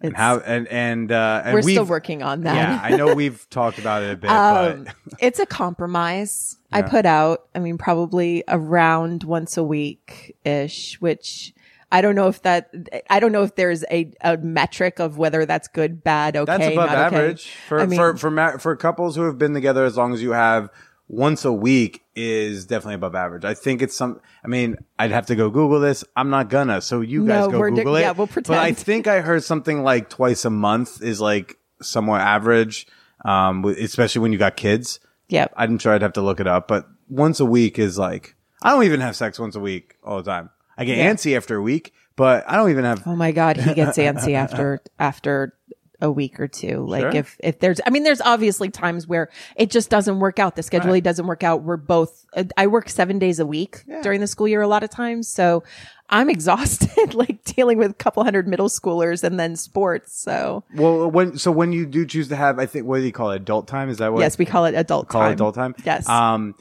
And 0.00 0.14
how 0.14 0.38
and 0.38 0.68
and 0.68 1.10
uh 1.10 1.42
and 1.46 1.54
we're 1.54 1.62
still 1.62 1.86
working 1.86 2.22
on 2.22 2.42
that. 2.42 2.54
Yeah, 2.56 2.80
I 2.82 2.96
know 2.96 3.14
we've 3.14 3.46
talked 3.50 3.78
about 3.78 4.02
it 4.02 4.12
a 4.12 4.16
bit, 4.16 4.30
Um, 4.30 4.84
but 4.84 4.94
it's 5.18 5.38
a 5.38 5.46
compromise. 5.46 6.56
I 6.70 6.82
put 6.82 7.06
out, 7.06 7.46
I 7.54 7.60
mean, 7.60 7.78
probably 7.78 8.42
around 8.48 9.22
once 9.24 9.56
a 9.56 9.62
week 9.62 10.36
ish, 10.44 11.00
which 11.00 11.54
I 11.92 12.00
don't 12.00 12.16
know 12.16 12.26
if 12.26 12.42
that, 12.42 12.70
I 13.08 13.20
don't 13.20 13.30
know 13.30 13.44
if 13.44 13.54
there's 13.54 13.84
a, 13.90 14.10
a 14.20 14.36
metric 14.36 14.98
of 14.98 15.16
whether 15.16 15.46
that's 15.46 15.68
good, 15.68 16.02
bad, 16.02 16.36
okay. 16.36 16.44
that's 16.58 16.72
above 16.72 16.90
not 16.90 16.98
okay. 17.06 17.16
average 17.16 17.50
for 17.68 17.80
I 17.80 17.86
mean- 17.86 17.96
for 17.96 18.16
for 18.16 18.30
ma- 18.32 18.56
for 18.58 18.74
couples 18.76 19.14
who 19.14 19.22
have 19.22 19.38
been 19.38 19.54
together 19.54 19.84
as 19.84 19.96
long 19.96 20.12
as 20.12 20.20
you 20.20 20.32
have 20.32 20.68
once 21.08 21.44
a 21.44 21.52
week 21.52 22.02
is 22.16 22.64
definitely 22.66 22.94
above 22.94 23.14
average. 23.14 23.44
I 23.44 23.54
think 23.54 23.82
it's 23.82 23.96
some. 23.96 24.20
I 24.44 24.48
mean, 24.48 24.76
I'd 24.98 25.10
have 25.10 25.26
to 25.26 25.36
go 25.36 25.50
Google 25.50 25.80
this. 25.80 26.04
I'm 26.16 26.30
not 26.30 26.48
gonna. 26.48 26.80
So 26.80 27.00
you 27.00 27.26
guys 27.26 27.46
No, 27.46 27.50
go 27.52 27.58
we're 27.58 27.70
di- 27.70 27.76
Google 27.76 27.96
it. 27.96 28.00
yeah, 28.02 28.12
we'll 28.12 28.26
pretend. 28.26 28.56
But 28.56 28.58
I 28.64 28.72
think 28.74 29.06
I 29.06 29.20
heard 29.20 29.42
something 29.44 29.82
like 29.82 30.08
twice 30.08 30.44
a 30.44 30.50
month 30.50 31.02
is 31.02 31.20
like 31.20 31.56
somewhat 31.82 32.20
average, 32.20 32.86
um, 33.24 33.64
especially 33.64 34.20
when 34.22 34.32
you 34.32 34.38
got 34.38 34.56
kids. 34.56 35.00
Yep. 35.28 35.52
I'm 35.56 35.78
sure 35.78 35.92
I'd 35.94 36.02
have 36.02 36.12
to 36.14 36.22
look 36.22 36.40
it 36.40 36.46
up, 36.46 36.68
but 36.68 36.86
once 37.08 37.40
a 37.40 37.44
week 37.46 37.78
is 37.78 37.98
like 37.98 38.36
I 38.62 38.70
don't 38.70 38.84
even 38.84 39.00
have 39.00 39.16
sex 39.16 39.38
once 39.38 39.56
a 39.56 39.60
week 39.60 39.96
all 40.02 40.18
the 40.22 40.30
time. 40.30 40.50
I 40.76 40.84
get 40.84 40.98
antsy 40.98 41.36
after 41.36 41.56
a 41.56 41.62
week, 41.62 41.92
but 42.16 42.44
I 42.48 42.56
don't 42.56 42.70
even 42.70 42.84
have. 42.84 43.06
Oh 43.06 43.14
my 43.16 43.30
God, 43.32 43.56
he 43.56 43.74
gets 43.74 43.96
antsy 43.98 44.34
after 44.34 44.80
after 44.98 45.54
a 46.00 46.10
week 46.10 46.40
or 46.40 46.48
two. 46.48 46.84
Like 46.86 47.02
Sure. 47.02 47.10
if, 47.14 47.36
if 47.38 47.60
there's, 47.60 47.80
I 47.86 47.90
mean, 47.90 48.02
there's 48.02 48.20
obviously 48.20 48.68
times 48.68 49.06
where 49.06 49.30
it 49.56 49.70
just 49.70 49.90
doesn't 49.90 50.18
work 50.18 50.38
out. 50.38 50.56
The 50.56 50.62
scheduling 50.62 51.02
doesn't 51.02 51.26
work 51.26 51.42
out. 51.42 51.62
We're 51.62 51.76
both, 51.76 52.26
uh, 52.36 52.44
I 52.56 52.66
work 52.66 52.88
seven 52.88 53.18
days 53.18 53.38
a 53.38 53.46
week 53.46 53.84
during 54.02 54.20
the 54.20 54.26
school 54.26 54.48
year 54.48 54.60
a 54.62 54.68
lot 54.68 54.82
of 54.82 54.90
times. 54.90 55.28
So 55.28 55.62
I'm 56.10 56.28
exhausted, 56.36 57.14
like 57.14 57.44
dealing 57.44 57.78
with 57.78 57.92
a 57.92 57.94
couple 57.94 58.22
hundred 58.24 58.46
middle 58.48 58.68
schoolers 58.68 59.22
and 59.24 59.38
then 59.40 59.56
sports. 59.56 60.18
So 60.20 60.64
Well, 60.74 61.10
when 61.10 61.38
so 61.38 61.50
when 61.50 61.72
you 61.72 61.86
do 61.86 62.04
choose 62.04 62.28
to 62.28 62.36
have, 62.36 62.58
I 62.58 62.66
think 62.66 62.86
what 62.86 62.98
do 62.98 63.04
you 63.04 63.12
call 63.12 63.30
it? 63.30 63.36
Adult 63.36 63.66
time? 63.68 63.88
Is 63.88 63.98
that 63.98 64.12
what? 64.12 64.20
yes, 64.20 64.36
we 64.36 64.44
call 64.44 64.64
it 64.66 64.74
adult 64.74 65.08
call 65.08 65.22
time. 65.22 65.30
it 65.30 65.34
adult 65.34 65.54
time. 65.54 65.74
Yes. 65.84 66.08
Um, 66.08 66.54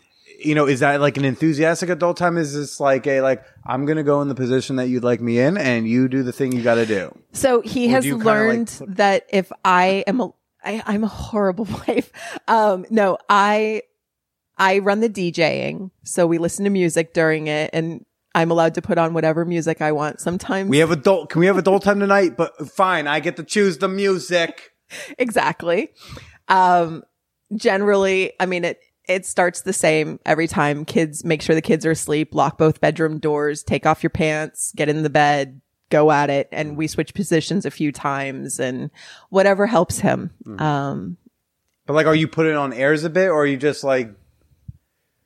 you 0.45 0.55
know, 0.55 0.67
is 0.67 0.81
that 0.81 1.01
like 1.01 1.17
an 1.17 1.25
enthusiastic 1.25 1.89
adult 1.89 2.17
time? 2.17 2.37
Is 2.37 2.53
this 2.53 2.79
like 2.79 3.07
a 3.07 3.21
like 3.21 3.43
I'm 3.65 3.85
gonna 3.85 4.03
go 4.03 4.21
in 4.21 4.27
the 4.27 4.35
position 4.35 4.75
that 4.77 4.87
you'd 4.87 5.03
like 5.03 5.21
me 5.21 5.39
in, 5.39 5.57
and 5.57 5.87
you 5.87 6.07
do 6.07 6.23
the 6.23 6.31
thing 6.31 6.51
you 6.51 6.63
got 6.63 6.75
to 6.75 6.85
do? 6.85 7.17
So 7.31 7.61
he 7.61 7.87
has 7.89 8.05
like, 8.05 8.23
learned 8.23 8.75
put- 8.77 8.95
that 8.97 9.25
if 9.29 9.51
I 9.63 10.03
am 10.07 10.21
a, 10.21 10.33
I, 10.63 10.83
I'm 10.85 11.03
a 11.03 11.07
horrible 11.07 11.65
wife. 11.87 12.11
Um, 12.47 12.85
no, 12.89 13.17
I, 13.29 13.83
I 14.57 14.79
run 14.79 14.99
the 14.99 15.09
DJing. 15.09 15.91
So 16.03 16.27
we 16.27 16.37
listen 16.37 16.63
to 16.65 16.69
music 16.69 17.13
during 17.13 17.47
it 17.47 17.69
and 17.73 18.05
I'm 18.35 18.51
allowed 18.51 18.75
to 18.75 18.81
put 18.81 18.97
on 18.97 19.13
whatever 19.13 19.45
music 19.45 19.81
I 19.81 19.91
want. 19.91 20.19
Sometimes 20.19 20.69
We 20.69 20.79
have 20.79 20.91
adult. 20.91 21.29
Can 21.29 21.39
we 21.39 21.45
have 21.45 21.57
adult 21.57 21.83
time 21.83 21.99
tonight? 21.99 22.35
But 22.35 22.69
fine, 22.69 23.07
I 23.07 23.19
get 23.19 23.35
to 23.37 23.43
choose 23.43 23.77
the 23.77 23.87
music. 23.87 24.71
exactly. 25.17 25.89
Um, 26.47 27.03
generally, 27.55 28.33
I 28.39 28.45
mean, 28.45 28.65
it, 28.65 28.79
it 29.07 29.25
starts 29.25 29.61
the 29.61 29.73
same 29.73 30.19
every 30.25 30.47
time. 30.47 30.85
Kids 30.85 31.23
make 31.25 31.41
sure 31.41 31.55
the 31.55 31.61
kids 31.61 31.85
are 31.85 31.91
asleep, 31.91 32.33
lock 32.33 32.57
both 32.57 32.79
bedroom 32.81 33.19
doors, 33.19 33.63
take 33.63 33.85
off 33.85 34.03
your 34.03 34.09
pants, 34.09 34.71
get 34.75 34.89
in 34.89 35.03
the 35.03 35.09
bed, 35.09 35.61
go 35.89 36.11
at 36.11 36.29
it. 36.29 36.47
And 36.51 36.77
we 36.77 36.87
switch 36.87 37.13
positions 37.13 37.65
a 37.65 37.71
few 37.71 37.91
times 37.91 38.59
and 38.59 38.89
whatever 39.29 39.67
helps 39.67 39.99
him. 39.99 40.31
Um, 40.57 41.17
But 41.85 41.93
like, 41.93 42.05
are 42.07 42.15
you 42.15 42.27
putting 42.27 42.55
on 42.55 42.71
airs 42.71 43.03
a 43.03 43.09
bit, 43.09 43.27
or 43.29 43.41
are 43.41 43.45
you 43.45 43.57
just 43.57 43.83
like 43.83 44.13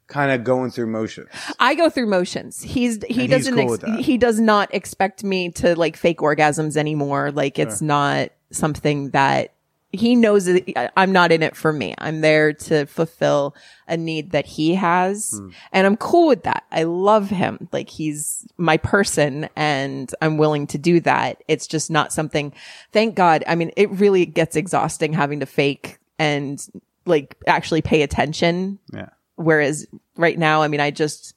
kind 0.08 0.32
of 0.32 0.44
going 0.44 0.72
through 0.72 0.88
motions? 0.88 1.30
I 1.60 1.76
go 1.76 1.90
through 1.90 2.08
motions. 2.08 2.62
He's 2.62 3.04
he 3.08 3.14
he's 3.14 3.30
doesn't 3.30 3.56
cool 3.56 3.74
ex- 3.76 4.06
he 4.06 4.18
does 4.18 4.40
not 4.40 4.74
expect 4.74 5.24
me 5.24 5.52
to 5.52 5.76
like 5.76 5.96
fake 5.98 6.20
orgasms 6.20 6.78
anymore. 6.78 7.32
Like 7.32 7.60
it's 7.60 7.82
not 7.82 8.30
something 8.52 9.12
that 9.12 9.54
he 9.98 10.16
knows 10.16 10.46
that 10.46 10.92
I'm 10.96 11.12
not 11.12 11.32
in 11.32 11.44
it 11.44 11.56
for 11.56 11.74
me. 11.74 11.96
I'm 11.98 12.22
there 12.22 12.54
to 12.54 12.86
fulfill 12.86 13.56
a 13.88 13.98
need 13.98 14.32
that 14.32 14.46
he 14.46 14.76
has. 14.76 15.32
Hmm. 15.38 15.50
And 15.72 15.88
I'm 15.88 15.98
cool 15.98 16.28
with 16.28 16.44
that. 16.44 16.66
I 16.72 16.84
love 16.84 17.30
him. 17.30 17.68
Like 17.72 17.90
he's 17.90 18.46
my 18.58 18.78
person 18.78 19.50
and 19.56 20.14
I'm 20.22 20.38
willing 20.38 20.68
to 20.68 20.78
do 20.78 21.00
that. 21.02 21.44
It's 21.48 21.68
just 21.68 21.90
not 21.90 22.14
something, 22.14 22.54
thank 22.92 23.16
God. 23.16 23.44
I 23.48 23.56
mean, 23.56 23.72
it 23.76 23.90
really 23.92 24.26
gets 24.26 24.56
exhausting 24.56 25.14
having 25.14 25.40
to 25.40 25.46
fake 25.46 26.00
and 26.20 26.66
like 27.06 27.36
actually 27.48 27.82
pay 27.82 28.02
attention 28.02 28.80
Yeah. 28.94 29.10
Whereas 29.38 29.86
right 30.16 30.38
now, 30.38 30.64
I 30.64 30.68
mean, 30.68 30.80
I 30.80 30.90
just 30.90 31.36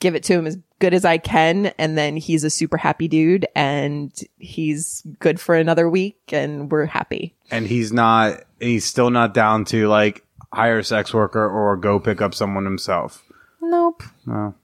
give 0.00 0.14
it 0.14 0.22
to 0.24 0.34
him 0.34 0.46
as 0.46 0.58
good 0.78 0.94
as 0.94 1.04
I 1.04 1.18
can. 1.18 1.66
And 1.78 1.96
then 1.98 2.16
he's 2.16 2.44
a 2.44 2.50
super 2.50 2.76
happy 2.76 3.08
dude 3.08 3.46
and 3.54 4.12
he's 4.38 5.02
good 5.18 5.40
for 5.40 5.54
another 5.54 5.88
week 5.88 6.18
and 6.28 6.70
we're 6.70 6.86
happy. 6.86 7.34
And 7.50 7.66
he's 7.66 7.92
not. 7.92 8.40
He's 8.60 8.84
still 8.84 9.10
not 9.10 9.34
down 9.34 9.64
to 9.66 9.88
like 9.88 10.24
hire 10.52 10.78
a 10.78 10.84
sex 10.84 11.12
worker 11.14 11.48
or 11.48 11.76
go 11.76 11.98
pick 12.00 12.20
up 12.20 12.34
someone 12.34 12.64
himself. 12.64 13.24
Nope. 13.60 14.02
No. 14.26 14.54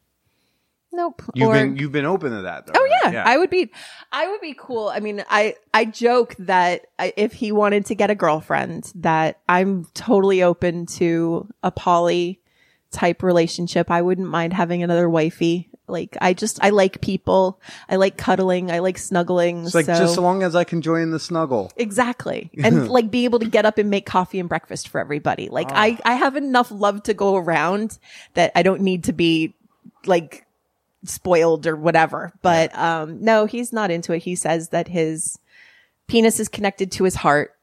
Nope. 0.93 1.23
You've 1.35 1.49
Or- 1.49 1.55
been 1.55 1.77
you've 1.77 1.91
been 1.93 2.05
open 2.07 2.31
to 2.31 2.43
that. 2.43 2.67
Though, 2.67 2.73
Oh 2.77 2.83
right? 3.05 3.13
yeah, 3.13 3.25
I 3.27 3.37
would 3.37 3.51
be, 3.51 3.73
I 4.13 4.29
would 4.29 4.41
be 4.41 4.55
cool. 4.57 4.89
I 4.89 5.01
mean, 5.01 5.25
I, 5.29 5.57
I 5.73 5.87
joke 5.87 6.37
that 6.39 6.83
if 7.17 7.33
he 7.33 7.51
wanted 7.51 7.87
to 7.87 7.97
get 7.97 8.11
a 8.11 8.15
girlfriend, 8.15 8.93
that 8.97 9.41
I'm 9.49 9.87
totally 9.95 10.45
open 10.45 10.87
to 10.87 11.49
a 11.65 11.73
poly 11.73 12.41
type 12.95 13.23
relationship. 13.23 13.91
I 13.91 14.01
wouldn't 14.01 14.29
mind 14.29 14.53
having 14.53 14.83
another 14.83 15.09
wifey. 15.09 15.69
Like, 15.87 16.17
I 16.21 16.33
just, 16.33 16.59
I 16.63 16.71
like 16.71 17.03
people. 17.03 17.61
I 17.91 17.97
like 17.97 18.17
cuddling. 18.17 18.71
I 18.71 18.79
like 18.79 18.97
snuggling. 18.97 19.67
It's 19.67 19.75
like 19.75 19.85
so. 19.85 19.95
just 19.95 20.15
so 20.15 20.23
long 20.23 20.43
as 20.43 20.55
I 20.55 20.65
can 20.65 20.81
join 20.81 21.11
the 21.11 21.21
snuggle. 21.21 21.73
Exactly. 21.77 22.51
And 22.63 22.89
like 22.97 23.11
be 23.11 23.25
able 23.25 23.41
to 23.41 23.47
get 23.47 23.67
up 23.67 23.77
and 23.77 23.91
make 23.91 24.07
coffee 24.07 24.39
and 24.39 24.49
breakfast 24.49 24.89
for 24.89 24.99
everybody. 24.99 25.49
Like 25.51 25.69
I, 25.73 25.99
I 26.05 26.15
have 26.15 26.37
enough 26.37 26.71
love 26.71 27.03
to 27.03 27.15
go 27.15 27.37
around 27.37 27.99
that 28.33 28.53
I 28.55 28.63
don't 28.63 28.81
need 28.81 29.05
to 29.05 29.13
be 29.13 29.55
like 30.07 30.47
spoiled 31.05 31.67
or 31.67 31.77
whatever. 31.77 32.33
But, 32.41 32.75
um, 32.79 33.23
no, 33.23 33.45
he's 33.45 33.73
not 33.73 33.91
into 33.91 34.13
it. 34.15 34.23
He 34.23 34.37
says 34.37 34.71
that 34.71 34.89
his 34.89 35.39
penis 36.07 36.41
is 36.41 36.49
connected 36.49 36.93
to 36.93 37.05
his 37.05 37.17
heart 37.17 37.55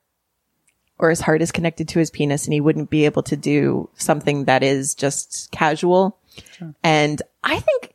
or 1.02 1.10
his 1.10 1.20
heart 1.22 1.42
is 1.42 1.52
connected 1.52 1.88
to 1.90 2.00
his 2.00 2.10
penis 2.12 2.46
and 2.46 2.54
he 2.54 2.62
wouldn't 2.62 2.90
be 2.90 3.06
able 3.06 3.24
to 3.24 3.36
do 3.36 3.90
something 3.96 4.46
that 4.46 4.64
is 4.64 4.96
just 4.96 5.50
casual. 5.52 6.18
And 6.84 7.22
I 7.44 7.60
think, 7.60 7.94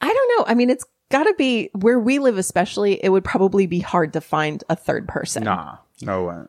I 0.00 0.08
don't 0.08 0.38
know. 0.38 0.44
I 0.50 0.54
mean, 0.54 0.70
it's 0.70 0.86
gotta 1.10 1.34
be 1.36 1.70
where 1.74 1.98
we 1.98 2.18
live, 2.18 2.38
especially, 2.38 3.02
it 3.04 3.10
would 3.10 3.24
probably 3.24 3.66
be 3.66 3.80
hard 3.80 4.12
to 4.14 4.20
find 4.20 4.62
a 4.68 4.76
third 4.76 5.06
person 5.08 5.44
Nah, 5.44 5.76
no 6.00 6.24
way. 6.24 6.42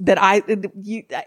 that 0.00 0.20
I, 0.20 0.42
you, 0.82 1.04
I, 1.14 1.24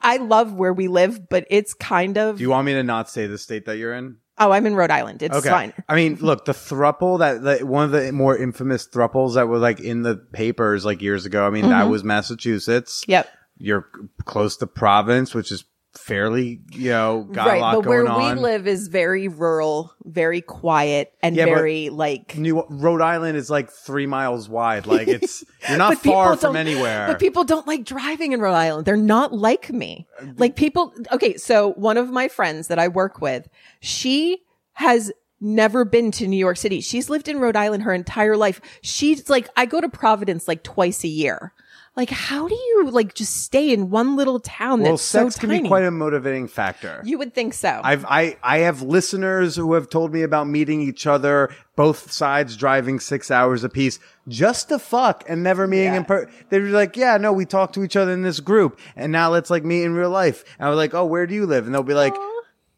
I 0.00 0.16
love 0.18 0.52
where 0.52 0.72
we 0.72 0.86
live, 0.88 1.28
but 1.28 1.46
it's 1.50 1.74
kind 1.74 2.18
of, 2.18 2.36
Do 2.36 2.42
you 2.42 2.50
want 2.50 2.66
me 2.66 2.74
to 2.74 2.82
not 2.82 3.08
say 3.10 3.26
the 3.26 3.38
state 3.38 3.64
that 3.66 3.78
you're 3.78 3.94
in? 3.94 4.18
oh, 4.40 4.52
I'm 4.52 4.66
in 4.66 4.76
Rhode 4.76 4.92
Island. 4.92 5.20
It's 5.24 5.34
Okay. 5.34 5.48
fine. 5.48 5.72
I 5.88 5.96
mean, 5.96 6.18
look, 6.20 6.44
the 6.44 6.52
thruple 6.52 7.18
that, 7.18 7.42
that 7.42 7.64
one 7.64 7.82
of 7.86 7.90
the 7.90 8.12
more 8.12 8.36
infamous 8.36 8.86
thruples 8.86 9.34
that 9.34 9.48
were 9.48 9.58
like 9.58 9.80
in 9.80 10.02
the 10.02 10.14
papers 10.14 10.84
like 10.84 11.02
years 11.02 11.26
ago. 11.26 11.44
I 11.44 11.50
mean, 11.50 11.68
that 11.70 11.88
was 11.88 12.04
Massachusetts. 12.04 13.00
Mm-hmm. 13.02 13.10
Yep. 13.10 13.30
You're 13.58 13.88
close 14.24 14.56
to 14.58 14.66
Providence, 14.66 15.34
which 15.34 15.52
is 15.52 15.64
fairly, 15.98 16.60
you 16.72 16.90
know, 16.90 17.24
got 17.32 17.46
a 17.48 17.50
right. 17.50 17.74
But 17.74 17.86
where 17.86 18.06
on. 18.06 18.36
we 18.36 18.40
live 18.40 18.66
is 18.66 18.88
very 18.88 19.28
rural, 19.28 19.92
very 20.04 20.40
quiet, 20.40 21.12
and 21.22 21.36
Yeah, 21.36 21.46
very 21.46 21.90
like, 21.90 22.36
New 22.36 22.64
Rhode 22.68 23.00
Island 23.00 23.36
is 23.36 23.50
like 23.50 23.70
three 23.70 24.06
miles 24.06 24.48
wide. 24.48 24.86
Like 24.86 25.08
it's 25.08 25.44
you're 25.68 25.78
not 25.78 25.98
far 25.98 26.36
from 26.36 26.56
anywhere. 26.56 27.06
But 27.08 27.18
people 27.18 27.44
don't 27.44 27.66
like 27.66 27.84
driving 27.84 28.32
in 28.32 28.40
Rhode 28.40 28.54
Island. 28.54 28.86
They're 28.86 28.96
not 28.96 29.32
like 29.32 29.70
me. 29.72 30.06
Uh, 30.20 30.26
like 30.36 30.56
people, 30.56 30.92
okay, 31.12 31.36
so 31.36 31.72
one 31.72 31.96
of 31.96 32.10
my 32.10 32.28
friends 32.28 32.68
that 32.68 32.78
I 32.78 32.88
work 32.88 33.20
with, 33.20 33.48
she 33.80 34.38
has 34.74 35.12
never 35.40 35.84
been 35.84 36.10
to 36.12 36.26
New 36.26 36.36
York 36.36 36.56
City. 36.56 36.80
She's 36.80 37.08
lived 37.08 37.28
in 37.28 37.38
Rhode 37.38 37.56
Island 37.56 37.84
her 37.84 37.94
entire 37.94 38.36
life. 38.36 38.60
She's 38.82 39.28
like, 39.28 39.48
I 39.56 39.66
go 39.66 39.80
to 39.80 39.88
Providence 39.88 40.48
like 40.48 40.62
twice 40.62 41.04
a 41.04 41.08
year. 41.08 41.52
Like, 41.98 42.10
how 42.10 42.46
do 42.46 42.54
you 42.54 42.90
like 42.92 43.14
just 43.14 43.42
stay 43.42 43.72
in 43.72 43.90
one 43.90 44.14
little 44.14 44.38
town 44.38 44.82
well, 44.82 44.92
that's 44.92 45.02
sex 45.02 45.34
so 45.34 45.40
can 45.40 45.48
tiny? 45.48 45.62
be 45.62 45.68
quite 45.68 45.82
a 45.82 45.90
motivating 45.90 46.46
factor. 46.46 47.02
you 47.04 47.18
would 47.18 47.34
think 47.34 47.54
so. 47.54 47.80
I've 47.82 48.04
I 48.04 48.36
I 48.40 48.58
have 48.58 48.82
listeners 48.82 49.56
who 49.56 49.72
have 49.72 49.90
told 49.90 50.12
me 50.12 50.22
about 50.22 50.46
meeting 50.46 50.80
each 50.80 51.08
other, 51.08 51.52
both 51.74 52.12
sides 52.12 52.56
driving 52.56 53.00
six 53.00 53.32
hours 53.32 53.64
apiece, 53.64 53.98
just 54.28 54.68
to 54.68 54.78
fuck 54.78 55.24
and 55.28 55.42
never 55.42 55.66
meeting 55.66 55.96
in 55.96 56.04
person. 56.04 56.30
They 56.50 56.60
were 56.60 56.68
like, 56.68 56.96
"Yeah, 56.96 57.16
no, 57.16 57.32
we 57.32 57.44
talk 57.44 57.72
to 57.72 57.82
each 57.82 57.96
other 57.96 58.12
in 58.12 58.22
this 58.22 58.38
group, 58.38 58.78
and 58.94 59.10
now 59.10 59.30
let's 59.30 59.50
like 59.50 59.64
meet 59.64 59.82
in 59.82 59.94
real 59.94 60.10
life." 60.10 60.44
And 60.60 60.68
I 60.68 60.70
was 60.70 60.76
like, 60.76 60.94
"Oh, 60.94 61.04
where 61.04 61.26
do 61.26 61.34
you 61.34 61.46
live?" 61.46 61.66
And 61.66 61.74
they'll 61.74 61.82
be 61.82 61.94
like, 61.94 62.14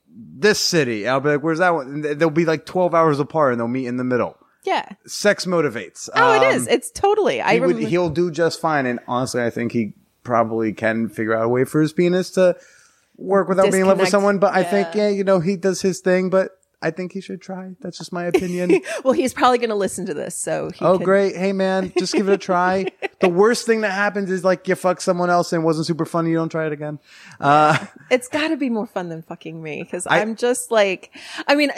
"This 0.09 0.59
city." 0.59 1.05
And 1.05 1.11
I'll 1.11 1.21
be 1.21 1.29
like, 1.29 1.43
"Where's 1.43 1.59
that 1.59 1.75
one?" 1.75 1.89
And 1.89 2.05
they'll 2.19 2.31
be 2.31 2.47
like 2.47 2.65
twelve 2.65 2.95
hours 2.95 3.21
apart, 3.21 3.53
and 3.53 3.61
they'll 3.61 3.69
meet 3.69 3.87
in 3.87 3.99
the 3.99 4.03
middle. 4.05 4.39
Yeah. 4.65 4.89
Sex 5.07 5.47
motivates. 5.47 6.09
Oh, 6.15 6.35
it 6.35 6.45
Um, 6.47 6.55
is. 6.55 6.67
It's 6.67 6.91
totally. 6.91 7.41
I 7.41 7.55
he 7.55 7.61
would, 7.61 7.79
he'll 7.79 8.11
do 8.11 8.31
just 8.31 8.61
fine, 8.61 8.87
and 8.87 9.01
honestly, 9.09 9.43
I 9.43 9.51
think 9.51 9.73
he 9.73 9.95
probably 10.23 10.73
can 10.73 11.09
figure 11.09 11.35
out 11.35 11.45
a 11.45 11.49
way 11.49 11.65
for 11.65 11.81
his 11.81 11.93
penis 11.93 12.31
to 12.33 12.57
work 13.17 13.49
without 13.49 13.71
being 13.71 13.83
in 13.83 13.87
love 13.89 13.99
with 13.99 14.09
someone. 14.09 14.39
But 14.39 14.55
I 14.55 14.63
think, 14.65 14.95
Yeah. 14.95 15.05
yeah, 15.05 15.09
you 15.11 15.25
know, 15.25 15.41
he 15.41 15.57
does 15.57 15.81
his 15.83 16.01
thing, 16.01 16.31
but 16.31 16.53
I 16.83 16.91
think 16.91 17.13
he 17.13 17.21
should 17.21 17.43
try. 17.43 17.73
That's 17.81 17.99
just 17.99 18.11
my 18.13 18.25
opinion. 18.25 18.81
well, 19.05 19.13
he's 19.13 19.35
probably 19.35 19.59
going 19.59 19.69
to 19.71 19.77
listen 19.77 20.07
to 20.07 20.15
this. 20.15 20.35
So 20.35 20.71
he 20.75 20.83
oh, 20.85 20.97
can- 20.97 21.05
great. 21.05 21.37
Hey, 21.37 21.53
man, 21.53 21.93
just 21.99 22.15
give 22.15 22.29
it 22.29 22.33
a 22.33 22.39
try. 22.39 22.87
the 23.21 23.29
worst 23.29 23.67
thing 23.67 23.83
that 23.83 23.93
happens 23.93 24.31
is 24.31 24.45
like 24.45 24.67
you 24.69 24.75
fuck 24.75 25.01
someone 25.03 25.29
else 25.29 25.53
and 25.53 25.63
it 25.63 25.67
wasn't 25.67 25.87
super 25.87 26.07
funny. 26.07 26.31
You 26.31 26.37
don't 26.37 26.49
try 26.51 26.67
it 26.67 26.73
again. 26.73 26.99
Uh, 27.39 27.77
It's 28.11 28.29
got 28.29 28.49
to 28.49 28.57
be 28.57 28.71
more 28.71 28.87
fun 28.87 29.11
than 29.11 29.21
fucking 29.23 29.63
me 29.63 29.83
because 29.83 30.07
I'm 30.09 30.37
just 30.37 30.71
like, 30.71 31.15
I 31.47 31.55
mean, 31.55 31.71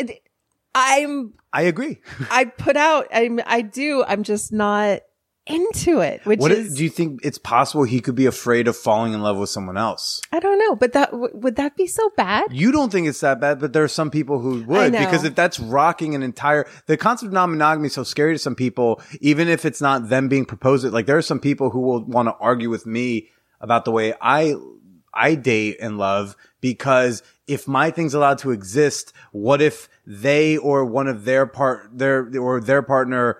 I'm, 0.75 1.35
I 1.53 1.63
agree. 1.63 2.01
I 2.31 2.45
put 2.47 2.77
out, 2.77 3.09
I'm, 3.13 3.41
I 3.47 3.63
do, 3.63 4.05
I'm 4.07 4.23
just 4.23 4.53
not 4.53 5.01
into 5.45 5.99
it, 5.99 6.25
which 6.25 6.39
What 6.39 6.53
is, 6.53 6.75
do 6.75 6.85
you 6.85 6.91
think 6.91 7.21
it's 7.25 7.39
possible 7.39 7.83
he 7.83 8.01
could 8.01 8.15
be 8.15 8.27
afraid 8.27 8.69
of 8.69 8.77
falling 8.77 9.13
in 9.13 9.23
love 9.23 9.37
with 9.37 9.51
someone 9.51 9.77
else? 9.77 10.21
I 10.31 10.39
don't 10.39 10.59
know, 10.59 10.77
but 10.77 10.93
that, 10.93 11.11
w- 11.11 11.35
would 11.35 11.57
that 11.57 11.77
be 11.77 11.89
so 11.89 12.11
bad? 12.17 12.45
You 12.51 12.71
don't 12.71 12.93
think 12.93 13.09
it's 13.09 13.21
that 13.21 13.41
bad, 13.41 13.59
but 13.59 13.73
there 13.73 13.83
are 13.83 13.89
some 13.89 14.11
people 14.11 14.39
who 14.39 14.63
would 14.63 14.93
because 14.93 15.25
if 15.25 15.35
that's 15.35 15.59
rocking 15.59 16.15
an 16.15 16.23
entire 16.23 16.67
the 16.87 16.97
concept 16.97 17.29
of 17.29 17.33
non-monogamy 17.33 17.89
is 17.89 17.95
so 17.95 18.05
scary 18.05 18.35
to 18.35 18.39
some 18.39 18.55
people, 18.55 19.03
even 19.21 19.49
if 19.49 19.65
it's 19.65 19.81
not 19.81 20.09
them 20.09 20.29
being 20.29 20.45
proposed. 20.45 20.85
Like 20.87 21.07
there 21.07 21.19
are 21.19 21.23
some 21.23 21.41
people 21.41 21.71
who 21.71 21.81
will 21.81 22.05
want 22.05 22.29
to 22.29 22.35
argue 22.35 22.71
with 22.71 22.87
me 22.87 23.29
about 23.61 23.85
the 23.85 23.91
way 23.91 24.15
I 24.21 24.55
I 25.13 25.35
date 25.35 25.79
and 25.81 25.99
love 25.99 26.37
because 26.61 27.23
if 27.47 27.67
my 27.67 27.91
thing's 27.91 28.15
allowed 28.15 28.39
to 28.39 28.51
exist, 28.51 29.13
what 29.33 29.61
if 29.61 29.89
they 30.07 30.57
or 30.57 30.85
one 30.85 31.09
of 31.09 31.25
their 31.25 31.47
part 31.47 31.91
their 31.93 32.31
or 32.39 32.61
their 32.61 32.83
partner 32.83 33.39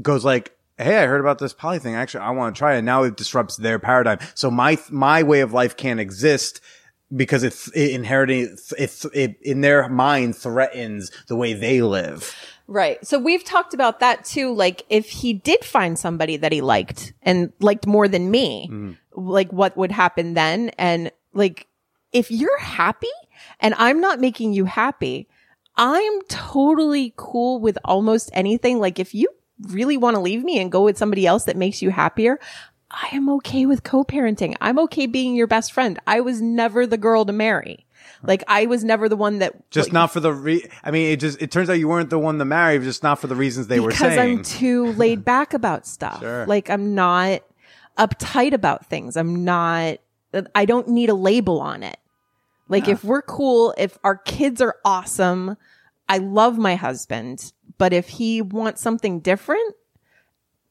goes 0.00 0.24
like 0.24 0.56
hey, 0.78 0.98
I 0.98 1.06
heard 1.06 1.20
about 1.20 1.38
this 1.38 1.54
poly 1.54 1.78
thing. 1.78 1.94
Actually, 1.94 2.20
I 2.20 2.30
want 2.30 2.54
to 2.54 2.58
try 2.58 2.76
it. 2.76 2.82
Now 2.82 3.02
it 3.04 3.16
disrupts 3.16 3.56
their 3.56 3.78
paradigm. 3.78 4.18
So 4.34 4.50
my 4.50 4.78
my 4.90 5.22
way 5.22 5.40
of 5.40 5.52
life 5.52 5.76
can't 5.76 6.00
exist 6.00 6.60
because 7.14 7.44
it's 7.44 7.68
it 7.68 7.92
inheriting 7.92 8.56
it, 8.78 9.04
it 9.14 9.36
in 9.42 9.60
their 9.60 9.88
mind 9.88 10.36
threatens 10.36 11.10
the 11.28 11.36
way 11.36 11.54
they 11.54 11.82
live. 11.82 12.34
Right. 12.68 13.04
So 13.06 13.18
we've 13.18 13.44
talked 13.44 13.74
about 13.74 14.00
that 14.00 14.24
too. 14.24 14.52
Like 14.52 14.82
if 14.88 15.08
he 15.08 15.32
did 15.32 15.64
find 15.64 15.98
somebody 15.98 16.36
that 16.38 16.52
he 16.52 16.60
liked 16.60 17.12
and 17.22 17.52
liked 17.60 17.86
more 17.86 18.08
than 18.08 18.30
me, 18.30 18.68
mm-hmm. 18.68 18.92
like 19.12 19.52
what 19.52 19.76
would 19.76 19.92
happen 19.92 20.34
then? 20.34 20.70
And 20.76 21.12
like 21.32 21.68
if 22.12 22.30
you're 22.30 22.58
happy 22.58 23.08
and 23.60 23.74
I'm 23.78 24.00
not 24.00 24.20
making 24.20 24.52
you 24.52 24.64
happy, 24.64 25.28
I'm 25.76 26.22
totally 26.28 27.12
cool 27.16 27.60
with 27.60 27.78
almost 27.84 28.30
anything. 28.32 28.78
Like 28.78 28.98
if 28.98 29.14
you 29.14 29.28
really 29.60 29.96
want 29.96 30.16
to 30.16 30.20
leave 30.20 30.44
me 30.44 30.58
and 30.58 30.70
go 30.72 30.84
with 30.84 30.98
somebody 30.98 31.26
else 31.26 31.44
that 31.44 31.56
makes 31.56 31.82
you 31.82 31.90
happier, 31.90 32.38
I 32.90 33.08
am 33.12 33.28
okay 33.30 33.66
with 33.66 33.82
co-parenting. 33.82 34.56
I'm 34.60 34.78
okay 34.80 35.06
being 35.06 35.34
your 35.34 35.46
best 35.46 35.72
friend. 35.72 35.98
I 36.06 36.20
was 36.20 36.40
never 36.40 36.86
the 36.86 36.98
girl 36.98 37.24
to 37.24 37.32
marry. 37.32 37.86
Like 38.22 38.42
I 38.48 38.66
was 38.66 38.84
never 38.84 39.08
the 39.08 39.16
one 39.16 39.40
that 39.40 39.70
Just 39.70 39.88
like, 39.88 39.92
not 39.92 40.12
for 40.12 40.20
the 40.20 40.32
re. 40.32 40.64
I 40.82 40.90
mean, 40.90 41.10
it 41.10 41.20
just 41.20 41.40
it 41.42 41.50
turns 41.50 41.68
out 41.68 41.74
you 41.74 41.88
weren't 41.88 42.10
the 42.10 42.18
one 42.18 42.38
to 42.38 42.44
marry, 42.44 42.78
just 42.78 43.02
not 43.02 43.18
for 43.18 43.26
the 43.26 43.34
reasons 43.34 43.66
they 43.66 43.80
were 43.80 43.90
saying. 43.90 44.38
because. 44.38 44.54
I'm 44.54 44.58
too 44.58 44.92
laid 44.92 45.24
back 45.24 45.52
about 45.52 45.86
stuff. 45.86 46.20
Sure. 46.20 46.46
Like 46.46 46.70
I'm 46.70 46.94
not 46.94 47.42
uptight 47.98 48.52
about 48.52 48.86
things. 48.86 49.16
I'm 49.16 49.44
not, 49.44 49.98
I 50.54 50.64
don't 50.64 50.88
need 50.88 51.08
a 51.08 51.14
label 51.14 51.60
on 51.60 51.82
it. 51.82 51.98
Like 52.68 52.88
if 52.88 53.04
we're 53.04 53.22
cool, 53.22 53.74
if 53.78 53.96
our 54.02 54.16
kids 54.16 54.60
are 54.60 54.76
awesome, 54.84 55.56
I 56.08 56.18
love 56.18 56.58
my 56.58 56.74
husband, 56.74 57.52
but 57.78 57.92
if 57.92 58.08
he 58.08 58.42
wants 58.42 58.82
something 58.82 59.20
different, 59.20 59.74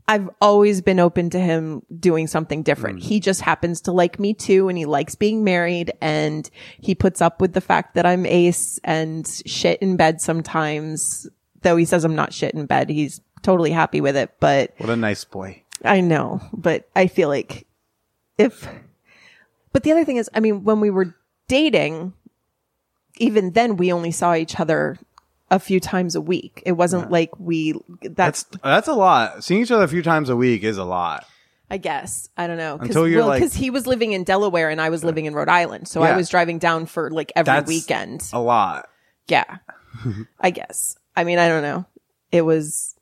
I've 0.07 0.29
always 0.39 0.81
been 0.81 0.99
open 0.99 1.31
to 1.31 1.39
him 1.39 1.81
doing 1.99 2.27
something 2.27 2.61
different. 2.61 2.99
Mm. 2.99 3.03
He 3.03 3.19
just 3.19 3.41
happens 3.41 3.81
to 3.81 3.91
like 3.91 4.19
me 4.19 4.33
too, 4.33 4.69
and 4.69 4.77
he 4.77 4.85
likes 4.85 5.15
being 5.15 5.43
married, 5.43 5.93
and 5.99 6.47
he 6.79 6.93
puts 6.93 7.21
up 7.21 7.41
with 7.41 7.53
the 7.53 7.61
fact 7.61 7.95
that 7.95 8.05
I'm 8.05 8.25
ace 8.25 8.79
and 8.83 9.27
shit 9.45 9.81
in 9.81 9.97
bed 9.97 10.21
sometimes. 10.21 11.27
Though 11.61 11.77
he 11.77 11.85
says 11.85 12.03
I'm 12.03 12.15
not 12.15 12.33
shit 12.33 12.53
in 12.53 12.67
bed, 12.67 12.89
he's 12.89 13.21
totally 13.41 13.71
happy 13.71 13.99
with 13.99 14.15
it. 14.15 14.35
But 14.39 14.75
what 14.77 14.91
a 14.91 14.95
nice 14.95 15.23
boy. 15.23 15.63
I 15.83 16.01
know, 16.01 16.39
but 16.53 16.87
I 16.95 17.07
feel 17.07 17.29
like 17.29 17.65
if, 18.37 18.67
but 19.73 19.83
the 19.83 19.91
other 19.91 20.05
thing 20.05 20.17
is, 20.17 20.29
I 20.33 20.39
mean, 20.39 20.63
when 20.63 20.81
we 20.81 20.91
were 20.91 21.15
dating, 21.47 22.13
even 23.17 23.51
then 23.51 23.77
we 23.77 23.91
only 23.91 24.11
saw 24.11 24.35
each 24.35 24.59
other 24.59 24.97
a 25.51 25.59
few 25.59 25.79
times 25.79 26.15
a 26.15 26.21
week. 26.21 26.63
It 26.65 26.73
wasn't 26.73 27.11
like 27.11 27.31
we, 27.39 27.75
that's, 28.01 28.43
That's 28.43 28.63
that's 28.63 28.87
a 28.87 28.93
lot. 28.93 29.43
Seeing 29.43 29.61
each 29.61 29.71
other 29.71 29.83
a 29.83 29.87
few 29.87 30.01
times 30.01 30.29
a 30.29 30.35
week 30.35 30.63
is 30.63 30.77
a 30.77 30.83
lot. 30.83 31.25
I 31.69 31.77
guess, 31.77 32.29
I 32.37 32.45
don't 32.47 32.57
know. 32.57 32.77
Cause, 32.77 32.89
Until 32.89 33.07
you're 33.07 33.19
well, 33.21 33.27
like- 33.27 33.51
he 33.51 33.69
was 33.69 33.87
living 33.87 34.11
in 34.13 34.23
Delaware 34.23 34.69
and 34.69 34.79
I 34.79 34.89
was 34.89 35.03
living 35.03 35.25
in 35.25 35.33
Rhode 35.33 35.49
Island. 35.49 35.87
So 35.87 36.03
I 36.03 36.15
was 36.15 36.29
driving 36.29 36.59
down 36.59 36.85
for 36.85 37.09
like 37.09 37.31
every 37.35 37.45
That's 37.45 37.67
weekend. 37.67 38.29
A 38.33 38.39
lot. 38.39 38.87
Yeah. 39.27 39.57
I 40.39 40.51
guess. 40.51 40.95
I 41.15 41.23
mean, 41.23 41.39
I 41.39 41.47
don't 41.47 41.63
know. 41.63 41.85
It 42.31 42.41
was 42.41 42.94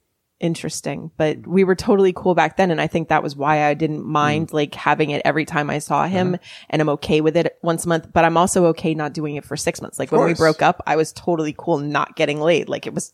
interesting, 0.43 1.09
but 1.17 1.47
we 1.47 1.63
were 1.63 1.73
totally 1.73 2.11
cool 2.13 2.35
back 2.35 2.57
then. 2.57 2.69
And 2.69 2.79
I 2.81 2.87
think 2.87 3.07
that 3.07 3.23
was 3.23 3.35
why 3.35 3.63
I 3.65 3.73
didn't 3.73 4.05
mind 4.05 4.49
Mm. 4.49 4.53
like 4.53 4.75
having 4.75 5.09
it 5.11 5.21
every 5.23 5.45
time 5.45 5.69
I 5.69 5.79
saw 5.79 6.05
him 6.05 6.35
Uh-huh. 6.35 6.43
and 6.69 6.81
I'm 6.81 6.89
okay 6.89 7.21
with 7.21 7.37
it 7.37 7.57
once 7.63 7.85
a 7.85 7.87
month, 7.87 8.09
but 8.13 8.25
I'm 8.25 8.35
also 8.37 8.65
okay 8.67 8.93
not 8.93 9.13
doing 9.13 9.37
it 9.37 9.45
for 9.45 9.55
six 9.57 9.81
months. 9.81 9.97
Like 9.97 10.11
when 10.11 10.23
we 10.25 10.33
broke 10.33 10.61
up, 10.61 10.83
I 10.85 10.97
was 10.97 11.13
totally 11.13 11.55
cool 11.57 11.77
not 11.79 12.15
getting 12.17 12.39
laid. 12.41 12.67
Like 12.69 12.85
it 12.85 12.93
was 12.93 13.13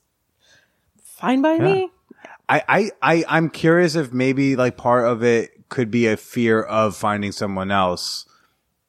fine 1.04 1.42
by 1.42 1.60
me. 1.60 1.90
I, 2.50 2.64
I, 2.68 2.92
I, 3.02 3.26
I'm 3.30 3.50
curious 3.50 3.96
if 3.96 4.12
maybe 4.12 4.56
like 4.56 4.76
part 4.76 5.06
of 5.06 5.24
it 5.24 5.70
could 5.70 5.92
be 5.92 6.08
a 6.08 6.18
fear 6.18 6.62
of 6.64 6.96
finding 6.96 7.32
someone 7.32 7.70
else, 7.70 8.26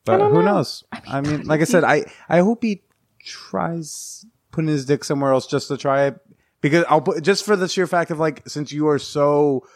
but 0.07 0.31
who 0.31 0.43
knows? 0.43 0.83
I 1.07 1.21
mean, 1.21 1.43
like 1.45 1.61
I 1.61 1.65
said, 1.65 1.85
I, 1.85 2.07
I 2.29 2.39
hope 2.39 2.62
he 2.62 2.81
tries 3.23 4.25
putting 4.51 4.69
his 4.69 4.87
dick 4.87 5.05
somewhere 5.05 5.33
else 5.33 5.47
just 5.47 5.69
to 5.69 5.77
try 5.77 6.05
it 6.07 6.19
because 6.61 6.85
I'll 6.89 7.01
put 7.01 7.23
just 7.23 7.45
for 7.45 7.57
the 7.57 7.69
sheer 7.69 7.87
fact 7.87 8.11
of 8.11 8.19
like, 8.19 8.49
since 8.49 8.73
you 8.73 8.89
are 8.89 8.99
so 8.99 9.66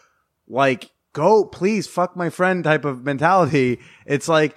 like, 0.48 0.90
go 1.12 1.44
please 1.44 1.86
fuck 1.86 2.16
my 2.16 2.30
friend 2.30 2.64
type 2.64 2.84
of 2.84 3.04
mentality. 3.04 3.80
It's 4.06 4.28
like, 4.28 4.56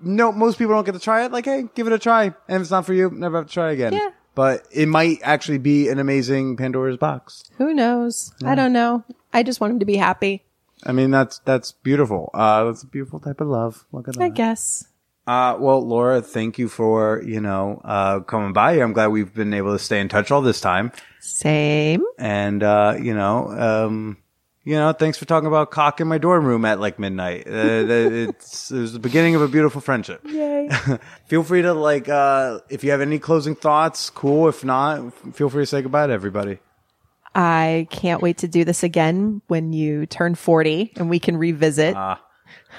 no, 0.00 0.32
most 0.32 0.58
people 0.58 0.74
don't 0.74 0.84
get 0.84 0.92
to 0.92 1.00
try 1.00 1.24
it. 1.24 1.32
Like, 1.32 1.46
hey, 1.46 1.64
give 1.74 1.86
it 1.86 1.92
a 1.92 1.98
try. 1.98 2.24
And 2.24 2.34
if 2.56 2.62
it's 2.62 2.70
not 2.70 2.84
for 2.86 2.92
you, 2.92 3.10
never 3.10 3.38
have 3.38 3.46
to 3.46 3.52
try 3.52 3.72
again. 3.72 3.92
Yeah. 3.92 4.10
But 4.34 4.66
it 4.70 4.86
might 4.86 5.20
actually 5.22 5.58
be 5.58 5.88
an 5.88 5.98
amazing 5.98 6.58
Pandora's 6.58 6.98
box. 6.98 7.44
Who 7.56 7.72
knows? 7.72 8.34
I 8.44 8.54
don't 8.54 8.74
know. 8.74 9.02
I 9.32 9.42
just 9.42 9.60
want 9.60 9.72
him 9.72 9.78
to 9.78 9.86
be 9.86 9.96
happy. 9.96 10.44
I 10.84 10.92
mean, 10.92 11.10
that's 11.10 11.38
that's 11.40 11.72
beautiful. 11.72 12.30
Uh, 12.34 12.64
that's 12.64 12.82
a 12.82 12.86
beautiful 12.86 13.18
type 13.18 13.40
of 13.40 13.48
love. 13.48 13.86
Look 13.92 14.08
at 14.08 14.14
that. 14.14 14.22
I 14.22 14.28
guess. 14.28 14.86
Uh, 15.26 15.56
well, 15.58 15.84
Laura, 15.84 16.22
thank 16.22 16.58
you 16.58 16.68
for 16.68 17.22
you 17.24 17.40
know 17.40 17.80
uh, 17.84 18.20
coming 18.20 18.52
by 18.52 18.74
here. 18.74 18.84
I'm 18.84 18.92
glad 18.92 19.08
we've 19.08 19.32
been 19.32 19.54
able 19.54 19.72
to 19.72 19.78
stay 19.78 20.00
in 20.00 20.08
touch 20.08 20.30
all 20.30 20.40
this 20.40 20.60
time, 20.60 20.92
Same. 21.20 22.04
and 22.18 22.62
uh, 22.62 22.96
you 23.00 23.12
know, 23.12 23.48
um, 23.50 24.18
you 24.62 24.74
know, 24.74 24.92
thanks 24.92 25.18
for 25.18 25.24
talking 25.24 25.48
about 25.48 25.72
cock 25.72 26.00
in 26.00 26.06
my 26.06 26.18
dorm 26.18 26.44
room 26.44 26.64
at 26.64 26.78
like 26.78 27.00
midnight. 27.00 27.46
Uh, 27.46 27.50
it's 27.88 28.70
it 28.70 28.78
was 28.78 28.92
the 28.92 29.00
beginning 29.00 29.34
of 29.34 29.42
a 29.42 29.48
beautiful 29.48 29.80
friendship. 29.80 30.20
Yay. 30.24 30.68
Feel 31.26 31.42
free 31.42 31.62
to 31.62 31.74
like 31.74 32.08
uh, 32.08 32.60
if 32.68 32.84
you 32.84 32.92
have 32.92 33.00
any 33.00 33.18
closing 33.18 33.56
thoughts, 33.56 34.10
cool. 34.10 34.48
If 34.48 34.64
not, 34.64 35.12
feel 35.34 35.50
free 35.50 35.62
to 35.62 35.66
say 35.66 35.82
goodbye 35.82 36.06
to 36.06 36.12
everybody. 36.12 36.58
I 37.34 37.86
can't 37.90 38.22
wait 38.22 38.38
to 38.38 38.48
do 38.48 38.64
this 38.64 38.82
again 38.82 39.42
when 39.48 39.72
you 39.72 40.06
turn 40.06 40.36
40 40.36 40.94
and 40.96 41.10
we 41.10 41.18
can 41.18 41.36
revisit. 41.36 41.94
Ah. 41.94 42.20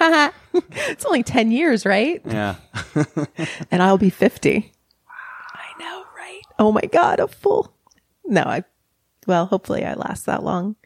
it's 0.00 1.04
only 1.04 1.22
10 1.22 1.50
years, 1.50 1.84
right? 1.84 2.20
Yeah. 2.24 2.56
And 3.70 3.82
I'll 3.82 3.98
be 3.98 4.10
50. 4.10 4.72
I 5.08 5.82
know, 5.82 6.04
right? 6.16 6.40
Oh 6.58 6.72
my 6.72 6.80
God, 6.80 7.20
a 7.20 7.28
full. 7.28 7.72
No, 8.24 8.42
I, 8.42 8.64
well, 9.26 9.46
hopefully 9.46 9.84
I 9.84 9.94
last 9.94 10.26
that 10.26 10.42
long. 10.42 10.76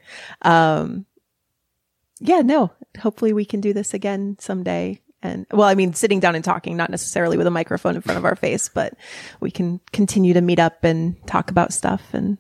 Um, 0.42 1.06
yeah, 2.20 2.40
no, 2.40 2.72
hopefully 3.00 3.32
we 3.32 3.44
can 3.44 3.60
do 3.60 3.72
this 3.72 3.94
again 3.94 4.36
someday. 4.40 5.00
And 5.22 5.46
well, 5.52 5.68
I 5.68 5.74
mean, 5.74 5.94
sitting 5.94 6.20
down 6.20 6.34
and 6.34 6.44
talking, 6.44 6.76
not 6.76 6.90
necessarily 6.90 7.36
with 7.36 7.46
a 7.46 7.50
microphone 7.50 7.96
in 7.96 8.02
front 8.02 8.18
of 8.18 8.24
our 8.24 8.36
face, 8.36 8.68
but 8.68 8.94
we 9.40 9.50
can 9.50 9.80
continue 9.92 10.34
to 10.34 10.40
meet 10.40 10.59
up 10.59 10.84
and 10.84 11.16
talk 11.26 11.50
about 11.50 11.72
stuff 11.72 12.02
and 12.12 12.38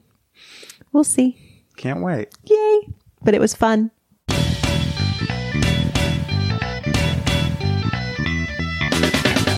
we'll 0.92 1.04
see. 1.04 1.36
Can't 1.76 2.02
wait. 2.02 2.28
Yay. 2.44 2.88
But 3.22 3.34
it 3.34 3.40
was 3.40 3.54
fun. 3.54 3.90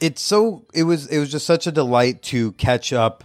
It's 0.05 0.21
so 0.21 0.67
it 0.75 0.83
was 0.83 1.07
it 1.07 1.19
was 1.19 1.31
just 1.31 1.47
such 1.47 1.67
a 1.67 1.73
delight 1.73 2.21
to 2.25 2.53
catch 2.53 2.93
up 2.93 3.25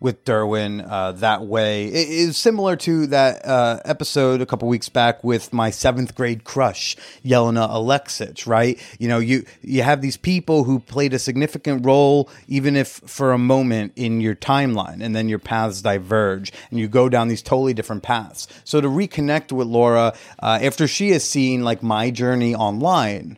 with 0.00 0.24
Derwin 0.24 0.86
uh, 0.88 1.10
that 1.10 1.44
way. 1.44 1.86
It 1.86 2.08
is 2.08 2.36
similar 2.36 2.76
to 2.76 3.08
that 3.08 3.44
uh, 3.44 3.80
episode 3.84 4.40
a 4.40 4.46
couple 4.46 4.68
weeks 4.68 4.88
back 4.88 5.24
with 5.24 5.52
my 5.52 5.70
seventh 5.70 6.14
grade 6.14 6.44
crush, 6.44 6.94
Yelena 7.24 7.66
Alexic. 7.68 8.46
Right? 8.46 8.80
You 9.00 9.08
know, 9.08 9.18
you 9.18 9.44
you 9.60 9.82
have 9.82 10.00
these 10.00 10.16
people 10.16 10.62
who 10.62 10.78
played 10.78 11.14
a 11.14 11.18
significant 11.18 11.84
role, 11.84 12.30
even 12.46 12.76
if 12.76 12.88
for 12.88 13.32
a 13.32 13.38
moment 13.38 13.94
in 13.96 14.20
your 14.20 14.36
timeline, 14.36 15.02
and 15.02 15.16
then 15.16 15.28
your 15.28 15.40
paths 15.40 15.82
diverge, 15.82 16.52
and 16.70 16.78
you 16.78 16.86
go 16.86 17.08
down 17.08 17.26
these 17.26 17.42
totally 17.42 17.74
different 17.74 18.04
paths. 18.04 18.46
So 18.62 18.80
to 18.80 18.86
reconnect 18.86 19.50
with 19.50 19.66
Laura 19.66 20.14
uh, 20.38 20.60
after 20.62 20.86
she 20.86 21.10
has 21.10 21.28
seen 21.28 21.64
like 21.64 21.82
my 21.82 22.12
journey 22.12 22.54
online 22.54 23.36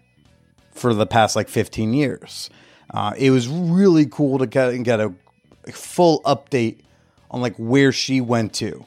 for 0.72 0.94
the 0.94 1.06
past 1.06 1.36
like 1.36 1.48
15 1.48 1.94
years. 1.94 2.50
Uh, 2.92 3.12
it 3.16 3.30
was 3.30 3.48
really 3.48 4.06
cool 4.06 4.38
to 4.38 4.46
get 4.46 4.70
get 4.82 5.00
a, 5.00 5.12
full 5.72 6.20
update 6.22 6.78
on 7.30 7.40
like 7.40 7.54
where 7.56 7.92
she 7.92 8.20
went 8.20 8.52
to. 8.54 8.84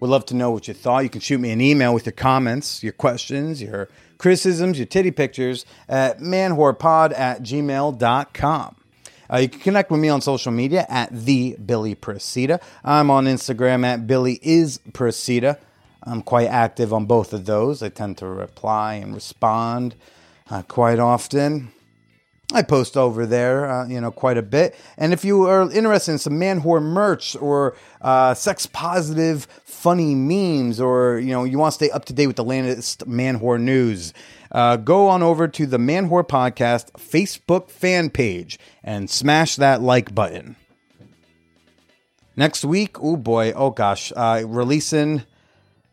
Would 0.00 0.10
love 0.10 0.24
to 0.26 0.34
know 0.34 0.50
what 0.50 0.68
you 0.68 0.74
thought. 0.74 1.00
You 1.00 1.10
can 1.10 1.20
shoot 1.20 1.38
me 1.38 1.50
an 1.50 1.60
email 1.60 1.92
with 1.92 2.06
your 2.06 2.12
comments, 2.12 2.82
your 2.82 2.92
questions, 2.92 3.60
your 3.60 3.88
criticisms, 4.18 4.78
your 4.78 4.86
titty 4.86 5.10
pictures 5.10 5.66
at 5.88 6.20
manwhorepod 6.20 7.16
at 7.18 7.42
gmail.com. 7.42 8.76
Uh, 9.32 9.36
you 9.38 9.48
can 9.48 9.60
connect 9.60 9.90
with 9.90 10.00
me 10.00 10.08
on 10.08 10.20
social 10.20 10.52
media 10.52 10.86
at 10.88 11.10
the 11.12 11.56
Billy 11.64 11.94
Procida. 11.94 12.62
I'm 12.84 13.10
on 13.10 13.26
Instagram 13.26 13.84
at 13.84 14.06
Billy 14.06 14.38
is 14.42 14.78
Procida. 14.92 15.58
I'm 16.02 16.22
quite 16.22 16.48
active 16.48 16.92
on 16.92 17.06
both 17.06 17.32
of 17.32 17.46
those. 17.46 17.82
I 17.82 17.88
tend 17.88 18.18
to 18.18 18.26
reply 18.26 18.94
and 18.94 19.14
respond 19.14 19.94
uh, 20.50 20.62
quite 20.62 20.98
often. 20.98 21.70
I 22.52 22.62
post 22.62 22.96
over 22.96 23.24
there, 23.24 23.70
uh, 23.70 23.86
you 23.88 24.00
know, 24.00 24.10
quite 24.10 24.36
a 24.36 24.42
bit. 24.42 24.76
And 24.98 25.12
if 25.12 25.24
you 25.24 25.44
are 25.44 25.70
interested 25.72 26.12
in 26.12 26.18
some 26.18 26.38
man 26.38 26.60
whore 26.60 26.82
merch 26.82 27.34
or 27.36 27.74
uh, 28.02 28.34
sex 28.34 28.66
positive, 28.66 29.46
funny 29.64 30.14
memes, 30.14 30.80
or 30.80 31.18
you 31.18 31.32
know, 31.32 31.44
you 31.44 31.58
want 31.58 31.72
to 31.72 31.74
stay 31.74 31.90
up 31.90 32.04
to 32.06 32.12
date 32.12 32.26
with 32.26 32.36
the 32.36 32.44
latest 32.44 33.06
man 33.06 33.40
whore 33.40 33.60
news, 33.60 34.12
uh, 34.52 34.76
go 34.76 35.08
on 35.08 35.22
over 35.22 35.48
to 35.48 35.66
the 35.66 35.78
Man 35.78 36.08
Whore 36.08 36.26
Podcast 36.26 36.92
Facebook 36.92 37.70
fan 37.70 38.08
page 38.08 38.58
and 38.84 39.10
smash 39.10 39.56
that 39.56 39.82
like 39.82 40.14
button. 40.14 40.54
Next 42.36 42.64
week, 42.64 43.02
oh 43.02 43.16
boy, 43.16 43.52
oh 43.52 43.70
gosh, 43.70 44.12
uh, 44.14 44.42
releasing 44.46 45.22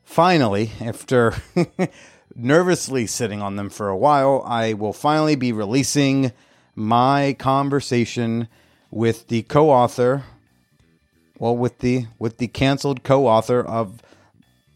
finally, 0.03 0.71
after 0.79 1.33
nervously 2.35 3.07
sitting 3.07 3.41
on 3.41 3.55
them 3.55 3.69
for 3.69 3.89
a 3.89 3.97
while, 3.97 4.43
I 4.45 4.73
will 4.73 4.93
finally 4.93 5.35
be 5.35 5.51
releasing 5.51 6.31
my 6.75 7.35
conversation 7.37 8.47
with 8.89 9.27
the 9.27 9.43
co-author, 9.43 10.23
well, 11.39 11.55
with 11.55 11.79
the 11.79 12.07
with 12.19 12.37
the 12.37 12.47
canceled 12.47 13.03
co-author 13.03 13.61
of 13.61 14.01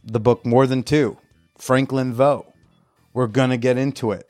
the 0.04 0.20
book 0.20 0.46
More 0.46 0.68
Than 0.68 0.84
Two, 0.84 1.18
Franklin 1.58 2.14
Veaux. 2.14 2.54
We're 3.14 3.28
gonna 3.28 3.58
get 3.58 3.78
into 3.78 4.12
it. 4.12 4.28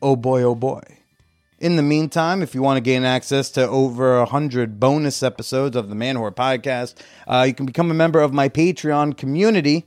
Oh 0.00 0.16
boy, 0.16 0.42
oh 0.42 0.54
boy. 0.54 0.82
In 1.58 1.76
the 1.76 1.82
meantime, 1.82 2.42
if 2.42 2.54
you 2.54 2.62
want 2.62 2.76
to 2.76 2.82
gain 2.82 3.04
access 3.04 3.50
to 3.52 3.66
over 3.66 4.18
100 4.18 4.78
bonus 4.78 5.22
episodes 5.22 5.74
of 5.74 5.88
the 5.88 5.94
Man 5.94 6.16
Whore 6.16 6.34
podcast, 6.34 6.96
uh, 7.26 7.44
you 7.46 7.54
can 7.54 7.64
become 7.64 7.90
a 7.90 7.94
member 7.94 8.20
of 8.20 8.34
my 8.34 8.50
Patreon 8.50 9.16
community. 9.16 9.86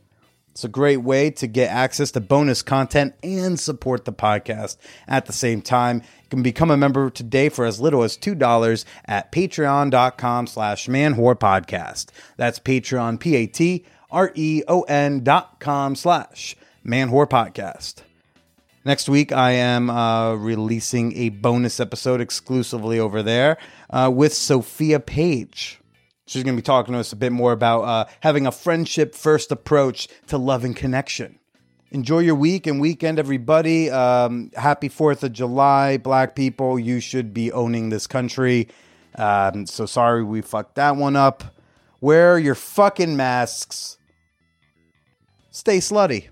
It's 0.60 0.66
a 0.66 0.68
great 0.68 0.98
way 0.98 1.32
to 1.32 1.48
get 1.48 1.72
access 1.72 2.12
to 2.12 2.20
bonus 2.20 2.62
content 2.62 3.16
and 3.24 3.58
support 3.58 4.04
the 4.04 4.12
podcast 4.12 4.76
at 5.08 5.26
the 5.26 5.32
same 5.32 5.62
time. 5.62 6.02
You 6.24 6.30
can 6.30 6.44
become 6.44 6.70
a 6.70 6.76
member 6.76 7.10
today 7.10 7.48
for 7.48 7.64
as 7.64 7.80
little 7.80 8.04
as 8.04 8.18
$2 8.18 8.86
at 9.06 9.32
patreon.com 9.32 10.48
slash 10.48 10.88
manwhorepodcast. 10.88 12.08
That's 12.36 12.60
Patreon, 12.60 13.22
P-A-T-R-E-O-N 13.22 15.24
dot 15.24 15.60
com 15.62 15.96
slash 15.96 16.58
manwhorepodcast. 16.86 17.96
Next 18.84 19.08
week, 19.08 19.32
I 19.32 19.52
am 19.52 19.90
uh, 19.90 20.34
releasing 20.34 21.16
a 21.16 21.30
bonus 21.30 21.80
episode 21.80 22.20
exclusively 22.20 23.00
over 23.00 23.24
there 23.24 23.58
uh, 23.92 24.12
with 24.14 24.34
Sophia 24.34 25.00
Page. 25.00 25.79
She's 26.30 26.44
going 26.44 26.56
to 26.56 26.62
be 26.62 26.64
talking 26.64 26.94
to 26.94 27.00
us 27.00 27.12
a 27.12 27.16
bit 27.16 27.32
more 27.32 27.52
about 27.52 27.82
uh, 27.82 28.06
having 28.20 28.46
a 28.46 28.52
friendship 28.52 29.16
first 29.16 29.52
approach 29.52 30.08
to 30.28 30.38
love 30.38 30.64
and 30.64 30.76
connection. 30.76 31.40
Enjoy 31.90 32.20
your 32.20 32.36
week 32.36 32.68
and 32.68 32.80
weekend, 32.80 33.18
everybody. 33.18 33.90
Um, 33.90 34.52
happy 34.56 34.90
4th 34.90 35.24
of 35.24 35.34
July, 35.34 35.98
black 35.98 36.36
people. 36.36 36.78
You 36.78 37.00
should 37.00 37.34
be 37.34 37.52
owning 37.52 37.90
this 37.90 38.06
country. 38.06 38.68
Um, 39.16 39.66
so 39.66 39.88
sorry 39.88 40.24
we 40.24 40.42
fucked 40.42 40.76
that 40.76 40.96
one 40.96 41.16
up. 41.16 41.46
Wear 42.00 42.38
your 42.38 42.54
fucking 42.54 43.18
masks. 43.18 43.98
Stay 45.50 45.80
slutty. 45.80 46.28